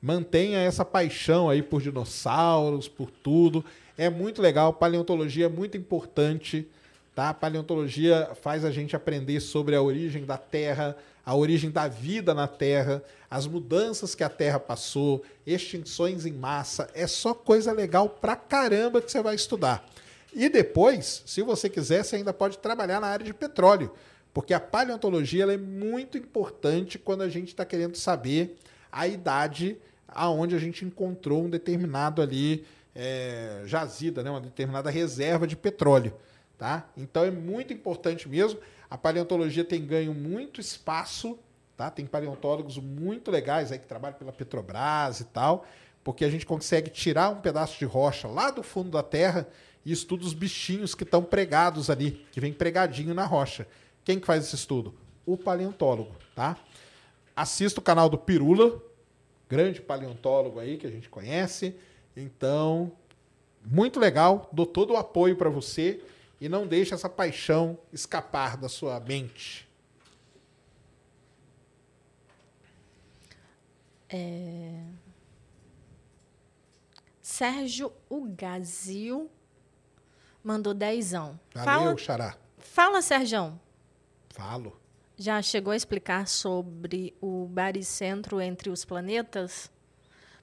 Mantenha 0.00 0.58
essa 0.58 0.82
paixão 0.82 1.50
aí 1.50 1.62
por 1.62 1.82
dinossauros, 1.82 2.88
por 2.88 3.10
tudo. 3.10 3.62
É 3.98 4.08
muito 4.08 4.40
legal. 4.40 4.72
Paleontologia 4.72 5.44
é 5.44 5.48
muito 5.48 5.76
importante, 5.76 6.66
tá? 7.14 7.34
Paleontologia 7.34 8.30
faz 8.40 8.64
a 8.64 8.70
gente 8.70 8.96
aprender 8.96 9.40
sobre 9.40 9.76
a 9.76 9.82
origem 9.82 10.24
da 10.24 10.38
Terra, 10.38 10.96
a 11.24 11.34
origem 11.34 11.70
da 11.70 11.86
vida 11.86 12.32
na 12.32 12.48
Terra, 12.48 13.02
as 13.30 13.46
mudanças 13.46 14.14
que 14.14 14.24
a 14.24 14.30
Terra 14.30 14.58
passou, 14.58 15.22
extinções 15.46 16.24
em 16.24 16.32
massa. 16.32 16.88
É 16.94 17.06
só 17.06 17.34
coisa 17.34 17.72
legal 17.72 18.08
pra 18.08 18.34
caramba 18.34 19.02
que 19.02 19.12
você 19.12 19.22
vai 19.22 19.34
estudar. 19.34 19.86
E 20.32 20.48
depois, 20.48 21.22
se 21.26 21.42
você 21.42 21.68
quiser, 21.68 22.04
você 22.04 22.16
ainda 22.16 22.32
pode 22.32 22.56
trabalhar 22.56 23.00
na 23.00 23.08
área 23.08 23.26
de 23.26 23.34
petróleo, 23.34 23.92
porque 24.32 24.54
a 24.54 24.60
paleontologia 24.60 25.44
é 25.44 25.56
muito 25.56 26.16
importante 26.16 26.98
quando 26.98 27.22
a 27.22 27.28
gente 27.28 27.48
está 27.48 27.64
querendo 27.64 27.96
saber 27.96 28.56
a 28.90 29.06
idade 29.06 29.76
aonde 30.08 30.54
a 30.54 30.58
gente 30.58 30.84
encontrou 30.84 31.44
um 31.44 31.50
determinado 31.50 32.20
ali 32.20 32.64
é, 32.94 33.62
jazida, 33.66 34.22
né, 34.22 34.30
uma 34.30 34.40
determinada 34.40 34.90
reserva 34.90 35.46
de 35.46 35.56
petróleo. 35.56 36.12
Tá? 36.58 36.88
Então 36.96 37.24
é 37.24 37.30
muito 37.30 37.72
importante 37.72 38.28
mesmo. 38.28 38.60
A 38.90 38.98
paleontologia 38.98 39.64
tem 39.64 39.84
ganho 39.84 40.12
muito 40.12 40.60
espaço, 40.60 41.38
tá? 41.76 41.90
Tem 41.90 42.04
paleontólogos 42.04 42.76
muito 42.76 43.30
legais 43.30 43.72
aí 43.72 43.78
que 43.78 43.86
trabalham 43.86 44.18
pela 44.18 44.32
Petrobras 44.32 45.20
e 45.20 45.24
tal, 45.24 45.64
porque 46.04 46.24
a 46.24 46.28
gente 46.28 46.44
consegue 46.44 46.90
tirar 46.90 47.30
um 47.30 47.40
pedaço 47.40 47.78
de 47.78 47.86
rocha 47.86 48.28
lá 48.28 48.50
do 48.50 48.62
fundo 48.62 48.90
da 48.90 49.02
terra 49.02 49.46
e 49.86 49.92
estuda 49.92 50.24
os 50.24 50.34
bichinhos 50.34 50.94
que 50.94 51.04
estão 51.04 51.22
pregados 51.22 51.88
ali, 51.88 52.26
que 52.30 52.40
vem 52.40 52.52
pregadinho 52.52 53.14
na 53.14 53.24
rocha. 53.24 53.66
Quem 54.04 54.18
que 54.18 54.26
faz 54.26 54.44
esse 54.44 54.54
estudo? 54.56 54.94
O 55.26 55.36
paleontólogo, 55.36 56.14
tá? 56.34 56.56
Assista 57.36 57.80
o 57.80 57.82
canal 57.82 58.08
do 58.08 58.18
Pirula, 58.18 58.82
grande 59.48 59.80
paleontólogo 59.80 60.58
aí 60.58 60.76
que 60.76 60.86
a 60.86 60.90
gente 60.90 61.08
conhece. 61.08 61.76
Então, 62.16 62.92
muito 63.64 64.00
legal, 64.00 64.48
dou 64.52 64.66
todo 64.66 64.92
o 64.94 64.96
apoio 64.96 65.36
para 65.36 65.48
você 65.50 66.02
e 66.40 66.48
não 66.48 66.66
deixe 66.66 66.94
essa 66.94 67.08
paixão 67.08 67.78
escapar 67.92 68.56
da 68.56 68.68
sua 68.68 68.98
mente. 69.00 69.68
Sérgio 77.22 77.92
Ugazil 78.10 79.30
mandou 80.42 80.74
dezão. 80.74 81.38
Valeu, 81.54 81.64
Fala, 81.64 81.98
Xará. 81.98 82.36
fala, 82.58 83.02
Sérgio. 83.02 83.58
Falo. 84.30 84.78
Já 85.16 85.42
chegou 85.42 85.72
a 85.72 85.76
explicar 85.76 86.26
sobre 86.26 87.14
o 87.20 87.46
baricentro 87.46 88.40
entre 88.40 88.70
os 88.70 88.84
planetas? 88.84 89.70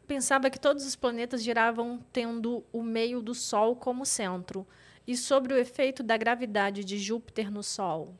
Pensava 0.07 0.49
que 0.49 0.59
todos 0.59 0.85
os 0.85 0.95
planetas 0.95 1.43
giravam 1.43 1.99
tendo 2.13 2.63
o 2.71 2.83
meio 2.83 3.21
do 3.21 3.33
Sol 3.33 3.75
como 3.75 4.05
centro. 4.05 4.67
E 5.07 5.17
sobre 5.17 5.53
o 5.53 5.57
efeito 5.57 6.03
da 6.03 6.15
gravidade 6.15 6.83
de 6.83 6.97
Júpiter 6.97 7.49
no 7.49 7.63
Sol? 7.63 8.13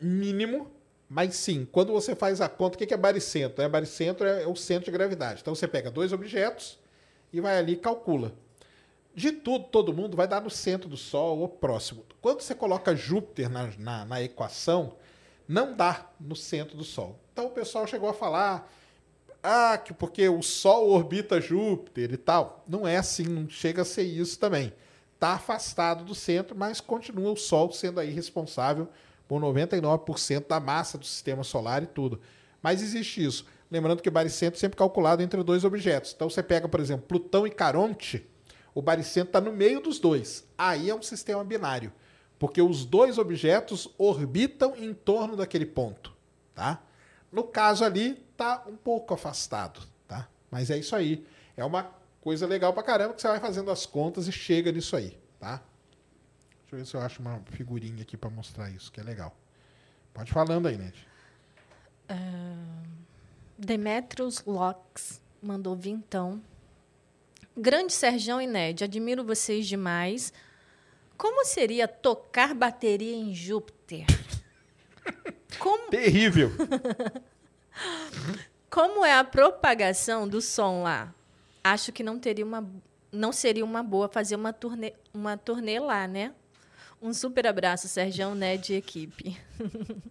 Mínimo, 0.00 0.70
mas 1.08 1.34
sim, 1.34 1.66
quando 1.70 1.92
você 1.92 2.14
faz 2.14 2.40
a 2.40 2.48
conta, 2.48 2.76
o 2.76 2.78
que 2.78 2.92
é 2.92 2.96
baricentro? 2.96 3.62
É, 3.62 3.68
baricentro 3.68 4.26
é 4.26 4.46
o 4.46 4.54
centro 4.54 4.86
de 4.86 4.90
gravidade. 4.90 5.40
Então 5.40 5.54
você 5.54 5.66
pega 5.66 5.90
dois 5.90 6.12
objetos 6.12 6.78
e 7.32 7.40
vai 7.40 7.58
ali 7.58 7.72
e 7.72 7.76
calcula. 7.76 8.34
De 9.14 9.30
tudo, 9.30 9.66
todo 9.66 9.94
mundo 9.94 10.16
vai 10.16 10.26
dar 10.26 10.40
no 10.40 10.50
centro 10.50 10.88
do 10.88 10.96
Sol 10.96 11.38
ou 11.38 11.48
próximo. 11.48 12.04
Quando 12.20 12.40
você 12.40 12.54
coloca 12.54 12.96
Júpiter 12.96 13.48
na, 13.48 13.70
na, 13.78 14.04
na 14.04 14.22
equação, 14.22 14.96
não 15.46 15.74
dá 15.74 16.10
no 16.18 16.34
centro 16.34 16.76
do 16.76 16.84
Sol. 16.84 17.18
Então 17.32 17.46
o 17.46 17.50
pessoal 17.50 17.86
chegou 17.86 18.08
a 18.08 18.14
falar, 18.14 18.68
ah, 19.42 19.78
que 19.78 19.92
porque 19.92 20.28
o 20.28 20.42
Sol 20.42 20.88
orbita 20.90 21.40
Júpiter 21.40 22.12
e 22.12 22.16
tal. 22.16 22.64
Não 22.68 22.88
é 22.88 22.96
assim, 22.96 23.24
não 23.24 23.48
chega 23.48 23.82
a 23.82 23.84
ser 23.84 24.02
isso 24.02 24.38
também. 24.38 24.72
Está 25.14 25.34
afastado 25.34 26.04
do 26.04 26.14
centro, 26.14 26.56
mas 26.56 26.80
continua 26.80 27.30
o 27.30 27.36
Sol 27.36 27.70
sendo 27.70 28.00
aí 28.00 28.10
responsável 28.10 28.88
por 29.28 29.40
99% 29.40 30.48
da 30.48 30.58
massa 30.58 30.98
do 30.98 31.06
sistema 31.06 31.44
solar 31.44 31.82
e 31.82 31.86
tudo. 31.86 32.20
Mas 32.62 32.82
existe 32.82 33.24
isso. 33.24 33.46
Lembrando 33.70 34.02
que 34.02 34.08
o 34.08 34.12
baricentro 34.12 34.58
é 34.58 34.60
sempre 34.60 34.76
calculado 34.76 35.22
entre 35.22 35.42
dois 35.42 35.64
objetos. 35.64 36.12
Então 36.14 36.28
você 36.28 36.42
pega, 36.42 36.68
por 36.68 36.80
exemplo, 36.80 37.06
Plutão 37.06 37.46
e 37.46 37.50
Caronte, 37.50 38.26
o 38.74 38.82
baricentro 38.82 39.28
está 39.28 39.40
no 39.40 39.52
meio 39.52 39.80
dos 39.80 39.98
dois. 39.98 40.44
Aí 40.58 40.90
é 40.90 40.94
um 40.94 41.02
sistema 41.02 41.44
binário, 41.44 41.92
porque 42.38 42.60
os 42.60 42.84
dois 42.84 43.18
objetos 43.18 43.88
orbitam 43.96 44.74
em 44.76 44.92
torno 44.92 45.36
daquele 45.36 45.66
ponto, 45.66 46.12
tá? 46.54 46.82
No 47.30 47.44
caso 47.44 47.84
ali, 47.84 48.14
tá 48.36 48.64
um 48.66 48.76
pouco 48.76 49.14
afastado, 49.14 49.80
tá? 50.08 50.28
Mas 50.50 50.70
é 50.70 50.78
isso 50.78 50.94
aí. 50.94 51.26
É 51.56 51.64
uma 51.64 51.90
coisa 52.20 52.46
legal 52.46 52.72
pra 52.72 52.82
caramba 52.82 53.14
que 53.14 53.20
você 53.20 53.28
vai 53.28 53.40
fazendo 53.40 53.70
as 53.70 53.86
contas 53.86 54.26
e 54.26 54.32
chega 54.32 54.72
nisso 54.72 54.96
aí, 54.96 55.18
tá? 55.38 55.62
Deixa 56.60 56.74
eu 56.74 56.78
ver 56.78 56.86
se 56.86 56.94
eu 56.96 57.00
acho 57.00 57.20
uma 57.20 57.40
figurinha 57.50 58.02
aqui 58.02 58.16
para 58.16 58.30
mostrar 58.30 58.70
isso, 58.70 58.90
que 58.90 59.00
é 59.00 59.02
legal. 59.02 59.36
Pode 60.12 60.32
falando 60.32 60.66
aí, 60.66 60.76
Ned. 60.76 61.06
Demetrius 63.56 64.44
Locks 64.44 65.20
mandou 65.42 65.76
vintão. 65.76 66.42
Grande 67.56 67.92
Serjão 67.92 68.40
e 68.40 68.46
Ned, 68.46 68.84
admiro 68.84 69.24
vocês 69.24 69.66
demais. 69.66 70.32
Como 71.16 71.44
seria 71.44 71.86
tocar 71.86 72.54
bateria 72.54 73.14
em 73.14 73.34
Júpiter? 73.34 74.06
Como, 75.58 75.88
Terrível. 75.88 76.50
como 78.68 79.04
é 79.04 79.14
a 79.14 79.22
propagação 79.22 80.26
do 80.26 80.40
som 80.40 80.82
lá? 80.82 81.14
Acho 81.62 81.92
que 81.92 82.02
não 82.02 82.18
teria 82.18 82.44
uma 82.44 82.68
não 83.12 83.32
seria 83.32 83.64
uma 83.64 83.82
boa 83.82 84.08
fazer 84.08 84.34
uma 84.34 84.52
turnê, 84.52 84.92
uma 85.12 85.36
turnê 85.36 85.78
lá, 85.78 86.08
né? 86.08 86.32
Um 87.00 87.12
super 87.12 87.46
abraço, 87.46 87.86
Sérgio 87.86 88.34
Ned 88.34 88.72
e 88.72 88.76
equipe. 88.76 89.38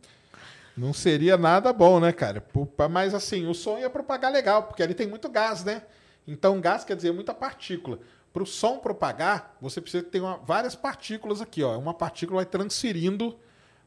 Não 0.75 0.91
seria 0.91 1.37
nada 1.37 1.71
bom, 1.71 1.99
né, 1.99 2.11
cara? 2.11 2.43
Mas 2.89 3.13
assim, 3.13 3.45
o 3.45 3.53
som 3.53 3.77
ia 3.77 3.89
propagar 3.89 4.31
legal, 4.31 4.63
porque 4.63 4.81
ali 4.81 4.95
tem 4.95 5.07
muito 5.07 5.29
gás, 5.29 5.63
né? 5.63 5.83
Então, 6.27 6.59
gás 6.61 6.83
quer 6.83 6.95
dizer 6.95 7.11
muita 7.11 7.33
partícula. 7.33 7.99
Para 8.31 8.43
o 8.43 8.45
som 8.45 8.79
propagar, 8.79 9.55
você 9.61 9.79
precisa 9.81 10.03
ter 10.03 10.19
uma- 10.21 10.37
várias 10.37 10.75
partículas 10.75 11.41
aqui, 11.41 11.61
ó. 11.63 11.77
Uma 11.77 11.93
partícula 11.93 12.37
vai 12.37 12.45
transferindo 12.45 13.37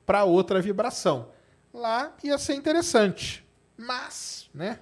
para 0.04 0.24
outra 0.24 0.60
vibração. 0.62 1.30
Lá 1.74 2.14
ia 2.22 2.38
ser 2.38 2.54
interessante, 2.54 3.44
mas, 3.76 4.48
né? 4.54 4.78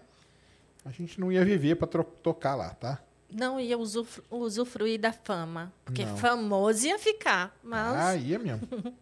A 0.84 0.90
gente 0.90 1.18
não 1.18 1.32
ia 1.32 1.44
viver 1.44 1.76
para 1.76 2.04
tocar 2.04 2.54
lá, 2.54 2.70
tá? 2.74 3.00
Não 3.32 3.58
ia 3.58 3.76
usufru- 3.78 4.22
usufruir 4.30 5.00
da 5.00 5.12
fama, 5.12 5.72
porque 5.84 6.04
Não. 6.04 6.16
famoso 6.18 6.86
ia 6.86 6.98
ficar, 6.98 7.56
mas 7.62 7.96
Ah, 7.96 8.14
ia 8.16 8.38
mesmo. 8.38 8.68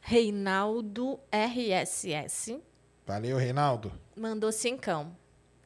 Reinaldo 0.00 1.18
RSS 1.30 2.60
Valeu, 3.06 3.36
Reinaldo. 3.36 3.92
mandou 4.16 4.52
cincão. 4.52 5.14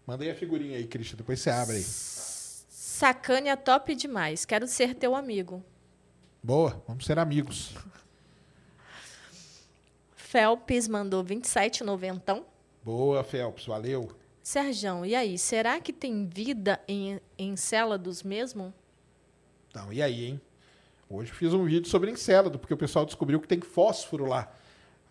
Manda 0.06 0.24
aí 0.24 0.30
a 0.30 0.34
figurinha 0.34 0.76
aí, 0.76 0.86
Cristian, 0.86 1.16
depois 1.16 1.40
você 1.40 1.50
abre 1.50 1.76
aí. 1.76 1.82
Sacânia 1.82 3.56
top 3.56 3.94
demais. 3.94 4.44
Quero 4.44 4.66
ser 4.66 4.94
teu 4.94 5.14
amigo. 5.14 5.62
Boa, 6.42 6.82
vamos 6.86 7.04
ser 7.04 7.18
amigos. 7.18 7.74
Felps 10.14 10.88
mandou 10.88 11.24
27,90. 11.24 12.42
Boa, 12.82 13.22
Phelps, 13.22 13.66
valeu. 13.66 14.10
Serjão, 14.42 15.06
e 15.06 15.14
aí? 15.14 15.38
Será 15.38 15.80
que 15.80 15.92
tem 15.92 16.26
vida 16.26 16.80
em 16.88 17.20
Encélados 17.38 18.24
mesmo? 18.24 18.74
Então, 19.68 19.92
e 19.92 20.02
aí, 20.02 20.24
hein? 20.24 20.40
Hoje 21.08 21.30
fiz 21.30 21.52
um 21.54 21.64
vídeo 21.64 21.88
sobre 21.88 22.10
Encélado, 22.10 22.58
porque 22.58 22.74
o 22.74 22.76
pessoal 22.76 23.04
descobriu 23.04 23.40
que 23.40 23.46
tem 23.46 23.60
fósforo 23.60 24.26
lá. 24.26 24.52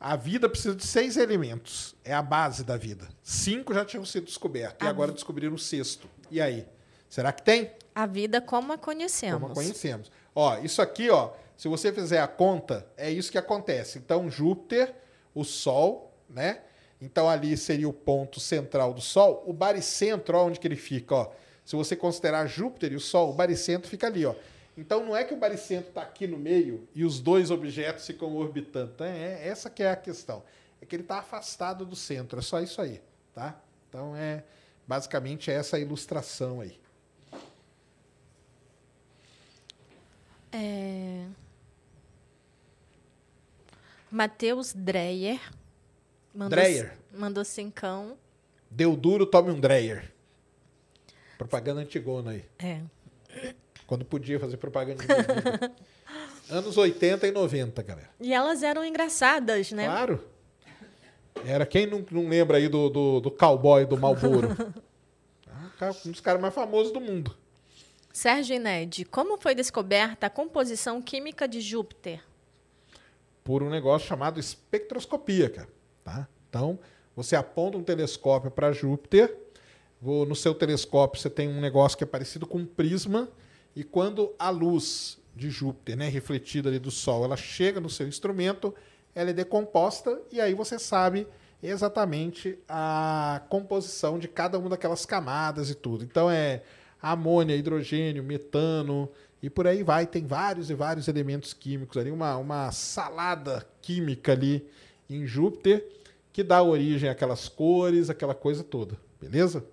A 0.04 0.16
vida 0.16 0.50
precisa 0.50 0.76
de 0.76 0.84
seis 0.84 1.16
elementos. 1.16 1.96
É 2.04 2.12
a 2.12 2.24
base 2.24 2.64
da 2.64 2.76
vida. 2.76 3.08
Cinco 3.22 3.72
já 3.72 3.86
tinham 3.86 4.04
sido 4.04 4.26
descobertos. 4.26 4.84
E 4.84 4.88
A 4.88 4.90
agora 4.90 5.12
descobriram 5.12 5.54
o 5.54 5.60
sexto. 5.60 6.10
E 6.32 6.42
aí? 6.42 6.66
Será 7.08 7.32
que 7.32 7.44
tem? 7.44 7.70
A 7.94 8.08
vida 8.08 8.42
como 8.42 8.74
a 8.74 8.80
conhecemos. 8.80 9.40
Como 9.40 9.54
conhecemos. 9.54 10.12
Ó, 10.34 10.58
isso 10.58 10.82
aqui, 10.82 11.12
ó, 11.12 11.34
se 11.56 11.68
você 11.68 11.94
fizer 11.94 12.20
a 12.20 12.28
conta, 12.28 12.84
é 12.98 13.12
isso 13.12 13.32
que 13.32 13.38
acontece. 13.38 14.00
Então, 14.00 14.28
Júpiter, 14.28 14.92
o 15.36 15.44
Sol, 15.44 16.12
né? 16.28 16.62
Então, 17.00 17.30
ali 17.30 17.56
seria 17.56 17.88
o 17.88 17.94
ponto 17.94 18.40
central 18.40 18.96
do 18.96 19.02
Sol. 19.02 19.44
O 19.46 19.54
baricentro, 19.54 20.36
ó, 20.36 20.48
onde 20.48 20.60
que 20.60 20.68
ele 20.68 20.76
fica, 20.76 21.14
ó. 21.14 21.32
Se 21.64 21.76
você 21.76 21.96
considerar 21.96 22.48
Júpiter 22.48 22.92
e 22.92 22.96
o 22.96 23.00
Sol, 23.00 23.30
o 23.30 23.34
baricentro 23.34 23.88
fica 23.88 24.08
ali, 24.08 24.26
ó. 24.26 24.34
Então, 24.78 25.06
não 25.06 25.16
é 25.16 25.24
que 25.24 25.34
o 25.34 25.38
baricentro 25.38 25.90
está 25.90 26.02
aqui 26.02 26.26
no 26.26 26.38
meio 26.38 26.88
e 26.96 27.04
os 27.04 27.20
dois 27.20 27.52
objetos 27.52 28.06
ficam 28.06 28.36
orbitando. 28.36 28.94
tá? 28.94 29.06
É, 29.06 29.48
essa 29.48 29.70
que 29.70 29.84
é 29.84 29.92
a 29.92 29.96
questão. 29.96 30.44
É 30.82 30.86
que 30.86 30.96
ele 30.96 31.04
está 31.04 31.20
afastado 31.20 31.86
do 31.86 31.96
centro. 31.96 32.40
É 32.40 32.42
só 32.42 32.60
isso 32.62 32.82
aí, 32.82 33.02
tá? 33.34 33.60
Então, 33.90 34.16
é 34.16 34.44
basicamente 34.88 35.52
essa 35.52 35.78
a 35.78 35.80
ilustração 35.80 36.62
aí. 36.62 36.80
É... 40.52 41.28
Matheus 44.10 44.74
Dreyer. 44.74 45.40
Mandou, 46.34 46.50
Dreyer. 46.50 46.98
Mandou 47.14 47.46
cincão. 47.46 48.18
Deu 48.70 48.96
duro, 48.96 49.26
tome 49.26 49.52
um 49.52 49.60
Dreyer. 49.60 50.12
Propaganda 51.38 51.82
antigona 51.82 52.32
aí. 52.32 52.46
É. 52.60 52.82
Quando 53.92 54.06
podia 54.06 54.40
fazer 54.40 54.56
propaganda. 54.56 55.04
de 55.04 55.06
bebida. 55.06 55.76
Anos 56.50 56.78
80 56.78 57.28
e 57.28 57.32
90, 57.34 57.84
galera. 57.84 58.10
E 58.22 58.34
elas 58.34 58.64
eram 58.64 58.86
engraçadas, 58.86 59.74
né? 59.74 59.84
Claro. 59.84 60.24
Era 61.46 61.66
quem 61.66 61.86
não, 61.86 62.06
não 62.10 62.30
lembra 62.30 62.56
aí 62.56 62.70
do, 62.70 62.90
do, 62.90 63.20
do 63.20 63.30
cowboy 63.30 63.86
do 63.86 63.98
Malboro? 63.98 64.48
um 66.06 66.12
dos 66.12 66.22
caras 66.22 66.42
mais 66.42 66.54
famosos 66.54 66.94
do 66.94 67.02
mundo. 67.02 67.36
Sérgio 68.14 68.56
Ined, 68.56 69.04
como 69.12 69.38
foi 69.38 69.54
descoberta 69.54 70.28
a 70.28 70.30
composição 70.30 71.02
química 71.02 71.46
de 71.46 71.60
Júpiter? 71.60 72.24
Por 73.44 73.62
um 73.62 73.70
negócio 73.70 74.08
chamado 74.08 74.40
espectroscopia, 74.40 75.50
cara. 75.50 75.68
Tá? 76.02 76.30
Então, 76.50 76.80
você 77.14 77.36
aponta 77.36 77.78
um 77.78 77.84
telescópio 77.84 78.52
para 78.52 78.72
Júpiter. 78.72 79.36
No 80.02 80.34
seu 80.34 80.56
telescópio 80.56 81.20
você 81.20 81.30
tem 81.30 81.50
um 81.50 81.60
negócio 81.60 81.98
que 81.98 82.06
é 82.06 82.08
parecido 82.08 82.48
com 82.48 82.60
um 82.60 82.66
prisma. 82.66 83.28
E 83.76 83.84
quando 83.84 84.34
a 84.38 84.50
luz 84.50 85.18
de 85.36 85.50
Júpiter, 85.50 85.98
né, 85.98 86.10
refletida 86.10 86.70
ali 86.70 86.80
do 86.80 86.92
Sol, 86.92 87.24
ela 87.24 87.38
chega 87.38 87.80
no 87.80 87.90
seu 87.90 88.08
instrumento, 88.08 88.74
ela 89.16 89.30
é 89.30 89.34
decomposta 89.34 90.20
e 90.32 90.40
aí 90.42 90.54
você 90.54 90.78
sabe 90.78 91.28
exatamente 91.64 92.58
a 92.68 93.42
composição 93.50 94.18
de 94.18 94.28
cada 94.28 94.58
uma 94.58 94.70
daquelas 94.70 95.06
camadas 95.06 95.70
e 95.70 95.76
tudo. 95.76 96.04
Então 96.04 96.30
é 96.30 96.64
amônia, 97.02 97.56
hidrogênio, 97.56 98.24
metano 98.24 99.10
e 99.42 99.50
por 99.50 99.68
aí 99.68 99.84
vai. 99.84 100.06
Tem 100.06 100.26
vários 100.26 100.70
e 100.70 100.74
vários 100.74 101.08
elementos 101.08 101.54
químicos 101.54 101.98
ali, 101.98 102.12
uma, 102.12 102.36
uma 102.38 102.72
salada 102.72 103.66
química 103.82 104.32
ali 104.32 104.68
em 105.10 105.26
Júpiter 105.26 105.86
que 106.34 106.44
dá 106.44 106.64
origem 106.64 107.10
àquelas 107.10 107.50
cores, 107.50 108.10
aquela 108.10 108.34
coisa 108.34 108.64
toda. 108.64 108.98
Beleza? 109.20 109.64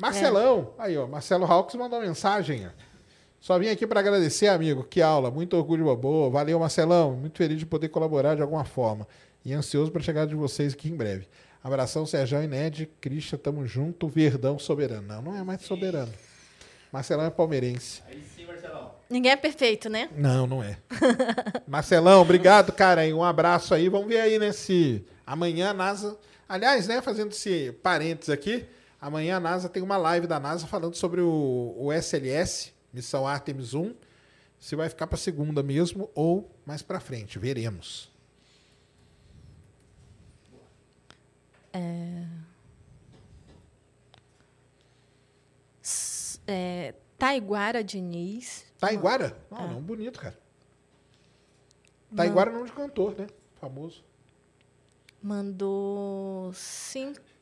Marcelão, 0.00 0.74
aí 0.78 0.96
ó, 0.96 1.06
Marcelo 1.06 1.44
Hawks 1.44 1.74
mandou 1.74 1.98
uma 1.98 2.06
mensagem. 2.06 2.66
ó. 2.66 2.70
Só 3.40 3.58
vim 3.58 3.68
aqui 3.68 3.86
para 3.86 4.00
agradecer, 4.00 4.48
amigo. 4.48 4.84
Que 4.84 5.00
aula, 5.00 5.30
muito 5.30 5.56
orgulho, 5.56 5.94
boa. 5.96 6.28
Valeu, 6.28 6.58
Marcelão. 6.60 7.12
Muito 7.16 7.38
feliz 7.38 7.58
de 7.58 7.64
poder 7.64 7.88
colaborar 7.88 8.34
de 8.34 8.42
alguma 8.42 8.64
forma. 8.64 9.08
E 9.42 9.54
ansioso 9.54 9.90
para 9.90 10.02
chegar 10.02 10.26
de 10.26 10.34
vocês 10.34 10.74
aqui 10.74 10.90
em 10.90 10.94
breve. 10.94 11.26
Abração, 11.64 12.04
Sérgio 12.04 12.42
e 12.42 12.46
Ned. 12.46 12.90
Christian, 13.00 13.38
tamo 13.38 13.66
junto. 13.66 14.08
Verdão 14.08 14.58
soberano. 14.58 15.06
Não, 15.06 15.22
não 15.22 15.36
é 15.36 15.42
mais 15.42 15.62
soberano. 15.62 16.12
Marcelão 16.92 17.24
é 17.24 17.30
palmeirense. 17.30 18.02
Aí 18.06 18.22
sim, 18.36 18.44
Marcelão. 18.44 18.92
Ninguém 19.08 19.32
é 19.32 19.36
perfeito, 19.36 19.88
né? 19.88 20.10
Não, 20.14 20.46
não 20.46 20.62
é. 20.62 20.76
Marcelão, 21.66 22.20
obrigado, 22.20 22.72
cara. 22.72 23.06
E 23.06 23.14
um 23.14 23.24
abraço 23.24 23.74
aí. 23.74 23.88
Vamos 23.88 24.08
ver 24.08 24.20
aí, 24.20 24.38
né, 24.38 24.52
se 24.52 25.04
amanhã 25.26 25.70
a 25.70 25.74
NASA... 25.74 26.16
Aliás, 26.48 26.88
né, 26.88 27.00
fazendo 27.00 27.30
esse 27.30 27.70
parênteses 27.80 28.28
aqui, 28.28 28.66
amanhã 29.00 29.36
a 29.36 29.40
NASA 29.40 29.68
tem 29.68 29.82
uma 29.82 29.96
live 29.96 30.26
da 30.26 30.38
NASA 30.40 30.66
falando 30.66 30.94
sobre 30.94 31.20
o, 31.20 31.74
o 31.78 31.92
SLS, 31.92 32.72
missão 32.92 33.26
Artemis 33.26 33.74
1, 33.74 33.94
se 34.58 34.76
vai 34.76 34.88
ficar 34.88 35.06
para 35.06 35.16
segunda 35.16 35.62
mesmo 35.62 36.10
ou 36.14 36.50
mais 36.66 36.82
para 36.82 37.00
frente. 37.00 37.38
Veremos. 37.38 38.10
S- 45.82 46.38
É, 46.46 46.94
Taiguara 47.18 47.82
Diniz. 47.84 48.64
Taiguara? 48.78 49.36
Não, 49.50 49.74
não, 49.74 49.82
bonito, 49.82 50.18
cara. 50.18 50.38
Taiguara 52.14 52.50
é 52.50 52.52
nome 52.54 52.66
de 52.66 52.72
cantor, 52.72 53.14
né? 53.16 53.26
Famoso. 53.60 54.02
Mandou 55.22 56.50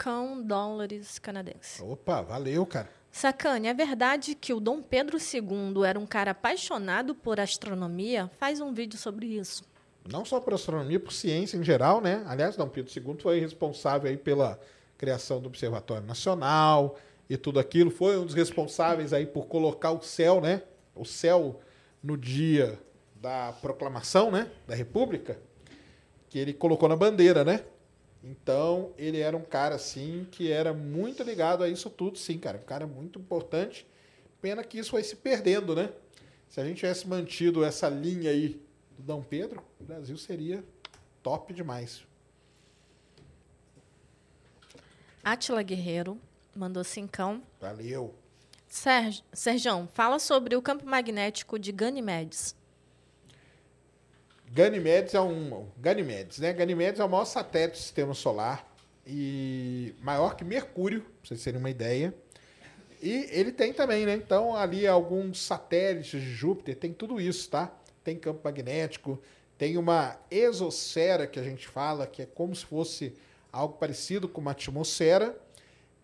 5 0.00 0.42
dólares 0.44 1.18
canadenses. 1.18 1.80
Opa, 1.80 2.22
valeu, 2.22 2.64
cara. 2.64 2.88
Sacane, 3.10 3.66
é 3.68 3.74
verdade 3.74 4.34
que 4.34 4.52
o 4.52 4.60
Dom 4.60 4.80
Pedro 4.80 5.18
II 5.18 5.84
era 5.84 5.98
um 5.98 6.06
cara 6.06 6.30
apaixonado 6.30 7.14
por 7.14 7.40
astronomia? 7.40 8.30
Faz 8.38 8.60
um 8.60 8.72
vídeo 8.72 8.98
sobre 8.98 9.26
isso. 9.26 9.64
não 10.10 10.24
só 10.24 10.40
por 10.40 10.54
astronomia, 10.54 10.98
por 11.00 11.12
ciência 11.12 11.56
em 11.56 11.64
geral, 11.64 12.00
né? 12.00 12.22
Aliás, 12.26 12.56
Dom 12.56 12.68
Pedro 12.68 12.90
II 12.94 13.16
foi 13.20 13.40
responsável 13.40 14.08
aí 14.08 14.16
pela 14.16 14.58
criação 14.96 15.40
do 15.40 15.48
Observatório 15.48 16.06
Nacional 16.06 16.96
e 17.28 17.36
tudo 17.36 17.58
aquilo. 17.58 17.90
Foi 17.90 18.18
um 18.18 18.24
dos 18.24 18.34
responsáveis 18.34 19.12
aí 19.12 19.26
por 19.26 19.46
colocar 19.46 19.90
o 19.90 20.00
céu, 20.02 20.40
né? 20.40 20.62
O 20.94 21.04
céu 21.04 21.60
no 22.02 22.16
dia 22.16 22.78
da 23.16 23.52
proclamação, 23.60 24.30
né? 24.30 24.50
Da 24.66 24.74
República, 24.74 25.38
que 26.28 26.38
ele 26.38 26.52
colocou 26.52 26.88
na 26.88 26.96
bandeira, 26.96 27.44
né? 27.44 27.64
Então, 28.22 28.92
ele 28.98 29.20
era 29.20 29.36
um 29.36 29.42
cara, 29.42 29.76
assim, 29.76 30.26
que 30.30 30.50
era 30.50 30.72
muito 30.74 31.22
ligado 31.22 31.62
a 31.62 31.68
isso 31.68 31.88
tudo, 31.88 32.18
sim, 32.18 32.38
cara. 32.38 32.58
Um 32.58 32.66
cara 32.66 32.86
muito 32.86 33.18
importante. 33.18 33.86
Pena 34.40 34.64
que 34.64 34.78
isso 34.78 34.90
foi 34.90 35.02
se 35.02 35.16
perdendo, 35.16 35.74
né? 35.74 35.92
Se 36.48 36.60
a 36.60 36.64
gente 36.64 36.78
tivesse 36.78 37.06
mantido 37.06 37.64
essa 37.64 37.88
linha 37.88 38.30
aí 38.30 38.60
do 38.96 39.02
Dom 39.02 39.22
Pedro, 39.22 39.62
o 39.80 39.84
Brasil 39.84 40.16
seria 40.16 40.64
top 41.22 41.52
demais. 41.52 42.06
Átila 45.22 45.62
Guerreiro 45.62 46.18
mandou 46.54 46.82
cincão. 46.82 47.42
Valeu. 47.60 48.14
Sérgio, 48.66 49.24
Serjão, 49.32 49.88
fala 49.92 50.18
sobre 50.18 50.56
o 50.56 50.62
campo 50.62 50.86
magnético 50.86 51.58
de 51.58 51.72
Ganymedes. 51.72 52.54
Ganymedes 54.50 55.14
é 55.14 55.20
um 55.20 55.66
Ganymedes, 55.76 56.38
né? 56.38 56.52
Ganymedes 56.52 57.00
é 57.00 57.04
o 57.04 57.08
maior 57.08 57.24
satélite 57.24 57.78
do 57.78 57.82
sistema 57.82 58.14
solar 58.14 58.66
e 59.06 59.94
maior 60.00 60.36
que 60.36 60.44
Mercúrio, 60.44 61.00
para 61.00 61.28
vocês 61.28 61.42
terem 61.42 61.60
uma 61.60 61.70
ideia. 61.70 62.14
E 63.02 63.28
ele 63.30 63.52
tem 63.52 63.72
também, 63.72 64.06
né? 64.06 64.14
Então 64.14 64.56
ali 64.56 64.86
alguns 64.86 65.40
satélites 65.40 66.20
de 66.20 66.32
Júpiter, 66.32 66.76
tem 66.76 66.92
tudo 66.92 67.20
isso, 67.20 67.48
tá? 67.50 67.72
Tem 68.02 68.16
campo 68.16 68.40
magnético, 68.42 69.20
tem 69.56 69.76
uma 69.76 70.18
exosfera 70.30 71.26
que 71.26 71.38
a 71.38 71.42
gente 71.42 71.68
fala, 71.68 72.06
que 72.06 72.22
é 72.22 72.26
como 72.26 72.54
se 72.54 72.64
fosse 72.64 73.14
algo 73.52 73.74
parecido 73.74 74.28
com 74.28 74.40
uma 74.40 74.52
atmosfera. 74.52 75.38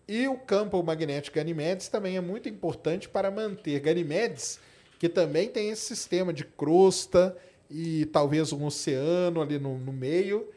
E 0.07 0.27
o 0.27 0.37
campo 0.37 0.81
magnético 0.83 1.35
Ganymedes 1.35 1.87
também 1.87 2.15
é 2.15 2.21
muito 2.21 2.47
importante 2.47 3.09
para 3.09 3.31
manter 3.31 3.79
Ganymedes, 3.79 4.59
que 4.99 5.09
também 5.09 5.49
tem 5.49 5.69
esse 5.69 5.81
sistema 5.81 6.31
de 6.31 6.45
crosta 6.45 7.35
e 7.77 8.05
talvez 8.05 8.53
um 8.53 8.65
oceano 8.65 9.41
ali 9.41 9.59
no, 9.59 9.77
no 9.77 9.91
meio, 9.91 10.49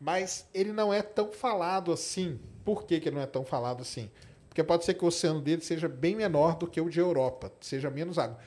mas 0.00 0.44
ele 0.52 0.72
não 0.72 0.92
é 0.92 1.02
tão 1.02 1.30
falado 1.30 1.92
assim. 1.92 2.40
Por 2.64 2.82
que, 2.82 2.98
que 2.98 3.08
ele 3.08 3.14
não 3.14 3.22
é 3.22 3.26
tão 3.26 3.44
falado 3.44 3.80
assim? 3.80 4.10
Porque 4.48 4.60
pode 4.64 4.84
ser 4.84 4.94
que 4.94 5.04
o 5.04 5.06
oceano 5.06 5.40
dele 5.40 5.62
seja 5.62 5.86
bem 5.86 6.16
menor 6.16 6.56
do 6.56 6.66
que 6.66 6.80
o 6.80 6.90
de 6.90 6.98
Europa, 6.98 7.52
seja 7.60 7.90
menos 7.90 8.18
água. 8.18 8.40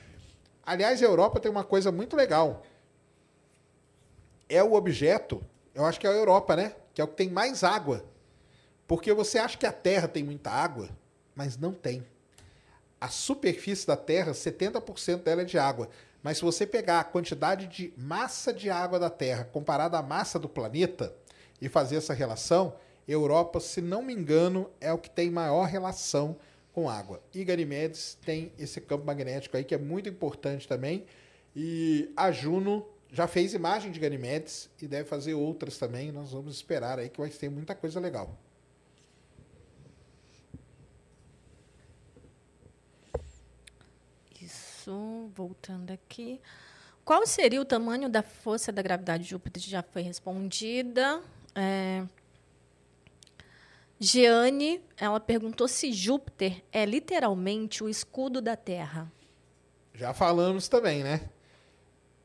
Aliás, 0.62 1.02
a 1.02 1.06
Europa 1.06 1.40
tem 1.40 1.50
uma 1.50 1.64
coisa 1.64 1.90
muito 1.90 2.14
legal. 2.14 2.66
É 4.46 4.62
o 4.62 4.74
objeto, 4.74 5.42
eu 5.74 5.86
acho 5.86 5.98
que 5.98 6.06
é 6.06 6.10
a 6.10 6.12
Europa, 6.12 6.54
né? 6.54 6.74
Que 6.92 7.00
é 7.00 7.04
o 7.04 7.08
que 7.08 7.16
tem 7.16 7.30
mais 7.30 7.64
água. 7.64 8.04
Porque 8.86 9.10
você 9.14 9.38
acha 9.38 9.56
que 9.56 9.64
a 9.64 9.72
Terra 9.72 10.06
tem 10.06 10.22
muita 10.22 10.50
água, 10.50 10.90
mas 11.34 11.56
não 11.56 11.72
tem. 11.72 12.04
A 13.00 13.08
superfície 13.08 13.86
da 13.86 13.96
Terra, 13.96 14.32
70% 14.32 15.22
dela 15.22 15.40
é 15.40 15.44
de 15.46 15.58
água. 15.58 15.88
Mas 16.28 16.36
se 16.36 16.44
você 16.44 16.66
pegar 16.66 17.00
a 17.00 17.04
quantidade 17.04 17.66
de 17.68 17.90
massa 17.96 18.52
de 18.52 18.68
água 18.68 18.98
da 18.98 19.08
Terra 19.08 19.44
comparada 19.44 19.96
à 19.96 20.02
massa 20.02 20.38
do 20.38 20.46
planeta 20.46 21.14
e 21.58 21.70
fazer 21.70 21.96
essa 21.96 22.12
relação, 22.12 22.74
Europa, 23.08 23.60
se 23.60 23.80
não 23.80 24.02
me 24.02 24.12
engano, 24.12 24.70
é 24.78 24.92
o 24.92 24.98
que 24.98 25.08
tem 25.08 25.30
maior 25.30 25.64
relação 25.64 26.36
com 26.74 26.86
água. 26.86 27.22
E 27.32 27.42
Ganymedes 27.44 28.18
tem 28.26 28.52
esse 28.58 28.78
campo 28.78 29.06
magnético 29.06 29.56
aí 29.56 29.64
que 29.64 29.74
é 29.74 29.78
muito 29.78 30.06
importante 30.06 30.68
também. 30.68 31.06
E 31.56 32.12
a 32.14 32.30
Juno 32.30 32.86
já 33.10 33.26
fez 33.26 33.54
imagem 33.54 33.90
de 33.90 33.98
Ganymedes 33.98 34.68
e 34.82 34.86
deve 34.86 35.08
fazer 35.08 35.32
outras 35.32 35.78
também. 35.78 36.12
Nós 36.12 36.32
vamos 36.32 36.54
esperar 36.54 36.98
aí 36.98 37.08
que 37.08 37.18
vai 37.18 37.30
ter 37.30 37.48
muita 37.48 37.74
coisa 37.74 37.98
legal. 37.98 38.36
Isso, 44.88 45.30
voltando 45.34 45.90
aqui. 45.90 46.40
Qual 47.04 47.26
seria 47.26 47.60
o 47.60 47.64
tamanho 47.64 48.08
da 48.08 48.22
força 48.22 48.72
da 48.72 48.80
gravidade 48.80 49.24
de 49.24 49.30
Júpiter? 49.30 49.62
Já 49.62 49.82
foi 49.82 50.00
respondida. 50.00 51.20
É... 51.54 52.04
Jeane, 54.00 54.80
ela 54.96 55.20
perguntou 55.20 55.68
se 55.68 55.92
Júpiter 55.92 56.62
é 56.72 56.86
literalmente 56.86 57.84
o 57.84 57.88
escudo 57.88 58.40
da 58.40 58.56
Terra. 58.56 59.12
Já 59.92 60.14
falamos 60.14 60.68
também, 60.68 61.02
né? 61.02 61.28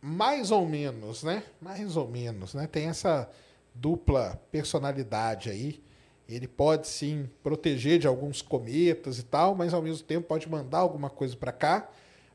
Mais 0.01 0.49
ou 0.49 0.65
menos, 0.65 1.23
né? 1.23 1.43
Mais 1.59 1.97
ou 1.97 2.07
menos, 2.07 2.53
né? 2.53 2.65
Tem 2.67 2.87
essa 2.87 3.29
dupla 3.75 4.41
personalidade 4.51 5.49
aí. 5.49 5.83
Ele 6.29 6.47
pode 6.47 6.87
sim 6.87 7.29
proteger 7.41 7.99
de 7.99 8.07
alguns 8.07 8.41
cometas 8.41 9.19
e 9.19 9.23
tal, 9.23 9.53
mas 9.53 9.73
ao 9.73 9.81
mesmo 9.81 10.05
tempo 10.05 10.27
pode 10.27 10.47
mandar 10.47 10.79
alguma 10.79 11.09
coisa 11.09 11.35
para 11.35 11.51
cá. 11.51 11.89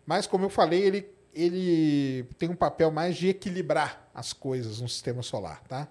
Mas 0.09 0.27
como 0.27 0.47
eu 0.47 0.49
falei, 0.49 0.81
ele 0.81 1.19
ele 1.35 2.25
tem 2.39 2.49
um 2.49 2.57
papel 2.57 2.91
mais 2.91 3.15
de 3.15 3.29
equilibrar 3.29 4.11
as 4.15 4.33
coisas 4.33 4.81
no 4.81 4.89
sistema 4.89 5.23
solar, 5.23 5.63
tá? 5.65 5.87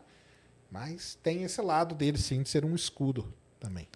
Mas 0.72 1.18
tem 1.22 1.44
esse 1.44 1.62
lado 1.62 1.94
dele 1.94 2.18
sim 2.18 2.42
de 2.42 2.50
ser 2.50 2.66
um 2.66 2.74
escudo 2.74 3.32
também. 3.60 3.88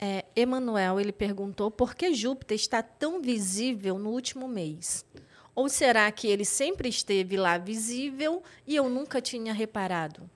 É, 0.00 0.24
Emanuel, 0.34 0.98
ele 0.98 1.12
perguntou 1.12 1.70
por 1.70 1.94
que 1.94 2.12
Júpiter 2.12 2.56
está 2.56 2.82
tão 2.82 3.22
visível 3.22 4.00
no 4.00 4.10
último 4.10 4.48
mês? 4.48 5.06
Ou 5.54 5.68
será 5.68 6.10
que 6.10 6.26
ele 6.26 6.44
sempre 6.44 6.88
esteve 6.88 7.36
lá 7.36 7.56
visível 7.56 8.42
e 8.66 8.74
eu 8.74 8.90
nunca 8.90 9.22
tinha 9.22 9.52
reparado? 9.52 10.28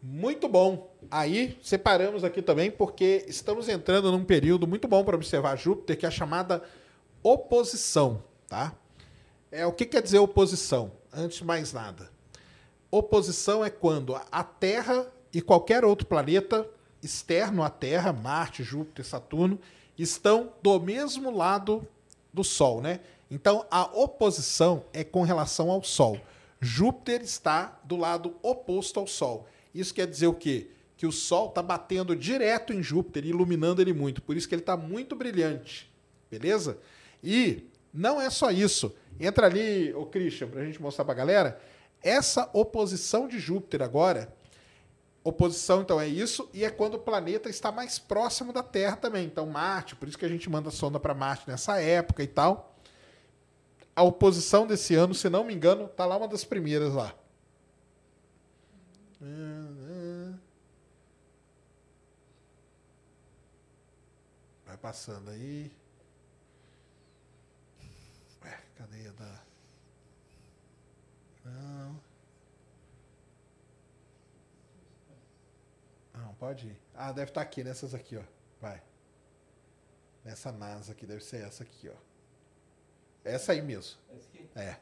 Muito 0.00 0.48
bom. 0.48 0.94
Aí 1.10 1.58
separamos 1.60 2.22
aqui 2.22 2.40
também 2.40 2.70
porque 2.70 3.24
estamos 3.26 3.68
entrando 3.68 4.12
num 4.12 4.24
período 4.24 4.64
muito 4.64 4.86
bom 4.86 5.04
para 5.04 5.16
observar 5.16 5.56
Júpiter, 5.56 5.98
que 5.98 6.06
é 6.06 6.08
a 6.08 6.12
chamada 6.12 6.62
oposição, 7.20 8.22
tá? 8.54 8.72
É 9.50 9.66
o 9.66 9.72
que 9.72 9.84
quer 9.84 10.00
dizer 10.00 10.20
oposição? 10.20 10.92
Antes 11.12 11.38
de 11.38 11.44
mais 11.44 11.72
nada, 11.72 12.08
oposição 12.88 13.64
é 13.64 13.70
quando 13.70 14.14
a 14.14 14.44
Terra 14.44 15.12
e 15.32 15.42
qualquer 15.42 15.84
outro 15.84 16.06
planeta 16.06 16.68
externo 17.02 17.64
à 17.64 17.68
Terra, 17.68 18.12
Marte, 18.12 18.62
Júpiter, 18.62 19.04
Saturno, 19.04 19.58
estão 19.98 20.52
do 20.62 20.78
mesmo 20.78 21.36
lado 21.36 21.86
do 22.32 22.44
Sol, 22.44 22.80
né? 22.80 23.00
Então 23.28 23.66
a 23.70 23.82
oposição 23.82 24.84
é 24.92 25.02
com 25.02 25.22
relação 25.22 25.68
ao 25.70 25.82
Sol. 25.82 26.20
Júpiter 26.60 27.22
está 27.22 27.80
do 27.82 27.96
lado 27.96 28.36
oposto 28.40 29.00
ao 29.00 29.06
Sol. 29.08 29.48
Isso 29.74 29.92
quer 29.92 30.06
dizer 30.06 30.28
o 30.28 30.34
quê? 30.34 30.70
Que 30.96 31.06
o 31.06 31.12
Sol 31.12 31.48
está 31.48 31.60
batendo 31.60 32.14
direto 32.14 32.72
em 32.72 32.82
Júpiter, 32.82 33.26
iluminando 33.26 33.82
ele 33.82 33.92
muito. 33.92 34.22
Por 34.22 34.36
isso 34.36 34.48
que 34.48 34.54
ele 34.54 34.62
está 34.62 34.76
muito 34.76 35.16
brilhante. 35.16 35.92
Beleza? 36.30 36.78
E 37.22 37.64
não 37.94 38.20
é 38.20 38.28
só 38.28 38.50
isso. 38.50 38.94
Entra 39.18 39.46
ali, 39.46 39.94
o 39.94 40.04
Christian, 40.04 40.48
para 40.48 40.60
a 40.60 40.64
gente 40.64 40.82
mostrar 40.82 41.04
para 41.04 41.14
a 41.14 41.16
galera. 41.16 41.60
Essa 42.02 42.50
oposição 42.52 43.26
de 43.26 43.38
Júpiter 43.38 43.80
agora 43.80 44.30
Oposição, 45.24 45.80
então, 45.80 45.98
é 45.98 46.06
isso, 46.06 46.50
e 46.52 46.66
é 46.66 46.70
quando 46.70 46.96
o 46.96 46.98
planeta 46.98 47.48
está 47.48 47.72
mais 47.72 47.98
próximo 47.98 48.52
da 48.52 48.62
Terra 48.62 48.94
também. 48.94 49.24
Então, 49.24 49.46
Marte, 49.46 49.96
por 49.96 50.06
isso 50.06 50.18
que 50.18 50.24
a 50.26 50.28
gente 50.28 50.50
manda 50.50 50.70
sonda 50.70 51.00
para 51.00 51.14
Marte 51.14 51.48
nessa 51.48 51.80
época 51.80 52.22
e 52.22 52.26
tal. 52.26 52.76
A 53.96 54.02
oposição 54.02 54.66
desse 54.66 54.94
ano, 54.94 55.14
se 55.14 55.30
não 55.30 55.42
me 55.42 55.54
engano, 55.54 55.88
tá 55.88 56.04
lá 56.04 56.18
uma 56.18 56.28
das 56.28 56.44
primeiras 56.44 56.92
lá. 56.92 57.14
Vai 64.66 64.76
passando 64.76 65.30
aí. 65.30 65.72
Ué, 68.84 68.98
cadê 68.98 69.08
a 69.08 69.12
da. 69.12 69.42
Não. 71.44 72.00
Não, 76.14 76.34
pode 76.34 76.68
ir. 76.68 76.76
Ah, 76.94 77.12
deve 77.12 77.30
estar 77.30 77.40
tá 77.40 77.46
aqui, 77.46 77.64
nessas 77.64 77.94
aqui, 77.94 78.16
ó. 78.16 78.22
Vai. 78.60 78.82
Nessa 80.24 80.52
NASA 80.52 80.92
aqui, 80.92 81.06
deve 81.06 81.22
ser 81.22 81.44
essa 81.44 81.62
aqui, 81.62 81.88
ó. 81.88 81.96
Essa 83.24 83.52
aí 83.52 83.62
mesmo. 83.62 83.98
É. 84.54 84.76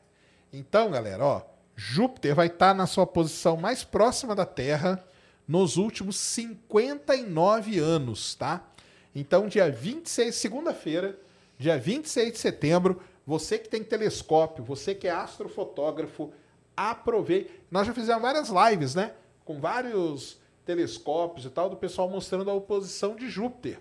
Então, 0.53 0.91
galera, 0.91 1.25
ó, 1.25 1.43
Júpiter 1.75 2.35
vai 2.35 2.49
estar 2.49 2.69
tá 2.69 2.75
na 2.75 2.87
sua 2.87 3.07
posição 3.07 3.57
mais 3.57 3.83
próxima 3.83 4.35
da 4.35 4.45
Terra 4.45 5.03
nos 5.49 5.77
últimos 5.77 6.17
59 6.17 7.79
anos, 7.79 8.35
tá? 8.35 8.69
Então, 9.15 9.49
dia 9.49 9.71
26, 9.71 10.35
segunda-feira, 10.35 11.19
dia 11.59 11.79
26 11.79 12.33
de 12.33 12.39
setembro, 12.39 13.03
você 13.27 13.59
que 13.59 13.69
tem 13.69 13.85
telescópio, 13.85 14.65
você 14.65 14.95
que 14.95 15.07
é 15.07 15.11
astrofotógrafo, 15.11 16.33
aproveite. 16.77 17.51
Nós 17.71 17.87
já 17.87 17.95
fizemos 17.95 18.23
várias 18.23 18.49
lives, 18.49 18.95
né? 18.95 19.15
Com 19.45 19.61
vários 19.61 20.41
telescópios 20.65 21.47
e 21.47 21.51
tal, 21.51 21.69
do 21.69 21.77
pessoal 21.77 22.09
mostrando 22.09 22.51
a 22.51 22.55
oposição 22.55 23.15
de 23.15 23.29
Júpiter. 23.29 23.81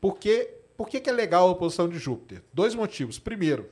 Porque, 0.00 0.54
por 0.76 0.88
que, 0.88 1.00
que 1.00 1.10
é 1.10 1.12
legal 1.12 1.48
a 1.48 1.52
oposição 1.52 1.88
de 1.88 1.98
Júpiter? 1.98 2.42
Dois 2.52 2.74
motivos. 2.74 3.18
Primeiro, 3.18 3.70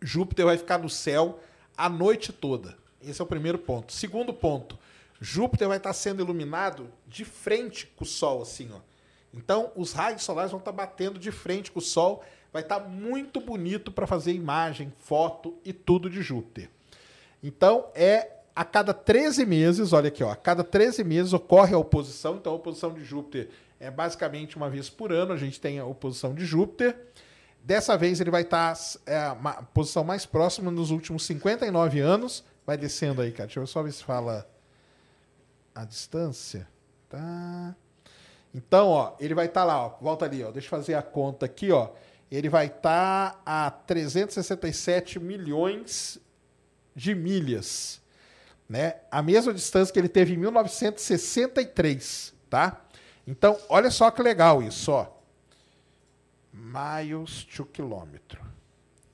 Júpiter 0.00 0.44
vai 0.44 0.56
ficar 0.56 0.78
no 0.78 0.90
céu 0.90 1.40
a 1.76 1.88
noite 1.88 2.32
toda. 2.32 2.76
Esse 3.00 3.20
é 3.20 3.24
o 3.24 3.26
primeiro 3.26 3.58
ponto. 3.58 3.92
Segundo 3.92 4.32
ponto, 4.32 4.78
Júpiter 5.20 5.68
vai 5.68 5.76
estar 5.76 5.92
sendo 5.92 6.22
iluminado 6.22 6.90
de 7.06 7.24
frente 7.24 7.86
com 7.96 8.04
o 8.04 8.06
Sol, 8.06 8.42
assim, 8.42 8.70
ó. 8.72 8.80
Então, 9.32 9.70
os 9.76 9.92
raios 9.92 10.22
solares 10.22 10.50
vão 10.50 10.58
estar 10.58 10.72
batendo 10.72 11.18
de 11.18 11.30
frente 11.30 11.70
com 11.70 11.78
o 11.78 11.82
Sol. 11.82 12.24
Vai 12.56 12.62
estar 12.62 12.80
muito 12.80 13.38
bonito 13.38 13.92
para 13.92 14.06
fazer 14.06 14.32
imagem, 14.32 14.90
foto 15.00 15.58
e 15.62 15.74
tudo 15.74 16.08
de 16.08 16.22
Júpiter. 16.22 16.70
Então, 17.42 17.88
é 17.94 18.30
a 18.54 18.64
cada 18.64 18.94
13 18.94 19.44
meses, 19.44 19.92
olha 19.92 20.08
aqui, 20.08 20.24
ó, 20.24 20.30
a 20.30 20.36
cada 20.36 20.64
13 20.64 21.04
meses 21.04 21.34
ocorre 21.34 21.74
a 21.74 21.78
oposição, 21.78 22.36
então 22.36 22.54
a 22.54 22.56
oposição 22.56 22.94
de 22.94 23.04
Júpiter 23.04 23.50
é 23.78 23.90
basicamente 23.90 24.56
uma 24.56 24.70
vez 24.70 24.88
por 24.88 25.12
ano, 25.12 25.34
a 25.34 25.36
gente 25.36 25.60
tem 25.60 25.78
a 25.78 25.84
oposição 25.84 26.32
de 26.32 26.46
Júpiter. 26.46 26.96
Dessa 27.62 27.94
vez 27.94 28.22
ele 28.22 28.30
vai 28.30 28.40
estar 28.40 28.74
é, 29.04 29.28
uma 29.32 29.52
posição 29.74 30.02
mais 30.02 30.24
próxima 30.24 30.70
nos 30.70 30.90
últimos 30.90 31.26
59 31.26 32.00
anos. 32.00 32.42
Vai 32.64 32.78
descendo 32.78 33.20
aí, 33.20 33.32
cara. 33.32 33.48
Deixa 33.48 33.60
eu 33.60 33.66
só 33.66 33.82
ver 33.82 33.92
se 33.92 34.02
fala 34.02 34.48
a 35.74 35.84
distância. 35.84 36.66
Tá. 37.10 37.76
Então, 38.54 38.88
ó, 38.88 39.14
ele 39.20 39.34
vai 39.34 39.44
estar 39.44 39.62
lá, 39.62 39.84
ó. 39.84 39.98
Volta 40.00 40.24
ali, 40.24 40.42
ó. 40.42 40.50
Deixa 40.50 40.68
eu 40.68 40.70
fazer 40.70 40.94
a 40.94 41.02
conta 41.02 41.44
aqui, 41.44 41.70
ó. 41.70 41.90
Ele 42.30 42.48
vai 42.48 42.66
estar 42.66 43.40
a 43.44 43.70
367 43.70 45.18
milhões 45.18 46.18
de 46.94 47.14
milhas. 47.14 48.00
Né? 48.68 48.96
A 49.10 49.22
mesma 49.22 49.54
distância 49.54 49.92
que 49.92 49.98
ele 49.98 50.08
teve 50.08 50.34
em 50.34 50.36
1963, 50.38 52.34
tá? 52.50 52.84
Então, 53.26 53.58
olha 53.68 53.90
só 53.90 54.10
que 54.10 54.22
legal 54.22 54.62
isso, 54.62 54.90
ó. 54.92 55.06
Miles 56.52 57.44
to 57.44 57.64
quilômetro. 57.64 58.44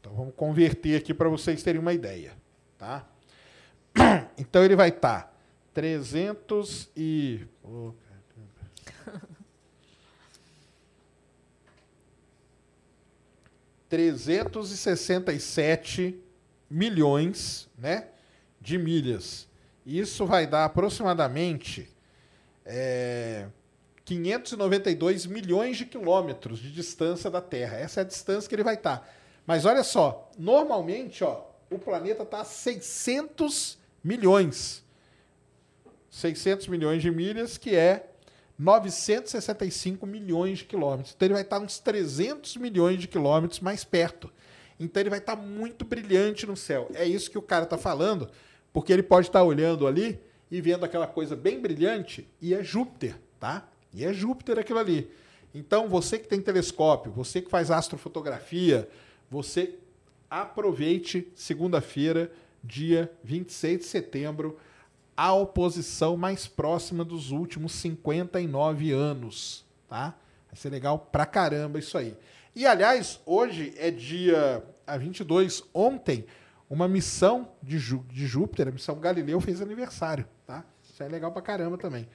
Então, 0.00 0.14
vamos 0.14 0.34
converter 0.34 0.96
aqui 0.96 1.12
para 1.12 1.28
vocês 1.28 1.62
terem 1.62 1.80
uma 1.80 1.92
ideia, 1.92 2.32
tá? 2.78 3.06
Então, 4.38 4.64
ele 4.64 4.74
vai 4.74 4.88
estar 4.88 5.32
300 5.74 6.90
e 6.96 7.46
caramba. 7.62 9.28
367 13.92 16.18
milhões 16.70 17.68
né, 17.76 18.06
de 18.58 18.78
milhas. 18.78 19.46
Isso 19.84 20.24
vai 20.24 20.46
dar 20.46 20.64
aproximadamente 20.64 21.90
é, 22.64 23.48
592 24.06 25.26
milhões 25.26 25.76
de 25.76 25.84
quilômetros 25.84 26.60
de 26.60 26.72
distância 26.72 27.30
da 27.30 27.42
Terra. 27.42 27.76
Essa 27.76 28.00
é 28.00 28.02
a 28.02 28.06
distância 28.06 28.48
que 28.48 28.54
ele 28.54 28.64
vai 28.64 28.76
estar. 28.76 29.06
Mas 29.46 29.66
olha 29.66 29.84
só, 29.84 30.30
normalmente 30.38 31.22
ó, 31.22 31.44
o 31.70 31.78
planeta 31.78 32.22
está 32.22 32.40
a 32.40 32.46
600 32.46 33.76
milhões. 34.02 34.82
600 36.08 36.66
milhões 36.68 37.02
de 37.02 37.10
milhas, 37.10 37.58
que 37.58 37.76
é 37.76 38.11
965 38.62 40.06
milhões 40.06 40.58
de 40.58 40.64
quilômetros. 40.64 41.12
Então 41.16 41.26
ele 41.26 41.34
vai 41.34 41.42
estar 41.42 41.58
uns 41.58 41.80
300 41.80 42.56
milhões 42.58 43.00
de 43.00 43.08
quilômetros 43.08 43.58
mais 43.58 43.82
perto. 43.82 44.30
Então 44.78 45.00
ele 45.00 45.10
vai 45.10 45.18
estar 45.18 45.34
muito 45.34 45.84
brilhante 45.84 46.46
no 46.46 46.56
céu. 46.56 46.88
É 46.94 47.04
isso 47.04 47.28
que 47.28 47.36
o 47.36 47.42
cara 47.42 47.64
está 47.64 47.76
falando, 47.76 48.30
porque 48.72 48.92
ele 48.92 49.02
pode 49.02 49.26
estar 49.26 49.42
olhando 49.42 49.84
ali 49.84 50.20
e 50.48 50.60
vendo 50.60 50.84
aquela 50.84 51.08
coisa 51.08 51.34
bem 51.34 51.60
brilhante 51.60 52.28
e 52.40 52.54
é 52.54 52.62
Júpiter, 52.62 53.16
tá? 53.40 53.68
E 53.92 54.04
é 54.04 54.12
Júpiter 54.12 54.58
aquilo 54.60 54.78
ali. 54.78 55.10
Então 55.52 55.88
você 55.88 56.16
que 56.16 56.28
tem 56.28 56.40
telescópio, 56.40 57.10
você 57.10 57.42
que 57.42 57.50
faz 57.50 57.68
astrofotografia, 57.68 58.88
você 59.28 59.74
aproveite 60.30 61.28
segunda-feira, 61.34 62.30
dia 62.62 63.10
26 63.24 63.80
de 63.80 63.86
setembro, 63.86 64.56
a 65.16 65.32
oposição 65.32 66.16
mais 66.16 66.46
próxima 66.46 67.04
dos 67.04 67.30
últimos 67.30 67.72
59 67.72 68.92
anos, 68.92 69.64
tá? 69.88 70.14
Vai 70.46 70.56
ser 70.56 70.70
legal 70.70 70.98
pra 70.98 71.26
caramba 71.26 71.78
isso 71.78 71.96
aí. 71.96 72.16
E 72.54 72.66
aliás, 72.66 73.20
hoje 73.24 73.72
é 73.76 73.90
dia 73.90 74.62
a 74.86 74.96
22, 74.96 75.64
ontem 75.72 76.26
uma 76.68 76.88
missão 76.88 77.48
de, 77.62 77.78
Jú 77.78 78.04
de 78.08 78.26
Júpiter, 78.26 78.68
a 78.68 78.70
missão 78.70 78.98
Galileu 78.98 79.40
fez 79.40 79.60
aniversário, 79.60 80.26
tá? 80.46 80.64
Isso 80.82 81.02
é 81.02 81.08
legal 81.08 81.30
pra 81.30 81.42
caramba 81.42 81.76
também. 81.76 82.08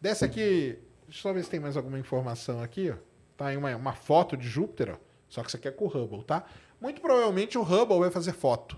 Desce 0.00 0.24
aqui, 0.24 0.78
deixa 1.06 1.18
eu 1.18 1.22
só 1.22 1.32
ver 1.32 1.44
se 1.44 1.50
tem 1.50 1.60
mais 1.60 1.76
alguma 1.76 1.98
informação 1.98 2.62
aqui, 2.62 2.90
ó. 2.90 2.96
Tá 3.36 3.46
aí 3.46 3.56
uma, 3.56 3.74
uma 3.74 3.92
foto 3.92 4.36
de 4.36 4.46
Júpiter, 4.46 4.94
ó. 4.94 4.96
Só 5.28 5.40
que 5.42 5.48
isso 5.48 5.56
aqui 5.56 5.66
é 5.66 5.70
com 5.70 5.86
o 5.86 5.88
Hubble, 5.88 6.22
tá? 6.24 6.44
Muito 6.78 7.00
provavelmente 7.00 7.56
o 7.56 7.62
Hubble 7.62 8.00
vai 8.00 8.10
fazer 8.10 8.32
foto, 8.32 8.76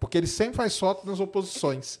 porque 0.00 0.16
ele 0.16 0.26
sempre 0.26 0.56
faz 0.56 0.78
foto 0.78 1.06
nas 1.06 1.20
oposições. 1.20 2.00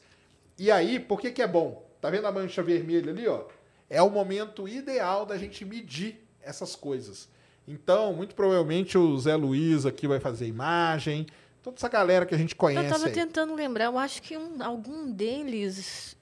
E 0.62 0.70
aí, 0.70 1.00
por 1.00 1.20
que, 1.20 1.32
que 1.32 1.42
é 1.42 1.46
bom? 1.48 1.84
Tá 2.00 2.08
vendo 2.08 2.24
a 2.24 2.30
mancha 2.30 2.62
vermelha 2.62 3.10
ali, 3.10 3.26
ó? 3.26 3.46
É 3.90 4.00
o 4.00 4.08
momento 4.08 4.68
ideal 4.68 5.26
da 5.26 5.36
gente 5.36 5.64
medir 5.64 6.24
essas 6.40 6.76
coisas. 6.76 7.28
Então, 7.66 8.12
muito 8.12 8.36
provavelmente 8.36 8.96
o 8.96 9.18
Zé 9.18 9.34
Luiz 9.34 9.84
aqui 9.84 10.06
vai 10.06 10.20
fazer 10.20 10.46
imagem, 10.46 11.26
toda 11.64 11.78
essa 11.78 11.88
galera 11.88 12.24
que 12.24 12.32
a 12.32 12.38
gente 12.38 12.54
conhece. 12.54 12.86
Eu 12.86 12.94
estava 12.94 13.10
tentando 13.10 13.56
lembrar, 13.56 13.86
eu 13.86 13.98
acho 13.98 14.22
que 14.22 14.36
um, 14.36 14.62
algum 14.62 15.10
deles 15.10 16.16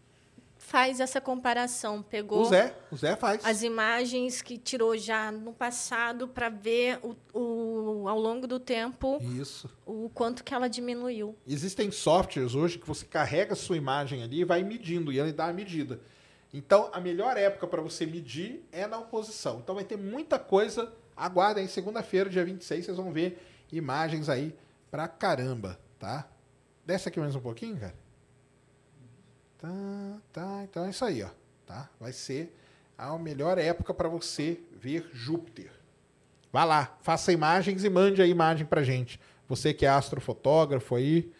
faz 0.70 1.00
essa 1.00 1.20
comparação. 1.20 2.00
Pegou 2.00 2.42
O 2.42 2.44
Zé, 2.44 2.72
o 2.92 2.96
Zé 2.96 3.16
faz. 3.16 3.44
as 3.44 3.62
imagens 3.64 4.40
que 4.40 4.56
tirou 4.56 4.96
já 4.96 5.32
no 5.32 5.52
passado 5.52 6.28
para 6.28 6.48
ver 6.48 7.00
o, 7.02 7.16
o- 7.36 8.08
ao 8.08 8.18
longo 8.20 8.46
do 8.46 8.60
tempo 8.60 9.18
Isso. 9.20 9.68
o 9.84 10.08
quanto 10.14 10.44
que 10.44 10.54
ela 10.54 10.68
diminuiu. 10.68 11.36
Existem 11.44 11.90
softwares 11.90 12.54
hoje 12.54 12.78
que 12.78 12.86
você 12.86 13.04
carrega 13.04 13.54
a 13.54 13.56
sua 13.56 13.76
imagem 13.76 14.22
ali 14.22 14.42
e 14.42 14.44
vai 14.44 14.62
medindo, 14.62 15.12
e 15.12 15.18
ele 15.18 15.32
dá 15.32 15.46
a 15.48 15.52
medida. 15.52 16.00
Então, 16.54 16.88
a 16.92 17.00
melhor 17.00 17.36
época 17.36 17.66
para 17.66 17.82
você 17.82 18.06
medir 18.06 18.64
é 18.70 18.86
na 18.86 18.98
oposição. 18.98 19.58
Então, 19.62 19.74
vai 19.74 19.84
ter 19.84 19.96
muita 19.98 20.38
coisa. 20.38 20.92
Aguardem, 21.16 21.66
segunda-feira, 21.66 22.30
dia 22.30 22.44
26, 22.44 22.84
vocês 22.86 22.96
vão 22.96 23.12
ver 23.12 23.42
imagens 23.72 24.28
aí 24.28 24.54
pra 24.90 25.06
caramba, 25.08 25.78
tá? 25.98 26.28
Desce 26.86 27.08
aqui 27.08 27.18
mais 27.20 27.34
um 27.36 27.40
pouquinho, 27.40 27.76
cara. 27.76 27.94
Tá, 29.60 30.18
tá. 30.32 30.64
Então 30.64 30.84
é 30.84 30.90
isso 30.90 31.04
aí, 31.04 31.22
ó. 31.22 31.30
Tá? 31.66 31.88
Vai 32.00 32.12
ser 32.12 32.56
a 32.96 33.16
melhor 33.18 33.58
época 33.58 33.94
para 33.94 34.08
você 34.08 34.60
ver 34.72 35.08
Júpiter. 35.12 35.70
Vá 36.52 36.64
lá, 36.64 36.98
faça 37.00 37.32
imagens 37.32 37.84
e 37.84 37.90
mande 37.90 38.20
a 38.20 38.26
imagem 38.26 38.66
pra 38.66 38.82
gente. 38.82 39.20
Você 39.48 39.72
que 39.72 39.86
é 39.86 39.88
astrofotógrafo 39.88 40.96
aí, 40.96 41.32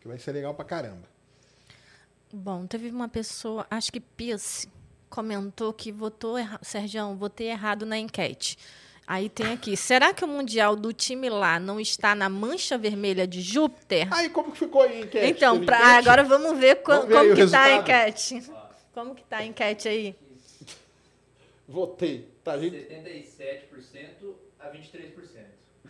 que 0.00 0.08
vai 0.08 0.18
ser 0.18 0.32
legal 0.32 0.54
pra 0.54 0.64
caramba. 0.64 1.08
Bom, 2.32 2.66
teve 2.66 2.90
uma 2.90 3.08
pessoa, 3.08 3.66
acho 3.70 3.92
que 3.92 4.00
Pierce, 4.00 4.68
comentou 5.08 5.72
que 5.72 5.92
votou. 5.92 6.36
Sergião, 6.62 7.16
votei 7.16 7.48
errado 7.48 7.86
na 7.86 7.96
enquete. 7.96 8.58
Aí 9.06 9.28
tem 9.28 9.52
aqui, 9.52 9.76
será 9.76 10.14
que 10.14 10.24
o 10.24 10.28
Mundial 10.28 10.74
do 10.74 10.90
time 10.92 11.28
lá 11.28 11.58
não 11.60 11.78
está 11.78 12.14
na 12.14 12.28
mancha 12.28 12.78
vermelha 12.78 13.26
de 13.26 13.42
Júpiter? 13.42 14.08
Aí, 14.10 14.30
como 14.30 14.50
que 14.50 14.58
ficou 14.58 14.80
aí 14.82 14.96
a 14.96 15.00
enquete? 15.04 15.26
então, 15.26 15.64
pra- 15.64 15.76
enquete? 15.78 15.98
agora 15.98 16.24
vamos 16.24 16.58
ver, 16.58 16.76
co- 16.76 16.92
Vamos 16.92 17.08
ver 17.08 17.14
como 17.18 17.34
que 17.34 17.40
está 17.42 17.62
a 17.64 17.72
enquete. 17.76 18.42
Como 18.94 19.14
que 19.14 19.20
está 19.22 19.36
a 19.38 19.44
enquete 19.44 19.88
aí? 19.88 20.16
Votei. 21.68 22.28
Tá, 22.42 22.56
gente... 22.58 22.76
77% 22.76 24.34
a 24.60 24.68
23%. 24.70 25.44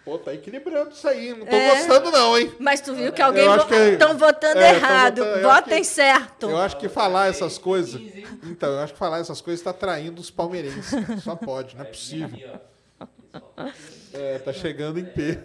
Pô, 0.04 0.18
tá 0.18 0.34
equilibrando 0.34 0.90
isso 0.90 1.08
aí. 1.08 1.30
Não 1.30 1.46
tô 1.46 1.54
É. 1.56 1.70
gostando 1.76 2.10
não, 2.10 2.38
hein? 2.38 2.52
Mas 2.58 2.80
tu 2.80 2.94
viu 2.94 3.10
que 3.12 3.22
alguém 3.22 3.46
estão 3.92 4.18
votando 4.18 4.58
É, 4.58 4.68
tão 4.70 4.76
errado. 4.76 5.24
votando- 5.24 5.42
Votem 5.42 5.78
que- 5.78 5.84
certo. 5.84 6.50
Eu 6.50 6.58
acho 6.58 6.76
que 6.76 6.88
falar 6.88 7.28
essas 7.28 7.56
coisas... 7.58 8.00
15, 8.00 8.26
Então, 8.44 8.70
eu 8.72 8.80
acho 8.80 8.92
que 8.92 8.98
falar 8.98 9.18
essas 9.20 9.40
coisas 9.40 9.64
tá 9.64 9.72
traindo 9.72 10.20
os 10.20 10.30
palmeirenses. 10.30 10.90
cara. 10.90 11.20
Só 11.20 11.34
pode, 11.34 11.74
não 11.74 11.84
é 11.84 11.88
possível. 11.88 12.60
É, 14.12 14.38
tá 14.38 14.52
chegando 14.52 15.00
em 15.00 15.04
P. 15.04 15.40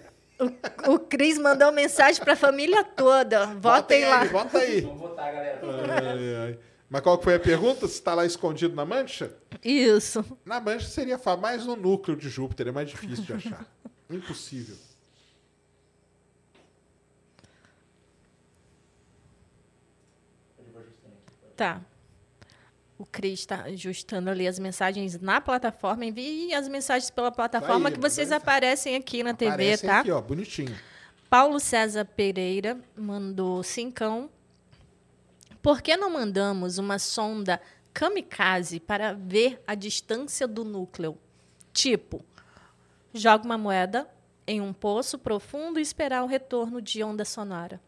O 0.88 1.00
Cris 1.00 1.40
mandou 1.40 1.72
mensagem 1.72 2.24
para 2.24 2.34
a 2.34 2.36
família 2.36 2.84
toda. 2.84 3.48
Votem 3.48 4.04
aí, 4.04 4.10
lá. 4.10 4.26
Bota 4.26 4.60
aí. 4.60 4.82
Vamos 4.82 5.00
votar, 5.00 5.34
galera. 5.34 5.62
Ai, 5.92 6.36
ai. 6.36 6.60
Mas 6.90 7.02
qual 7.02 7.18
que 7.18 7.24
foi 7.24 7.36
a 7.36 7.40
pergunta? 7.40 7.88
Se 7.88 8.02
tá 8.02 8.14
lá 8.14 8.26
escondido 8.26 8.76
na 8.76 8.86
mancha? 8.86 9.36
Isso. 9.64 10.24
Na 10.46 10.60
mancha 10.60 10.88
seria 10.88 11.20
mais 11.40 11.66
no 11.66 11.76
núcleo 11.76 12.16
de 12.16 12.30
Júpiter, 12.30 12.68
é 12.68 12.72
mais 12.72 12.90
difícil 12.90 13.24
de 13.26 13.34
achar. 13.34 13.66
Impossível. 14.10 14.76
Tá. 21.56 21.82
O 23.00 23.06
Cris 23.06 23.40
está 23.40 23.62
ajustando 23.62 24.30
ali 24.30 24.46
as 24.46 24.60
mensagens 24.60 25.18
na 25.22 25.40
plataforma. 25.40 26.04
Envie 26.04 26.54
as 26.54 26.68
mensagens 26.68 27.10
pela 27.10 27.32
plataforma 27.32 27.88
Aí, 27.88 27.96
que 27.96 28.02
vocês 28.02 28.30
aparecem 28.30 28.94
aqui 28.98 29.24
na 29.24 29.34
TV, 29.34 29.78
tá? 29.78 30.02
aqui, 30.02 30.12
ó, 30.12 30.20
bonitinho. 30.20 30.78
Paulo 31.30 31.62
César 31.62 32.04
Pereira 32.04 32.78
mandou 32.98 33.64
cincão. 33.64 34.30
Por 35.62 35.82
que 35.82 35.96
não 35.96 36.10
mandamos 36.10 36.78
uma 36.78 37.00
sonda 37.00 37.62
kamikaze 37.94 38.82
para 38.82 39.14
ver 39.14 39.64
a 39.66 39.76
distância 39.76 40.46
do 40.46 40.66
núcleo? 40.66 41.18
Tipo, 41.72 42.22
joga 43.14 43.46
uma 43.46 43.58
moeda 43.58 44.10
em 44.46 44.60
um 44.60 44.74
poço 44.74 45.18
profundo 45.18 45.80
e 45.80 45.82
esperar 45.82 46.22
o 46.22 46.28
retorno 46.28 46.82
de 46.82 47.02
onda 47.02 47.24
sonora. 47.24 47.80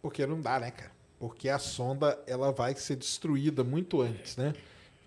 Porque 0.00 0.26
não 0.26 0.40
dá, 0.40 0.58
né, 0.58 0.70
cara? 0.70 0.95
Porque 1.18 1.48
a 1.48 1.58
sonda 1.58 2.18
ela 2.26 2.52
vai 2.52 2.74
ser 2.74 2.96
destruída 2.96 3.64
muito 3.64 4.00
antes, 4.02 4.36
né? 4.36 4.52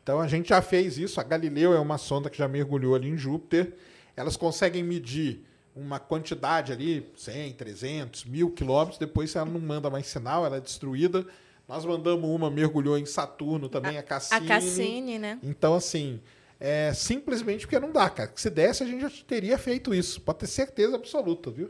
Então 0.01 0.19
a 0.19 0.27
gente 0.27 0.49
já 0.49 0.61
fez 0.61 0.97
isso. 0.97 1.19
A 1.19 1.23
Galileu 1.23 1.73
é 1.73 1.79
uma 1.79 1.97
sonda 1.97 2.29
que 2.29 2.37
já 2.37 2.47
mergulhou 2.47 2.95
ali 2.95 3.09
em 3.09 3.17
Júpiter. 3.17 3.73
Elas 4.15 4.35
conseguem 4.35 4.83
medir 4.83 5.45
uma 5.75 5.99
quantidade 5.99 6.71
ali, 6.71 7.07
100, 7.15 7.53
300, 7.53 8.25
mil 8.25 8.51
quilômetros. 8.51 8.97
Depois, 8.97 9.35
ela 9.35 9.45
não 9.45 9.59
manda 9.59 9.89
mais 9.89 10.07
sinal, 10.07 10.45
ela 10.45 10.57
é 10.57 10.61
destruída. 10.61 11.25
Nós 11.67 11.85
mandamos 11.85 12.27
uma, 12.27 12.49
mergulhou 12.49 12.97
em 12.97 13.05
Saturno 13.05 13.69
também, 13.69 13.97
a 13.97 14.03
Cassini. 14.03 14.45
A 14.45 14.47
Cassini, 14.47 15.19
né? 15.19 15.39
Então, 15.43 15.75
assim, 15.75 16.19
é 16.59 16.91
simplesmente 16.93 17.65
porque 17.67 17.79
não 17.79 17.91
dá, 17.91 18.09
cara. 18.09 18.31
Se 18.35 18.49
desse, 18.49 18.83
a 18.83 18.85
gente 18.85 19.01
já 19.01 19.11
teria 19.27 19.57
feito 19.57 19.93
isso. 19.93 20.19
Pode 20.21 20.39
ter 20.39 20.47
certeza 20.47 20.95
absoluta, 20.95 21.51
viu? 21.51 21.69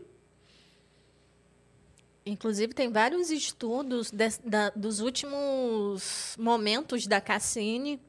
Inclusive, 2.30 2.74
tem 2.74 2.92
vários 2.92 3.30
estudos 3.32 4.12
des- 4.12 4.40
da- 4.44 4.70
dos 4.76 5.00
últimos 5.00 6.36
momentos 6.38 7.08
da 7.08 7.20
Cassini. 7.20 8.00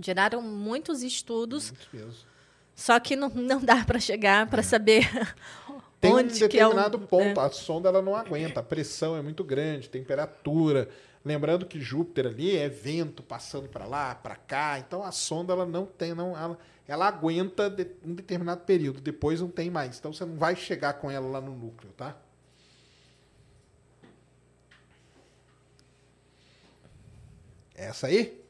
Geraram 0.00 0.42
muitos 0.42 1.02
estudos 1.02 1.70
Muito 1.70 1.88
mesmo. 1.92 2.14
Só 2.74 2.98
que 2.98 3.14
não, 3.14 3.28
não 3.28 3.60
dá 3.60 3.84
para 3.84 4.00
chegar 4.00 4.48
para 4.48 4.62
saber 4.62 5.08
Tem 6.00 6.12
um 6.12 6.16
onde 6.16 6.34
que 6.48 6.58
é 6.58 6.66
o- 6.66 6.70
determinado 6.70 6.98
ponto, 6.98 7.38
a 7.40 7.50
sonda 7.50 7.88
ela 7.88 8.02
não 8.02 8.14
aguenta, 8.16 8.60
a 8.60 8.62
pressão 8.62 9.16
é 9.16 9.22
muito 9.22 9.42
grande, 9.44 9.88
temperatura. 9.88 10.88
Lembrando 11.24 11.64
que 11.64 11.80
Júpiter 11.80 12.26
ali 12.26 12.54
é 12.56 12.68
vento 12.68 13.22
passando 13.22 13.68
para 13.68 13.86
lá, 13.86 14.14
para 14.14 14.36
cá, 14.36 14.78
então 14.78 15.02
a 15.02 15.10
sonda 15.12 15.52
ela 15.54 15.64
não 15.64 15.86
tem, 15.86 16.12
não, 16.12 16.36
ela, 16.36 16.58
ela 16.86 17.06
aguenta 17.08 17.70
de- 17.70 17.86
um 18.04 18.12
determinado 18.14 18.62
período, 18.62 19.00
depois 19.00 19.40
não 19.40 19.48
tem 19.48 19.70
mais. 19.70 19.96
Então 19.98 20.12
você 20.12 20.24
não 20.26 20.36
vai 20.36 20.54
chegar 20.56 20.94
com 20.94 21.10
ela 21.10 21.26
lá 21.26 21.40
no 21.40 21.54
núcleo, 21.56 21.90
tá? 21.96 22.14
Essa 27.74 28.06
aí? 28.06 28.40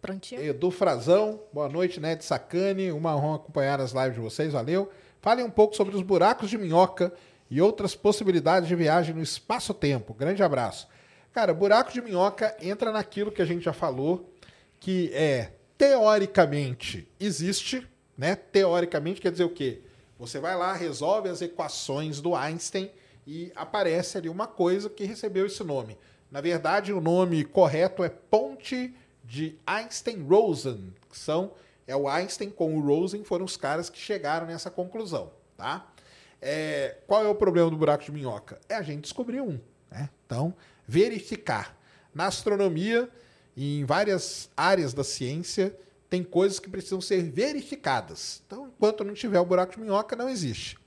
Prontinho? 0.00 0.40
Edu 0.40 0.70
Frazão, 0.70 1.40
boa 1.52 1.68
noite, 1.68 1.98
Ned 1.98 2.24
Sacani. 2.24 2.92
Uma 2.92 3.16
honra 3.16 3.36
acompanhar 3.36 3.80
as 3.80 3.92
lives 3.92 4.14
de 4.14 4.20
vocês, 4.20 4.52
valeu. 4.52 4.90
Falem 5.20 5.44
um 5.44 5.50
pouco 5.50 5.74
sobre 5.74 5.94
os 5.96 6.02
buracos 6.02 6.48
de 6.48 6.56
minhoca 6.56 7.12
e 7.50 7.60
outras 7.60 7.94
possibilidades 7.94 8.68
de 8.68 8.76
viagem 8.76 9.14
no 9.14 9.22
espaço-tempo. 9.22 10.14
Grande 10.14 10.42
abraço. 10.42 10.88
Cara, 11.32 11.52
buraco 11.52 11.92
de 11.92 12.00
minhoca 12.00 12.56
entra 12.60 12.92
naquilo 12.92 13.32
que 13.32 13.42
a 13.42 13.44
gente 13.44 13.64
já 13.64 13.72
falou, 13.72 14.32
que 14.78 15.10
é 15.12 15.52
teoricamente 15.76 17.08
existe, 17.18 17.86
né? 18.16 18.36
Teoricamente 18.36 19.20
quer 19.20 19.32
dizer 19.32 19.44
o 19.44 19.50
quê? 19.50 19.82
Você 20.18 20.38
vai 20.38 20.56
lá, 20.56 20.72
resolve 20.72 21.28
as 21.28 21.42
equações 21.42 22.20
do 22.20 22.36
Einstein 22.36 22.90
e 23.26 23.50
aparece 23.56 24.18
ali 24.18 24.28
uma 24.28 24.46
coisa 24.46 24.88
que 24.88 25.04
recebeu 25.04 25.46
esse 25.46 25.64
nome. 25.64 25.98
Na 26.32 26.40
verdade, 26.40 26.94
o 26.94 27.00
nome 27.00 27.44
correto 27.44 28.02
é 28.02 28.08
ponte 28.08 28.94
de 29.22 29.54
Einstein-Rosen, 29.66 30.94
que 31.10 31.18
são 31.18 31.52
é 31.86 31.94
o 31.94 32.08
Einstein 32.08 32.48
com 32.48 32.74
o 32.74 32.80
Rosen 32.80 33.22
foram 33.22 33.44
os 33.44 33.58
caras 33.58 33.90
que 33.90 33.98
chegaram 33.98 34.46
nessa 34.46 34.70
conclusão, 34.70 35.30
tá? 35.58 35.86
É, 36.40 36.96
qual 37.06 37.22
é 37.22 37.28
o 37.28 37.34
problema 37.34 37.68
do 37.68 37.76
buraco 37.76 38.02
de 38.02 38.10
minhoca? 38.10 38.58
É 38.66 38.76
a 38.76 38.82
gente 38.82 39.02
descobrir 39.02 39.42
um, 39.42 39.60
né? 39.90 40.08
Então, 40.24 40.54
verificar. 40.88 41.76
Na 42.14 42.28
astronomia 42.28 43.10
e 43.54 43.80
em 43.80 43.84
várias 43.84 44.48
áreas 44.56 44.94
da 44.94 45.04
ciência, 45.04 45.76
tem 46.08 46.24
coisas 46.24 46.58
que 46.58 46.70
precisam 46.70 47.00
ser 47.00 47.22
verificadas. 47.22 48.42
Então, 48.46 48.68
enquanto 48.68 49.04
não 49.04 49.12
tiver 49.12 49.40
o 49.40 49.44
buraco 49.44 49.72
de 49.72 49.80
minhoca, 49.80 50.16
não 50.16 50.30
existe. 50.30 50.78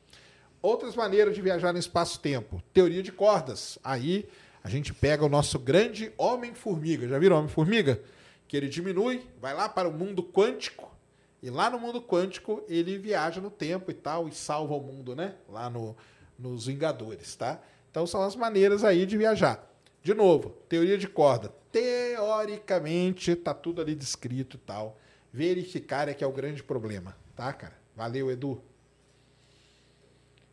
Outras 0.59 0.95
maneiras 0.95 1.35
de 1.35 1.41
viajar 1.41 1.72
no 1.72 1.77
espaço-tempo. 1.77 2.63
Teoria 2.73 3.03
de 3.03 3.11
cordas. 3.11 3.77
Aí 3.84 4.27
a 4.65 4.67
gente 4.67 4.91
pega 4.91 5.23
o 5.23 5.29
nosso 5.29 5.59
grande 5.59 6.11
Homem-Formiga. 6.17 7.07
Já 7.07 7.19
viram 7.19 7.37
Homem-Formiga? 7.37 8.01
Que 8.47 8.57
ele 8.57 8.67
diminui, 8.67 9.21
vai 9.39 9.53
lá 9.53 9.69
para 9.69 9.87
o 9.87 9.93
mundo 9.93 10.23
quântico. 10.23 10.91
E 11.39 11.51
lá 11.51 11.69
no 11.69 11.79
mundo 11.79 12.01
quântico 12.01 12.63
ele 12.67 12.97
viaja 12.97 13.39
no 13.39 13.51
tempo 13.51 13.91
e 13.91 13.93
tal 13.93 14.27
e 14.27 14.31
salva 14.31 14.73
o 14.73 14.81
mundo, 14.81 15.15
né? 15.15 15.35
Lá 15.47 15.69
no, 15.69 15.95
nos 16.39 16.65
Vingadores, 16.65 17.35
tá? 17.35 17.61
Então 17.91 18.07
são 18.07 18.23
as 18.23 18.35
maneiras 18.35 18.83
aí 18.83 19.05
de 19.05 19.15
viajar. 19.15 19.71
De 20.01 20.15
novo, 20.15 20.49
teoria 20.67 20.97
de 20.97 21.07
corda. 21.07 21.53
Teoricamente 21.71 23.35
tá 23.35 23.53
tudo 23.53 23.83
ali 23.83 23.93
descrito 23.93 24.57
e 24.57 24.59
tal. 24.61 24.97
Verificar 25.31 26.09
é 26.09 26.15
que 26.15 26.23
é 26.23 26.27
o 26.27 26.31
grande 26.31 26.63
problema, 26.63 27.15
tá, 27.35 27.53
cara? 27.53 27.75
Valeu, 27.95 28.31
Edu. 28.31 28.59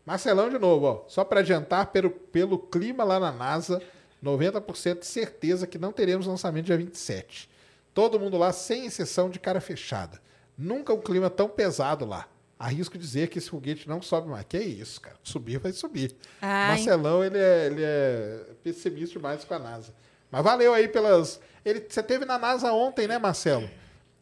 Marcelão 0.05 0.51
de 0.51 0.59
novo, 0.59 0.85
ó. 0.85 1.05
Só 1.09 1.25
para 1.25 1.41
adiantar, 1.41 1.87
pelo, 1.87 2.11
pelo 2.11 2.59
clima 2.59 3.05
lá 3.05 3.19
na 3.19 3.33
NASA, 3.33 3.81
90% 4.23 5.01
de 5.01 5.07
certeza 5.07 5.67
que 5.67 5.79
não 5.79 5.93
teremos 5.93 6.27
lançamento 6.27 6.67
dia 6.67 6.77
27. 6.77 7.51
Todo 7.93 8.19
mundo 8.19 8.39
lá, 8.39 8.53
sem 8.53 8.87
exceção 8.87 9.29
de 9.29 9.39
cara 9.39 9.61
fechada. 9.61 10.21
Nunca 10.57 10.95
um 10.95 11.01
clima 11.01 11.29
tão 11.29 11.49
pesado 11.49 12.05
lá. 12.05 12.29
Arrisco 12.59 12.97
dizer 12.97 13.29
que 13.29 13.39
esse 13.39 13.51
foguete 13.51 13.89
não 13.89 14.01
sobe 14.01 14.29
mais. 14.29 14.45
Que 14.49 14.59
isso, 14.59 15.01
cara. 15.01 15.17
Subir 15.23 15.59
vai 15.59 15.73
subir. 15.73 16.15
Ai. 16.41 16.69
Marcelão, 16.69 17.25
ele 17.25 17.37
é, 17.37 17.67
ele 17.67 17.83
é 17.83 18.41
pessimista 18.63 19.19
demais 19.19 19.45
com 19.45 19.55
a 19.55 19.59
NASA. 19.59 19.93
Mas 20.31 20.45
valeu 20.45 20.73
aí 20.73 20.87
pelas. 20.87 21.41
Ele, 21.65 21.85
você 21.87 22.03
teve 22.03 22.25
na 22.25 22.39
NASA 22.39 22.73
ontem, 22.73 23.09
né, 23.09 23.19
Marcelo? 23.19 23.69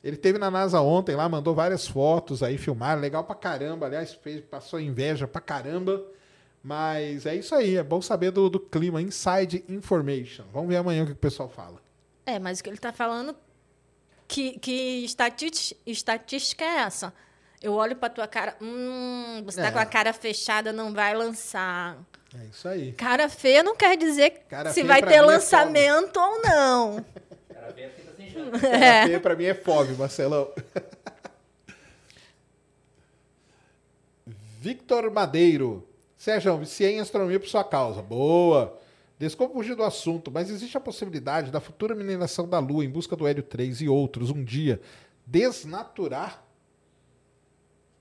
Ele 0.02 0.16
teve 0.16 0.38
na 0.38 0.50
NASA 0.50 0.80
ontem 0.80 1.14
lá, 1.14 1.28
mandou 1.28 1.54
várias 1.54 1.86
fotos 1.86 2.42
aí, 2.42 2.56
filmaram, 2.56 3.00
legal 3.00 3.22
pra 3.24 3.34
caramba. 3.34 3.84
Aliás, 3.84 4.14
fez, 4.14 4.40
passou 4.40 4.80
inveja 4.80 5.28
pra 5.28 5.40
caramba. 5.40 6.02
Mas 6.62 7.24
é 7.24 7.34
isso 7.34 7.54
aí, 7.54 7.76
é 7.76 7.82
bom 7.82 8.02
saber 8.02 8.30
do, 8.30 8.50
do 8.50 8.60
clima, 8.60 9.00
inside 9.00 9.64
information. 9.68 10.44
Vamos 10.52 10.68
ver 10.68 10.76
amanhã 10.76 11.02
o 11.04 11.06
que 11.06 11.12
o 11.12 11.16
pessoal 11.16 11.48
fala. 11.48 11.80
É, 12.26 12.38
mas 12.38 12.60
o 12.60 12.62
que 12.62 12.68
ele 12.68 12.76
está 12.76 12.92
falando, 12.92 13.34
que, 14.28 14.58
que 14.58 15.04
estatística 15.86 16.64
é 16.64 16.78
essa? 16.80 17.12
Eu 17.62 17.72
olho 17.74 17.96
para 17.96 18.08
tua 18.10 18.26
cara, 18.26 18.56
hum, 18.60 19.42
você 19.44 19.60
É. 19.60 19.64
tá 19.64 19.72
com 19.72 19.78
a 19.78 19.86
cara 19.86 20.12
fechada, 20.12 20.72
não 20.72 20.92
vai 20.92 21.14
lançar. 21.14 21.98
É 22.38 22.44
isso 22.46 22.68
aí. 22.68 22.92
Cara 22.92 23.28
feia 23.28 23.62
não 23.62 23.74
quer 23.74 23.96
dizer 23.96 24.30
Cara 24.48 24.68
se 24.70 24.76
feia 24.76 24.86
vai 24.86 25.02
ter 25.02 25.14
é 25.14 25.20
lançamento 25.22 26.16
ou 26.18 26.40
não. 26.42 27.04
Cara, 27.52 27.72
vem 27.72 27.90
fica 27.90 28.12
sem 28.16 28.30
chance. 28.30 28.60
Cara 28.60 29.06
feia 29.06 29.20
pra 29.20 29.34
mim 29.34 29.44
é 29.44 29.54
fome, 29.54 29.94
Marcelão. 29.96 30.50
Victor 34.60 35.10
Madeiro. 35.10 35.86
Sérgio, 36.20 36.58
viciei 36.58 36.96
em 36.96 37.00
astronomia 37.00 37.40
por 37.40 37.48
sua 37.48 37.64
causa. 37.64 38.02
Boa. 38.02 38.78
Desculpa 39.18 39.54
fugir 39.54 39.74
do 39.74 39.82
assunto, 39.82 40.30
mas 40.30 40.50
existe 40.50 40.76
a 40.76 40.80
possibilidade 40.80 41.50
da 41.50 41.60
futura 41.60 41.94
mineração 41.94 42.46
da 42.46 42.58
Lua 42.58 42.84
em 42.84 42.90
busca 42.90 43.16
do 43.16 43.26
Hélio 43.26 43.42
3 43.42 43.80
e 43.80 43.88
outros 43.88 44.28
um 44.28 44.44
dia 44.44 44.82
desnaturar. 45.24 46.44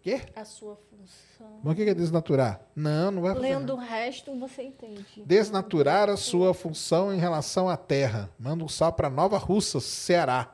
Quê? 0.02 0.20
A 0.36 0.44
sua 0.44 0.76
função. 0.76 1.62
Mas 1.64 1.72
o 1.72 1.76
que 1.78 1.84
é 1.84 1.94
desnaturar? 1.94 2.60
Não, 2.76 3.10
não 3.10 3.22
vai 3.22 3.36
fazer 3.36 3.56
Lendo 3.56 3.74
o 3.74 3.78
resto, 3.78 4.38
você 4.38 4.64
entende. 4.64 5.24
Desnaturar 5.26 6.10
a 6.10 6.18
sua 6.18 6.54
função 6.54 7.14
em 7.14 7.18
relação 7.18 7.70
à 7.70 7.78
Terra. 7.78 8.30
Manda 8.38 8.66
um 8.66 8.68
salve 8.68 8.98
para 8.98 9.10
Nova 9.10 9.38
Russas, 9.38 9.86
Ceará. 9.86 10.54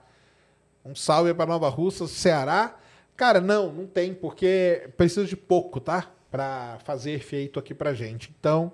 Um 0.85 0.93
salve 0.93 1.33
para 1.33 1.47
Nova 1.47 1.69
Russas, 1.69 2.11
Ceará. 2.11 2.77
Cara, 3.15 3.41
não, 3.41 3.73
não 3.73 3.87
tem, 3.87 4.13
porque 4.13 4.87
precisa 4.95 5.25
de 5.25 5.35
pouco, 5.35 5.79
tá? 5.79 6.11
Para 6.35 6.79
fazer 6.83 7.11
efeito 7.11 7.57
aqui 7.57 7.73
pra 7.73 7.93
gente. 7.93 8.29
Então, 8.37 8.73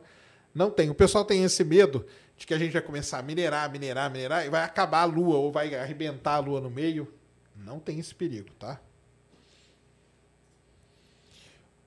não 0.52 0.72
tem. 0.72 0.90
O 0.90 0.96
pessoal 0.96 1.24
tem 1.24 1.44
esse 1.44 1.64
medo 1.64 2.04
de 2.36 2.48
que 2.48 2.56
a 2.56 2.58
gente 2.58 2.72
vai 2.74 2.82
começar 2.82 3.20
a 3.20 3.22
minerar, 3.22 3.72
minerar, 3.72 4.10
minerar 4.10 4.44
e 4.44 4.50
vai 4.50 4.64
acabar 4.64 5.02
a 5.02 5.06
Lua 5.06 5.38
ou 5.38 5.52
vai 5.52 5.76
arrebentar 5.76 6.38
a 6.38 6.40
Lua 6.40 6.60
no 6.60 6.72
meio. 6.72 7.08
Não 7.56 7.80
tem 7.80 8.00
esse 8.00 8.16
perigo, 8.16 8.50
tá? 8.58 8.82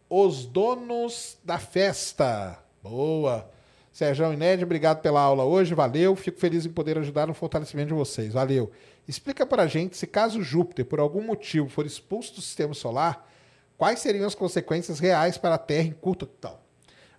Os 0.09 0.47
donos 0.47 1.37
da 1.43 1.59
festa. 1.59 2.63
Boa. 2.81 3.51
Sérgio 3.93 4.33
e 4.33 4.37
Ned, 4.37 4.63
obrigado 4.63 5.03
pela 5.03 5.21
aula 5.21 5.45
hoje, 5.45 5.75
valeu. 5.75 6.15
Fico 6.15 6.39
feliz 6.39 6.65
em 6.65 6.71
poder 6.71 6.99
ajudar 6.99 7.27
no 7.27 7.35
fortalecimento 7.35 7.89
de 7.89 7.95
vocês, 7.95 8.33
valeu. 8.33 8.71
Explica 9.09 9.45
pra 9.45 9.67
gente 9.67 9.97
se 9.97 10.07
caso 10.07 10.41
Júpiter, 10.41 10.85
por 10.85 11.01
algum 11.01 11.21
motivo, 11.21 11.69
for 11.69 11.85
expulso 11.85 12.37
do 12.37 12.41
sistema 12.41 12.75
solar, 12.75 13.29
quais 13.77 14.01
seriam 14.01 14.27
as 14.27 14.35
consequências 14.35 14.99
reais 14.99 15.39
para 15.39 15.55
a 15.55 15.59
Terra 15.59 15.89
em 15.89 15.93
curto 15.93 16.29
então. 16.39 16.59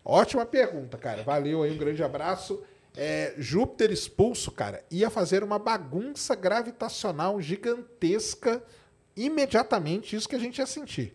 Ótima 0.03 0.45
pergunta, 0.45 0.97
cara. 0.97 1.23
Valeu 1.23 1.63
aí, 1.63 1.71
um 1.71 1.77
grande 1.77 2.03
abraço. 2.03 2.61
É, 2.95 3.33
Júpiter 3.37 3.91
expulso, 3.91 4.51
cara, 4.51 4.83
ia 4.89 5.09
fazer 5.09 5.43
uma 5.43 5.59
bagunça 5.59 6.33
gravitacional 6.35 7.41
gigantesca 7.41 8.63
imediatamente, 9.15 10.15
isso 10.15 10.29
que 10.29 10.35
a 10.35 10.39
gente 10.39 10.59
ia 10.59 10.65
sentir. 10.65 11.13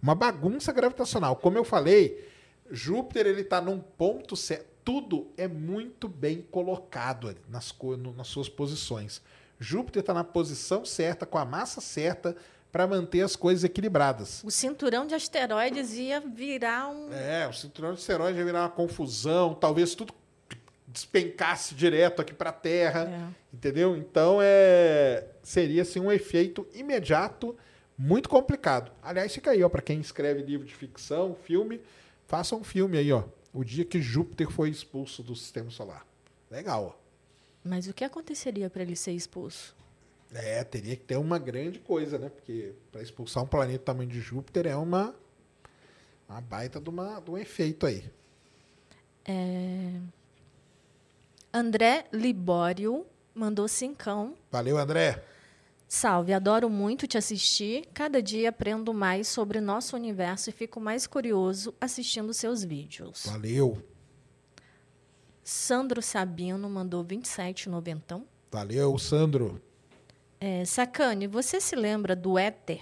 Uma 0.00 0.14
bagunça 0.14 0.72
gravitacional. 0.72 1.36
Como 1.36 1.58
eu 1.58 1.64
falei, 1.64 2.26
Júpiter 2.70 3.26
ele 3.26 3.42
está 3.42 3.60
num 3.60 3.80
ponto 3.80 4.36
certo. 4.36 4.66
Tudo 4.84 5.30
é 5.36 5.46
muito 5.46 6.08
bem 6.08 6.40
colocado 6.40 7.36
nas, 7.48 7.74
nas 8.16 8.28
suas 8.28 8.48
posições. 8.48 9.20
Júpiter 9.58 10.00
está 10.00 10.14
na 10.14 10.24
posição 10.24 10.84
certa, 10.84 11.26
com 11.26 11.36
a 11.36 11.44
massa 11.44 11.80
certa, 11.80 12.36
para 12.70 12.86
manter 12.86 13.22
as 13.22 13.34
coisas 13.34 13.64
equilibradas. 13.64 14.42
O 14.44 14.50
cinturão 14.50 15.06
de 15.06 15.14
asteroides 15.14 15.94
ia 15.94 16.20
virar 16.20 16.88
um. 16.88 17.12
É, 17.12 17.48
o 17.48 17.52
cinturão 17.52 17.92
de 17.92 17.98
asteroides 18.00 18.38
ia 18.38 18.44
virar 18.44 18.62
uma 18.62 18.68
confusão, 18.70 19.54
talvez 19.54 19.94
tudo 19.94 20.12
despencasse 20.86 21.74
direto 21.74 22.20
aqui 22.22 22.32
para 22.32 22.50
a 22.50 22.52
Terra, 22.52 23.04
É. 23.08 23.56
entendeu? 23.56 23.96
Então 23.96 24.38
é 24.42 25.26
seria 25.42 25.82
assim 25.82 26.00
um 26.00 26.10
efeito 26.10 26.66
imediato 26.74 27.56
muito 27.96 28.28
complicado. 28.28 28.90
Aliás, 29.02 29.32
fica 29.34 29.50
aí, 29.50 29.62
ó, 29.62 29.68
para 29.68 29.82
quem 29.82 30.00
escreve 30.00 30.42
livro 30.42 30.66
de 30.66 30.74
ficção, 30.74 31.34
filme, 31.44 31.80
faça 32.26 32.54
um 32.54 32.62
filme 32.64 32.96
aí, 32.98 33.12
ó, 33.12 33.24
o 33.52 33.64
dia 33.64 33.84
que 33.84 34.00
Júpiter 34.00 34.50
foi 34.50 34.70
expulso 34.70 35.22
do 35.22 35.34
sistema 35.34 35.70
solar. 35.70 36.06
Legal, 36.50 36.94
ó. 36.96 37.08
Mas 37.64 37.86
o 37.88 37.92
que 37.92 38.04
aconteceria 38.04 38.70
para 38.70 38.82
ele 38.82 38.96
ser 38.96 39.12
expulso? 39.12 39.74
É, 40.34 40.62
teria 40.62 40.94
que 40.94 41.04
ter 41.04 41.16
uma 41.16 41.38
grande 41.38 41.78
coisa, 41.78 42.18
né? 42.18 42.28
Porque 42.28 42.74
para 42.92 43.02
expulsar 43.02 43.42
um 43.42 43.46
planeta 43.46 43.78
do 43.78 43.84
tamanho 43.84 44.10
de 44.10 44.20
Júpiter 44.20 44.66
é 44.66 44.76
uma 44.76 45.14
uma 46.28 46.40
baita 46.42 46.78
de, 46.78 46.90
uma, 46.90 47.20
de 47.20 47.30
um 47.30 47.38
efeito 47.38 47.86
aí. 47.86 48.04
André 51.52 52.04
Libório 52.12 53.06
mandou 53.34 53.66
cincão. 53.66 54.34
Valeu, 54.50 54.76
André. 54.76 55.24
Salve, 55.88 56.34
adoro 56.34 56.68
muito 56.68 57.06
te 57.06 57.16
assistir. 57.16 57.86
Cada 57.94 58.20
dia 58.20 58.50
aprendo 58.50 58.92
mais 58.92 59.26
sobre 59.26 59.58
o 59.58 59.62
nosso 59.62 59.96
universo 59.96 60.50
e 60.50 60.52
fico 60.52 60.78
mais 60.78 61.06
curioso 61.06 61.74
assistindo 61.80 62.34
seus 62.34 62.62
vídeos. 62.62 63.24
Valeu. 63.24 63.82
Sandro 65.42 66.02
Sabino 66.02 66.68
mandou 66.68 67.02
27,90. 67.02 68.22
Valeu, 68.52 68.98
Sandro. 68.98 69.60
É, 70.40 70.64
Sacane, 70.64 71.26
você 71.26 71.60
se 71.60 71.74
lembra 71.74 72.14
do 72.14 72.38
éter 72.38 72.80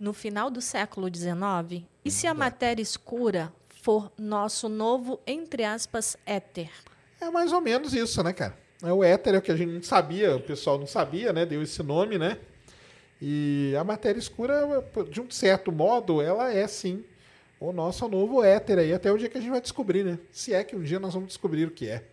no 0.00 0.12
final 0.12 0.50
do 0.50 0.60
século 0.60 1.08
XIX? 1.14 1.84
E 2.04 2.10
se 2.10 2.26
a 2.26 2.32
matéria 2.32 2.82
escura 2.82 3.52
for 3.82 4.10
nosso 4.16 4.68
novo, 4.68 5.20
entre 5.26 5.64
aspas, 5.64 6.16
éter? 6.24 6.70
É 7.20 7.30
mais 7.30 7.52
ou 7.52 7.60
menos 7.60 7.92
isso, 7.92 8.22
né, 8.22 8.32
cara? 8.32 8.56
É 8.82 8.92
o 8.92 9.04
éter 9.04 9.34
é 9.34 9.38
o 9.38 9.42
que 9.42 9.50
a 9.50 9.56
gente 9.56 9.72
não 9.72 9.82
sabia, 9.82 10.36
o 10.36 10.40
pessoal 10.40 10.78
não 10.78 10.86
sabia, 10.86 11.32
né? 11.32 11.44
Deu 11.44 11.62
esse 11.62 11.82
nome, 11.82 12.16
né? 12.16 12.38
E 13.20 13.74
a 13.78 13.84
matéria 13.84 14.18
escura, 14.18 14.62
de 15.10 15.20
um 15.20 15.30
certo 15.30 15.72
modo, 15.72 16.22
ela 16.22 16.52
é 16.52 16.66
sim 16.66 17.04
o 17.60 17.72
nosso 17.72 18.08
novo 18.08 18.42
éter 18.42 18.78
aí, 18.78 18.92
até 18.92 19.10
o 19.10 19.18
dia 19.18 19.28
que 19.28 19.36
a 19.36 19.40
gente 19.40 19.50
vai 19.50 19.60
descobrir, 19.60 20.04
né? 20.04 20.18
Se 20.30 20.54
é 20.54 20.62
que 20.62 20.76
um 20.76 20.82
dia 20.82 21.00
nós 21.00 21.12
vamos 21.12 21.28
descobrir 21.28 21.66
o 21.66 21.70
que 21.70 21.88
é. 21.88 22.04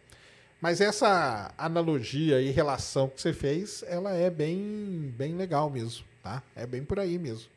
Mas 0.62 0.82
essa 0.82 1.54
analogia 1.58 2.42
e 2.42 2.50
relação 2.50 3.08
que 3.10 3.22
você 3.22 3.34
fez, 3.34 3.84
ela 3.88 4.14
é 4.14 4.30
bem, 4.30 5.14
bem 5.16 5.36
legal 5.36 5.70
mesmo, 5.70 6.06
tá? 6.24 6.42
É 6.56 6.66
bem 6.66 6.84
por 6.84 7.00
aí 7.00 7.20
mesmo. 7.20 7.50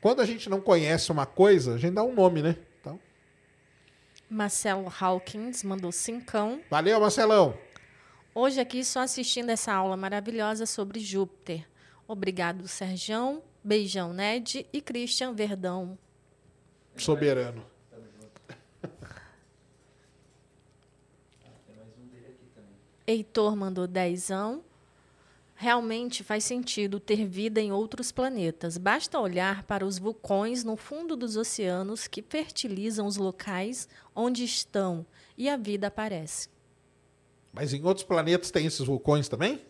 Quando 0.00 0.20
a 0.20 0.26
gente 0.26 0.48
não 0.50 0.60
conhece 0.60 1.10
uma 1.10 1.26
coisa, 1.26 1.74
a 1.74 1.78
gente 1.78 1.94
dá 1.94 2.04
um 2.04 2.14
nome, 2.14 2.42
né? 2.42 2.56
Então, 2.80 3.00
Marcelo 4.28 4.92
Hawkins 5.00 5.62
mandou 5.64 5.90
cincão. 5.90 6.60
valeu, 6.70 7.00
Marcelão. 7.00 7.56
Hoje 8.34 8.60
aqui 8.60 8.84
só 8.84 9.00
assistindo 9.00 9.48
essa 9.50 9.72
aula 9.72 9.96
maravilhosa 9.96 10.66
sobre 10.66 11.00
Júpiter. 11.00 11.66
Obrigado, 12.06 12.66
Serjão. 12.68 13.42
Beijão, 13.62 14.12
Ned 14.12 14.66
e 14.70 14.80
Christian 14.82 15.32
Verdão. 15.32 15.96
Soberano. 16.96 17.64
Tamo 17.90 18.04
junto. 18.20 18.40
Ah, 21.44 21.50
tem 21.66 21.76
mais 21.76 21.88
um 21.98 22.06
dele 22.08 22.26
aqui 22.26 22.46
também. 22.54 22.76
Heitor 23.06 23.54
mandou 23.54 23.86
dezão. 23.86 24.62
Realmente 25.56 26.24
faz 26.24 26.42
sentido 26.44 26.98
ter 26.98 27.26
vida 27.26 27.60
em 27.60 27.70
outros 27.70 28.10
planetas. 28.10 28.76
Basta 28.76 29.20
olhar 29.20 29.62
para 29.62 29.86
os 29.86 29.98
vulcões 29.98 30.64
no 30.64 30.76
fundo 30.76 31.16
dos 31.16 31.36
oceanos 31.36 32.08
que 32.08 32.22
fertilizam 32.22 33.06
os 33.06 33.16
locais 33.16 33.88
onde 34.14 34.42
estão 34.42 35.06
e 35.38 35.48
a 35.48 35.56
vida 35.56 35.86
aparece. 35.86 36.48
Mas 37.52 37.72
em 37.72 37.84
outros 37.84 38.04
planetas 38.04 38.50
tem 38.50 38.66
esses 38.66 38.84
vulcões 38.84 39.28
também? 39.28 39.62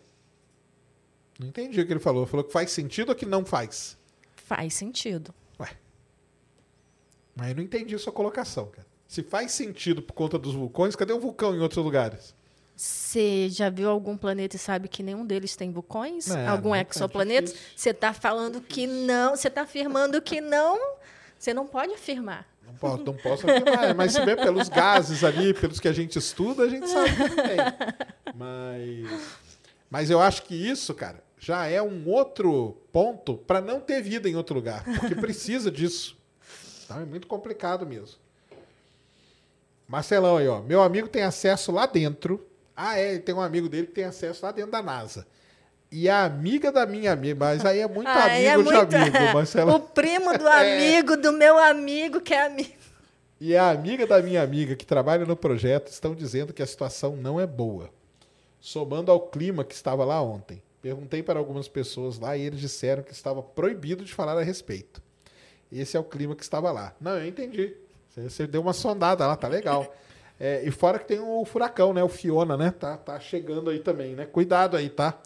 Não 1.39 1.47
entendi 1.47 1.79
o 1.79 1.85
que 1.85 1.93
ele 1.93 1.99
falou. 1.99 2.25
Falou 2.25 2.43
que 2.43 2.51
faz 2.53 2.71
sentido 2.71 3.09
ou 3.09 3.15
que 3.15 3.25
não 3.25 3.45
faz? 3.45 3.97
Faz 4.35 4.73
sentido. 4.73 5.33
Ué. 5.59 5.77
Mas 7.35 7.49
eu 7.49 7.55
não 7.57 7.63
entendi 7.63 7.93
a 7.93 7.99
sua 7.99 8.13
colocação, 8.13 8.67
cara. 8.67 8.87
Se 9.07 9.21
faz 9.21 9.51
sentido 9.51 10.01
por 10.01 10.13
conta 10.13 10.39
dos 10.39 10.55
vulcões, 10.55 10.95
cadê 10.95 11.13
o 11.13 11.19
vulcão 11.19 11.53
em 11.53 11.59
outros 11.59 11.83
lugares? 11.83 12.33
Você 12.75 13.47
já 13.49 13.69
viu 13.69 13.89
algum 13.89 14.17
planeta 14.17 14.57
e 14.57 14.59
sabe 14.59 14.89
que 14.89 15.01
nenhum 15.01 15.25
deles 15.25 15.55
tem 15.55 15.71
vulcões? 15.71 16.29
É, 16.29 16.47
algum 16.47 16.75
é 16.75 16.85
exoplaneta? 16.89 17.53
Você 17.75 17.91
está 17.91 18.11
falando 18.11 18.59
que 18.59 18.85
não, 18.85 19.35
você 19.35 19.47
está 19.47 19.61
afirmando 19.61 20.21
que 20.21 20.41
não. 20.41 20.95
Você 21.39 21.53
não 21.53 21.65
pode 21.65 21.93
afirmar. 21.93 22.45
Não 22.65 22.73
posso, 22.73 23.03
não 23.03 23.13
posso 23.13 23.49
afirmar, 23.49 23.95
mas 23.95 24.13
se 24.13 24.25
bem 24.25 24.35
pelos 24.35 24.67
gases 24.67 25.23
ali, 25.23 25.53
pelos 25.53 25.79
que 25.79 25.87
a 25.87 25.93
gente 25.93 26.17
estuda, 26.17 26.63
a 26.63 26.69
gente 26.69 26.89
sabe 26.89 27.11
que 27.11 27.35
tem. 27.35 27.57
Mas, 28.33 29.21
mas 29.89 30.09
eu 30.09 30.19
acho 30.19 30.43
que 30.43 30.55
isso, 30.55 30.93
cara, 30.93 31.23
já 31.39 31.67
é 31.67 31.81
um 31.81 32.09
outro 32.09 32.75
ponto 32.91 33.37
para 33.37 33.61
não 33.61 33.79
ter 33.79 34.01
vida 34.01 34.27
em 34.27 34.35
outro 34.35 34.55
lugar, 34.55 34.83
porque 34.99 35.15
precisa 35.15 35.71
disso. 35.71 36.17
Então 36.83 36.99
é 36.99 37.05
muito 37.05 37.27
complicado 37.27 37.85
mesmo. 37.85 38.17
Marcelão 39.87 40.37
aí, 40.37 40.47
ó. 40.47 40.61
Meu 40.61 40.81
amigo 40.81 41.07
tem 41.07 41.23
acesso 41.23 41.71
lá 41.71 41.85
dentro. 41.85 42.45
Ah, 42.75 42.97
é, 42.97 43.17
tem 43.19 43.33
um 43.33 43.41
amigo 43.41 43.69
dele 43.69 43.87
que 43.87 43.93
tem 43.93 44.03
acesso 44.03 44.45
lá 44.45 44.51
dentro 44.51 44.71
da 44.71 44.81
NASA. 44.83 45.25
E 45.91 46.09
a 46.09 46.25
amiga 46.25 46.71
da 46.71 46.85
minha 46.85 47.11
amiga, 47.13 47.35
mas 47.39 47.63
aí 47.65 47.79
é 47.79 47.87
muito 47.87 48.07
Aí 48.09 48.47
amigo 48.49 48.69
é 48.71 48.73
muito- 48.77 48.89
de 48.89 48.95
amigo, 48.97 49.17
Marcelão. 49.33 49.75
O 49.75 49.79
primo 49.79 50.37
do 50.37 50.47
amigo, 50.49 51.15
do 51.15 51.31
meu 51.31 51.57
amigo, 51.57 52.19
que 52.19 52.33
é 52.33 52.45
amigo. 52.47 52.73
E 53.39 53.55
a 53.55 53.69
amiga 53.69 54.05
da 54.07 54.21
minha 54.21 54.41
amiga 54.41 54.75
que 54.75 54.85
trabalha 54.85 55.25
no 55.25 55.35
projeto 55.35 55.87
estão 55.89 56.13
dizendo 56.15 56.51
que 56.53 56.61
a 56.63 56.67
situação 56.67 57.15
não 57.15 57.39
é 57.39 57.45
boa. 57.47 57.89
Somando 58.59 59.11
ao 59.11 59.19
clima 59.19 59.63
que 59.63 59.73
estava 59.75 60.03
lá 60.03 60.21
ontem. 60.21 60.61
Perguntei 60.81 61.21
para 61.23 61.39
algumas 61.39 61.67
pessoas 61.67 62.19
lá 62.19 62.35
e 62.37 62.41
eles 62.41 62.59
disseram 62.59 63.03
que 63.03 63.11
estava 63.11 63.41
proibido 63.41 64.03
de 64.03 64.13
falar 64.13 64.37
a 64.37 64.43
respeito. 64.43 65.01
Esse 65.71 65.97
é 65.97 65.99
o 65.99 66.03
clima 66.03 66.35
que 66.35 66.43
estava 66.43 66.71
lá. 66.71 66.93
Não, 66.99 67.17
eu 67.17 67.27
entendi. 67.27 67.75
Você 68.15 68.47
deu 68.47 68.61
uma 68.61 68.73
sondada 68.73 69.25
lá, 69.27 69.35
tá 69.35 69.47
legal. 69.47 69.93
É, 70.39 70.67
e 70.67 70.71
fora 70.71 70.99
que 70.99 71.05
tem 71.05 71.19
o 71.19 71.45
furacão, 71.45 71.93
né? 71.93 72.03
O 72.03 72.09
Fiona, 72.09 72.57
né? 72.57 72.71
Tá, 72.71 72.97
tá 72.97 73.19
chegando 73.19 73.69
aí 73.69 73.79
também, 73.79 74.15
né? 74.15 74.25
Cuidado 74.25 74.75
aí, 74.75 74.89
tá? 74.89 75.19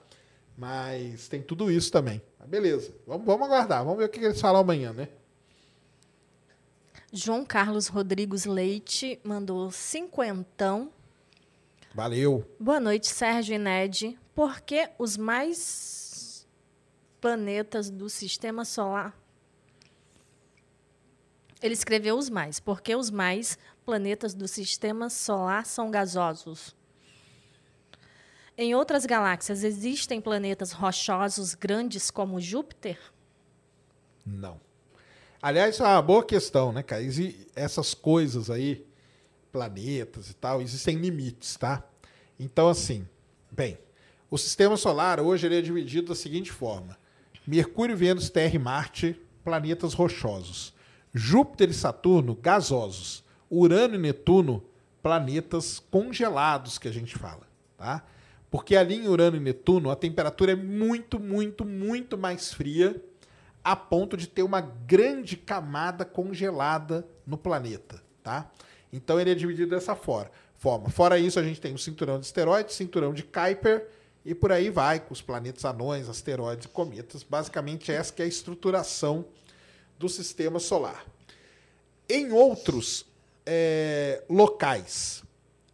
Mas 0.57 1.27
tem 1.27 1.41
tudo 1.41 1.71
isso 1.71 1.91
também. 1.91 2.21
Beleza. 2.45 2.91
Vamos, 3.05 3.25
vamos 3.25 3.47
aguardar. 3.47 3.83
Vamos 3.83 3.99
ver 3.99 4.05
o 4.05 4.09
que 4.09 4.19
eles 4.19 4.41
falam 4.41 4.61
amanhã, 4.61 4.91
né? 4.91 5.07
João 7.11 7.43
Carlos 7.43 7.87
Rodrigues 7.87 8.45
Leite 8.45 9.19
mandou 9.23 9.71
cinquentão. 9.71 10.91
Valeu. 11.93 12.45
Boa 12.59 12.79
noite, 12.79 13.07
Sérgio 13.07 13.55
e 13.55 13.57
Ned. 13.57 14.17
Por 14.35 14.61
que 14.61 14.89
os 14.97 15.17
mais 15.17 16.09
planetas 17.19 17.89
do 17.89 18.09
sistema 18.09 18.65
solar. 18.65 19.17
Ele 21.61 21.73
escreveu 21.73 22.17
os 22.17 22.29
mais. 22.29 22.59
Por 22.59 22.81
que 22.81 22.95
os 22.95 23.11
mais 23.11 23.57
planetas 23.89 24.35
do 24.35 24.47
sistema 24.47 25.09
solar 25.09 25.65
são 25.65 25.89
gasosos? 25.89 26.75
Em 28.55 28.75
outras 28.75 29.03
galáxias, 29.03 29.63
existem 29.63 30.21
planetas 30.21 30.71
rochosos 30.71 31.55
grandes 31.55 32.11
como 32.11 32.39
Júpiter? 32.39 32.99
Não. 34.23 34.61
Aliás, 35.41 35.79
é 35.79 35.83
uma 35.83 36.03
boa 36.03 36.23
questão, 36.23 36.71
né, 36.71 36.83
cara? 36.83 37.01
Essas 37.55 37.95
coisas 37.95 38.51
aí, 38.51 38.85
planetas 39.51 40.29
e 40.29 40.35
tal, 40.35 40.61
existem 40.61 40.95
limites, 40.97 41.55
tá? 41.55 41.83
Então, 42.39 42.69
assim, 42.69 43.07
bem, 43.49 43.75
o 44.29 44.37
sistema 44.37 44.77
solar 44.77 45.19
hoje 45.19 45.47
ele 45.47 45.57
é 45.57 45.61
dividido 45.63 46.09
da 46.09 46.15
seguinte 46.15 46.51
forma: 46.51 46.95
Mercúrio, 47.47 47.97
Vênus, 47.97 48.29
Terra 48.29 48.53
e 48.53 48.59
Marte, 48.59 49.19
planetas 49.43 49.95
rochosos. 49.95 50.75
Júpiter 51.11 51.71
e 51.71 51.73
Saturno, 51.73 52.35
gasosos. 52.35 53.27
Urano 53.49 53.95
e 53.95 53.97
Netuno, 53.97 54.63
planetas 55.01 55.79
congelados, 55.79 56.77
que 56.77 56.87
a 56.87 56.91
gente 56.91 57.17
fala, 57.17 57.47
tá? 57.77 58.03
Porque 58.51 58.75
ali 58.75 58.95
em 58.95 59.07
Urano 59.07 59.37
e 59.37 59.39
Netuno, 59.39 59.91
a 59.91 59.95
temperatura 59.95 60.51
é 60.53 60.55
muito, 60.55 61.19
muito, 61.19 61.63
muito 61.63 62.17
mais 62.17 62.53
fria 62.53 63.01
a 63.63 63.75
ponto 63.75 64.17
de 64.17 64.27
ter 64.27 64.41
uma 64.43 64.61
grande 64.61 65.37
camada 65.37 66.03
congelada 66.05 67.05
no 67.25 67.37
planeta, 67.37 68.01
tá? 68.23 68.49
Então 68.91 69.19
ele 69.19 69.31
é 69.31 69.35
dividido 69.35 69.69
dessa 69.69 69.95
for- 69.95 70.31
forma. 70.57 70.89
Fora 70.89 71.19
isso, 71.19 71.39
a 71.39 71.43
gente 71.43 71.61
tem 71.61 71.73
o 71.73 71.77
cinturão 71.77 72.19
de 72.19 72.25
asteroides, 72.25 72.75
cinturão 72.75 73.13
de 73.13 73.23
Kuiper 73.23 73.87
e 74.25 74.33
por 74.33 74.51
aí 74.51 74.69
vai 74.69 74.99
com 74.99 75.13
os 75.13 75.21
planetas 75.21 75.63
anões, 75.63 76.09
asteroides 76.09 76.65
e 76.65 76.69
cometas. 76.69 77.23
Basicamente 77.23 77.91
essa 77.91 78.13
é 78.17 78.23
a 78.23 78.27
estruturação 78.27 79.25
do 79.97 80.09
sistema 80.09 80.59
solar. 80.59 81.05
Em 82.09 82.31
outros 82.31 83.05
é, 83.51 84.21
locais, 84.29 85.23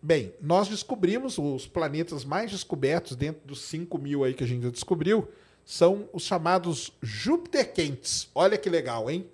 bem, 0.01 0.33
nós 0.39 0.69
descobrimos 0.69 1.37
os 1.37 1.67
planetas 1.67 2.23
mais 2.23 2.49
descobertos 2.49 3.17
dentro 3.17 3.45
dos 3.45 3.63
5 3.63 3.97
mil 3.97 4.23
aí 4.23 4.33
que 4.33 4.45
a 4.45 4.47
gente 4.47 4.63
já 4.63 4.69
descobriu, 4.69 5.27
são 5.65 6.07
os 6.13 6.23
chamados 6.23 6.93
Júpiter 7.01 7.73
quentes. 7.73 8.29
Olha 8.33 8.57
que 8.57 8.69
legal, 8.69 9.09
hein? 9.09 9.29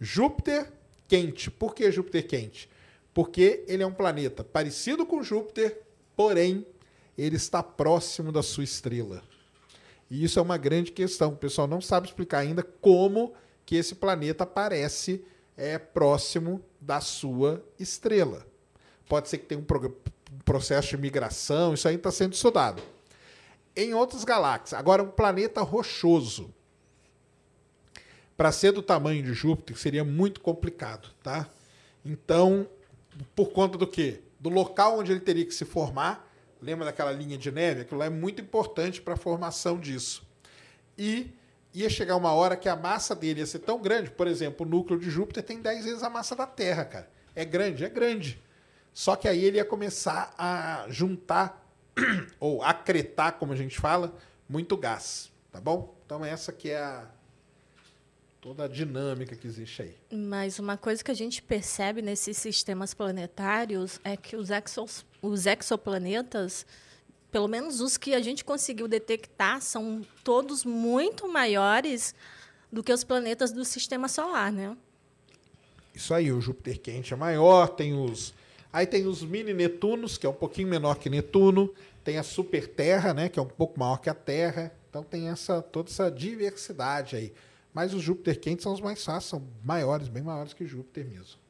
Júpiter 0.00 0.72
quente. 1.06 1.52
Por 1.52 1.72
que 1.72 1.92
Júpiter 1.92 2.26
quente? 2.26 2.68
Porque 3.12 3.62
ele 3.68 3.84
é 3.84 3.86
um 3.86 3.94
planeta 3.94 4.42
parecido 4.42 5.06
com 5.06 5.22
Júpiter, 5.22 5.80
porém 6.16 6.66
ele 7.16 7.36
está 7.36 7.62
próximo 7.62 8.32
da 8.32 8.42
sua 8.42 8.64
estrela. 8.64 9.22
E 10.10 10.24
isso 10.24 10.40
é 10.40 10.42
uma 10.42 10.56
grande 10.56 10.90
questão. 10.90 11.30
O 11.30 11.36
pessoal 11.36 11.68
não 11.68 11.80
sabe 11.80 12.08
explicar 12.08 12.38
ainda 12.38 12.64
como 12.64 13.34
que 13.64 13.76
esse 13.76 13.94
planeta 13.94 14.42
aparece 14.42 15.24
é, 15.56 15.78
próximo 15.78 16.60
da 16.84 17.00
sua 17.00 17.64
estrela. 17.78 18.46
Pode 19.08 19.28
ser 19.28 19.38
que 19.38 19.46
tenha 19.46 19.60
um, 19.60 20.42
processo 20.44 20.90
de 20.90 20.98
migração, 20.98 21.74
isso 21.74 21.88
aí 21.88 21.94
está 21.94 22.10
sendo 22.10 22.34
estudado. 22.34 22.82
Em 23.74 23.94
outras 23.94 24.24
galáxias, 24.24 24.78
agora 24.78 25.02
um 25.02 25.08
planeta 25.08 25.62
rochoso. 25.62 26.54
Para 28.36 28.52
ser 28.52 28.72
do 28.72 28.82
tamanho 28.82 29.22
de 29.22 29.32
Júpiter 29.32 29.76
seria 29.76 30.04
muito 30.04 30.40
complicado, 30.40 31.08
tá? 31.22 31.48
Então, 32.04 32.68
por 33.34 33.50
conta 33.50 33.78
do 33.78 33.86
quê? 33.86 34.20
Do 34.38 34.50
local 34.50 34.98
onde 34.98 35.12
ele 35.12 35.20
teria 35.20 35.44
que 35.44 35.54
se 35.54 35.64
formar. 35.64 36.30
Lembra 36.60 36.84
daquela 36.84 37.12
linha 37.12 37.38
de 37.38 37.50
neve? 37.50 37.82
Aquilo 37.82 38.00
lá 38.00 38.06
é 38.06 38.10
muito 38.10 38.42
importante 38.42 39.00
para 39.00 39.14
a 39.14 39.16
formação 39.16 39.78
disso. 39.78 40.22
e 40.98 41.32
ia 41.74 41.90
chegar 41.90 42.16
uma 42.16 42.32
hora 42.32 42.56
que 42.56 42.68
a 42.68 42.76
massa 42.76 43.14
dele 43.14 43.40
ia 43.40 43.46
ser 43.46 43.58
tão 43.58 43.82
grande, 43.82 44.10
por 44.10 44.28
exemplo, 44.28 44.64
o 44.64 44.68
núcleo 44.68 44.98
de 44.98 45.10
Júpiter 45.10 45.42
tem 45.42 45.60
10 45.60 45.84
vezes 45.84 46.02
a 46.02 46.08
massa 46.08 46.36
da 46.36 46.46
Terra, 46.46 46.84
cara. 46.84 47.10
É 47.34 47.44
grande, 47.44 47.84
é 47.84 47.88
grande. 47.88 48.40
Só 48.92 49.16
que 49.16 49.26
aí 49.26 49.44
ele 49.44 49.56
ia 49.56 49.64
começar 49.64 50.32
a 50.38 50.86
juntar, 50.88 51.66
ou 52.38 52.62
acretar, 52.62 53.32
como 53.32 53.52
a 53.52 53.56
gente 53.56 53.78
fala, 53.78 54.14
muito 54.48 54.76
gás, 54.76 55.32
tá 55.50 55.60
bom? 55.60 55.96
Então 56.06 56.24
essa 56.24 56.52
que 56.52 56.70
é 56.70 56.78
a, 56.78 57.08
toda 58.40 58.66
a 58.66 58.68
dinâmica 58.68 59.34
que 59.34 59.46
existe 59.48 59.82
aí. 59.82 59.96
Mas 60.12 60.60
uma 60.60 60.76
coisa 60.76 61.02
que 61.02 61.10
a 61.10 61.14
gente 61.14 61.42
percebe 61.42 62.00
nesses 62.02 62.36
sistemas 62.36 62.94
planetários 62.94 63.98
é 64.04 64.16
que 64.16 64.36
os, 64.36 64.50
exos, 64.50 65.04
os 65.20 65.44
exoplanetas, 65.44 66.64
pelo 67.34 67.48
menos 67.48 67.80
os 67.80 67.96
que 67.96 68.14
a 68.14 68.20
gente 68.20 68.44
conseguiu 68.44 68.86
detectar, 68.86 69.60
são 69.60 70.02
todos 70.22 70.64
muito 70.64 71.26
maiores 71.26 72.14
do 72.70 72.80
que 72.80 72.92
os 72.92 73.02
planetas 73.02 73.50
do 73.50 73.64
sistema 73.64 74.06
solar, 74.06 74.52
né? 74.52 74.76
Isso 75.92 76.14
aí, 76.14 76.30
o 76.30 76.40
Júpiter 76.40 76.80
quente 76.80 77.12
é 77.12 77.16
maior, 77.16 77.66
tem 77.70 77.92
os 77.92 78.32
Aí 78.72 78.86
tem 78.86 79.08
os 79.08 79.24
mini 79.24 79.52
Netunos, 79.52 80.16
que 80.16 80.24
é 80.24 80.28
um 80.28 80.34
pouquinho 80.34 80.68
menor 80.68 80.94
que 80.94 81.10
Netuno, 81.10 81.74
tem 82.04 82.18
a 82.18 82.22
Super 82.22 82.68
Terra, 82.68 83.12
né, 83.12 83.28
que 83.28 83.40
é 83.40 83.42
um 83.42 83.48
pouco 83.48 83.80
maior 83.80 83.96
que 83.96 84.08
a 84.08 84.14
Terra. 84.14 84.72
Então 84.88 85.02
tem 85.02 85.28
essa 85.28 85.60
toda 85.60 85.90
essa 85.90 86.08
diversidade 86.08 87.16
aí. 87.16 87.32
Mas 87.72 87.92
os 87.92 88.02
Júpiter 88.02 88.38
quentes 88.38 88.62
são 88.62 88.72
os 88.72 88.80
mais 88.80 89.04
fáceis, 89.04 89.30
são 89.30 89.42
maiores, 89.64 90.06
bem 90.06 90.22
maiores 90.22 90.52
que 90.52 90.64
Júpiter 90.64 91.04
mesmo. 91.04 91.40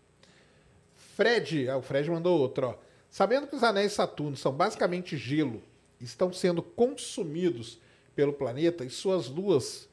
Fred, 1.15 1.69
ah, 1.69 1.77
o 1.77 1.83
Fred 1.83 2.11
mandou 2.11 2.41
outro, 2.41 2.69
ó. 2.69 2.75
Sabendo 3.11 3.47
que 3.47 3.55
os 3.55 3.63
anéis 3.63 3.91
de 3.91 3.97
Saturno 3.97 4.35
são 4.35 4.51
basicamente 4.51 5.17
gelo, 5.19 5.63
estão 6.01 6.33
sendo 6.33 6.63
consumidos 6.63 7.79
pelo 8.15 8.33
planeta 8.33 8.85
e 8.85 8.91
suas 8.91 9.29
luas 9.29 9.89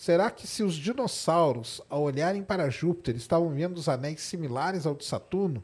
Será 0.00 0.30
que 0.30 0.46
se 0.46 0.62
os 0.62 0.76
dinossauros, 0.76 1.82
ao 1.90 2.04
olharem 2.04 2.42
para 2.42 2.70
Júpiter, 2.70 3.14
estavam 3.16 3.50
vendo 3.50 3.76
os 3.76 3.86
anéis 3.86 4.22
similares 4.22 4.86
ao 4.86 4.94
de 4.94 5.04
Saturno, 5.04 5.62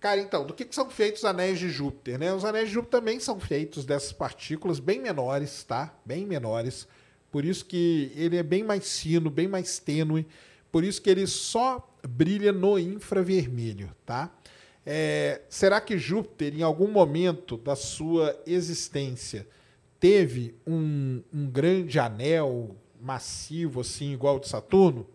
Cara, 0.00 0.18
então, 0.18 0.46
do 0.46 0.54
que, 0.54 0.64
que, 0.64 0.74
são 0.74 0.88
feitos 0.88 1.20
os 1.20 1.24
anéis 1.26 1.58
de 1.58 1.68
Júpiter? 1.68 2.18
Né? 2.18 2.32
Os 2.32 2.44
anéis 2.44 2.68
de 2.68 2.74
Júpiter 2.74 2.98
também 2.98 3.20
são 3.20 3.38
feitos 3.38 3.84
dessas 3.84 4.12
partículas 4.12 4.80
bem 4.80 4.98
menores, 4.98 5.62
tá? 5.62 5.94
Bem 6.06 6.24
menores. 6.24 6.88
Por 7.30 7.44
isso 7.44 7.66
que 7.66 8.10
ele 8.16 8.38
é 8.38 8.42
bem 8.42 8.64
mais 8.64 8.98
fino, 8.98 9.28
bem 9.28 9.46
mais 9.46 9.78
tênue. 9.78 10.26
Por 10.72 10.84
isso 10.84 11.02
que 11.02 11.10
ele 11.10 11.26
só 11.26 11.86
brilha 12.08 12.50
no 12.50 12.78
infravermelho, 12.78 13.94
tá? 14.06 14.32
É, 14.84 15.42
será 15.48 15.80
que 15.80 15.98
Júpiter, 15.98 16.54
em 16.54 16.62
algum 16.62 16.90
momento 16.90 17.56
da 17.56 17.76
sua 17.76 18.38
existência, 18.46 19.46
teve 19.98 20.54
um, 20.66 21.22
um 21.32 21.46
grande 21.50 21.98
anel 21.98 22.76
massivo, 23.00 23.80
assim, 23.80 24.12
igual 24.12 24.34
ao 24.34 24.40
de 24.40 24.48
Saturno? 24.48 25.06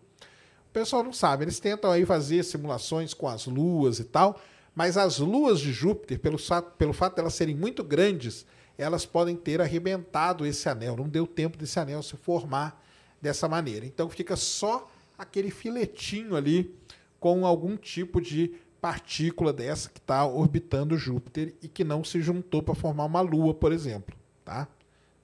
O 0.68 0.72
pessoal 0.72 1.02
não 1.02 1.12
sabe. 1.12 1.44
Eles 1.44 1.58
tentam 1.58 1.90
aí 1.90 2.06
fazer 2.06 2.44
simulações 2.44 3.12
com 3.12 3.26
as 3.26 3.46
luas 3.46 3.98
e 3.98 4.04
tal, 4.04 4.40
mas 4.74 4.96
as 4.96 5.18
luas 5.18 5.58
de 5.58 5.72
Júpiter, 5.72 6.18
pelo, 6.20 6.38
pelo 6.78 6.92
fato 6.92 7.14
de 7.14 7.20
elas 7.20 7.34
serem 7.34 7.54
muito 7.54 7.82
grandes, 7.82 8.46
elas 8.78 9.06
podem 9.06 9.34
ter 9.34 9.60
arrebentado 9.60 10.46
esse 10.46 10.68
anel. 10.68 10.96
Não 10.96 11.08
deu 11.08 11.26
tempo 11.26 11.56
desse 11.56 11.80
anel 11.80 12.02
se 12.02 12.16
formar 12.16 12.82
dessa 13.20 13.48
maneira. 13.48 13.86
Então 13.86 14.08
fica 14.08 14.36
só 14.36 14.88
aquele 15.18 15.50
filetinho 15.50 16.36
ali 16.36 16.74
com 17.18 17.46
algum 17.46 17.76
tipo 17.76 18.20
de 18.20 18.54
partícula 18.86 19.52
dessa 19.52 19.90
que 19.90 19.98
está 19.98 20.24
orbitando 20.24 20.96
Júpiter 20.96 21.56
e 21.60 21.66
que 21.66 21.82
não 21.82 22.04
se 22.04 22.22
juntou 22.22 22.62
para 22.62 22.72
formar 22.72 23.04
uma 23.06 23.20
lua, 23.20 23.52
por 23.52 23.72
exemplo. 23.72 24.16
Tá? 24.44 24.68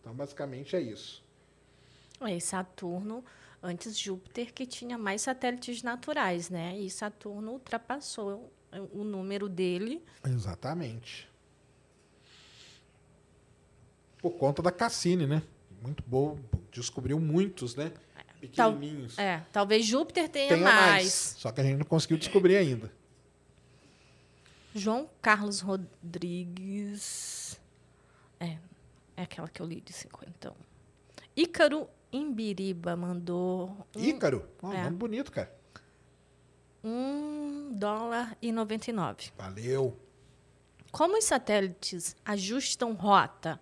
Então, 0.00 0.12
basicamente 0.12 0.74
é 0.74 0.80
isso. 0.80 1.22
É, 2.20 2.40
Saturno, 2.40 3.24
antes 3.62 3.96
Júpiter, 3.96 4.52
que 4.52 4.66
tinha 4.66 4.98
mais 4.98 5.22
satélites 5.22 5.80
naturais, 5.80 6.50
né? 6.50 6.76
E 6.76 6.90
Saturno 6.90 7.52
ultrapassou 7.52 8.52
o 8.92 9.04
número 9.04 9.48
dele. 9.48 10.02
Exatamente. 10.24 11.28
Por 14.18 14.32
conta 14.32 14.60
da 14.60 14.72
Cassini, 14.72 15.24
né? 15.24 15.40
Muito 15.80 16.02
bom. 16.04 16.36
Descobriu 16.72 17.20
muitos, 17.20 17.76
né? 17.76 17.92
Pequenininhos. 18.40 19.14
Tal, 19.14 19.24
é, 19.24 19.46
talvez 19.52 19.86
Júpiter 19.86 20.28
tenha, 20.28 20.48
tenha 20.48 20.64
mais. 20.64 20.90
mais. 20.90 21.12
Só 21.38 21.52
que 21.52 21.60
a 21.60 21.64
gente 21.64 21.78
não 21.78 21.86
conseguiu 21.86 22.18
descobrir 22.18 22.56
ainda. 22.56 22.90
João 24.74 25.08
Carlos 25.20 25.60
Rodrigues. 25.60 27.60
É, 28.40 28.58
é 29.16 29.22
aquela 29.22 29.48
que 29.48 29.60
eu 29.60 29.66
li 29.66 29.80
de 29.80 29.92
50. 29.92 30.54
Ícaro 31.36 31.88
Imbiriba 32.12 32.96
mandou. 32.96 33.86
Um, 33.96 34.04
Ícaro? 34.04 34.48
Oh, 34.60 34.72
é. 34.72 34.84
Nome 34.84 34.96
bonito, 34.96 35.32
cara. 35.32 35.52
1 36.84 37.72
dólar 37.72 38.36
e 38.42 38.52
99. 38.52 39.30
Valeu. 39.36 39.96
Como 40.90 41.16
os 41.16 41.24
satélites 41.24 42.14
ajustam 42.24 42.92
rota? 42.92 43.58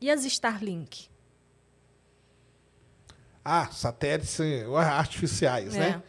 E 0.00 0.10
as 0.10 0.24
Starlink? 0.24 1.08
Ah, 3.44 3.68
satélites 3.70 4.38
artificiais, 4.76 5.74
né? 5.74 5.88
é. 5.88 5.90
né? 5.92 6.02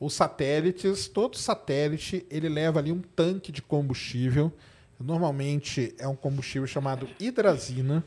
Os 0.00 0.14
satélites, 0.14 1.08
todo 1.08 1.36
satélite, 1.36 2.24
ele 2.30 2.48
leva 2.48 2.78
ali 2.78 2.92
um 2.92 3.00
tanque 3.00 3.50
de 3.50 3.60
combustível. 3.60 4.52
Normalmente 4.98 5.94
é 5.98 6.06
um 6.06 6.16
combustível 6.16 6.66
chamado 6.66 7.08
hidrazina. 7.18 8.04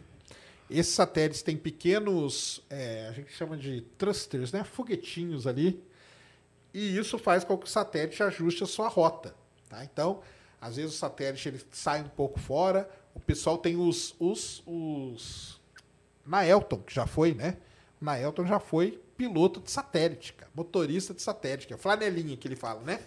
Esses 0.69 0.93
satélites 0.93 1.41
têm 1.41 1.57
pequenos, 1.57 2.63
é, 2.69 3.07
a 3.09 3.11
gente 3.11 3.31
chama 3.33 3.57
de 3.57 3.81
thrusters, 3.97 4.53
né? 4.53 4.63
Foguetinhos 4.63 5.45
ali, 5.45 5.83
e 6.73 6.97
isso 6.97 7.17
faz 7.17 7.43
com 7.43 7.57
que 7.57 7.65
o 7.65 7.69
satélite 7.69 8.23
ajuste 8.23 8.63
a 8.63 8.67
sua 8.67 8.87
rota. 8.87 9.35
Tá? 9.69 9.83
Então, 9.83 10.21
às 10.59 10.77
vezes 10.77 10.95
o 10.95 10.97
satélite 10.97 11.47
ele 11.49 11.61
sai 11.71 12.01
um 12.01 12.09
pouco 12.09 12.39
fora. 12.39 12.89
O 13.13 13.19
pessoal 13.19 13.57
tem 13.57 13.75
os, 13.75 14.15
os, 14.19 14.63
os. 14.65 15.59
Naelton, 16.25 16.77
que 16.77 16.93
já 16.93 17.05
foi, 17.05 17.33
né? 17.33 17.57
O 18.01 18.05
Naelton 18.05 18.45
já 18.45 18.59
foi 18.59 19.01
piloto 19.21 19.59
de 19.59 19.69
satélite, 19.69 20.33
cara. 20.33 20.49
motorista 20.55 21.13
de 21.13 21.21
satélite, 21.21 21.67
que 21.67 21.75
é 21.75 21.77
flanelinha 21.77 22.35
que 22.35 22.47
ele 22.47 22.55
fala, 22.55 22.81
né? 22.81 22.99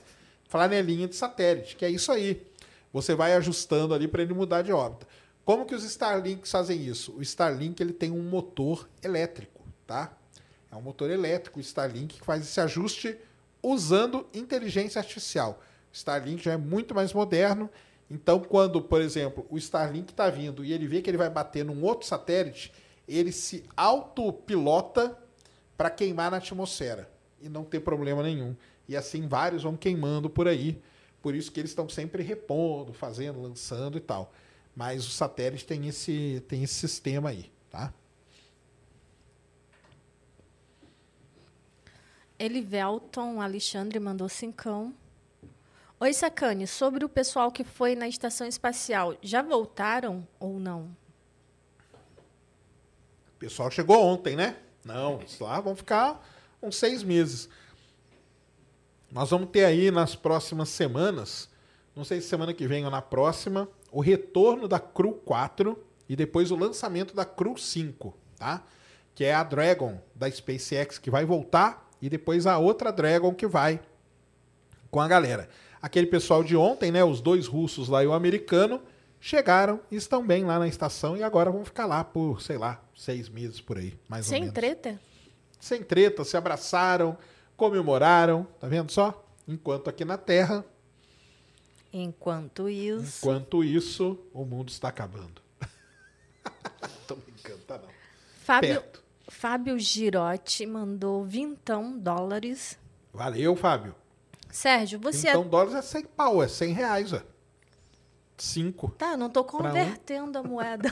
Flanelinha 0.49 1.09
de 1.09 1.17
satélite, 1.17 1.75
que 1.75 1.85
é 1.85 1.91
isso 1.91 2.13
aí. 2.13 2.47
Você 2.93 3.17
vai 3.17 3.35
ajustando 3.35 3.93
ali 3.93 4.07
para 4.07 4.23
ele 4.23 4.33
mudar 4.33 4.63
de 4.63 4.73
órbita. 4.73 5.09
Como 5.45 5.67
que 5.67 5.75
os 5.75 5.83
Starlinks 5.83 6.53
fazem 6.53 6.81
isso? 6.87 7.13
O 7.17 7.23
Starlink 7.23 7.83
ele 7.83 7.93
tem 7.93 8.13
um 8.13 8.23
motor 8.23 8.89
elétrico, 9.03 9.61
tá? 9.85 10.17
É 10.71 10.77
um 10.77 10.81
motor 10.81 11.11
elétrico, 11.11 11.59
o 11.59 11.61
Starlink, 11.61 12.21
que 12.21 12.25
faz 12.25 12.43
esse 12.43 12.61
ajuste 12.61 13.17
usando 13.61 14.25
inteligência 14.33 15.01
artificial. 15.01 15.61
O 15.93 15.97
Starlink 15.97 16.45
já 16.45 16.53
é 16.53 16.57
muito 16.57 16.95
mais 16.95 17.13
moderno. 17.13 17.69
Então, 18.09 18.39
quando, 18.39 18.81
por 18.81 19.01
exemplo, 19.01 19.45
o 19.51 19.59
Starlink 19.59 20.13
está 20.13 20.31
vindo 20.31 20.65
e 20.65 20.73
ele 20.73 20.87
vê 20.87 21.03
que 21.03 21.11
ele 21.11 21.19
vai 21.19 21.29
bater 21.29 21.65
num 21.65 21.83
outro 21.83 22.07
satélite, 22.07 22.73
ele 23.09 23.33
se 23.33 23.65
autopilota 23.77 25.19
para 25.77 25.91
queimar 25.91 26.31
na 26.31 26.39
atmosfera 26.39 27.11
e 27.41 27.49
não 27.49 27.65
ter 27.65 27.81
problema 27.81 28.23
nenhum. 28.23 28.57
E 28.89 28.97
assim 28.97 29.27
vários 29.27 29.63
vão 29.63 29.77
queimando 29.77 30.29
por 30.29 30.49
aí. 30.49 30.81
Por 31.23 31.35
isso 31.35 31.51
que 31.51 31.61
eles 31.61 31.71
estão 31.71 31.89
sempre 31.89 32.23
repondo, 32.23 32.93
fazendo, 32.93 33.41
lançando 33.41 33.97
e 33.97 34.01
tal. 34.01 34.33
Mas 34.77 35.07
o 35.07 35.11
satélite 35.11 35.65
tem 35.65 35.89
esse, 35.89 36.45
tem 36.49 36.63
esse 36.63 36.75
sistema 36.75 37.31
aí, 37.31 37.51
tá? 37.71 37.93
Elivelton 42.39 43.41
Alexandre 43.41 43.99
mandou 44.01 44.29
cincão. 44.29 44.93
Oi, 46.01 46.13
Sacane, 46.13 46.67
sobre 46.67 47.05
o 47.05 47.09
pessoal 47.09 47.51
que 47.51 47.65
foi 47.65 47.95
na 47.95 48.09
estação 48.09 48.47
espacial, 48.47 49.17
já 49.23 49.41
voltaram 49.41 50.27
ou 50.39 50.59
não? 50.59 50.95
O 53.35 53.39
pessoal 53.39 53.71
chegou 53.71 54.05
ontem, 54.05 54.37
né? 54.37 54.57
Não, 54.85 55.21
lá 55.41 55.61
vão 55.61 55.75
ficar 55.75 56.23
uns 56.63 56.77
seis 56.77 57.03
meses. 57.03 57.49
Nós 59.11 59.31
vamos 59.31 59.51
ter 59.51 59.65
aí 59.65 59.91
nas 59.91 60.15
próximas 60.15 60.69
semanas, 60.69 61.49
não 61.95 62.05
sei 62.05 62.21
se 62.21 62.29
semana 62.29 62.53
que 62.53 62.67
vem 62.67 62.85
ou 62.85 62.91
na 62.91 63.01
próxima, 63.01 63.69
o 63.91 64.01
retorno 64.01 64.67
da 64.67 64.81
Crew 64.81 65.13
4 65.25 65.79
e 66.09 66.17
depois 66.17 66.51
o 66.51 66.57
lançamento 66.57 67.15
da 67.15 67.25
Crew 67.25 67.57
5, 67.57 68.13
tá? 68.37 68.63
Que 69.15 69.25
é 69.25 69.33
a 69.33 69.45
Dragon 69.45 70.01
da 70.15 70.31
SpaceX 70.31 70.99
que 70.99 71.11
vai 71.11 71.25
voltar 71.25 71.89
e 72.03 72.11
depois 72.11 72.47
a 72.47 72.59
outra 72.59 72.93
Dragon 72.93 73.33
que 73.33 73.47
vai 73.47 73.81
com 74.91 75.01
a 75.01 75.09
galera. 75.09 75.49
Aquele 75.81 76.07
pessoal 76.07 76.43
de 76.43 76.57
ontem, 76.57 76.91
né, 76.91 77.05
os 77.05 77.21
dois 77.21 77.47
russos 77.47 77.89
lá 77.89 78.03
e 78.03 78.07
o 78.07 78.13
americano, 78.13 78.83
chegaram 79.25 79.81
e 79.91 79.97
estão 79.97 80.25
bem 80.25 80.45
lá 80.45 80.59
na 80.59 80.69
estação 80.69 81.17
e 81.17 81.23
agora 81.23 81.51
vão 81.51 81.65
ficar 81.65 81.87
lá 81.87 82.05
por, 82.05 82.43
sei 82.43 82.59
lá, 82.59 82.79
seis 82.95 83.27
meses 83.27 83.59
por 83.59 83.79
aí, 83.79 83.99
mais 84.07 84.27
Sem 84.27 84.35
ou 84.35 84.41
menos. 84.43 84.55
Sem 84.55 84.63
treta? 84.63 85.01
Sem 85.59 85.83
treta, 85.83 86.25
se 86.25 86.37
abraçaram, 86.37 87.17
comemoraram, 87.57 88.47
tá 88.61 88.69
vendo 88.69 88.93
só? 88.93 89.27
Enquanto 89.49 89.89
aqui 89.89 90.05
na 90.05 90.19
Terra. 90.19 90.63
Enquanto 91.91 92.69
isso. 92.69 93.21
Enquanto 93.27 93.65
isso, 93.65 94.19
o 94.35 94.45
mundo 94.45 94.69
está 94.69 94.89
acabando. 94.89 95.41
Tô 97.09 97.17
brincando, 97.17 97.61
tá 97.61 97.79
não. 97.79 97.89
Fábio, 98.43 98.75
Perto. 98.75 99.03
Fábio 99.27 99.79
Girotti 99.79 100.67
mandou 100.67 101.25
vintão 101.25 101.99
dólares. 101.99 102.79
Valeu, 103.11 103.57
Fábio. 103.57 103.95
Sérgio, 104.51 105.01
você 105.01 105.31
então, 105.31 105.41
é... 105.41 105.45
dólares 105.47 105.75
é 105.75 105.81
100 105.81 106.05
pau, 106.09 106.43
é 106.43 106.47
100 106.47 106.73
reais, 106.75 107.13
ó. 107.15 107.34
5. 108.37 108.91
Tá, 108.99 109.13
eu 109.13 109.17
não 109.17 109.31
tô 109.31 109.41
um? 109.41 109.45
convertendo 109.45 110.39
a 110.39 110.43
moeda. 110.43 110.89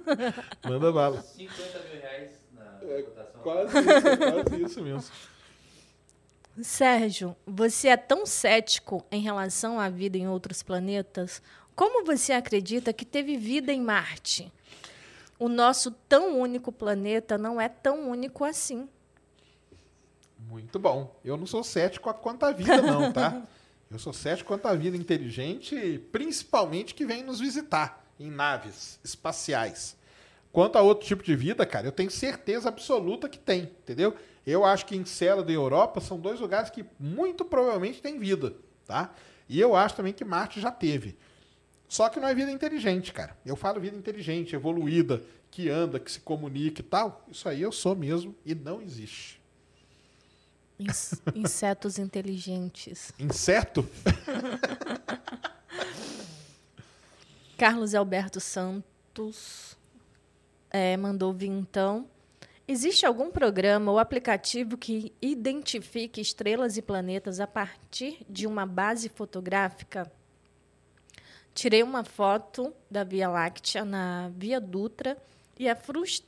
Manda 0.64 0.92
bala. 0.92 1.22
50 1.22 1.78
mil 1.80 2.00
reais 2.00 2.30
na 2.52 2.78
É, 2.82 3.02
cotação. 3.02 3.40
Quase 3.42 3.78
isso, 3.78 4.18
quase 4.18 4.62
isso 4.62 4.82
mesmo. 4.82 5.04
Sérgio, 6.62 7.36
você 7.46 7.88
é 7.88 7.96
tão 7.96 8.26
cético 8.26 9.04
em 9.10 9.20
relação 9.20 9.78
à 9.80 9.88
vida 9.88 10.18
em 10.18 10.28
outros 10.28 10.62
planetas? 10.62 11.42
Como 11.74 12.04
você 12.04 12.32
acredita 12.32 12.92
que 12.92 13.04
teve 13.04 13.36
vida 13.36 13.72
em 13.72 13.80
Marte? 13.80 14.52
O 15.38 15.48
nosso 15.48 15.90
tão 15.90 16.38
único 16.38 16.70
planeta 16.70 17.38
não 17.38 17.58
é 17.60 17.68
tão 17.68 18.10
único 18.10 18.44
assim. 18.44 18.88
Muito 20.38 20.78
bom. 20.78 21.14
Eu 21.24 21.36
não 21.36 21.46
sou 21.46 21.62
cético 21.62 22.12
quanto 22.14 22.44
à 22.44 22.52
vida, 22.52 22.82
não, 22.82 23.12
tá? 23.12 23.42
Eu 23.90 23.98
sou 23.98 24.12
cético 24.12 24.46
quanto 24.46 24.66
à 24.66 24.74
vida 24.74 24.96
inteligente, 24.96 25.98
principalmente 26.12 26.94
que 26.94 27.04
vem 27.04 27.24
nos 27.24 27.40
visitar 27.40 28.04
em 28.20 28.30
naves 28.30 29.00
espaciais. 29.02 29.96
Quanto 30.52 30.76
a 30.76 30.82
outro 30.82 31.06
tipo 31.06 31.24
de 31.24 31.34
vida, 31.34 31.66
cara, 31.66 31.88
eu 31.88 31.92
tenho 31.92 32.10
certeza 32.10 32.68
absoluta 32.68 33.28
que 33.28 33.38
tem, 33.38 33.62
entendeu? 33.62 34.14
Eu 34.46 34.64
acho 34.64 34.86
que 34.86 34.96
Encélado 34.96 35.50
e 35.50 35.54
Europa 35.54 36.00
são 36.00 36.20
dois 36.20 36.38
lugares 36.38 36.70
que 36.70 36.84
muito 37.00 37.44
provavelmente 37.44 38.00
tem 38.00 38.16
vida, 38.16 38.54
tá? 38.86 39.12
E 39.48 39.60
eu 39.60 39.74
acho 39.74 39.96
também 39.96 40.12
que 40.12 40.24
Marte 40.24 40.60
já 40.60 40.70
teve. 40.70 41.16
Só 41.88 42.08
que 42.08 42.20
não 42.20 42.28
é 42.28 42.34
vida 42.34 42.52
inteligente, 42.52 43.12
cara. 43.12 43.36
Eu 43.44 43.56
falo 43.56 43.80
vida 43.80 43.96
inteligente, 43.96 44.54
evoluída, 44.54 45.24
que 45.50 45.68
anda, 45.68 45.98
que 45.98 46.12
se 46.12 46.20
comunica 46.20 46.80
e 46.80 46.84
tal. 46.84 47.24
Isso 47.28 47.48
aí 47.48 47.60
eu 47.60 47.72
sou 47.72 47.96
mesmo 47.96 48.36
e 48.46 48.54
não 48.54 48.80
existe. 48.80 49.39
Ins- 50.80 51.20
Insetos 51.34 51.98
inteligentes. 51.98 53.12
Inseto? 53.18 53.86
Carlos 57.56 57.94
Alberto 57.94 58.40
Santos 58.40 59.76
eh, 60.70 60.96
mandou 60.96 61.32
vintão. 61.32 62.06
Existe 62.66 63.04
algum 63.04 63.30
programa 63.30 63.90
ou 63.90 63.98
aplicativo 63.98 64.78
que 64.78 65.12
identifique 65.20 66.20
estrelas 66.20 66.76
e 66.76 66.82
planetas 66.82 67.40
a 67.40 67.46
partir 67.46 68.24
de 68.28 68.46
uma 68.46 68.64
base 68.64 69.08
fotográfica? 69.08 70.10
Tirei 71.52 71.82
uma 71.82 72.04
foto 72.04 72.72
da 72.90 73.02
Via 73.02 73.28
Láctea 73.28 73.84
na 73.84 74.30
Via 74.36 74.60
Dutra 74.60 75.18
e 75.58 75.66
é 75.68 75.74
frus- 75.74 76.22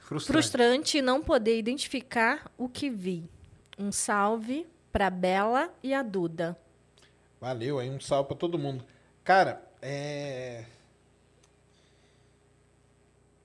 frustrante 0.00 1.02
não 1.02 1.22
poder 1.22 1.58
identificar 1.58 2.50
o 2.56 2.68
que 2.68 2.88
vi. 2.88 3.28
Um 3.78 3.92
salve 3.92 4.66
para 4.92 5.10
Bela 5.10 5.72
e 5.82 5.92
a 5.92 6.02
Duda. 6.02 6.56
Valeu, 7.40 7.78
aí 7.78 7.90
um 7.90 8.00
salve 8.00 8.28
pra 8.28 8.36
todo 8.36 8.58
mundo. 8.58 8.84
Cara, 9.22 9.62
é. 9.82 10.64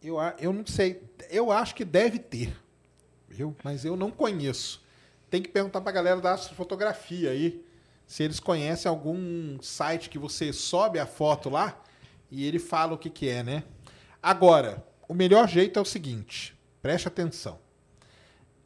Eu, 0.01 0.19
a- 0.19 0.35
eu 0.39 0.51
não 0.53 0.65
sei. 0.65 1.03
Eu 1.29 1.51
acho 1.51 1.75
que 1.75 1.85
deve 1.85 2.17
ter. 2.19 2.57
Viu? 3.27 3.55
Mas 3.63 3.85
eu 3.85 3.95
não 3.95 4.09
conheço. 4.11 4.81
Tem 5.29 5.41
que 5.41 5.49
perguntar 5.49 5.81
pra 5.81 5.91
galera 5.91 6.19
da 6.19 6.33
astrofotografia 6.33 7.31
aí. 7.31 7.63
Se 8.07 8.23
eles 8.23 8.39
conhecem 8.39 8.89
algum 8.89 9.61
site 9.61 10.09
que 10.09 10.17
você 10.19 10.51
sobe 10.51 10.99
a 10.99 11.05
foto 11.05 11.49
lá 11.49 11.81
e 12.29 12.45
ele 12.45 12.59
fala 12.59 12.93
o 12.93 12.97
que, 12.97 13.09
que 13.09 13.29
é, 13.29 13.41
né? 13.41 13.63
Agora, 14.21 14.85
o 15.07 15.13
melhor 15.13 15.47
jeito 15.47 15.77
é 15.79 15.81
o 15.81 15.85
seguinte: 15.85 16.57
preste 16.81 17.07
atenção. 17.07 17.59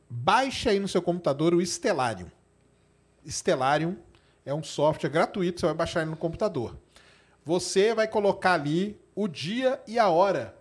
Baixe 0.09 0.69
aí 0.69 0.79
no 0.79 0.87
seu 0.87 1.01
computador 1.01 1.53
o 1.53 1.61
Stellarium. 1.65 2.31
Stellarium 3.25 3.97
é 4.45 4.53
um 4.53 4.63
software 4.63 5.09
gratuito, 5.09 5.59
você 5.59 5.65
vai 5.65 5.75
baixar 5.75 6.01
ele 6.01 6.11
no 6.11 6.17
computador. 6.17 6.77
Você 7.43 7.93
vai 7.93 8.07
colocar 8.07 8.53
ali 8.53 8.99
o 9.15 9.27
dia 9.27 9.81
e 9.87 9.97
a 9.97 10.09
hora. 10.09 10.55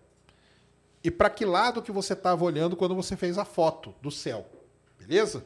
E 1.02 1.10
para 1.10 1.28
que 1.28 1.44
lado 1.44 1.82
que 1.82 1.92
você 1.92 2.14
estava 2.14 2.44
olhando 2.44 2.76
quando 2.76 2.94
você 2.94 3.16
fez 3.16 3.36
a 3.36 3.44
foto 3.44 3.94
do 4.00 4.10
céu. 4.10 4.46
Beleza? 4.98 5.44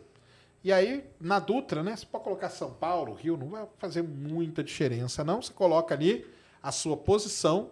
E 0.62 0.72
aí, 0.72 1.04
na 1.20 1.38
Dutra, 1.38 1.82
né? 1.82 1.96
Você 1.96 2.06
pode 2.06 2.24
colocar 2.24 2.50
São 2.50 2.72
Paulo, 2.72 3.14
Rio, 3.14 3.36
não 3.36 3.48
vai 3.48 3.66
fazer 3.78 4.02
muita 4.02 4.62
diferença, 4.62 5.24
não. 5.24 5.40
Você 5.42 5.52
coloca 5.52 5.94
ali 5.94 6.26
a 6.62 6.70
sua 6.70 6.96
posição, 6.96 7.70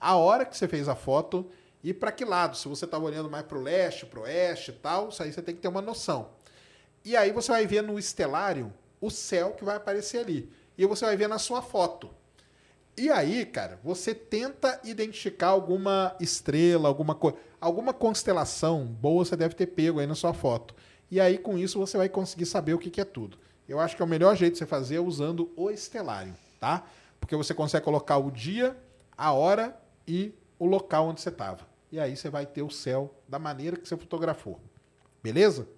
a 0.00 0.16
hora 0.16 0.44
que 0.44 0.56
você 0.56 0.68
fez 0.68 0.88
a 0.88 0.94
foto 0.94 1.48
e 1.84 1.92
para 1.92 2.10
que 2.10 2.24
lado. 2.24 2.56
Se 2.56 2.66
você 2.66 2.86
estava 2.86 3.04
olhando 3.04 3.30
mais 3.30 3.44
para 3.44 3.58
o 3.58 3.62
leste, 3.62 4.06
para 4.06 4.20
o 4.20 4.22
oeste 4.22 4.70
e 4.70 4.74
tal, 4.74 5.10
isso 5.10 5.22
aí 5.22 5.30
você 5.30 5.42
tem 5.42 5.54
que 5.54 5.60
ter 5.60 5.68
uma 5.68 5.82
noção. 5.82 6.30
E 7.04 7.14
aí 7.14 7.30
você 7.30 7.52
vai 7.52 7.66
ver 7.66 7.82
no 7.82 7.98
estelário 7.98 8.72
o 8.98 9.10
céu 9.10 9.52
que 9.52 9.62
vai 9.62 9.76
aparecer 9.76 10.18
ali. 10.18 10.50
E 10.78 10.86
você 10.86 11.04
vai 11.04 11.14
ver 11.14 11.28
na 11.28 11.38
sua 11.38 11.60
foto. 11.60 12.08
E 12.96 13.10
aí, 13.10 13.44
cara, 13.44 13.78
você 13.84 14.14
tenta 14.14 14.80
identificar 14.82 15.48
alguma 15.48 16.16
estrela, 16.18 16.88
alguma 16.88 17.14
coisa, 17.14 17.36
alguma 17.60 17.92
constelação 17.92 18.86
boa 18.86 19.24
você 19.24 19.36
deve 19.36 19.54
ter 19.54 19.66
pego 19.66 20.00
aí 20.00 20.06
na 20.06 20.14
sua 20.14 20.32
foto. 20.32 20.74
E 21.10 21.20
aí, 21.20 21.36
com 21.36 21.58
isso, 21.58 21.78
você 21.78 21.98
vai 21.98 22.08
conseguir 22.08 22.46
saber 22.46 22.72
o 22.72 22.78
que, 22.78 22.88
que 22.88 23.00
é 23.00 23.04
tudo. 23.04 23.36
Eu 23.68 23.78
acho 23.78 23.94
que 23.94 24.00
é 24.00 24.04
o 24.04 24.08
melhor 24.08 24.34
jeito 24.36 24.54
de 24.54 24.58
você 24.58 24.66
fazer 24.66 25.00
usando 25.00 25.52
o 25.54 25.70
estelário, 25.70 26.34
tá? 26.58 26.84
Porque 27.20 27.36
você 27.36 27.52
consegue 27.52 27.84
colocar 27.84 28.16
o 28.16 28.30
dia, 28.30 28.76
a 29.16 29.32
hora 29.32 29.78
e 30.08 30.32
o 30.58 30.66
local 30.66 31.08
onde 31.08 31.20
você 31.20 31.28
estava. 31.28 31.73
E 31.94 32.00
aí 32.00 32.16
você 32.16 32.28
vai 32.28 32.44
ter 32.44 32.60
o 32.60 32.68
céu 32.68 33.14
da 33.28 33.38
maneira 33.38 33.76
que 33.76 33.88
você 33.88 33.96
fotografou. 33.96 34.58
Beleza? 35.22 35.68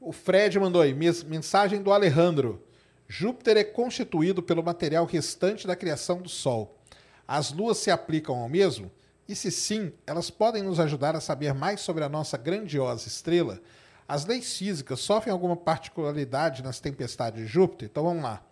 O 0.00 0.10
Fred 0.10 0.58
mandou 0.58 0.82
aí, 0.82 0.92
mensagem 0.92 1.80
do 1.80 1.92
Alejandro. 1.92 2.60
Júpiter 3.06 3.56
é 3.56 3.62
constituído 3.62 4.42
pelo 4.42 4.60
material 4.60 5.04
restante 5.04 5.68
da 5.68 5.76
criação 5.76 6.20
do 6.20 6.28
Sol. 6.28 6.80
As 7.28 7.52
luas 7.52 7.78
se 7.78 7.92
aplicam 7.92 8.36
ao 8.36 8.48
mesmo? 8.48 8.90
E 9.28 9.36
se 9.36 9.52
sim, 9.52 9.92
elas 10.04 10.30
podem 10.30 10.64
nos 10.64 10.80
ajudar 10.80 11.14
a 11.14 11.20
saber 11.20 11.54
mais 11.54 11.80
sobre 11.80 12.02
a 12.02 12.08
nossa 12.08 12.36
grandiosa 12.36 13.06
estrela? 13.06 13.60
As 14.08 14.26
leis 14.26 14.58
físicas 14.58 14.98
sofrem 14.98 15.32
alguma 15.32 15.56
particularidade 15.56 16.60
nas 16.60 16.80
tempestades 16.80 17.40
de 17.40 17.46
Júpiter? 17.46 17.88
Então 17.88 18.02
vamos 18.02 18.24
lá. 18.24 18.44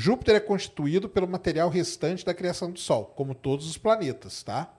Júpiter 0.00 0.36
é 0.36 0.40
constituído 0.40 1.08
pelo 1.08 1.26
material 1.26 1.68
restante 1.68 2.24
da 2.24 2.32
criação 2.32 2.70
do 2.70 2.78
Sol, 2.78 3.06
como 3.16 3.34
todos 3.34 3.68
os 3.68 3.76
planetas, 3.76 4.44
tá? 4.44 4.72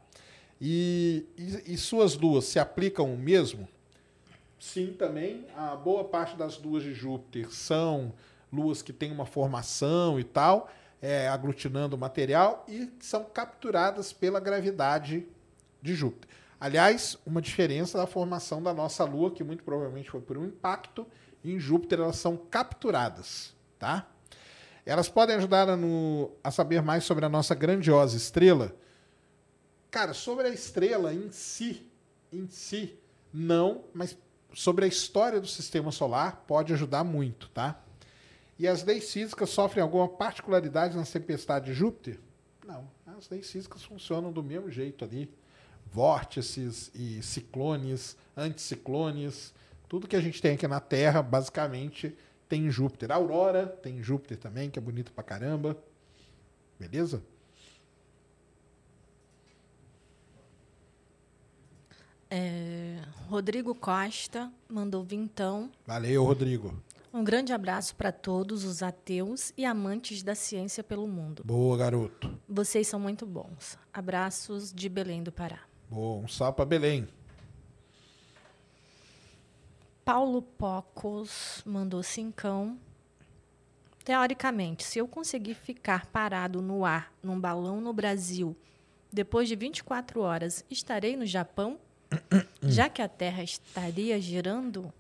E, 0.61 1.25
e- 1.37 1.73
e 1.73 1.77
suas 1.77 2.15
luas 2.15 2.45
se 2.45 2.57
aplicam 2.57 3.13
o 3.13 3.17
mesmo? 3.17 3.67
Sim, 4.57 4.95
também. 4.97 5.45
A 5.57 5.75
boa 5.75 6.05
parte 6.05 6.37
das 6.37 6.57
luas 6.57 6.83
de 6.83 6.93
Júpiter 6.93 7.51
são 7.51 8.13
luas 8.51 8.81
que 8.81 8.93
têm 8.93 9.11
uma 9.11 9.25
formação 9.25 10.17
e 10.17 10.23
tal, 10.23 10.69
é, 11.01 11.27
aglutinando 11.27 11.97
o 11.97 11.99
material 11.99 12.63
e 12.65 12.89
são 13.01 13.25
capturadas 13.25 14.13
pela 14.13 14.39
gravidade 14.39 15.27
de 15.81 15.95
Júpiter. 15.95 16.29
Aliás, 16.57 17.17
uma 17.25 17.41
diferença 17.41 17.97
da 17.97 18.07
formação 18.07 18.63
da 18.63 18.73
nossa 18.73 19.03
Lua, 19.03 19.31
que 19.31 19.43
muito 19.43 19.65
provavelmente 19.65 20.09
foi 20.09 20.21
por 20.21 20.37
um 20.37 20.45
impacto, 20.45 21.05
em 21.43 21.59
Júpiter 21.59 21.99
elas 21.99 22.15
são 22.15 22.37
capturadas, 22.37 23.53
tá? 23.77 24.07
Elas 24.89 25.07
podem 25.07 25.35
ajudar 25.35 25.69
a, 25.69 25.77
no- 25.77 26.31
a 26.43 26.49
saber 26.49 26.81
mais 26.81 27.03
sobre 27.03 27.23
a 27.23 27.29
nossa 27.29 27.53
grandiosa 27.53 28.17
estrela? 28.17 28.75
Cara, 29.91 30.15
sobre 30.15 30.47
a 30.47 30.49
estrela 30.49 31.13
em 31.13 31.29
si, 31.31 31.87
em 32.33 32.47
si, 32.47 32.97
não, 33.31 33.83
mas 33.93 34.17
sobre 34.51 34.85
a 34.85 34.87
história 34.87 35.39
do 35.39 35.45
sistema 35.45 35.91
solar 35.91 36.43
pode 36.47 36.73
ajudar 36.73 37.03
muito, 37.03 37.49
tá? 37.49 37.79
E 38.57 38.67
as 38.67 38.83
leis 38.83 39.13
físicas 39.13 39.51
sofrem 39.51 39.83
alguma 39.83 40.07
particularidade 40.07 40.97
nas 40.97 41.11
tempestades 41.11 41.69
de 41.69 41.75
Júpiter? 41.75 42.19
Não, 42.65 42.89
as 43.15 43.29
leis 43.29 43.49
físicas 43.51 43.83
funcionam 43.83 44.31
do 44.31 44.41
mesmo 44.41 44.71
jeito 44.71 45.05
ali. 45.05 45.29
Vórtices 45.91 46.89
e 46.95 47.21
ciclones, 47.21 48.17
anticiclones, 48.35 49.53
tudo 49.87 50.07
que 50.07 50.15
a 50.15 50.21
gente 50.21 50.41
tem 50.41 50.55
aqui 50.55 50.67
na 50.67 50.79
Terra, 50.79 51.21
basicamente, 51.21 52.15
tem 52.49 52.65
em 52.65 52.71
Júpiter. 52.71 53.11
A 53.11 53.15
Aurora 53.15 53.67
tem 53.67 53.99
em 53.99 54.03
Júpiter 54.03 54.37
também, 54.37 54.69
que 54.69 54.79
é 54.79 54.81
bonito 54.81 55.13
pra 55.13 55.23
caramba. 55.23 55.77
Beleza? 56.79 57.21
É, 62.31 62.99
Rodrigo 63.27 63.73
Costa 63.73 64.51
mandou 64.67 65.03
vintão. 65.03 65.71
Valeu, 65.85 66.23
Rodrigo. 66.23 66.73
Um 67.11 67.23
grande 67.23 67.51
abraço 67.53 67.95
para 67.95 68.11
todos 68.11 68.63
os 68.63 68.83
ateus 68.83 69.51
e 69.57 69.65
amantes 69.65 70.21
da 70.21 70.35
ciência 70.35 70.83
pelo 70.83 71.07
mundo. 71.07 71.43
Boa, 71.43 71.75
garoto. 71.75 72.37
Vocês 72.47 72.87
são 72.87 72.99
muito 72.99 73.25
bons. 73.25 73.79
Abraços 73.91 74.71
de 74.71 74.87
Belém 74.87 75.23
do 75.23 75.31
Pará. 75.31 75.61
Boa, 75.89 76.23
um 76.23 76.27
salve 76.27 76.55
pra 76.55 76.65
Belém. 76.65 77.07
Paulo 80.11 80.41
Pocos 80.41 81.61
mandou 81.63 82.01
cincão. 82.01 82.79
Teoricamente, 84.03 84.83
se 84.83 84.97
eu 84.97 85.07
conseguir 85.07 85.53
ficar 85.53 86.07
parado 86.07 86.63
no 86.63 86.83
ar 86.83 87.13
num 87.21 87.39
balão 87.39 87.79
no 87.79 87.93
Brasil, 87.93 88.57
depois 89.13 89.47
de 89.47 89.55
24 89.55 90.21
horas, 90.21 90.65
estarei 90.67 91.15
no 91.15 91.27
Japão? 91.27 91.77
Já 92.63 92.89
que 92.89 93.03
a 93.03 93.07
Terra 93.07 93.43
estaria 93.43 94.19
girando, 94.19 94.91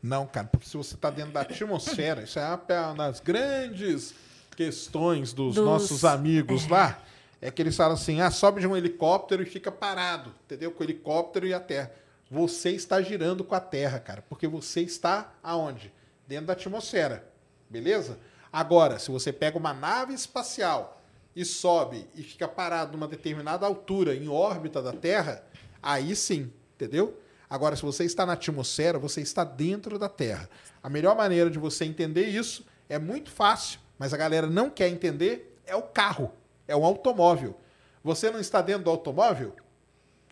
Não, 0.00 0.28
cara, 0.28 0.46
porque 0.46 0.68
se 0.68 0.76
você 0.76 0.94
está 0.94 1.10
dentro 1.10 1.32
da 1.32 1.40
atmosfera, 1.40 2.22
isso 2.22 2.38
é 2.38 2.46
uma 2.46 2.94
das 2.94 3.18
grandes 3.18 4.14
questões 4.56 5.32
dos, 5.32 5.56
Dos- 5.56 5.64
nossos 5.64 6.04
amigos 6.04 6.68
lá. 6.68 7.02
É 7.40 7.50
que 7.50 7.60
eles 7.60 7.76
falam 7.76 7.94
assim: 7.94 8.20
ah, 8.20 8.30
sobe 8.30 8.60
de 8.60 8.68
um 8.68 8.76
helicóptero 8.76 9.42
e 9.42 9.46
fica 9.46 9.72
parado, 9.72 10.32
entendeu? 10.44 10.70
Com 10.70 10.84
o 10.84 10.86
helicóptero 10.86 11.48
e 11.48 11.52
a 11.52 11.58
Terra. 11.58 11.90
Você 12.32 12.70
está 12.70 13.02
girando 13.02 13.44
com 13.44 13.54
a 13.54 13.60
Terra, 13.60 14.00
cara, 14.00 14.24
porque 14.26 14.48
você 14.48 14.80
está 14.80 15.34
aonde? 15.42 15.92
Dentro 16.26 16.46
da 16.46 16.54
atmosfera, 16.54 17.30
beleza? 17.68 18.18
Agora, 18.50 18.98
se 18.98 19.10
você 19.10 19.30
pega 19.30 19.58
uma 19.58 19.74
nave 19.74 20.14
espacial 20.14 21.02
e 21.36 21.44
sobe 21.44 22.08
e 22.14 22.22
fica 22.22 22.48
parado 22.48 22.92
numa 22.92 23.06
determinada 23.06 23.66
altura 23.66 24.14
em 24.14 24.30
órbita 24.30 24.80
da 24.80 24.94
Terra, 24.94 25.44
aí 25.82 26.16
sim, 26.16 26.50
entendeu? 26.74 27.20
Agora, 27.50 27.76
se 27.76 27.82
você 27.82 28.04
está 28.04 28.24
na 28.24 28.32
atmosfera, 28.32 28.98
você 28.98 29.20
está 29.20 29.44
dentro 29.44 29.98
da 29.98 30.08
Terra. 30.08 30.48
A 30.82 30.88
melhor 30.88 31.14
maneira 31.14 31.50
de 31.50 31.58
você 31.58 31.84
entender 31.84 32.28
isso 32.28 32.64
é 32.88 32.98
muito 32.98 33.30
fácil, 33.30 33.78
mas 33.98 34.14
a 34.14 34.16
galera 34.16 34.46
não 34.46 34.70
quer 34.70 34.88
entender, 34.88 35.60
é 35.66 35.76
o 35.76 35.82
carro, 35.82 36.32
é 36.66 36.74
o 36.74 36.82
automóvel. 36.82 37.60
Você 38.02 38.30
não 38.30 38.40
está 38.40 38.62
dentro 38.62 38.84
do 38.84 38.90
automóvel? 38.90 39.54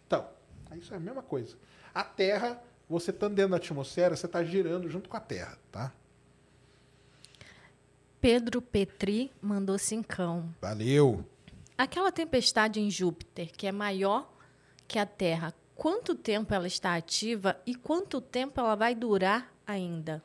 Então, 0.06 0.27
isso 0.78 0.94
é 0.94 0.97
a 0.97 1.01
mesma 1.01 1.22
coisa. 1.22 1.59
A 1.94 2.04
Terra, 2.04 2.62
você 2.88 3.10
estando 3.10 3.34
dentro 3.34 3.52
da 3.52 3.56
atmosfera, 3.56 4.16
você 4.16 4.26
está 4.26 4.42
girando 4.44 4.88
junto 4.88 5.08
com 5.08 5.16
a 5.16 5.20
Terra, 5.20 5.58
tá? 5.70 5.92
Pedro 8.20 8.60
Petri 8.60 9.32
mandou 9.40 9.78
cincão. 9.78 10.54
Valeu. 10.60 11.24
Aquela 11.76 12.12
tempestade 12.12 12.78
em 12.78 12.90
Júpiter, 12.90 13.50
que 13.50 13.66
é 13.66 13.72
maior 13.72 14.30
que 14.86 14.98
a 14.98 15.06
Terra, 15.06 15.54
quanto 15.74 16.14
tempo 16.14 16.52
ela 16.52 16.66
está 16.66 16.94
ativa 16.94 17.56
e 17.64 17.74
quanto 17.74 18.20
tempo 18.20 18.60
ela 18.60 18.74
vai 18.74 18.94
durar 18.94 19.50
ainda? 19.66 20.22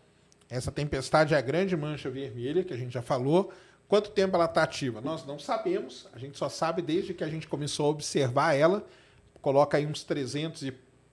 Essa 0.49 0.71
tempestade 0.71 1.33
é 1.33 1.37
a 1.37 1.41
grande 1.41 1.77
mancha 1.77 2.09
vermelha, 2.09 2.63
que 2.63 2.73
a 2.73 2.77
gente 2.77 2.93
já 2.93 3.01
falou. 3.01 3.53
Quanto 3.87 4.09
tempo 4.09 4.35
ela 4.35 4.45
está 4.45 4.63
ativa? 4.63 4.99
Nós 4.99 5.25
não 5.25 5.39
sabemos. 5.39 6.07
A 6.13 6.19
gente 6.19 6.37
só 6.37 6.49
sabe 6.49 6.81
desde 6.81 7.13
que 7.13 7.23
a 7.23 7.29
gente 7.29 7.47
começou 7.47 7.85
a 7.85 7.89
observar 7.89 8.53
ela. 8.53 8.85
Coloca 9.41 9.77
aí 9.77 9.85
uns 9.85 10.03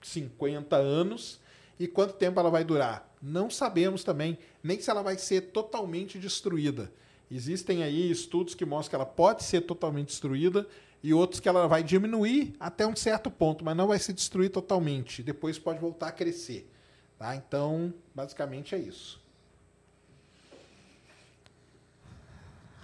350 0.03 0.75
anos. 0.75 1.39
E 1.79 1.87
quanto 1.87 2.13
tempo 2.13 2.39
ela 2.39 2.49
vai 2.49 2.63
durar? 2.63 3.11
Não 3.21 3.49
sabemos 3.49 4.03
também, 4.03 4.37
nem 4.61 4.79
se 4.79 4.89
ela 4.89 5.01
vai 5.01 5.17
ser 5.17 5.51
totalmente 5.51 6.19
destruída. 6.19 6.91
Existem 7.31 7.81
aí 7.81 8.11
estudos 8.11 8.53
que 8.53 8.65
mostram 8.65 8.89
que 8.91 8.95
ela 8.95 9.05
pode 9.05 9.43
ser 9.43 9.61
totalmente 9.61 10.09
destruída 10.09 10.67
e 11.01 11.13
outros 11.13 11.39
que 11.39 11.49
ela 11.49 11.67
vai 11.67 11.81
diminuir 11.83 12.53
até 12.59 12.85
um 12.85 12.95
certo 12.95 13.31
ponto, 13.31 13.65
mas 13.65 13.75
não 13.75 13.87
vai 13.87 13.97
se 13.97 14.13
destruir 14.13 14.49
totalmente. 14.49 15.23
Depois 15.23 15.57
pode 15.57 15.79
voltar 15.79 16.09
a 16.09 16.11
crescer. 16.11 16.69
Tá? 17.17 17.35
Então, 17.35 17.93
basicamente 18.13 18.75
é 18.75 18.77
isso. 18.77 19.21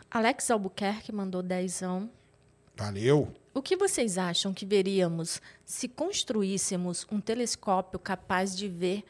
Alex 0.10 0.50
Albuquerque 0.50 1.12
mandou 1.12 1.44
dezão. 1.44 2.10
Valeu. 2.76 3.32
O 3.60 3.62
que 3.62 3.76
vocês 3.76 4.18
acham 4.18 4.54
que 4.54 4.66
veríamos 4.66 5.42
se 5.66 5.90
construíssemos 5.90 7.06
um 7.12 7.20
telescópio 7.20 8.00
capaz 8.00 8.56
de 8.56 8.70
ver 8.70 9.04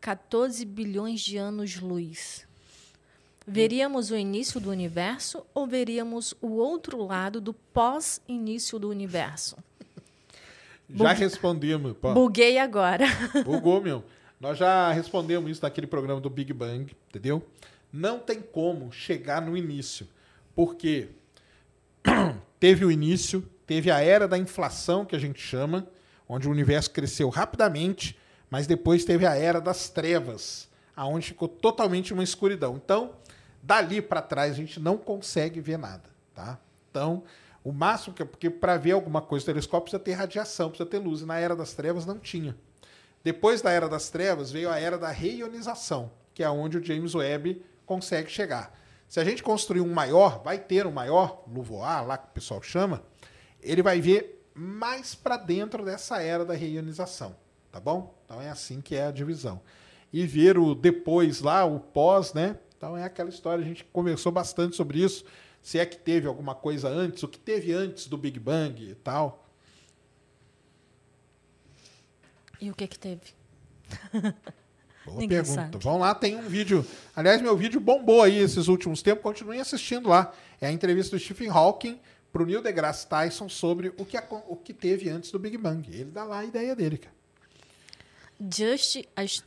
14 0.00 0.64
bilhões 0.64 1.20
de 1.20 1.36
anos-luz? 1.36 2.46
Veríamos 3.44 4.12
o 4.12 4.16
início 4.16 4.60
do 4.60 4.70
universo 4.70 5.44
ou 5.52 5.66
veríamos 5.66 6.36
o 6.40 6.50
outro 6.52 7.04
lado 7.04 7.40
do 7.40 7.52
pós-início 7.52 8.78
do 8.78 8.88
universo? 8.88 9.56
Já 10.88 11.12
respondemos. 11.12 11.92
Pô, 12.00 12.14
Buguei 12.14 12.58
agora. 12.58 13.06
bugou, 13.44 13.80
meu. 13.80 14.04
Nós 14.38 14.56
já 14.56 14.92
respondemos 14.92 15.50
isso 15.50 15.62
naquele 15.64 15.88
programa 15.88 16.20
do 16.20 16.30
Big 16.30 16.52
Bang, 16.52 16.96
entendeu? 17.08 17.44
Não 17.92 18.20
tem 18.20 18.40
como 18.40 18.92
chegar 18.92 19.42
no 19.42 19.56
início. 19.56 20.06
Porque 20.54 21.08
teve 22.60 22.84
o 22.84 22.90
início, 22.92 23.44
teve 23.70 23.88
a 23.88 24.00
era 24.00 24.26
da 24.26 24.36
inflação, 24.36 25.04
que 25.04 25.14
a 25.14 25.18
gente 25.20 25.40
chama, 25.40 25.86
onde 26.28 26.48
o 26.48 26.50
universo 26.50 26.90
cresceu 26.90 27.28
rapidamente, 27.28 28.18
mas 28.50 28.66
depois 28.66 29.04
teve 29.04 29.24
a 29.24 29.36
era 29.36 29.60
das 29.60 29.88
trevas, 29.88 30.68
aonde 30.96 31.28
ficou 31.28 31.46
totalmente 31.46 32.12
uma 32.12 32.24
escuridão. 32.24 32.80
Então, 32.84 33.12
dali 33.62 34.02
para 34.02 34.20
trás 34.22 34.54
a 34.54 34.56
gente 34.56 34.80
não 34.80 34.98
consegue 34.98 35.60
ver 35.60 35.78
nada, 35.78 36.10
tá? 36.34 36.58
Então, 36.90 37.22
o 37.62 37.70
máximo 37.70 38.12
que 38.12 38.24
porque 38.24 38.50
para 38.50 38.76
ver 38.76 38.90
alguma 38.90 39.22
coisa 39.22 39.44
no 39.44 39.52
telescópio 39.52 39.82
precisa 39.82 40.02
ter 40.02 40.14
radiação, 40.14 40.70
precisa 40.70 40.90
ter 40.90 40.98
luz, 40.98 41.20
e 41.20 41.24
na 41.24 41.38
era 41.38 41.54
das 41.54 41.72
trevas 41.72 42.04
não 42.04 42.18
tinha. 42.18 42.56
Depois 43.22 43.62
da 43.62 43.70
era 43.70 43.88
das 43.88 44.10
trevas 44.10 44.50
veio 44.50 44.68
a 44.68 44.80
era 44.80 44.98
da 44.98 45.10
reionização, 45.10 46.10
que 46.34 46.42
é 46.42 46.50
onde 46.50 46.76
o 46.76 46.84
James 46.84 47.14
Webb 47.14 47.64
consegue 47.86 48.32
chegar. 48.32 48.76
Se 49.06 49.20
a 49.20 49.24
gente 49.24 49.44
construir 49.44 49.80
um 49.80 49.92
maior, 49.94 50.42
vai 50.42 50.58
ter 50.58 50.88
um 50.88 50.92
maior, 50.92 51.44
Luvoar, 51.46 52.04
lá 52.04 52.18
que 52.18 52.26
o 52.26 52.32
pessoal 52.32 52.60
chama, 52.60 53.04
ele 53.62 53.82
vai 53.82 54.00
ver 54.00 54.44
mais 54.54 55.14
para 55.14 55.36
dentro 55.36 55.84
dessa 55.84 56.20
era 56.20 56.44
da 56.44 56.54
reionização, 56.54 57.36
tá 57.70 57.80
bom? 57.80 58.14
Então 58.24 58.40
é 58.40 58.50
assim 58.50 58.80
que 58.80 58.94
é 58.94 59.06
a 59.06 59.10
divisão. 59.10 59.60
E 60.12 60.26
ver 60.26 60.58
o 60.58 60.74
depois 60.74 61.40
lá, 61.40 61.64
o 61.64 61.78
pós, 61.78 62.32
né? 62.32 62.58
Então 62.76 62.96
é 62.96 63.04
aquela 63.04 63.28
história, 63.28 63.64
a 63.64 63.66
gente 63.66 63.84
conversou 63.84 64.32
bastante 64.32 64.74
sobre 64.74 65.02
isso, 65.02 65.24
se 65.62 65.78
é 65.78 65.86
que 65.86 65.96
teve 65.98 66.26
alguma 66.26 66.54
coisa 66.54 66.88
antes, 66.88 67.22
o 67.22 67.28
que 67.28 67.38
teve 67.38 67.72
antes 67.72 68.06
do 68.06 68.16
Big 68.16 68.40
Bang 68.40 68.82
e 68.82 68.94
tal. 68.94 69.46
E 72.60 72.70
o 72.70 72.74
que 72.74 72.86
que 72.86 72.98
teve? 72.98 73.22
Boa 75.04 75.18
Ninguém 75.18 75.38
pergunta. 75.42 75.62
sabe. 75.62 75.78
Vão 75.78 75.98
lá, 75.98 76.14
tem 76.14 76.36
um 76.36 76.48
vídeo. 76.48 76.84
Aliás, 77.16 77.40
meu 77.40 77.56
vídeo 77.56 77.80
bombou 77.80 78.22
aí 78.22 78.38
esses 78.38 78.68
últimos 78.68 79.02
tempos. 79.02 79.22
Continuem 79.22 79.60
assistindo 79.60 80.08
lá. 80.08 80.32
É 80.60 80.66
a 80.66 80.72
entrevista 80.72 81.16
do 81.16 81.22
Stephen 81.22 81.48
Hawking 81.48 81.98
para 82.32 82.42
o 82.42 82.46
Neil 82.46 82.62
deGrasse 82.62 83.06
Tyson 83.08 83.48
sobre 83.48 83.88
o 83.98 84.04
que, 84.04 84.16
acon- 84.16 84.42
o 84.48 84.56
que 84.56 84.72
teve 84.72 85.08
antes 85.08 85.30
do 85.32 85.38
Big 85.38 85.56
Bang. 85.58 85.88
Ele 85.90 86.10
dá 86.10 86.24
lá 86.24 86.38
a 86.40 86.44
ideia 86.44 86.74
dele, 86.76 86.98
cara. 86.98 87.14
Just, 88.54 89.02
as- 89.16 89.44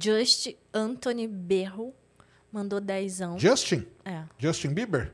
Just 0.00 0.48
Anthony 0.72 1.26
Berro 1.28 1.94
mandou 2.52 2.80
dezão. 2.80 3.38
Justin? 3.38 3.86
É. 4.04 4.24
Justin 4.38 4.68
Bieber? 4.74 5.12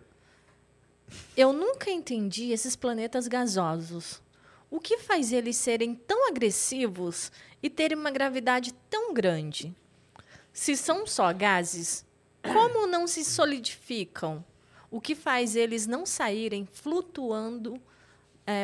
Eu 1.36 1.52
nunca 1.52 1.90
entendi 1.90 2.52
esses 2.52 2.77
planetas 2.77 3.27
gasosos. 3.28 4.23
O 4.70 4.78
que 4.81 4.98
faz 4.98 5.32
eles 5.32 5.57
serem 5.57 5.94
tão 5.94 6.28
agressivos 6.28 7.32
e 7.62 7.69
terem 7.69 7.98
uma 7.98 8.11
gravidade 8.11 8.73
tão 8.89 9.12
grande? 9.12 9.74
Se 10.52 10.77
são 10.77 11.07
só 11.07 11.32
gases, 11.32 12.05
como 12.43 12.86
não 12.86 13.07
se 13.07 13.24
solidificam? 13.24 14.44
O 14.91 15.01
que 15.01 15.15
faz 15.15 15.55
eles 15.55 15.87
não 15.87 16.05
saírem 16.05 16.67
flutuando 16.67 17.81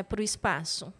para 0.08 0.20
o 0.20 0.24
espaço? 0.24 0.92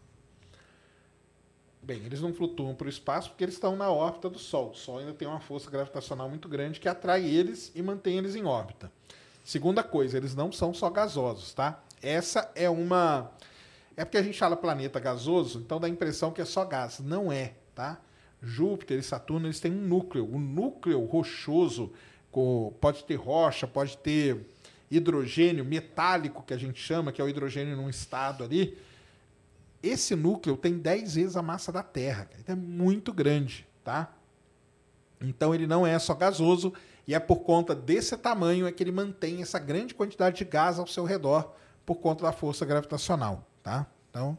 Bem, 1.82 2.03
eles 2.05 2.20
não 2.20 2.32
flutuam 2.32 2.74
para 2.74 2.86
o 2.86 2.89
espaço 2.89 3.31
porque 3.31 3.44
eles 3.44 3.55
estão 3.55 3.77
na 3.77 3.90
órbita 3.90 4.28
do 4.28 4.39
Sol. 4.39 4.70
O 4.70 4.74
Sol 4.74 4.98
ainda 4.98 5.12
tem 5.12 5.27
uma 5.27 5.40
força 5.40 5.70
gravitacional 5.70 6.28
muito 6.28 6.48
grande 6.48 6.81
que 6.81 6.89
atrai 6.89 7.24
eles 7.24 7.70
e 7.74 7.82
mantém 7.82 8.19
eles 8.19 8.35
em 8.35 8.44
órbita. 8.44 8.90
Segunda 9.44 9.82
coisa, 9.85 10.16
eles 10.16 10.35
não 10.35 10.51
são 10.51 10.74
só 10.74 10.90
gasosos, 10.90 11.55
tá? 11.55 11.81
Essa 12.03 12.51
é 12.55 12.69
uma. 12.69 13.31
É 13.97 14.05
porque 14.05 14.19
a 14.19 14.23
gente 14.23 14.39
fala 14.39 14.57
planeta 14.57 14.98
gasoso, 14.98 15.61
então 15.61 15.78
dá 15.78 15.86
a 15.86 15.90
impressão 15.90 16.32
que 16.32 16.40
é 16.40 16.44
só 16.44 16.65
gás. 16.65 16.98
Não 16.98 17.31
é, 17.31 17.55
tá? 17.74 18.01
Júpiter 18.43 18.98
e 18.98 19.03
Saturno 19.03 19.47
eles 19.47 19.61
têm 19.61 19.70
um 19.73 19.81
núcleo. 19.81 20.28
O 20.28 20.39
núcleo 20.39 21.05
rochoso 21.05 21.93
com- 22.32 22.74
pode 22.81 23.05
ter 23.05 23.15
rocha, 23.15 23.66
pode 23.66 23.97
ter 23.98 24.44
hidrogênio 24.90 25.64
metálico, 25.64 26.42
que 26.42 26.54
a 26.54 26.58
gente 26.58 26.80
chama, 26.80 27.12
que 27.12 27.20
é 27.20 27.24
o 27.24 27.28
hidrogênio 27.28 27.76
num 27.76 27.88
estado 27.88 28.44
ali 28.44 28.78
esse 29.82 30.14
núcleo 30.14 30.56
tem 30.56 30.78
10 30.78 31.14
vezes 31.14 31.36
a 31.36 31.42
massa 31.42 31.70
da 31.70 31.82
Terra. 31.82 32.24
cara. 32.26 32.40
Então 32.40 32.54
é 32.54 32.58
muito 32.58 33.12
grande, 33.12 33.66
tá? 33.84 34.12
Então 35.20 35.54
ele 35.54 35.66
não 35.66 35.86
é 35.86 35.98
só 35.98 36.14
gasoso 36.14 36.72
e 37.06 37.14
é 37.14 37.20
por 37.20 37.40
conta 37.40 37.74
desse 37.74 38.16
tamanho 38.16 38.66
é 38.66 38.72
que 38.72 38.82
ele 38.82 38.92
mantém 38.92 39.40
essa 39.40 39.58
grande 39.58 39.94
quantidade 39.94 40.36
de 40.36 40.44
gás 40.44 40.78
ao 40.78 40.86
seu 40.86 41.04
redor 41.04 41.54
por 41.84 41.96
conta 41.96 42.24
da 42.24 42.32
força 42.32 42.66
gravitacional, 42.66 43.46
tá? 43.62 43.86
Então 44.10 44.36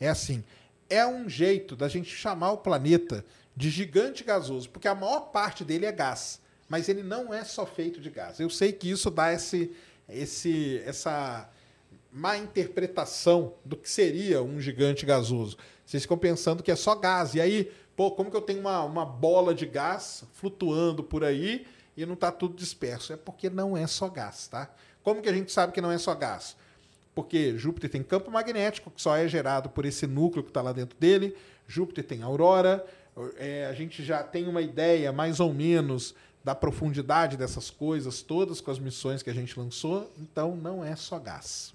é 0.00 0.08
assim, 0.08 0.44
é 0.88 1.06
um 1.06 1.28
jeito 1.28 1.76
da 1.76 1.88
gente 1.88 2.08
chamar 2.08 2.52
o 2.52 2.58
planeta 2.58 3.24
de 3.56 3.70
gigante 3.70 4.24
gasoso, 4.24 4.70
porque 4.70 4.88
a 4.88 4.94
maior 4.94 5.30
parte 5.30 5.64
dele 5.64 5.86
é 5.86 5.92
gás, 5.92 6.40
mas 6.74 6.88
ele 6.88 7.04
não 7.04 7.32
é 7.32 7.44
só 7.44 7.64
feito 7.64 8.00
de 8.00 8.10
gás. 8.10 8.40
Eu 8.40 8.50
sei 8.50 8.72
que 8.72 8.90
isso 8.90 9.08
dá 9.08 9.32
esse 9.32 9.70
esse 10.08 10.82
essa 10.84 11.48
má 12.10 12.36
interpretação 12.36 13.54
do 13.64 13.76
que 13.76 13.88
seria 13.88 14.42
um 14.42 14.60
gigante 14.60 15.06
gasoso. 15.06 15.56
Vocês 15.86 16.02
ficam 16.02 16.18
pensando 16.18 16.64
que 16.64 16.72
é 16.72 16.74
só 16.74 16.96
gás. 16.96 17.36
E 17.36 17.40
aí, 17.40 17.70
pô, 17.94 18.10
como 18.10 18.28
que 18.28 18.36
eu 18.36 18.40
tenho 18.40 18.58
uma, 18.58 18.82
uma 18.82 19.06
bola 19.06 19.54
de 19.54 19.66
gás 19.66 20.24
flutuando 20.32 21.04
por 21.04 21.22
aí 21.22 21.64
e 21.96 22.04
não 22.04 22.14
está 22.14 22.32
tudo 22.32 22.56
disperso? 22.56 23.12
É 23.12 23.16
porque 23.16 23.48
não 23.48 23.76
é 23.76 23.86
só 23.86 24.08
gás, 24.08 24.48
tá? 24.48 24.68
Como 25.04 25.22
que 25.22 25.28
a 25.28 25.32
gente 25.32 25.52
sabe 25.52 25.72
que 25.72 25.80
não 25.80 25.92
é 25.92 25.98
só 25.98 26.12
gás? 26.12 26.56
porque 27.14 27.56
Júpiter 27.56 27.88
tem 27.88 28.02
campo 28.02 28.32
magnético, 28.32 28.90
que 28.90 29.00
só 29.00 29.16
é 29.16 29.28
gerado 29.28 29.70
por 29.70 29.86
esse 29.86 30.04
núcleo 30.04 30.42
que 30.42 30.50
está 30.50 30.60
lá 30.60 30.72
dentro 30.72 30.98
dele. 30.98 31.36
Júpiter 31.68 32.02
tem 32.02 32.22
aurora. 32.22 32.84
É, 33.36 33.66
a 33.66 33.72
gente 33.72 34.02
já 34.02 34.24
tem 34.24 34.48
uma 34.48 34.60
ideia, 34.60 35.12
mais 35.12 35.38
ou 35.38 35.54
menos, 35.54 36.16
da 36.44 36.54
profundidade 36.54 37.38
dessas 37.38 37.70
coisas 37.70 38.20
todas 38.20 38.60
com 38.60 38.70
as 38.70 38.78
missões 38.78 39.22
que 39.22 39.30
a 39.30 39.34
gente 39.34 39.58
lançou. 39.58 40.12
Então, 40.18 40.54
não 40.54 40.84
é 40.84 40.94
só 40.94 41.18
gás. 41.18 41.74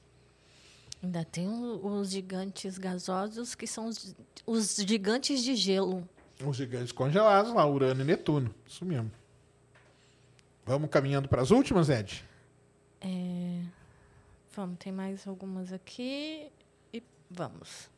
Ainda 1.01 1.25
tem 1.25 1.47
os 1.47 2.11
gigantes 2.11 2.77
gasosos, 2.77 3.55
que 3.55 3.65
são 3.65 3.87
os, 3.87 4.15
os 4.45 4.75
gigantes 4.75 5.43
de 5.43 5.55
gelo. 5.55 6.07
Os 6.45 6.55
gigantes 6.55 6.91
congelados 6.91 7.53
lá, 7.53 7.65
Urano 7.65 8.01
e 8.01 8.03
Netuno. 8.03 8.53
Isso 8.67 8.85
mesmo. 8.85 9.11
Vamos 10.65 10.89
caminhando 10.89 11.27
para 11.27 11.41
as 11.41 11.51
últimas, 11.51 11.89
Ed? 11.89 12.23
É... 13.01 13.61
Vamos, 14.55 14.77
tem 14.77 14.91
mais 14.91 15.25
algumas 15.25 15.71
aqui. 15.71 16.47
E 16.93 17.01
vamos. 17.29 17.89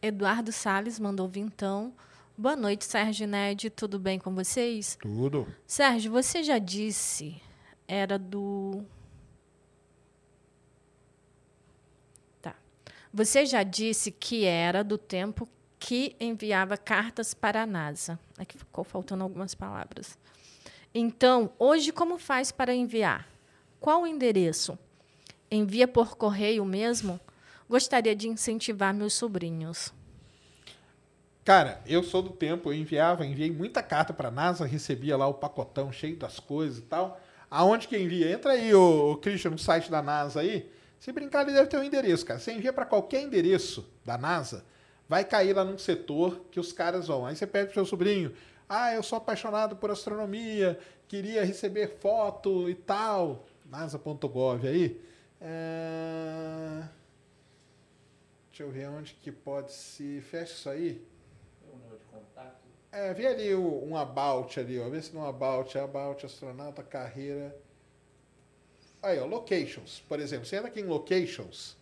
Eduardo 0.00 0.52
Sales 0.52 0.98
mandou 0.98 1.28
vintão. 1.28 1.92
Boa 2.38 2.54
noite, 2.54 2.84
Sérgio 2.84 3.26
Ned. 3.26 3.70
Tudo 3.70 3.98
bem 3.98 4.18
com 4.18 4.34
vocês? 4.34 4.98
Tudo. 5.00 5.46
Sérgio, 5.66 6.12
você 6.12 6.42
já 6.42 6.58
disse, 6.58 7.40
era 7.88 8.18
do. 8.18 8.84
Tá. 12.42 12.54
Você 13.10 13.46
já 13.46 13.62
disse 13.62 14.10
que 14.10 14.44
era 14.44 14.84
do 14.84 14.98
tempo 14.98 15.48
que 15.78 16.14
enviava 16.20 16.76
cartas 16.76 17.32
para 17.32 17.62
a 17.62 17.66
NASA. 17.66 18.18
Aqui 18.36 18.58
ficou 18.58 18.84
faltando 18.84 19.22
algumas 19.22 19.54
palavras. 19.54 20.18
Então, 20.94 21.50
hoje, 21.58 21.90
como 21.90 22.18
faz 22.18 22.52
para 22.52 22.74
enviar? 22.74 23.26
Qual 23.80 24.02
o 24.02 24.06
endereço? 24.06 24.78
Envia 25.50 25.88
por 25.88 26.18
correio 26.18 26.66
mesmo? 26.66 27.18
Gostaria 27.66 28.14
de 28.14 28.28
incentivar 28.28 28.92
meus 28.92 29.14
sobrinhos. 29.14 29.94
Cara, 31.46 31.80
eu 31.86 32.02
sou 32.02 32.20
do 32.20 32.30
tempo, 32.30 32.68
eu 32.68 32.74
enviava, 32.74 33.24
enviei 33.24 33.50
muita 33.50 33.82
carta 33.82 34.12
para 34.12 34.30
NASA, 34.30 34.66
recebia 34.66 35.16
lá 35.16 35.26
o 35.26 35.32
pacotão 35.32 35.90
cheio 35.90 36.16
das 36.16 36.38
coisas 36.38 36.78
e 36.78 36.82
tal. 36.82 37.18
Aonde 37.50 37.88
que 37.88 37.96
envia? 37.96 38.30
Entra 38.30 38.52
aí, 38.52 38.74
o, 38.74 39.12
o 39.12 39.16
Christian, 39.16 39.52
no 39.52 39.58
site 39.58 39.90
da 39.90 40.02
NASA 40.02 40.40
aí. 40.40 40.70
Se 40.98 41.12
brincar, 41.12 41.42
ele 41.42 41.52
deve 41.52 41.68
ter 41.68 41.78
um 41.78 41.84
endereço, 41.84 42.26
cara. 42.26 42.40
Você 42.40 42.52
envia 42.52 42.72
para 42.72 42.84
qualquer 42.84 43.22
endereço 43.22 43.88
da 44.04 44.18
NASA, 44.18 44.64
vai 45.08 45.24
cair 45.24 45.54
lá 45.54 45.64
num 45.64 45.78
setor 45.78 46.40
que 46.50 46.58
os 46.58 46.72
caras 46.72 47.06
vão. 47.06 47.24
Aí 47.24 47.36
você 47.36 47.46
pede 47.46 47.66
pro 47.66 47.74
seu 47.74 47.86
sobrinho, 47.86 48.34
ah, 48.68 48.92
eu 48.92 49.02
sou 49.02 49.16
apaixonado 49.16 49.76
por 49.76 49.90
astronomia, 49.90 50.78
queria 51.06 51.44
receber 51.44 51.98
foto 52.00 52.68
e 52.68 52.74
tal. 52.74 53.46
NASA.gov 53.70 54.66
aí. 54.66 55.00
É... 55.40 56.82
Deixa 58.48 58.62
eu 58.64 58.70
ver 58.70 58.88
onde 58.88 59.14
que 59.14 59.30
pode 59.30 59.72
se. 59.72 60.20
Fecha 60.22 60.52
isso 60.52 60.68
aí. 60.68 61.06
O 61.62 61.76
número 61.76 61.98
de 61.98 62.04
contato. 62.06 62.66
É, 62.96 63.12
vê 63.12 63.26
ali 63.26 63.54
o, 63.54 63.84
um 63.84 63.94
about 63.94 64.58
ali, 64.58 64.80
ó. 64.80 64.88
Vê 64.88 65.02
se 65.02 65.14
não 65.14 65.26
about, 65.26 65.76
é 65.76 65.82
about, 65.82 66.24
astronauta, 66.24 66.82
carreira. 66.82 67.54
Aí, 69.02 69.18
ó, 69.18 69.26
locations, 69.26 70.02
por 70.08 70.18
exemplo. 70.18 70.46
Você 70.46 70.56
entra 70.56 70.68
aqui 70.68 70.80
em 70.80 70.86
locations. 70.86 71.76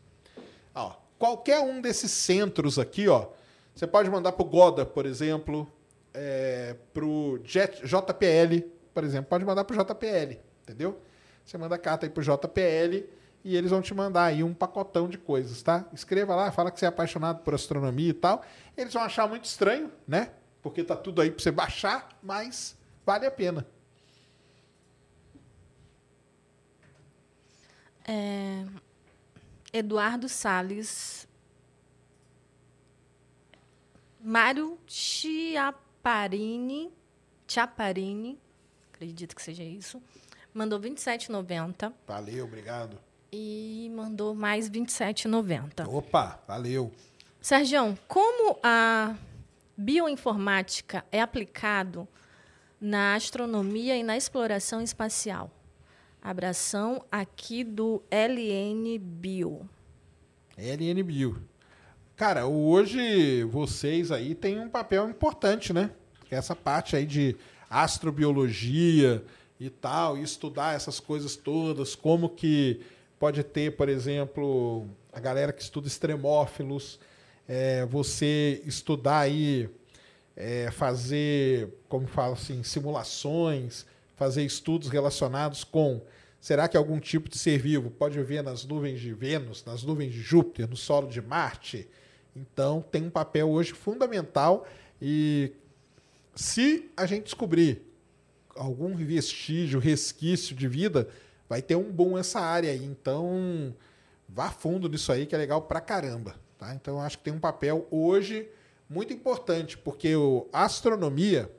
Ó, 0.75 0.93
qualquer 1.17 1.61
um 1.61 1.81
desses 1.81 2.11
centros 2.11 2.81
aqui, 2.81 3.07
ó. 3.07 3.29
Você 3.77 3.87
pode 3.87 4.11
mandar 4.11 4.33
pro 4.33 4.45
Goda, 4.45 4.85
por 4.85 5.07
exemplo. 5.07 5.71
É, 6.13 6.75
pro 6.93 7.41
Jet, 7.45 7.87
JPL, 7.87 8.69
por 8.93 9.05
exemplo. 9.05 9.31
Pode 9.31 9.45
mandar 9.45 9.63
pro 9.63 9.77
JPL, 9.77 10.41
entendeu? 10.65 10.99
Você 11.45 11.57
manda 11.57 11.77
a 11.77 11.79
carta 11.79 12.07
aí 12.07 12.11
pro 12.11 12.25
JPL 12.25 13.07
e 13.45 13.57
eles 13.57 13.71
vão 13.71 13.81
te 13.81 13.95
mandar 13.95 14.25
aí 14.25 14.43
um 14.43 14.53
pacotão 14.53 15.09
de 15.09 15.19
coisas, 15.19 15.63
tá? 15.63 15.89
Escreva 15.93 16.35
lá, 16.35 16.51
fala 16.51 16.73
que 16.73 16.81
você 16.81 16.87
é 16.87 16.89
apaixonado 16.89 17.45
por 17.45 17.55
astronomia 17.55 18.11
e 18.11 18.15
tal. 18.15 18.43
Eles 18.77 18.93
vão 18.93 19.03
achar 19.05 19.29
muito 19.29 19.45
estranho, 19.45 19.93
né? 20.09 20.31
Porque 20.65 20.83
tá 20.83 20.97
tudo 20.97 21.21
aí 21.21 21.31
para 21.31 21.41
você 21.41 21.53
baixar, 21.53 22.09
mas 22.23 22.77
vale 23.07 23.27
a 23.27 23.31
pena. 23.31 23.65
É... 28.05 28.65
Eduardo 29.73 30.29
Sales. 30.29 31.29
Mário 34.21 34.77
Chiaparini. 34.87 36.93
Chiaparini. 37.47 38.41
Acredito 38.93 39.37
que 39.37 39.43
seja 39.43 39.63
isso. 39.63 40.03
Mandou 40.53 40.81
27,90. 40.81 41.93
Valeu, 42.07 42.47
obrigado 42.47 42.99
e 43.37 43.91
mandou 43.93 44.33
mais 44.33 44.71
27,90. 44.71 45.89
Opa, 45.89 46.41
valeu. 46.47 46.93
Sérgio, 47.41 47.99
como 48.07 48.61
a 48.63 49.17
bioinformática 49.77 51.05
é 51.11 51.21
aplicado 51.21 52.07
na 52.81 53.15
astronomia 53.15 53.97
e 53.97 54.03
na 54.03 54.17
exploração 54.17 54.81
espacial? 54.81 55.51
Abração 56.23 57.05
aqui 57.11 57.63
do 57.63 58.03
LN 58.11 58.99
Bio. 58.99 59.69
LN 60.57 61.03
Bio. 61.03 61.43
Cara, 62.17 62.47
hoje 62.47 63.45
vocês 63.45 64.11
aí 64.11 64.35
têm 64.35 64.61
um 64.61 64.69
papel 64.69 65.09
importante, 65.09 65.73
né? 65.73 65.91
Essa 66.31 66.57
parte 66.57 66.97
aí 66.97 67.07
de 67.07 67.37
astrobiologia 67.69 69.25
e 69.59 69.69
tal, 69.71 70.17
e 70.17 70.23
estudar 70.23 70.75
essas 70.75 70.99
coisas 70.99 71.37
todas, 71.37 71.95
como 71.95 72.29
que 72.29 72.81
Pode 73.25 73.43
ter, 73.43 73.75
por 73.75 73.89
exemplo, 73.89 74.87
a 75.11 75.19
galera 75.19 75.51
que 75.51 75.63
estuda 75.63 75.87
extremófilos, 75.87 77.01
é, 77.49 77.85
você 77.87 78.63
estudar 78.65 79.21
aí, 79.21 79.69
é, 80.37 80.71
fazer, 80.71 81.69
como 81.89 82.07
falo 82.07 82.35
assim, 82.35 82.63
simulações, 82.63 83.87
fazer 84.17 84.45
estudos 84.45 84.89
relacionados 84.89 85.65
com 85.65 86.01
será 86.41 86.69
que 86.69 86.77
algum 86.77 87.01
tipo 87.01 87.29
de 87.29 87.39
ser 87.39 87.59
vivo 87.59 87.91
pode 87.91 88.19
viver 88.19 88.43
nas 88.43 88.65
nuvens 88.65 89.01
de 89.01 89.13
Vênus, 89.13 89.65
nas 89.65 89.83
nuvens 89.83 90.13
de 90.13 90.21
Júpiter, 90.21 90.69
no 90.69 90.77
solo 90.77 91.09
de 91.09 91.23
Marte? 91.23 91.89
Então, 92.37 92.85
tem 92.91 93.05
um 93.05 93.11
papel 93.11 93.49
hoje 93.49 93.73
fundamental 93.73 94.67
e 95.01 95.53
se 96.35 96.91
a 96.97 97.07
gente 97.07 97.25
descobrir 97.25 97.83
algum 98.57 98.95
vestígio, 98.97 99.79
resquício 99.79 100.55
de 100.55 100.69
vida, 100.69 101.09
vai 101.49 101.63
ter 101.63 101.77
um 101.77 101.91
boom 101.91 102.19
essa 102.19 102.41
área 102.41 102.71
aí. 102.71 102.85
Então, 102.85 103.75
vá 104.29 104.51
fundo 104.51 104.89
nisso 104.89 105.13
aí, 105.13 105.27
que 105.27 105.35
é 105.35 105.39
legal 105.39 105.63
pra 105.63 105.81
caramba. 105.81 106.35
Tá? 106.65 106.75
Então, 106.75 106.99
acho 107.01 107.19
que 107.19 107.25
tem 107.25 107.33
um 107.33 107.39
papel 107.39 107.87
hoje 107.91 108.49
muito 108.89 109.13
importante, 109.13 109.77
porque 109.77 110.15
a 110.51 110.65
astronomia 110.65 111.51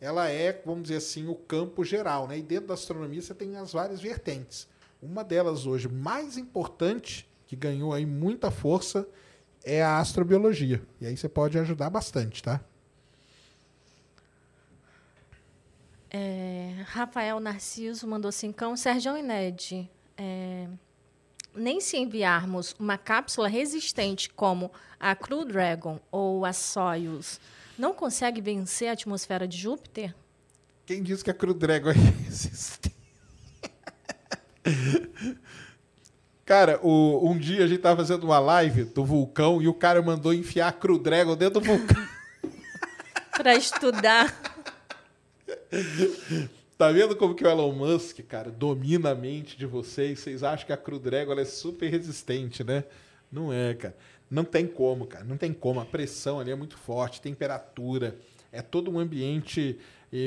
ela 0.00 0.28
é, 0.28 0.60
vamos 0.64 0.82
dizer 0.82 0.96
assim, 0.96 1.28
o 1.28 1.34
campo 1.34 1.84
geral. 1.84 2.26
Né? 2.26 2.38
E 2.38 2.42
dentro 2.42 2.68
da 2.68 2.74
astronomia 2.74 3.22
você 3.22 3.34
tem 3.34 3.56
as 3.56 3.72
várias 3.72 4.00
vertentes. 4.00 4.68
Uma 5.00 5.22
delas 5.22 5.64
hoje, 5.64 5.88
mais 5.88 6.36
importante, 6.36 7.28
que 7.46 7.54
ganhou 7.54 7.92
aí 7.92 8.04
muita 8.04 8.50
força, 8.50 9.06
é 9.64 9.82
a 9.82 9.98
astrobiologia. 9.98 10.82
E 11.00 11.06
aí 11.06 11.16
você 11.16 11.28
pode 11.28 11.56
ajudar 11.58 11.88
bastante, 11.90 12.42
tá? 12.42 12.60
É, 16.10 16.82
Rafael 16.86 17.38
Narciso 17.38 18.08
mandou 18.08 18.32
cincão. 18.32 18.76
Sérgio 18.76 19.16
e 19.16 19.22
Ned, 19.22 19.88
é, 20.16 20.66
nem 21.58 21.80
se 21.80 21.96
enviarmos 21.96 22.74
uma 22.78 22.96
cápsula 22.96 23.48
resistente 23.48 24.30
como 24.30 24.70
a 24.98 25.14
Crew 25.14 25.44
Dragon 25.44 26.00
ou 26.10 26.44
a 26.44 26.52
Soyuz, 26.52 27.40
não 27.78 27.92
consegue 27.92 28.40
vencer 28.40 28.88
a 28.88 28.92
atmosfera 28.92 29.46
de 29.46 29.56
Júpiter? 29.56 30.14
Quem 30.86 31.02
disse 31.02 31.22
que 31.22 31.30
a 31.30 31.34
Crew 31.34 31.54
Dragon 31.54 31.90
é 31.90 31.92
resistente? 32.24 32.96
Cara, 36.44 36.80
o, 36.82 37.30
um 37.30 37.36
dia 37.36 37.64
a 37.64 37.66
gente 37.66 37.76
estava 37.76 37.98
fazendo 37.98 38.24
uma 38.24 38.38
live 38.38 38.84
do 38.84 39.04
vulcão 39.04 39.60
e 39.60 39.68
o 39.68 39.74
cara 39.74 40.00
mandou 40.00 40.32
enfiar 40.32 40.68
a 40.68 40.72
Crew 40.72 40.98
Dragon 40.98 41.36
dentro 41.36 41.60
do 41.60 41.66
vulcão. 41.66 42.08
Para 43.36 43.54
estudar. 43.54 44.34
Tá 46.78 46.92
vendo 46.92 47.16
como 47.16 47.34
que 47.34 47.42
o 47.42 47.48
Elon 47.48 47.72
Musk, 47.72 48.20
cara, 48.20 48.52
domina 48.52 49.10
a 49.10 49.14
mente 49.14 49.58
de 49.58 49.66
vocês? 49.66 50.20
Vocês 50.20 50.44
acham 50.44 50.64
que 50.64 50.72
a 50.72 50.76
Crew 50.76 51.00
Dragon 51.00 51.32
é 51.32 51.44
super 51.44 51.90
resistente, 51.90 52.62
né? 52.62 52.84
Não 53.32 53.52
é, 53.52 53.74
cara. 53.74 53.96
Não 54.30 54.44
tem 54.44 54.64
como, 54.64 55.04
cara. 55.04 55.24
Não 55.24 55.36
tem 55.36 55.52
como. 55.52 55.80
A 55.80 55.84
pressão 55.84 56.38
ali 56.38 56.52
é 56.52 56.54
muito 56.54 56.78
forte, 56.78 57.20
temperatura, 57.20 58.16
é 58.52 58.62
todo 58.62 58.92
um 58.92 59.00
ambiente, 59.00 59.76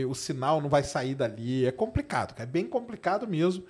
o 0.10 0.14
sinal 0.14 0.60
não 0.60 0.68
vai 0.68 0.84
sair 0.84 1.16
dali. 1.16 1.66
É 1.66 1.72
complicado, 1.72 2.34
cara. 2.34 2.44
É 2.44 2.52
bem 2.52 2.68
complicado 2.68 3.26
mesmo. 3.26 3.64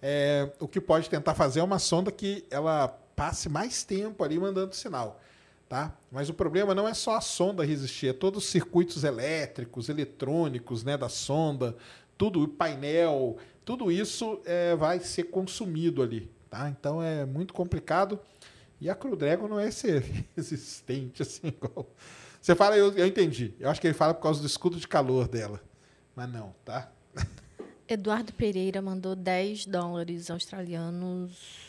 É, 0.00 0.48
o 0.60 0.68
que 0.68 0.80
pode 0.80 1.10
tentar 1.10 1.34
fazer 1.34 1.58
é 1.58 1.64
uma 1.64 1.80
sonda 1.80 2.12
que 2.12 2.44
ela 2.52 2.86
passe 3.16 3.48
mais 3.48 3.82
tempo 3.82 4.22
ali 4.22 4.38
mandando 4.38 4.76
sinal. 4.76 5.20
Tá? 5.68 5.92
Mas 6.10 6.28
o 6.28 6.34
problema 6.34 6.72
não 6.72 6.86
é 6.86 6.94
só 6.94 7.16
a 7.16 7.20
sonda 7.20 7.62
resistir, 7.62 8.06
é 8.06 8.12
todos 8.14 8.44
os 8.44 8.50
circuitos 8.50 9.04
elétricos, 9.04 9.90
eletrônicos 9.90 10.82
né, 10.82 10.96
da 10.96 11.10
sonda, 11.10 11.76
tudo, 12.18 12.42
o 12.42 12.48
painel, 12.48 13.38
tudo 13.64 13.90
isso 13.92 14.40
é, 14.44 14.74
vai 14.74 14.98
ser 14.98 15.24
consumido 15.24 16.02
ali. 16.02 16.28
tá? 16.50 16.68
Então 16.68 17.00
é 17.00 17.24
muito 17.24 17.54
complicado. 17.54 18.18
E 18.80 18.90
a 18.90 18.94
Crew 18.94 19.16
Dragon 19.16 19.48
não 19.48 19.58
é 19.58 19.70
ser 19.70 20.26
resistente 20.36 21.22
assim 21.22 21.48
igual. 21.48 21.88
Você 22.40 22.54
fala, 22.54 22.76
eu, 22.76 22.92
eu 22.92 23.06
entendi. 23.06 23.54
Eu 23.58 23.70
acho 23.70 23.80
que 23.80 23.86
ele 23.86 23.94
fala 23.94 24.12
por 24.12 24.22
causa 24.22 24.40
do 24.40 24.46
escudo 24.46 24.76
de 24.76 24.86
calor 24.86 25.28
dela. 25.28 25.60
Mas 26.14 26.30
não, 26.30 26.54
tá? 26.64 26.90
Eduardo 27.88 28.32
Pereira 28.32 28.82
mandou 28.82 29.14
10 29.16 29.66
dólares 29.66 30.30
australianos. 30.30 31.66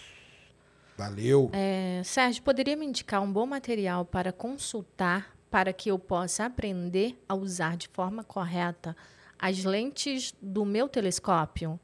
Valeu. 0.98 1.50
É, 1.54 2.02
Sérgio, 2.04 2.44
poderia 2.44 2.76
me 2.76 2.86
indicar 2.86 3.22
um 3.22 3.32
bom 3.32 3.46
material 3.46 4.04
para 4.04 4.34
consultar 4.34 5.36
para 5.50 5.74
que 5.74 5.90
eu 5.90 5.98
possa 5.98 6.46
aprender 6.46 7.18
a 7.28 7.34
usar 7.34 7.78
de 7.78 7.88
forma 7.88 8.24
correta 8.24 8.96
as 9.40 9.64
lentes 9.64 10.34
do 10.42 10.66
meu 10.66 10.90
telescópio? 10.90 11.80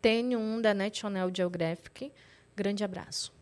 Tenho 0.00 0.38
um 0.38 0.60
da 0.60 0.74
National 0.74 1.30
Geographic. 1.34 2.12
Grande 2.54 2.84
abraço. 2.84 3.32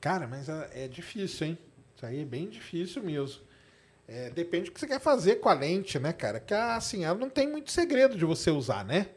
Cara, 0.00 0.26
mas 0.26 0.48
é 0.48 0.84
é 0.84 0.88
difícil, 0.88 1.48
hein? 1.48 1.58
Isso 1.94 2.06
aí 2.06 2.22
é 2.22 2.24
bem 2.24 2.48
difícil 2.48 3.02
mesmo. 3.02 3.42
É, 4.06 4.30
depende 4.30 4.66
do 4.66 4.72
que 4.72 4.80
você 4.80 4.86
quer 4.86 5.00
fazer 5.00 5.36
com 5.36 5.48
a 5.48 5.52
lente, 5.52 5.98
né, 5.98 6.12
cara? 6.12 6.40
Que 6.40 6.54
assim, 6.54 7.04
ela 7.04 7.18
não 7.18 7.28
tem 7.28 7.46
muito 7.46 7.70
segredo 7.70 8.16
de 8.16 8.24
você 8.24 8.50
usar, 8.50 8.84
né? 8.84 9.08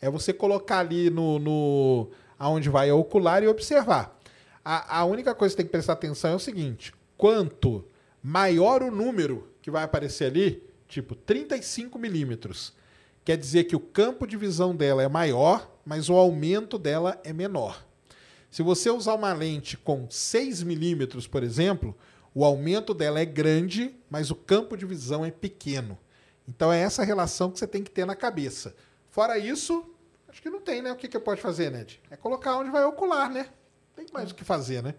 É 0.00 0.10
você 0.10 0.32
colocar 0.32 0.78
ali 0.78 1.08
no, 1.10 1.38
no 1.38 2.10
aonde 2.38 2.68
vai 2.68 2.90
a 2.90 2.94
ocular 2.94 3.42
e 3.44 3.46
observar. 3.46 4.18
A, 4.64 5.00
a 5.00 5.04
única 5.04 5.34
coisa 5.34 5.52
que 5.52 5.56
você 5.56 5.62
tem 5.62 5.66
que 5.66 5.72
prestar 5.72 5.92
atenção 5.92 6.32
é 6.32 6.34
o 6.34 6.40
seguinte: 6.40 6.92
quanto 7.16 7.86
maior 8.22 8.82
o 8.82 8.90
número 8.90 9.48
que 9.62 9.70
vai 9.70 9.84
aparecer 9.84 10.24
ali, 10.24 10.62
tipo 10.90 11.14
35 11.14 11.98
milímetros, 11.98 12.74
quer 13.24 13.36
dizer 13.36 13.64
que 13.64 13.76
o 13.76 13.80
campo 13.80 14.26
de 14.26 14.36
visão 14.36 14.74
dela 14.74 15.02
é 15.02 15.08
maior, 15.08 15.70
mas 15.86 16.10
o 16.10 16.14
aumento 16.14 16.76
dela 16.76 17.18
é 17.24 17.32
menor. 17.32 17.86
Se 18.50 18.62
você 18.62 18.90
usar 18.90 19.14
uma 19.14 19.32
lente 19.32 19.76
com 19.76 20.10
6 20.10 20.64
milímetros, 20.64 21.28
por 21.28 21.44
exemplo, 21.44 21.96
o 22.34 22.44
aumento 22.44 22.92
dela 22.92 23.20
é 23.20 23.24
grande, 23.24 23.94
mas 24.10 24.30
o 24.30 24.34
campo 24.34 24.76
de 24.76 24.84
visão 24.84 25.24
é 25.24 25.30
pequeno. 25.30 25.96
Então 26.48 26.72
é 26.72 26.80
essa 26.80 27.04
relação 27.04 27.50
que 27.50 27.60
você 27.60 27.66
tem 27.66 27.84
que 27.84 27.90
ter 27.90 28.04
na 28.04 28.16
cabeça. 28.16 28.74
Fora 29.08 29.38
isso, 29.38 29.88
acho 30.28 30.42
que 30.42 30.50
não 30.50 30.60
tem, 30.60 30.82
né? 30.82 30.90
O 30.90 30.96
que, 30.96 31.06
que 31.06 31.18
pode 31.20 31.40
fazer, 31.40 31.70
Ned? 31.70 32.00
É 32.10 32.16
colocar 32.16 32.56
onde 32.58 32.70
vai 32.70 32.84
ocular, 32.84 33.30
né? 33.30 33.48
Tem 33.94 34.06
mais 34.12 34.32
o 34.32 34.34
que 34.34 34.42
fazer, 34.42 34.82
né? 34.82 34.96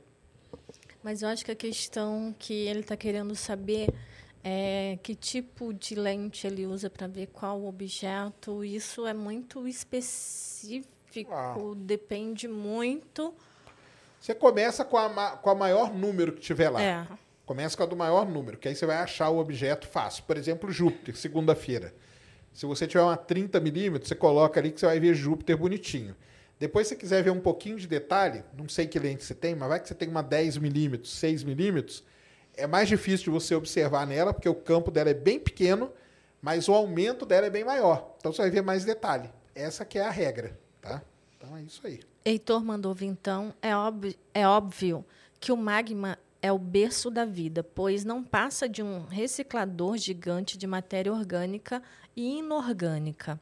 Mas 1.03 1.21
eu 1.21 1.27
acho 1.27 1.43
que 1.43 1.51
a 1.51 1.55
questão 1.55 2.33
que 2.37 2.53
ele 2.53 2.81
está 2.81 2.95
querendo 2.95 3.35
saber 3.35 3.89
é 4.43 4.97
que 5.03 5.13
tipo 5.15 5.73
de 5.73 5.95
lente 5.95 6.47
ele 6.47 6.65
usa 6.65 6.89
para 6.89 7.07
ver 7.07 7.27
qual 7.27 7.65
objeto. 7.65 8.63
Isso 8.63 9.05
é 9.05 9.13
muito 9.13 9.67
específico, 9.67 11.31
Ah. 11.31 11.55
depende 11.77 12.47
muito. 12.47 13.33
Você 14.19 14.35
começa 14.35 14.85
com 14.85 14.97
a, 14.97 15.31
com 15.37 15.49
a 15.49 15.55
maior 15.55 15.93
número 15.93 16.33
que 16.33 16.41
tiver 16.41 16.69
lá. 16.69 16.81
É. 16.81 17.07
Começa 17.45 17.75
com 17.75 17.83
a 17.83 17.85
do 17.85 17.95
maior 17.95 18.29
número, 18.29 18.57
que 18.57 18.67
aí 18.67 18.75
você 18.75 18.85
vai 18.85 18.97
achar 18.97 19.29
o 19.29 19.39
objeto 19.39 19.87
fácil. 19.87 20.23
Por 20.23 20.37
exemplo, 20.37 20.71
Júpiter, 20.71 21.17
segunda-feira. 21.17 21.93
Se 22.53 22.65
você 22.65 22.85
tiver 22.85 23.03
uma 23.03 23.17
30 23.17 23.59
milímetros, 23.59 24.07
você 24.09 24.15
coloca 24.15 24.59
ali 24.59 24.71
que 24.71 24.79
você 24.79 24.85
vai 24.85 24.99
ver 24.99 25.13
Júpiter 25.15 25.57
bonitinho. 25.57 26.15
Depois, 26.59 26.87
se 26.87 26.93
você 26.93 26.99
quiser 26.99 27.23
ver 27.23 27.31
um 27.31 27.39
pouquinho 27.39 27.77
de 27.77 27.87
detalhe, 27.87 28.43
não 28.55 28.69
sei 28.69 28.85
que 28.85 28.99
lente 28.99 29.23
você 29.23 29.33
tem, 29.33 29.55
mas 29.55 29.67
vai 29.67 29.79
que 29.79 29.87
você 29.87 29.95
tem 29.95 30.07
uma 30.07 30.21
10 30.21 30.57
milímetros, 30.57 31.11
6 31.13 31.43
milímetros, 31.43 32.03
é 32.55 32.67
mais 32.67 32.87
difícil 32.87 33.25
de 33.25 33.29
você 33.29 33.55
observar 33.55 34.05
nela, 34.05 34.33
porque 34.33 34.49
o 34.49 34.55
campo 34.55 34.91
dela 34.91 35.09
é 35.09 35.13
bem 35.13 35.39
pequeno, 35.39 35.91
mas 36.41 36.67
o 36.67 36.73
aumento 36.73 37.25
dela 37.25 37.47
é 37.47 37.49
bem 37.49 37.63
maior. 37.63 38.15
Então 38.17 38.31
você 38.31 38.41
vai 38.41 38.51
ver 38.51 38.61
mais 38.61 38.85
detalhe. 38.85 39.29
Essa 39.53 39.85
que 39.85 39.99
é 39.99 40.05
a 40.05 40.09
regra, 40.09 40.57
tá? 40.81 41.01
Então 41.37 41.55
é 41.57 41.61
isso 41.61 41.85
aí. 41.85 41.99
Heitor 42.23 42.63
mandou 42.63 42.93
vintão. 42.93 43.53
É 43.61 43.71
é 44.33 44.47
óbvio 44.47 45.05
que 45.39 45.51
o 45.51 45.57
magma 45.57 46.17
é 46.41 46.51
o 46.51 46.57
berço 46.57 47.11
da 47.11 47.25
vida, 47.25 47.63
pois 47.63 48.03
não 48.03 48.23
passa 48.23 48.67
de 48.67 48.81
um 48.81 49.05
reciclador 49.05 49.97
gigante 49.97 50.57
de 50.57 50.65
matéria 50.65 51.13
orgânica 51.13 51.81
e 52.15 52.39
inorgânica. 52.39 53.39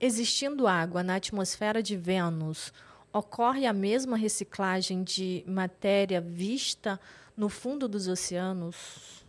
Existindo 0.00 0.66
água 0.66 1.02
na 1.02 1.16
atmosfera 1.16 1.82
de 1.82 1.96
Vênus, 1.96 2.72
ocorre 3.12 3.66
a 3.66 3.72
mesma 3.72 4.16
reciclagem 4.16 5.04
de 5.04 5.44
matéria 5.46 6.20
vista 6.20 6.98
no 7.36 7.48
fundo 7.48 7.88
dos 7.88 8.08
oceanos? 8.08 9.24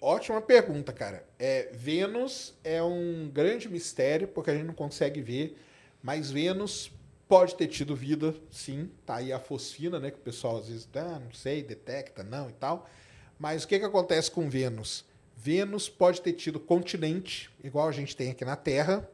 Ótima 0.00 0.40
pergunta, 0.40 0.92
cara. 0.92 1.26
É, 1.38 1.70
Vênus 1.72 2.54
é 2.62 2.82
um 2.82 3.30
grande 3.32 3.68
mistério, 3.68 4.28
porque 4.28 4.50
a 4.50 4.54
gente 4.54 4.66
não 4.66 4.74
consegue 4.74 5.20
ver, 5.20 5.58
mas 6.02 6.30
Vênus 6.30 6.92
pode 7.28 7.54
ter 7.56 7.66
tido 7.66 7.96
vida, 7.96 8.34
sim. 8.50 8.90
Tá 9.04 9.16
aí 9.16 9.32
a 9.32 9.38
fosfina, 9.38 9.98
né? 9.98 10.10
Que 10.10 10.18
o 10.18 10.20
pessoal 10.20 10.58
às 10.58 10.68
vezes, 10.68 10.88
ah, 10.94 11.18
não 11.18 11.32
sei, 11.32 11.62
detecta, 11.62 12.22
não 12.22 12.48
e 12.50 12.52
tal. 12.52 12.88
Mas 13.38 13.64
o 13.64 13.68
que, 13.68 13.78
que 13.78 13.84
acontece 13.84 14.30
com 14.30 14.48
Vênus? 14.48 15.04
Vênus 15.36 15.88
pode 15.88 16.20
ter 16.20 16.32
tido 16.32 16.58
continente, 16.58 17.50
igual 17.62 17.88
a 17.88 17.92
gente 17.92 18.16
tem 18.16 18.30
aqui 18.30 18.44
na 18.44 18.56
Terra. 18.56 19.08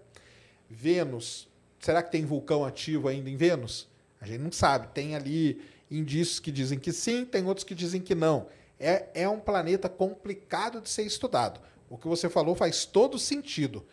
Vênus, 0.69 1.49
será 1.79 2.03
que 2.03 2.13
tem 2.13 2.25
vulcão 2.25 2.65
ativo 2.65 3.09
ainda 3.09 3.29
em 3.29 3.37
Vênus? 3.37 3.89
A 4.21 4.27
gente 4.27 4.41
não 4.41 4.53
sabe. 4.53 4.89
Tem 4.95 5.17
ali 5.17 5.61
indícios 5.99 6.41
que 6.41 6.51
dizem 6.51 6.79
que 6.79 6.93
sim, 6.93 7.25
tem 7.25 7.47
outros 7.47 7.65
que 7.65 7.75
dizem 7.75 8.01
que 8.01 8.15
não. 8.15 8.47
É, 8.81 9.09
é 9.15 9.29
um 9.29 9.39
planeta 9.39 9.89
complicado 9.89 10.81
de 10.81 10.89
ser 10.89 11.03
estudado. 11.05 11.61
O 11.89 11.99
que 11.99 12.09
você 12.09 12.29
falou 12.29 12.55
faz 12.55 12.85
todo 12.85 13.19
sentido. 13.19 13.87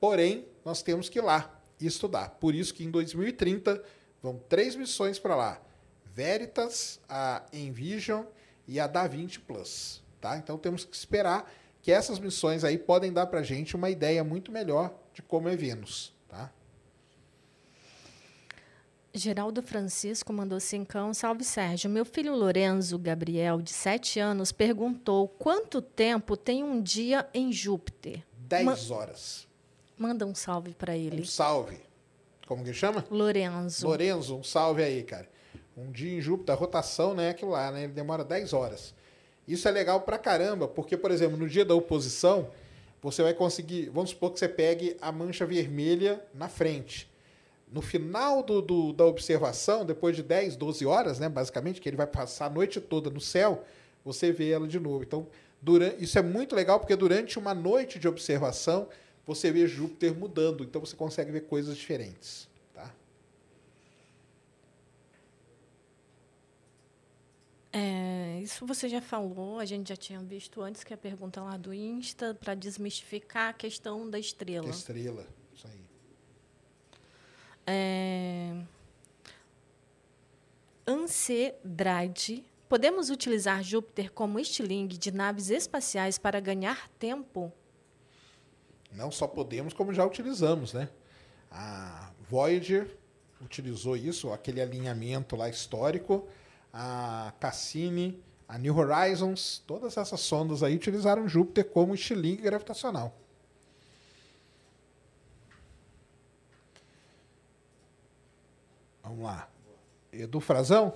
Porém, 0.00 0.46
nós 0.64 0.82
temos 0.82 1.08
que 1.08 1.18
ir 1.18 1.22
lá 1.22 1.60
e 1.80 1.86
estudar. 1.86 2.30
Por 2.40 2.54
isso 2.54 2.74
que 2.74 2.84
em 2.84 2.90
2030 2.90 3.82
vão 4.22 4.38
três 4.48 4.74
missões 4.74 5.18
para 5.18 5.36
lá: 5.36 5.62
Veritas, 6.04 7.00
a 7.08 7.42
Envision 7.52 8.24
e 8.66 8.80
a 8.80 8.86
Da 8.86 9.06
Vinci 9.06 9.38
Plus. 9.38 10.02
Tá? 10.20 10.36
Então 10.36 10.58
temos 10.58 10.84
que 10.84 10.96
esperar 10.96 11.50
que 11.80 11.92
essas 11.92 12.18
missões 12.18 12.64
aí 12.64 12.78
podem 12.78 13.12
dar 13.12 13.26
para 13.26 13.42
gente 13.42 13.76
uma 13.76 13.90
ideia 13.90 14.24
muito 14.24 14.50
melhor 14.50 14.94
de 15.12 15.22
como 15.22 15.48
é 15.48 15.56
Vênus. 15.56 16.12
Tá? 16.28 16.50
Geraldo 19.16 19.62
Francisco 19.62 20.32
mandou 20.32 20.58
cincão. 20.58 21.14
Salve, 21.14 21.44
Sérgio. 21.44 21.88
Meu 21.88 22.04
filho 22.04 22.34
Lorenzo 22.34 22.98
Gabriel, 22.98 23.62
de 23.62 23.70
7 23.70 24.18
anos, 24.18 24.50
perguntou 24.50 25.28
quanto 25.28 25.80
tempo 25.80 26.36
tem 26.36 26.64
um 26.64 26.82
dia 26.82 27.24
em 27.32 27.52
Júpiter. 27.52 28.24
10 28.38 28.90
horas. 28.90 29.46
Manda 29.96 30.26
um 30.26 30.34
salve 30.34 30.74
para 30.74 30.96
ele. 30.96 31.22
Um 31.22 31.24
salve. 31.24 31.78
Como 32.44 32.64
que 32.64 32.74
chama? 32.74 33.04
Lorenzo. 33.08 33.86
Lorenzo, 33.86 34.36
um 34.36 34.42
salve 34.42 34.82
aí, 34.82 35.04
cara. 35.04 35.28
Um 35.76 35.92
dia 35.92 36.18
em 36.18 36.20
Júpiter, 36.20 36.52
a 36.52 36.58
rotação, 36.58 37.14
né, 37.14 37.30
aquilo 37.30 37.52
lá, 37.52 37.70
né? 37.70 37.84
Ele 37.84 37.92
demora 37.92 38.24
10 38.24 38.52
horas. 38.52 38.92
Isso 39.46 39.68
é 39.68 39.70
legal 39.70 40.00
pra 40.00 40.18
caramba, 40.18 40.66
porque, 40.66 40.96
por 40.96 41.12
exemplo, 41.12 41.36
no 41.36 41.48
dia 41.48 41.64
da 41.64 41.74
oposição, 41.74 42.50
você 43.00 43.22
vai 43.22 43.32
conseguir. 43.32 43.90
Vamos 43.90 44.10
supor 44.10 44.32
que 44.32 44.40
você 44.40 44.48
pegue 44.48 44.96
a 45.00 45.12
mancha 45.12 45.46
vermelha 45.46 46.20
na 46.34 46.48
frente. 46.48 47.08
No 47.70 47.82
final 47.82 48.42
do, 48.42 48.60
do- 48.62 48.92
da 48.92 49.04
observação, 49.04 49.84
depois 49.84 50.14
de 50.14 50.22
10, 50.22 50.54
12 50.56 50.86
horas, 50.86 51.18
né, 51.18 51.28
basicamente, 51.28 51.80
que 51.80 51.88
ele 51.88 51.96
vai 51.96 52.06
passar 52.06 52.46
a 52.46 52.50
noite 52.50 52.80
toda 52.80 53.10
no 53.10 53.20
céu, 53.20 53.64
você 54.04 54.30
vê 54.30 54.50
ela 54.50 54.68
de 54.68 54.78
novo. 54.78 55.02
Então, 55.02 55.26
durante, 55.60 56.02
isso 56.04 56.18
é 56.18 56.22
muito 56.22 56.54
legal, 56.54 56.78
porque 56.78 56.94
durante 56.94 57.38
uma 57.38 57.52
noite 57.54 57.98
de 57.98 58.06
observação, 58.06 58.88
você 59.26 59.50
vê 59.50 59.66
Júpiter 59.66 60.14
mudando. 60.14 60.62
Então, 60.62 60.80
você 60.80 60.94
consegue 60.94 61.32
ver 61.32 61.42
coisas 61.46 61.76
diferentes. 61.76 62.46
Tá? 62.74 62.92
É, 67.72 68.40
isso 68.40 68.64
você 68.66 68.88
já 68.88 69.00
falou, 69.00 69.58
a 69.58 69.64
gente 69.64 69.88
já 69.88 69.96
tinha 69.96 70.20
visto 70.20 70.60
antes 70.62 70.84
que 70.84 70.94
a 70.94 70.96
pergunta 70.96 71.42
lá 71.42 71.56
do 71.56 71.74
Insta, 71.74 72.34
para 72.34 72.54
desmistificar 72.54 73.48
a 73.50 73.52
questão 73.52 74.08
da 74.08 74.18
estrela. 74.18 74.68
Estrela. 74.70 75.26
É... 77.66 78.54
Ancedrade. 80.86 82.44
Podemos 82.68 83.10
utilizar 83.10 83.62
Júpiter 83.62 84.10
como 84.12 84.38
estilingue 84.38 84.98
de 84.98 85.12
naves 85.12 85.50
espaciais 85.50 86.18
para 86.18 86.40
ganhar 86.40 86.88
tempo? 86.98 87.52
Não 88.92 89.10
só 89.10 89.26
podemos, 89.26 89.72
como 89.72 89.92
já 89.92 90.04
utilizamos, 90.04 90.72
né? 90.72 90.88
A 91.50 92.10
Voyager 92.28 92.98
utilizou 93.40 93.96
isso, 93.96 94.32
aquele 94.32 94.60
alinhamento 94.60 95.36
lá 95.36 95.48
histórico. 95.48 96.26
A 96.72 97.32
Cassini, 97.38 98.20
a 98.48 98.58
New 98.58 98.76
Horizons, 98.76 99.62
todas 99.66 99.96
essas 99.96 100.20
sondas 100.20 100.62
aí 100.62 100.74
utilizaram 100.74 101.28
Júpiter 101.28 101.64
como 101.70 101.94
estilingue 101.94 102.42
gravitacional. 102.42 103.16
Vamos 109.04 109.22
lá. 109.24 109.48
Edu 110.12 110.40
Frazão? 110.40 110.94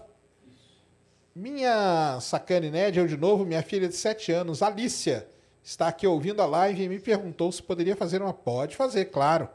Minha 1.35 2.19
sacane 2.21 2.71
Ned, 2.71 2.99
eu 2.99 3.07
de 3.07 3.17
novo, 3.17 3.45
minha 3.45 3.63
filha 3.63 3.89
de 3.89 3.95
7 3.95 4.33
anos, 4.33 4.63
Alicia, 4.63 5.29
está 5.63 5.87
aqui 5.89 6.07
ouvindo 6.07 6.43
a 6.43 6.47
live 6.47 6.83
e 6.83 6.89
me 6.89 6.99
perguntou 6.99 7.53
se 7.53 7.63
poderia 7.63 7.95
fazer 7.95 8.21
uma. 8.21 8.33
Pode 8.33 8.75
fazer, 8.75 9.07
claro. 9.07 9.49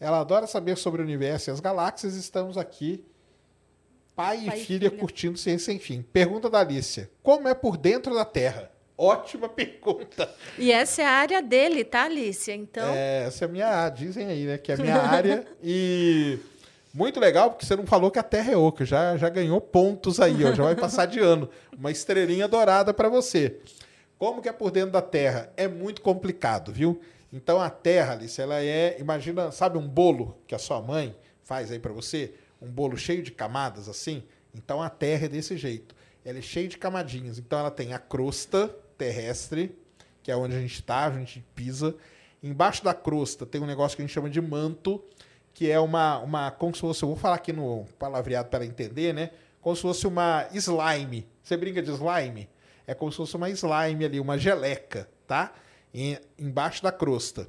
Ela 0.00 0.20
adora 0.20 0.46
saber 0.46 0.76
sobre 0.76 1.00
o 1.00 1.04
universo 1.04 1.50
e 1.50 1.52
as 1.52 1.60
galáxias. 1.60 2.14
Estamos 2.14 2.56
aqui 2.56 3.04
Pai, 4.16 4.44
Pai 4.46 4.58
e 4.60 4.64
filha 4.64 4.88
filha. 4.90 5.00
curtindo 5.00 5.38
ciência 5.38 5.66
sem 5.66 5.78
fim. 5.78 6.02
Pergunta 6.02 6.48
da 6.50 6.60
Alicia. 6.60 7.08
Como 7.22 7.46
é 7.46 7.54
por 7.54 7.76
dentro 7.76 8.14
da 8.14 8.24
Terra? 8.24 8.70
Ótima 8.96 9.46
pergunta. 9.50 10.28
E 10.58 10.72
essa 10.72 11.02
é 11.02 11.04
a 11.06 11.10
área 11.10 11.40
dele, 11.42 11.84
tá, 11.84 12.04
Alicia? 12.04 12.54
Então, 12.54 12.92
É, 12.94 13.26
essa 13.26 13.44
é 13.44 13.48
a 13.48 13.50
minha 13.50 13.68
área, 13.68 13.96
dizem 13.96 14.26
aí, 14.26 14.44
né? 14.44 14.58
Que 14.58 14.72
é 14.72 14.74
a 14.74 14.78
minha 14.78 14.96
área. 14.96 15.46
E 15.62 16.38
muito 16.98 17.20
legal, 17.20 17.50
porque 17.50 17.64
você 17.64 17.76
não 17.76 17.86
falou 17.86 18.10
que 18.10 18.18
a 18.18 18.24
Terra 18.24 18.52
é 18.52 18.56
oca. 18.56 18.84
Já, 18.84 19.16
já 19.16 19.28
ganhou 19.28 19.60
pontos 19.60 20.18
aí, 20.18 20.44
ó. 20.44 20.52
Já 20.52 20.64
vai 20.64 20.74
passar 20.74 21.06
de 21.06 21.20
ano. 21.20 21.48
Uma 21.78 21.92
estrelinha 21.92 22.48
dourada 22.48 22.92
para 22.92 23.08
você. 23.08 23.60
Como 24.18 24.42
que 24.42 24.48
é 24.48 24.52
por 24.52 24.72
dentro 24.72 24.90
da 24.90 25.00
Terra? 25.00 25.52
É 25.56 25.68
muito 25.68 26.02
complicado, 26.02 26.72
viu? 26.72 27.00
Então 27.32 27.60
a 27.60 27.70
Terra, 27.70 28.14
Alice, 28.14 28.40
ela 28.40 28.60
é. 28.60 28.96
Imagina, 28.98 29.52
sabe 29.52 29.78
um 29.78 29.86
bolo 29.86 30.36
que 30.44 30.56
a 30.56 30.58
sua 30.58 30.82
mãe 30.82 31.16
faz 31.44 31.70
aí 31.70 31.78
para 31.78 31.92
você? 31.92 32.34
Um 32.60 32.68
bolo 32.68 32.96
cheio 32.96 33.22
de 33.22 33.30
camadas 33.30 33.88
assim? 33.88 34.24
Então 34.52 34.82
a 34.82 34.90
Terra 34.90 35.26
é 35.26 35.28
desse 35.28 35.56
jeito. 35.56 35.94
Ela 36.24 36.38
é 36.38 36.42
cheia 36.42 36.66
de 36.66 36.76
camadinhas. 36.76 37.38
Então 37.38 37.60
ela 37.60 37.70
tem 37.70 37.94
a 37.94 37.98
crosta 38.00 38.74
terrestre, 38.98 39.72
que 40.20 40.32
é 40.32 40.36
onde 40.36 40.56
a 40.56 40.60
gente 40.60 40.74
está, 40.74 41.06
a 41.06 41.12
gente 41.12 41.44
pisa. 41.54 41.94
Embaixo 42.42 42.82
da 42.82 42.92
crosta 42.92 43.46
tem 43.46 43.60
um 43.60 43.66
negócio 43.66 43.96
que 43.96 44.02
a 44.02 44.04
gente 44.04 44.14
chama 44.14 44.28
de 44.28 44.40
manto, 44.40 45.00
que 45.58 45.68
é 45.68 45.80
uma, 45.80 46.20
uma 46.20 46.52
como 46.52 46.72
se 46.72 46.80
fosse, 46.80 47.02
eu 47.02 47.08
vou 47.08 47.16
falar 47.18 47.34
aqui 47.34 47.52
no 47.52 47.84
palavreado 47.98 48.48
para 48.48 48.64
entender, 48.64 49.12
né? 49.12 49.30
Como 49.60 49.74
se 49.74 49.82
fosse 49.82 50.06
uma 50.06 50.46
slime. 50.52 51.26
Você 51.42 51.56
brinca 51.56 51.82
de 51.82 51.90
slime? 51.90 52.48
É 52.86 52.94
como 52.94 53.10
se 53.10 53.16
fosse 53.16 53.34
uma 53.34 53.50
slime 53.50 54.04
ali, 54.04 54.20
uma 54.20 54.38
geleca, 54.38 55.08
tá? 55.26 55.52
Em- 55.92 56.16
embaixo 56.38 56.80
da 56.80 56.92
crosta. 56.92 57.48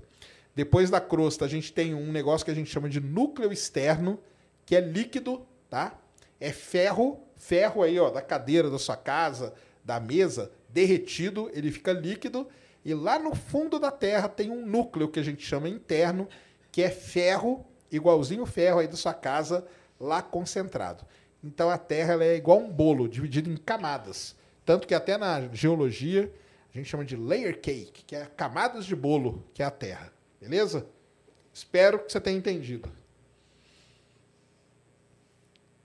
Depois 0.55 0.89
da 0.89 0.99
crosta, 0.99 1.45
a 1.45 1.47
gente 1.47 1.71
tem 1.71 1.93
um 1.93 2.11
negócio 2.11 2.43
que 2.43 2.49
a 2.49 2.55
gente 2.55 2.71
chama 2.71 2.89
de 2.89 2.99
núcleo 2.99 3.53
externo, 3.53 4.19
que 4.65 4.75
é 4.75 4.81
líquido, 4.81 5.45
tá? 5.69 5.95
É 6.39 6.51
ferro, 6.51 7.19
ferro 7.37 7.83
aí, 7.83 7.99
ó, 7.99 8.09
da 8.09 8.23
cadeira 8.23 8.71
da 8.71 8.79
sua 8.79 8.97
casa, 8.97 9.53
da 9.85 9.99
mesa, 9.99 10.51
derretido, 10.67 11.51
ele 11.53 11.69
fica 11.69 11.93
líquido. 11.93 12.47
E 12.83 12.91
lá 12.91 13.19
no 13.19 13.35
fundo 13.35 13.77
da 13.77 13.91
Terra 13.91 14.27
tem 14.27 14.49
um 14.49 14.65
núcleo 14.65 15.09
que 15.09 15.19
a 15.19 15.23
gente 15.23 15.45
chama 15.45 15.69
interno, 15.69 16.27
que 16.71 16.81
é 16.81 16.89
ferro, 16.89 17.67
igualzinho 17.91 18.43
o 18.43 18.45
ferro 18.45 18.79
aí 18.79 18.87
da 18.87 18.95
sua 18.95 19.13
casa, 19.13 19.65
lá 19.99 20.21
concentrado. 20.21 21.05
Então 21.43 21.69
a 21.69 21.77
Terra 21.77 22.23
é 22.23 22.35
igual 22.35 22.59
um 22.59 22.69
bolo, 22.69 23.07
dividido 23.07 23.49
em 23.49 23.57
camadas. 23.57 24.35
Tanto 24.65 24.87
que 24.87 24.93
até 24.93 25.17
na 25.17 25.47
geologia 25.53 26.31
a 26.73 26.77
gente 26.77 26.89
chama 26.89 27.05
de 27.05 27.15
layer 27.15 27.59
cake, 27.59 28.03
que 28.05 28.15
é 28.15 28.25
camadas 28.25 28.85
de 28.85 28.95
bolo, 28.95 29.43
que 29.53 29.63
é 29.63 29.65
a 29.65 29.71
Terra. 29.71 30.13
Beleza? 30.39 30.85
Espero 31.53 31.99
que 31.99 32.11
você 32.11 32.21
tenha 32.21 32.37
entendido. 32.37 32.89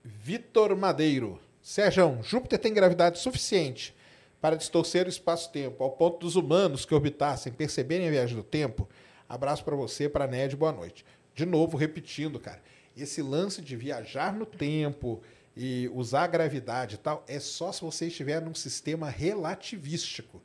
Vitor 0.05 0.77
Madeiro. 0.77 1.41
Sérgio, 1.63 2.19
Júpiter 2.23 2.59
tem 2.59 2.75
gravidade 2.75 3.19
suficiente 3.19 3.97
para 4.39 4.57
distorcer 4.57 5.07
o 5.07 5.09
espaço-tempo 5.09 5.83
ao 5.83 5.93
ponto 5.93 6.19
dos 6.19 6.37
humanos 6.37 6.85
que 6.85 6.95
orbitassem 6.95 7.51
perceberem 7.51 8.07
a 8.07 8.11
viagem 8.11 8.37
do 8.37 8.43
tempo? 8.43 8.87
Abraço 9.27 9.65
para 9.65 9.75
você, 9.75 10.07
para 10.07 10.25
a 10.25 10.29
Ned, 10.29 10.55
boa 10.55 10.73
noite. 10.73 11.07
De 11.35 11.45
novo, 11.45 11.77
repetindo, 11.77 12.39
cara, 12.39 12.63
esse 12.97 13.21
lance 13.21 13.61
de 13.61 13.77
viajar 13.77 14.33
no 14.33 14.47
tempo 14.47 15.21
e 15.57 15.91
usar 15.93 16.25
a 16.25 16.29
gravidade 16.29 16.95
e 16.95 16.99
tal 16.99 17.25
é 17.27 17.39
só 17.41 17.73
se 17.73 17.81
você 17.81 18.07
estiver 18.07 18.41
num 18.41 18.55
sistema 18.55 19.09
relativístico. 19.09 20.43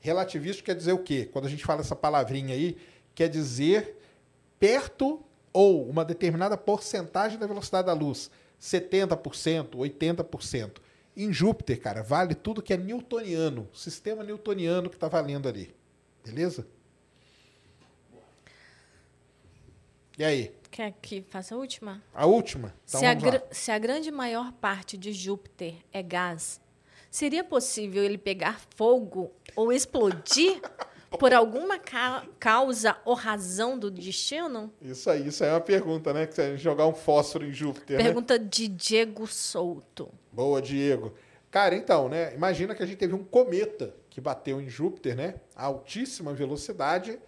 Relativístico 0.00 0.66
quer 0.66 0.76
dizer 0.76 0.92
o 0.92 1.02
quê? 1.02 1.28
Quando 1.32 1.46
a 1.46 1.50
gente 1.50 1.64
fala 1.64 1.80
essa 1.80 1.96
palavrinha 1.96 2.54
aí, 2.54 2.76
quer 3.14 3.28
dizer 3.28 3.96
perto 4.58 5.24
ou 5.52 5.88
uma 5.88 6.04
determinada 6.04 6.56
porcentagem 6.56 7.38
da 7.38 7.46
velocidade 7.46 7.86
da 7.86 7.92
luz, 7.92 8.30
70%, 8.60 9.70
80%. 9.70 10.78
Em 11.16 11.32
Júpiter, 11.32 11.80
cara, 11.80 12.02
vale 12.02 12.34
tudo 12.34 12.62
que 12.62 12.72
é 12.72 12.76
newtoniano, 12.76 13.68
sistema 13.74 14.22
newtoniano 14.22 14.88
que 14.88 14.96
está 14.96 15.08
valendo 15.08 15.48
ali. 15.48 15.74
Beleza? 16.24 16.64
E 20.18 20.24
aí? 20.24 20.52
quer 20.70 20.92
que 21.00 21.22
faça 21.22 21.54
a 21.54 21.58
última? 21.58 22.02
A 22.14 22.26
última? 22.26 22.74
Então 22.86 23.00
se, 23.00 23.06
a 23.06 23.14
gra- 23.14 23.42
se 23.50 23.70
a 23.70 23.78
grande 23.78 24.10
maior 24.10 24.52
parte 24.52 24.96
de 24.98 25.12
Júpiter 25.12 25.74
é 25.92 26.02
gás, 26.02 26.60
seria 27.10 27.42
possível 27.42 28.02
ele 28.04 28.18
pegar 28.18 28.60
fogo 28.76 29.32
ou 29.56 29.72
explodir 29.72 30.60
por 31.18 31.32
alguma 31.32 31.78
ca- 31.78 32.26
causa 32.38 32.96
ou 33.04 33.14
razão 33.14 33.78
do 33.78 33.90
destino? 33.90 34.70
Isso 34.82 35.08
aí, 35.08 35.26
isso 35.28 35.42
aí 35.42 35.50
é 35.50 35.52
uma 35.54 35.60
pergunta, 35.60 36.12
né? 36.12 36.26
Que 36.26 36.34
gente 36.50 36.62
jogar 36.62 36.86
um 36.86 36.94
fósforo 36.94 37.46
em 37.46 37.52
Júpiter, 37.52 37.96
né? 37.96 38.04
Pergunta 38.04 38.38
de 38.38 38.68
Diego 38.68 39.26
Souto. 39.26 40.10
Boa, 40.32 40.60
Diego. 40.60 41.14
Cara, 41.50 41.74
então, 41.74 42.08
né? 42.10 42.34
Imagina 42.34 42.74
que 42.74 42.82
a 42.82 42.86
gente 42.86 42.98
teve 42.98 43.14
um 43.14 43.24
cometa 43.24 43.94
que 44.10 44.20
bateu 44.20 44.60
em 44.60 44.68
Júpiter, 44.68 45.16
né? 45.16 45.36
A 45.56 45.64
altíssima 45.64 46.34
velocidade 46.34 47.18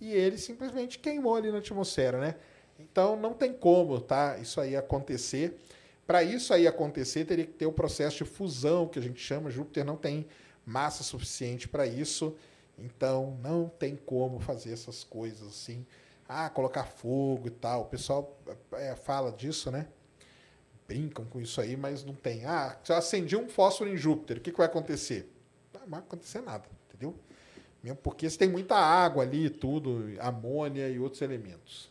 e 0.00 0.12
ele 0.12 0.38
simplesmente 0.38 0.98
queimou 0.98 1.36
ali 1.36 1.50
na 1.50 1.58
atmosfera, 1.58 2.18
né? 2.18 2.36
Então 2.78 3.16
não 3.16 3.34
tem 3.34 3.52
como, 3.52 4.00
tá? 4.00 4.38
Isso 4.38 4.60
aí 4.60 4.76
acontecer. 4.76 5.58
Para 6.06 6.22
isso 6.22 6.52
aí 6.52 6.66
acontecer, 6.66 7.24
teria 7.24 7.46
que 7.46 7.52
ter 7.52 7.66
o 7.66 7.72
processo 7.72 8.18
de 8.18 8.24
fusão 8.24 8.88
que 8.88 8.98
a 8.98 9.02
gente 9.02 9.20
chama. 9.20 9.50
Júpiter 9.50 9.84
não 9.84 9.96
tem 9.96 10.26
massa 10.64 11.02
suficiente 11.02 11.68
para 11.68 11.86
isso. 11.86 12.34
Então 12.78 13.38
não 13.42 13.68
tem 13.68 13.94
como 13.94 14.40
fazer 14.40 14.72
essas 14.72 15.04
coisas 15.04 15.46
assim. 15.46 15.86
Ah, 16.28 16.48
colocar 16.48 16.84
fogo 16.84 17.48
e 17.48 17.50
tal. 17.50 17.82
O 17.82 17.86
pessoal 17.86 18.38
é, 18.72 18.96
fala 18.96 19.30
disso, 19.30 19.70
né? 19.70 19.86
brincam 20.90 21.24
com 21.24 21.40
isso 21.40 21.60
aí, 21.60 21.76
mas 21.76 22.04
não 22.04 22.14
tem. 22.14 22.44
Ah, 22.44 22.76
se 22.82 22.90
eu 22.90 22.96
acendi 22.96 23.36
um 23.36 23.48
fósforo 23.48 23.88
em 23.88 23.96
Júpiter, 23.96 24.38
o 24.38 24.40
que, 24.40 24.50
que 24.50 24.58
vai 24.58 24.66
acontecer? 24.66 25.32
Não 25.72 25.86
vai 25.86 26.00
acontecer 26.00 26.40
nada, 26.40 26.64
entendeu? 26.88 27.14
Mesmo 27.82 27.98
porque 28.02 28.28
você 28.28 28.36
tem 28.38 28.48
muita 28.48 28.76
água 28.76 29.22
ali, 29.22 29.48
tudo, 29.48 30.14
amônia 30.20 30.88
e 30.88 30.98
outros 30.98 31.22
elementos. 31.22 31.90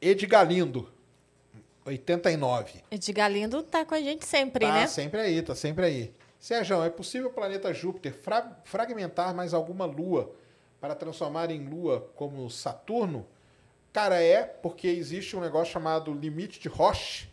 Edgar 0.00 0.46
Lindo, 0.46 0.88
89. 1.84 2.82
Edgar 2.90 3.30
Lindo 3.30 3.62
tá 3.62 3.84
com 3.84 3.94
a 3.94 4.00
gente 4.00 4.26
sempre, 4.26 4.66
Tá 4.66 4.72
né? 4.72 4.86
sempre 4.86 5.20
aí, 5.20 5.42
tá 5.42 5.54
sempre 5.54 5.84
aí. 5.84 6.12
Sérgio, 6.38 6.82
é 6.82 6.90
possível 6.90 7.28
o 7.28 7.32
planeta 7.32 7.72
Júpiter 7.72 8.12
fra- 8.12 8.60
fragmentar 8.64 9.32
mais 9.32 9.54
alguma 9.54 9.84
lua 9.84 10.34
para 10.80 10.94
transformar 10.96 11.52
em 11.52 11.64
lua 11.68 12.10
como 12.16 12.50
Saturno? 12.50 13.24
Cara, 13.92 14.20
é 14.20 14.42
porque 14.42 14.88
existe 14.88 15.36
um 15.36 15.40
negócio 15.40 15.72
chamado 15.72 16.12
limite 16.12 16.58
de 16.58 16.66
Roche, 16.68 17.28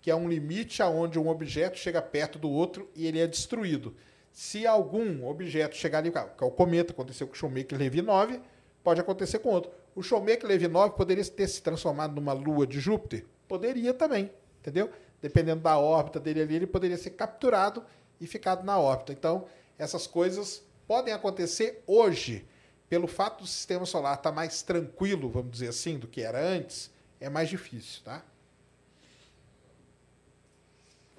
que 0.00 0.08
é 0.10 0.14
um 0.14 0.28
limite 0.28 0.82
aonde 0.82 1.18
um 1.18 1.28
objeto 1.28 1.78
chega 1.78 2.00
perto 2.00 2.38
do 2.38 2.48
outro 2.48 2.88
e 2.94 3.06
ele 3.08 3.18
é 3.18 3.26
destruído. 3.26 3.96
Se 4.34 4.66
algum 4.66 5.24
objeto 5.24 5.76
chegar 5.76 5.98
ali, 5.98 6.10
que 6.10 6.18
é 6.18 6.44
o 6.44 6.50
cometa, 6.50 6.92
aconteceu 6.92 7.24
com 7.24 7.34
o 7.34 7.36
Shoemaker 7.36 7.78
Levy 7.78 8.02
9, 8.02 8.40
pode 8.82 9.00
acontecer 9.00 9.38
com 9.38 9.50
outro. 9.50 9.70
O 9.94 10.02
Shoemaker 10.02 10.44
Levy 10.44 10.66
9 10.66 10.96
poderia 10.96 11.24
ter 11.24 11.46
se 11.46 11.62
transformado 11.62 12.16
numa 12.16 12.32
lua 12.32 12.66
de 12.66 12.80
Júpiter? 12.80 13.24
Poderia 13.46 13.94
também, 13.94 14.32
entendeu? 14.58 14.90
Dependendo 15.22 15.62
da 15.62 15.78
órbita 15.78 16.18
dele 16.18 16.42
ali, 16.42 16.56
ele 16.56 16.66
poderia 16.66 16.98
ser 16.98 17.10
capturado 17.10 17.84
e 18.20 18.26
ficado 18.26 18.64
na 18.64 18.76
órbita. 18.76 19.12
Então, 19.12 19.46
essas 19.78 20.04
coisas 20.04 20.64
podem 20.84 21.14
acontecer 21.14 21.84
hoje. 21.86 22.44
Pelo 22.88 23.06
fato 23.06 23.42
do 23.42 23.46
sistema 23.46 23.86
solar 23.86 24.16
estar 24.16 24.32
mais 24.32 24.62
tranquilo, 24.62 25.30
vamos 25.30 25.52
dizer 25.52 25.68
assim, 25.68 25.96
do 25.96 26.08
que 26.08 26.20
era 26.22 26.44
antes, 26.44 26.90
é 27.20 27.28
mais 27.28 27.48
difícil, 27.48 28.02
tá? 28.02 28.24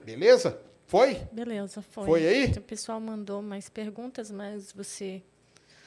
Beleza? 0.03 0.59
Foi? 0.87 1.15
Beleza, 1.31 1.81
foi. 1.81 2.05
Foi 2.05 2.27
aí? 2.27 2.51
O 2.51 2.61
pessoal 2.61 2.99
mandou 2.99 3.41
mais 3.41 3.69
perguntas, 3.69 4.29
mas 4.29 4.71
você. 4.71 5.21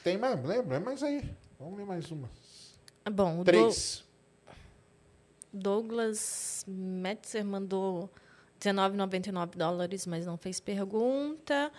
Tem 0.02 0.18
mais, 0.18 0.42
lembra? 0.44 0.80
Mais 0.80 1.02
aí. 1.02 1.22
Vamos 1.58 1.78
ler 1.78 1.86
mais 1.86 2.10
uma. 2.10 2.28
Ah, 3.04 3.10
Bom, 3.10 3.40
o 3.40 3.44
Três. 3.44 4.04
Douglas 5.52 6.64
Metzer 6.66 7.44
mandou 7.44 8.10
19,99 8.60 9.56
dólares, 9.56 10.06
mas 10.06 10.26
não 10.26 10.36
fez 10.36 10.60
pergunta. 10.60 11.72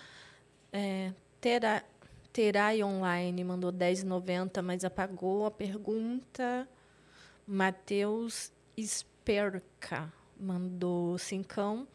É, 0.72 1.14
Tera, 1.40 1.84
Terai 2.32 2.84
Online 2.84 3.44
mandou 3.44 3.72
10,90, 3.72 4.62
mas 4.62 4.84
apagou 4.86 5.46
a 5.46 5.52
pergunta. 5.52 6.68
Matheus 7.46 8.52
Esperca 8.78 10.12
mandou 10.40 11.18
cincão. 11.18 11.88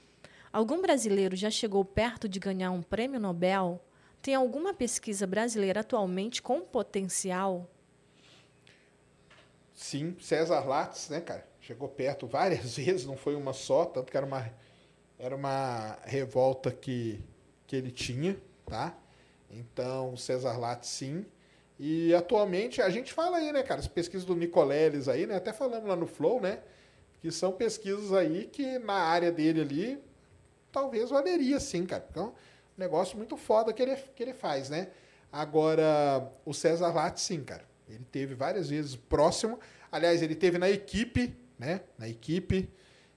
Algum 0.55 0.81
brasileiro 0.81 1.35
já 1.35 1.51
chegou 1.51 1.85
perto 1.85 2.29
de 2.29 2.39
ganhar 2.39 2.71
um 2.71 2.81
prêmio 2.81 3.19
Nobel? 3.19 3.85
Tem 4.23 4.37
alguma 4.37 4.73
pesquisa 4.73 5.27
brasileira 5.27 5.81
atualmente 5.81 6.41
com 6.41 6.61
potencial? 6.61 7.69
Sim, 9.75 10.17
César 10.21 10.61
Lattes, 10.61 11.09
né, 11.09 11.21
cara? 11.21 11.45
Chegou 11.61 11.89
perto 11.89 12.29
várias 12.29 12.77
vezes, 12.79 13.05
não 13.05 13.17
foi 13.17 13.35
uma 13.35 13.53
só, 13.53 13.85
tanto 13.85 14.13
que 14.13 14.17
era 14.17 14.25
uma, 14.25 14.49
era 15.19 15.35
uma 15.35 15.99
revolta 16.05 16.71
que, 16.71 17.21
que 17.67 17.75
ele 17.75 17.91
tinha, 17.91 18.37
tá? 18.65 18.97
Então, 19.51 20.17
César 20.17 20.57
Lattes, 20.57 20.89
sim. 20.89 21.27
E 21.81 22.15
atualmente, 22.15 22.81
a 22.81 22.91
gente 22.91 23.13
fala 23.13 23.39
aí, 23.39 23.51
né, 23.51 23.65
cara, 23.65 23.81
as 23.81 23.89
pesquisas 23.89 24.25
do 24.25 24.37
Nicoleles 24.37 25.09
aí, 25.09 25.27
né? 25.27 25.35
Até 25.35 25.53
falamos 25.53 25.89
lá 25.89 25.97
no 25.97 26.07
Flow, 26.07 26.41
né? 26.41 26.61
que 27.21 27.33
são 27.33 27.51
pesquisas 27.51 28.13
aí 28.13 28.45
que 28.45 28.79
na 28.79 28.93
área 28.93 29.33
dele 29.33 29.63
ali 29.63 30.14
talvez 30.75 31.09
valeria 31.09 31.61
sim, 31.61 31.87
cara. 31.87 32.05
Então, 32.11 32.35
um 32.77 32.81
negócio 32.81 33.17
muito 33.17 33.37
foda 33.37 33.73
que 33.73 33.81
ele, 33.81 33.95
que 33.95 34.21
ele 34.21 34.35
faz, 34.35 34.69
né? 34.69 34.89
Agora, 35.31 36.29
o 36.45 36.53
César 36.53 36.93
Latte, 36.93 37.21
sim, 37.21 37.45
cara. 37.45 37.65
Ele 37.89 38.05
teve 38.11 38.35
várias 38.35 38.71
vezes 38.71 38.97
próximo. 38.97 39.61
Aliás, 39.91 40.21
ele 40.21 40.35
teve 40.35 40.59
na 40.59 40.69
equipe, 40.69 41.33
né? 41.57 41.83
Na 41.97 42.09
equipe. 42.09 42.69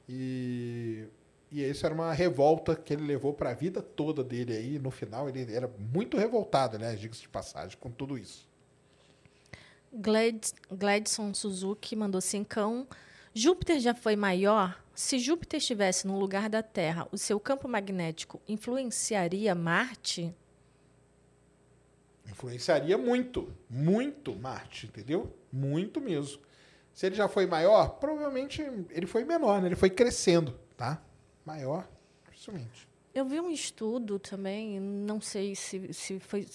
E, 0.08 1.08
e 1.52 1.64
isso 1.64 1.84
era 1.86 1.96
uma 1.96 2.14
revolta 2.14 2.76
que 2.76 2.94
ele 2.94 3.04
levou 3.04 3.34
para 3.34 3.50
a 3.50 3.54
vida 3.54 3.82
toda 3.82 4.24
dele 4.24 4.56
aí. 4.56 4.80
No 4.80 4.92
final, 4.92 5.28
ele 5.28 5.52
era 5.54 5.68
muito 5.92 6.16
revoltado, 6.18 6.78
né? 6.78 6.96
Diga-se 6.96 7.22
de 7.22 7.30
passagem, 7.30 7.76
com 7.80 7.90
tudo 7.90 8.18
isso. 8.18 8.48
Glad, 9.92 10.52
Gladson 10.72 11.34
Suzuki 11.34 11.96
mandou 11.96 12.22
cincão. 12.22 12.88
Júpiter 13.38 13.80
já 13.80 13.94
foi 13.94 14.16
maior? 14.16 14.84
Se 14.96 15.20
Júpiter 15.20 15.60
estivesse 15.60 16.08
no 16.08 16.18
lugar 16.18 16.50
da 16.50 16.64
Terra, 16.64 17.08
o 17.12 17.18
seu 17.20 17.40
campo 17.40 17.68
magnético 17.68 18.42
influenciaria 18.48 19.54
Marte? 19.54 20.34
Influenciaria 22.28 22.98
muito, 22.98 23.54
muito 23.70 24.36
Marte, 24.36 24.88
entendeu? 24.88 25.32
Muito 25.52 26.02
mesmo. 26.02 26.42
Se 26.92 27.06
ele 27.06 27.16
já 27.16 27.28
foi 27.28 27.46
maior, 27.46 28.00
provavelmente 28.00 28.64
ele 28.90 29.06
foi 29.06 29.24
menor, 29.24 29.62
né? 29.62 29.68
Ele 29.68 29.76
foi 29.76 29.92
crescendo, 29.92 30.60
tá? 30.76 31.00
Maior, 31.46 31.88
dificilmente. 32.26 32.90
Eu 33.14 33.26
vi 33.26 33.40
um 33.40 33.52
estudo 33.52 34.18
também, 34.18 34.80
não 34.80 35.22
sei 35.22 35.56
se, 35.56 35.94
se, 35.94 36.20
foi, 36.20 36.48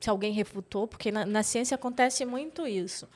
se 0.00 0.08
alguém 0.08 0.32
refutou, 0.32 0.88
porque 0.88 1.12
na, 1.12 1.26
na 1.26 1.42
ciência 1.42 1.74
acontece 1.74 2.24
muito 2.24 2.66
isso 2.66 3.06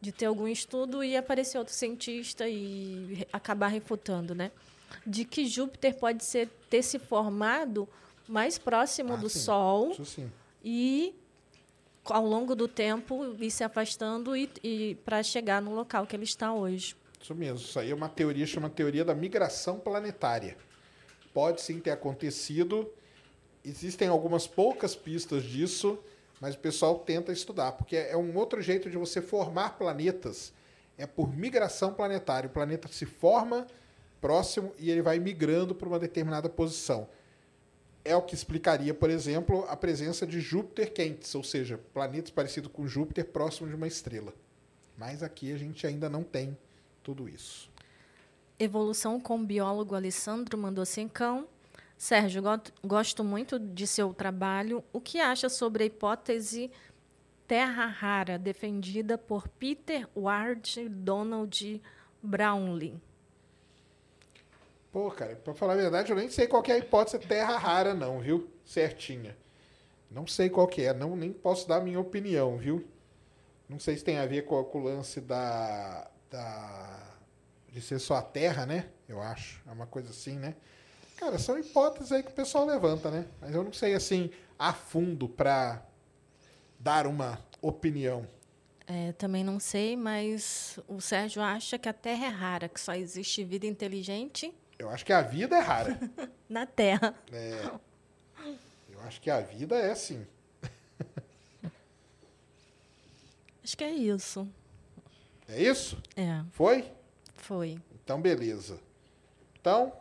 de 0.00 0.12
ter 0.12 0.26
algum 0.26 0.48
estudo 0.48 1.04
e 1.04 1.16
aparecer 1.16 1.58
outro 1.58 1.74
cientista 1.74 2.48
e 2.48 3.26
acabar 3.32 3.68
refutando, 3.68 4.34
né? 4.34 4.50
De 5.06 5.24
que 5.24 5.46
Júpiter 5.46 5.94
pode 5.94 6.24
ser 6.24 6.48
ter 6.68 6.82
se 6.82 6.98
formado 6.98 7.88
mais 8.26 8.58
próximo 8.58 9.14
Ah, 9.14 9.16
do 9.16 9.28
sim. 9.28 9.40
Sol 9.40 9.96
e 10.64 11.14
ao 12.04 12.24
longo 12.26 12.54
do 12.56 12.66
tempo 12.66 13.36
ir 13.38 13.50
se 13.50 13.62
afastando 13.62 14.34
e, 14.36 14.48
e 14.64 14.96
para 15.04 15.22
chegar 15.22 15.60
no 15.60 15.74
local 15.74 16.06
que 16.06 16.16
ele 16.16 16.24
está 16.24 16.52
hoje. 16.52 16.96
Isso 17.20 17.34
mesmo. 17.34 17.58
Isso 17.58 17.78
aí 17.78 17.90
é 17.90 17.94
uma 17.94 18.08
teoria, 18.08 18.46
chama 18.46 18.70
teoria 18.70 19.04
da 19.04 19.14
migração 19.14 19.78
planetária. 19.78 20.56
Pode 21.34 21.60
sim 21.60 21.78
ter 21.78 21.90
acontecido. 21.90 22.90
Existem 23.64 24.08
algumas 24.08 24.46
poucas 24.46 24.96
pistas 24.96 25.44
disso, 25.44 25.98
mas 26.40 26.54
o 26.54 26.58
pessoal 26.58 26.98
tenta 26.98 27.30
estudar, 27.32 27.72
porque 27.72 27.96
é 27.96 28.16
um 28.16 28.34
outro 28.36 28.62
jeito 28.62 28.88
de 28.88 28.96
você 28.96 29.20
formar 29.20 29.76
planetas. 29.76 30.52
É 30.96 31.06
por 31.06 31.36
migração 31.36 31.92
planetária. 31.92 32.48
O 32.48 32.52
planeta 32.52 32.88
se 32.88 33.04
forma 33.04 33.66
próximo 34.20 34.72
e 34.78 34.90
ele 34.90 35.02
vai 35.02 35.18
migrando 35.18 35.74
para 35.74 35.88
uma 35.88 35.98
determinada 35.98 36.48
posição. 36.48 37.08
É 38.02 38.16
o 38.16 38.22
que 38.22 38.34
explicaria, 38.34 38.94
por 38.94 39.10
exemplo, 39.10 39.66
a 39.68 39.76
presença 39.76 40.26
de 40.26 40.40
Júpiter 40.40 40.92
quentes, 40.92 41.34
ou 41.34 41.44
seja, 41.44 41.78
planetas 41.92 42.30
parecidos 42.30 42.70
com 42.72 42.86
Júpiter 42.86 43.26
próximo 43.26 43.68
de 43.68 43.74
uma 43.74 43.86
estrela. 43.86 44.32
Mas 44.96 45.22
aqui 45.22 45.52
a 45.52 45.58
gente 45.58 45.86
ainda 45.86 46.08
não 46.08 46.22
tem 46.22 46.56
tudo 47.02 47.28
isso. 47.28 47.70
Evolução 48.58 49.20
com 49.20 49.40
o 49.40 49.44
biólogo 49.44 49.94
Alessandro 49.94 50.56
mandou 50.56 50.84
cincão. 50.84 51.46
Sérgio, 52.00 52.42
go- 52.42 52.72
gosto 52.84 53.22
muito 53.22 53.58
de 53.60 53.86
seu 53.86 54.12
trabalho. 54.14 54.82
O 54.92 55.00
que 55.00 55.20
acha 55.20 55.48
sobre 55.48 55.84
a 55.84 55.86
hipótese 55.86 56.70
terra 57.48 57.86
rara 57.86 58.38
defendida 58.38 59.18
por 59.18 59.48
Peter 59.48 60.08
Ward 60.16 60.88
Donald 60.90 61.82
Brownlee? 62.22 63.00
Pô, 64.92 65.10
cara, 65.10 65.36
pra 65.36 65.54
falar 65.54 65.74
a 65.74 65.76
verdade, 65.76 66.10
eu 66.10 66.16
nem 66.16 66.28
sei 66.28 66.46
qual 66.48 66.62
é 66.66 66.72
a 66.72 66.78
hipótese 66.78 67.18
terra 67.20 67.56
rara, 67.56 67.94
não, 67.94 68.18
viu? 68.20 68.50
Certinha. 68.64 69.36
Não 70.10 70.26
sei 70.26 70.50
qual 70.50 70.68
que 70.68 70.82
é, 70.84 70.94
não, 70.94 71.16
nem 71.16 71.32
posso 71.32 71.68
dar 71.68 71.78
a 71.78 71.80
minha 71.82 72.00
opinião, 72.00 72.58
viu? 72.58 72.84
Não 73.68 73.78
sei 73.80 73.96
se 73.96 74.04
tem 74.04 74.18
a 74.18 74.26
ver 74.26 74.44
com, 74.44 74.62
com 74.64 74.80
o 74.80 74.84
lance 74.84 75.20
da, 75.20 76.10
da. 76.30 77.16
de 77.72 77.80
ser 77.82 77.98
só 78.00 78.16
a 78.16 78.22
terra, 78.22 78.66
né? 78.66 78.88
Eu 79.08 79.20
acho. 79.22 79.62
É 79.68 79.72
uma 79.72 79.86
coisa 79.86 80.10
assim, 80.10 80.38
né? 80.38 80.56
Cara, 81.20 81.38
são 81.38 81.58
hipóteses 81.58 82.10
aí 82.12 82.22
que 82.22 82.30
o 82.30 82.34
pessoal 82.34 82.64
levanta, 82.64 83.10
né? 83.10 83.26
Mas 83.42 83.54
eu 83.54 83.62
não 83.62 83.74
sei, 83.74 83.92
assim, 83.92 84.30
a 84.58 84.72
fundo 84.72 85.28
pra 85.28 85.82
dar 86.78 87.06
uma 87.06 87.38
opinião. 87.60 88.26
É, 88.86 89.12
também 89.12 89.44
não 89.44 89.60
sei, 89.60 89.96
mas 89.96 90.78
o 90.88 90.98
Sérgio 90.98 91.42
acha 91.42 91.78
que 91.78 91.90
a 91.90 91.92
Terra 91.92 92.24
é 92.24 92.28
rara, 92.28 92.68
que 92.70 92.80
só 92.80 92.94
existe 92.94 93.44
vida 93.44 93.66
inteligente 93.66 94.52
Eu 94.78 94.88
acho 94.88 95.04
que 95.04 95.12
a 95.12 95.20
vida 95.20 95.56
é 95.56 95.60
rara. 95.60 96.00
na 96.48 96.64
Terra. 96.64 97.14
É. 97.30 97.70
Eu 98.90 99.00
acho 99.02 99.20
que 99.20 99.28
a 99.30 99.40
vida 99.42 99.76
é 99.76 99.92
assim. 99.92 100.26
Acho 103.62 103.76
que 103.76 103.84
é 103.84 103.90
isso. 103.90 104.48
É 105.46 105.62
isso? 105.62 106.02
É, 106.16 106.42
Foi? 106.52 106.90
foi. 107.36 107.78
Então, 108.02 108.20
beleza. 108.20 108.80
Então, 109.60 109.92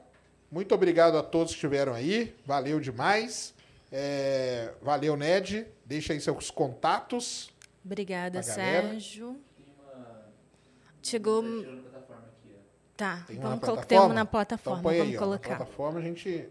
muito 0.52 0.74
obrigado 0.74 1.18
a 1.18 1.24
todos 1.24 1.52
que 1.52 1.58
estiveram 1.58 1.94
aí. 1.94 2.36
Valeu 2.46 2.80
demais. 2.80 3.54
É, 3.92 4.74
valeu, 4.82 5.16
Ned. 5.16 5.66
Deixa 5.86 6.14
aí 6.14 6.22
seus 6.22 6.52
contatos. 6.52 7.52
Obrigada. 7.84 8.42
Sérgio. 8.44 9.30
Uma. 9.30 10.26
Chegou. 11.02 11.44
Tá 12.96 13.24
ó. 13.24 13.26
Tem 13.28 13.38
uma 13.38 13.50
vamos 13.50 13.60
colocar. 13.60 13.60
plataforma? 13.60 13.86
Tem 13.86 13.98
uma 14.00 14.08
na 14.14 14.22
Então, 14.22 14.26
plataforma, 14.32 14.84
põe 14.84 14.98
vamos 14.98 15.10
aí, 15.12 15.18
ó, 15.18 15.20
colocar. 15.20 15.50
Na 15.50 15.56
plataforma 15.58 16.00
a 16.00 16.02
gente. 16.02 16.50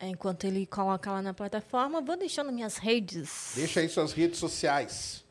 É, 0.00 0.08
enquanto 0.08 0.44
ele 0.44 0.64
coloca 0.64 1.10
lá 1.10 1.20
na 1.20 1.34
plataforma, 1.34 2.00
vou 2.00 2.16
deixando 2.16 2.52
minhas 2.52 2.76
redes. 2.76 3.52
Deixa 3.56 3.80
aí 3.80 3.88
suas 3.88 4.12
redes 4.12 4.38
sociais. 4.38 5.24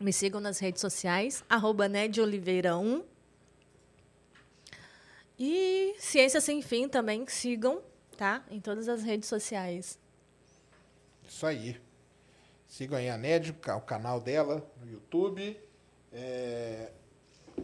Me 0.00 0.12
sigam 0.14 0.40
nas 0.40 0.58
redes 0.58 0.80
sociais, 0.80 1.44
arroba 1.46 1.86
Ned 1.86 2.20
Oliveira 2.22 2.74
1. 2.76 3.04
E 5.38 5.94
Ciência 5.98 6.40
Sem 6.40 6.62
Fim 6.62 6.88
também 6.88 7.26
sigam, 7.28 7.82
tá? 8.16 8.42
Em 8.50 8.60
todas 8.60 8.88
as 8.88 9.02
redes 9.02 9.28
sociais. 9.28 9.98
Isso 11.28 11.44
aí. 11.46 11.78
Sigam 12.66 12.98
aí 12.98 13.10
a 13.10 13.18
Ned, 13.18 13.54
o 13.76 13.80
canal 13.80 14.20
dela 14.20 14.66
no 14.80 14.90
YouTube. 14.90 15.58
É, 16.12 16.92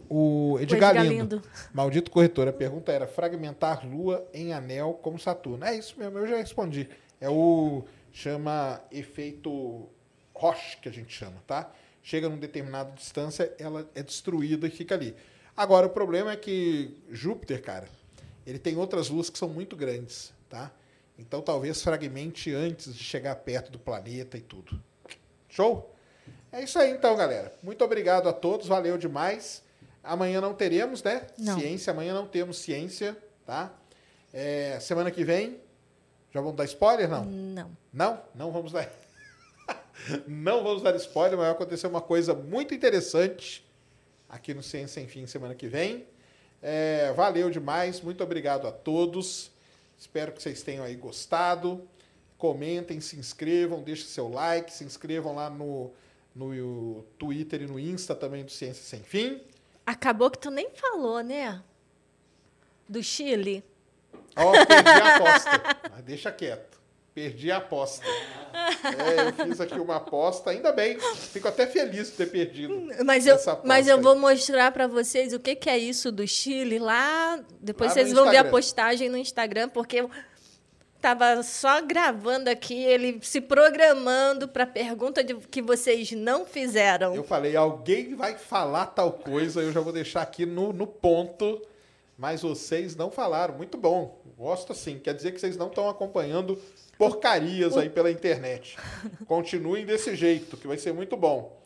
O 0.09 0.57
Edgar, 0.59 0.95
Edgar. 0.95 1.07
Lindo. 1.07 1.41
Maldito 1.73 2.11
corretor. 2.11 2.47
A 2.47 2.53
pergunta 2.53 2.91
era 2.91 3.07
fragmentar 3.07 3.83
Lua 3.83 4.27
em 4.31 4.53
anel 4.53 4.93
como 5.01 5.17
Saturno. 5.17 5.65
É 5.65 5.75
isso 5.75 5.97
mesmo, 5.97 6.19
eu 6.19 6.27
já 6.27 6.37
respondi. 6.37 6.87
É 7.19 7.29
o 7.29 7.83
chama 8.11 8.79
efeito 8.91 9.89
Roche 10.35 10.77
que 10.77 10.87
a 10.87 10.91
gente 10.91 11.11
chama, 11.11 11.43
tá? 11.47 11.71
Chega 12.07 12.29
numa 12.29 12.39
determinada 12.39 12.89
distância, 12.91 13.53
ela 13.59 13.85
é 13.93 14.01
destruída 14.01 14.65
e 14.65 14.69
fica 14.69 14.95
ali. 14.95 15.13
Agora 15.57 15.87
o 15.87 15.89
problema 15.89 16.31
é 16.31 16.37
que 16.37 16.97
Júpiter, 17.11 17.61
cara, 17.61 17.85
ele 18.45 18.57
tem 18.57 18.77
outras 18.77 19.09
luas 19.09 19.29
que 19.29 19.37
são 19.37 19.49
muito 19.49 19.75
grandes, 19.75 20.31
tá? 20.47 20.71
Então 21.19 21.41
talvez 21.41 21.81
fragmente 21.81 22.53
antes 22.53 22.95
de 22.95 23.03
chegar 23.03 23.35
perto 23.35 23.69
do 23.73 23.77
planeta 23.77 24.37
e 24.37 24.39
tudo. 24.39 24.81
Show? 25.49 25.93
É 26.49 26.63
isso 26.63 26.79
aí 26.79 26.91
então, 26.91 27.13
galera. 27.17 27.53
Muito 27.61 27.83
obrigado 27.83 28.29
a 28.29 28.33
todos, 28.33 28.67
valeu 28.67 28.97
demais. 28.97 29.61
Amanhã 30.01 30.39
não 30.39 30.53
teremos, 30.53 31.03
né? 31.03 31.27
Não. 31.37 31.59
Ciência, 31.59 31.91
amanhã 31.91 32.13
não 32.13 32.25
temos 32.25 32.57
ciência, 32.59 33.17
tá? 33.45 33.69
É, 34.31 34.79
semana 34.79 35.11
que 35.11 35.25
vem, 35.25 35.59
já 36.33 36.39
vamos 36.39 36.55
dar 36.55 36.63
spoiler, 36.63 37.09
não? 37.09 37.25
Não. 37.25 37.77
Não, 37.91 38.21
não 38.33 38.49
vamos 38.53 38.71
dar. 38.71 38.89
Não 40.27 40.63
vamos 40.63 40.81
dar 40.81 40.95
spoiler, 40.95 41.37
mas 41.37 41.47
vai 41.47 41.51
acontecer 41.51 41.87
uma 41.87 42.01
coisa 42.01 42.33
muito 42.33 42.73
interessante 42.73 43.65
aqui 44.29 44.53
no 44.53 44.61
Ciência 44.61 45.01
Sem 45.01 45.07
Fim 45.07 45.25
semana 45.25 45.55
que 45.55 45.67
vem. 45.67 46.05
É, 46.61 47.13
valeu 47.13 47.49
demais, 47.49 48.01
muito 48.01 48.23
obrigado 48.23 48.67
a 48.67 48.71
todos. 48.71 49.51
Espero 49.97 50.31
que 50.31 50.41
vocês 50.41 50.61
tenham 50.61 50.83
aí 50.83 50.95
gostado. 50.95 51.87
Comentem, 52.37 53.01
se 53.01 53.17
inscrevam, 53.17 53.81
deixem 53.81 54.05
seu 54.05 54.29
like, 54.29 54.71
se 54.71 54.83
inscrevam 54.83 55.35
lá 55.35 55.49
no, 55.49 55.91
no 56.35 57.03
Twitter 57.17 57.63
e 57.63 57.67
no 57.67 57.79
Insta 57.79 58.13
também 58.13 58.43
do 58.43 58.51
Ciência 58.51 58.83
Sem 58.83 59.01
Fim. 59.01 59.41
Acabou 59.85 60.29
que 60.29 60.37
tu 60.37 60.51
nem 60.51 60.69
falou, 60.71 61.21
né? 61.21 61.63
Do 62.87 63.01
Chile. 63.01 63.63
Ó, 64.35 64.51
perdi 64.51 64.89
a 64.89 65.15
aposta. 65.15 65.49
Mas 65.91 66.03
deixa 66.03 66.31
quieto. 66.31 66.76
Perdi 67.17 67.51
a 67.51 67.57
aposta. 67.57 68.05
É, 68.05 69.27
eu 69.27 69.47
fiz 69.47 69.59
aqui 69.59 69.79
uma 69.79 69.95
aposta, 69.95 70.51
ainda 70.51 70.71
bem. 70.71 70.99
Fico 70.99 71.47
até 71.47 71.65
feliz 71.65 72.11
de 72.11 72.13
ter 72.13 72.27
perdido. 72.27 72.89
Mas 73.03 73.25
eu, 73.25 73.33
essa 73.33 73.53
aposta 73.53 73.67
mas 73.67 73.87
eu 73.87 73.97
aí. 73.97 74.03
vou 74.03 74.15
mostrar 74.15 74.71
para 74.71 74.85
vocês 74.85 75.33
o 75.33 75.39
que, 75.39 75.55
que 75.55 75.67
é 75.67 75.79
isso 75.79 76.11
do 76.11 76.27
Chile 76.27 76.77
lá. 76.77 77.39
Depois 77.59 77.89
Lá 77.89 77.93
vocês 77.95 78.13
vão 78.13 78.29
ver 78.29 78.37
a 78.37 78.45
postagem 78.45 79.09
no 79.09 79.17
Instagram, 79.17 79.67
porque 79.69 80.07
Tava 81.01 81.41
só 81.41 81.81
gravando 81.81 82.51
aqui, 82.51 82.75
ele 82.83 83.19
se 83.23 83.41
programando 83.41 84.47
para 84.47 84.65
a 84.65 84.67
pergunta 84.67 85.23
de, 85.23 85.33
que 85.35 85.61
vocês 85.61 86.11
não 86.11 86.45
fizeram. 86.45 87.15
Eu 87.15 87.23
falei, 87.23 87.55
alguém 87.55 88.13
vai 88.13 88.37
falar 88.37 88.85
tal 88.87 89.11
coisa, 89.11 89.61
eu 89.61 89.71
já 89.71 89.79
vou 89.79 89.93
deixar 89.93 90.21
aqui 90.21 90.45
no, 90.45 90.71
no 90.71 90.85
ponto, 90.85 91.61
mas 92.15 92.43
vocês 92.43 92.95
não 92.95 93.09
falaram. 93.09 93.55
Muito 93.55 93.75
bom, 93.75 94.19
gosto 94.37 94.71
assim. 94.71 94.99
Quer 94.99 95.15
dizer 95.15 95.31
que 95.31 95.39
vocês 95.39 95.57
não 95.57 95.67
estão 95.67 95.89
acompanhando 95.89 96.59
porcarias 96.97 97.77
aí 97.77 97.89
pela 97.89 98.11
internet. 98.11 98.77
Continuem 99.25 99.85
desse 99.85 100.15
jeito, 100.15 100.57
que 100.57 100.67
vai 100.67 100.77
ser 100.77 100.93
muito 100.93 101.15
bom. 101.15 101.57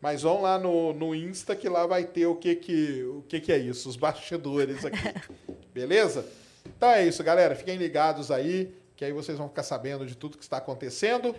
Mas 0.00 0.22
vão 0.22 0.42
lá 0.42 0.58
no, 0.58 0.92
no 0.92 1.14
Insta 1.14 1.56
que 1.56 1.68
lá 1.68 1.86
vai 1.86 2.04
ter 2.04 2.26
o 2.26 2.36
que 2.36 2.54
que, 2.54 3.02
o 3.04 3.22
que 3.22 3.40
que 3.40 3.52
é 3.52 3.58
isso, 3.58 3.88
os 3.88 3.96
bastidores 3.96 4.84
aqui. 4.84 4.98
Beleza? 5.72 6.24
Então 6.64 6.90
é 6.90 7.04
isso, 7.04 7.22
galera. 7.24 7.54
Fiquem 7.54 7.76
ligados 7.76 8.30
aí, 8.30 8.74
que 8.94 9.04
aí 9.04 9.12
vocês 9.12 9.38
vão 9.38 9.48
ficar 9.48 9.62
sabendo 9.62 10.06
de 10.06 10.16
tudo 10.16 10.36
que 10.36 10.44
está 10.44 10.58
acontecendo. 10.58 11.34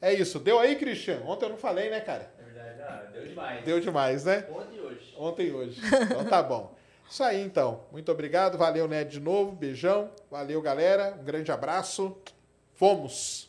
É 0.00 0.12
isso. 0.12 0.38
Deu 0.38 0.58
aí, 0.58 0.76
Cristian? 0.76 1.22
Ontem 1.26 1.46
eu 1.46 1.50
não 1.50 1.56
falei, 1.56 1.88
né, 1.88 2.00
cara? 2.00 2.30
É 2.38 2.42
verdade, 2.42 2.82
ah, 2.82 3.10
deu 3.12 3.26
demais. 3.26 3.64
Deu 3.64 3.80
demais, 3.80 4.24
né? 4.24 4.46
Ontem 4.50 4.76
e 4.76 4.80
hoje. 4.80 5.14
Ontem 5.16 5.46
e 5.46 5.52
hoje. 5.52 5.80
Então 6.02 6.24
tá 6.24 6.42
bom. 6.42 6.74
Isso 7.08 7.22
aí, 7.22 7.42
então. 7.42 7.84
Muito 7.92 8.10
obrigado. 8.10 8.56
Valeu, 8.58 8.88
Ned, 8.88 9.10
de 9.10 9.20
novo. 9.20 9.52
Beijão. 9.52 10.10
Valeu, 10.30 10.60
galera. 10.60 11.16
Um 11.20 11.24
grande 11.24 11.52
abraço. 11.52 12.16
Fomos! 12.82 13.48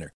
winner. 0.01 0.13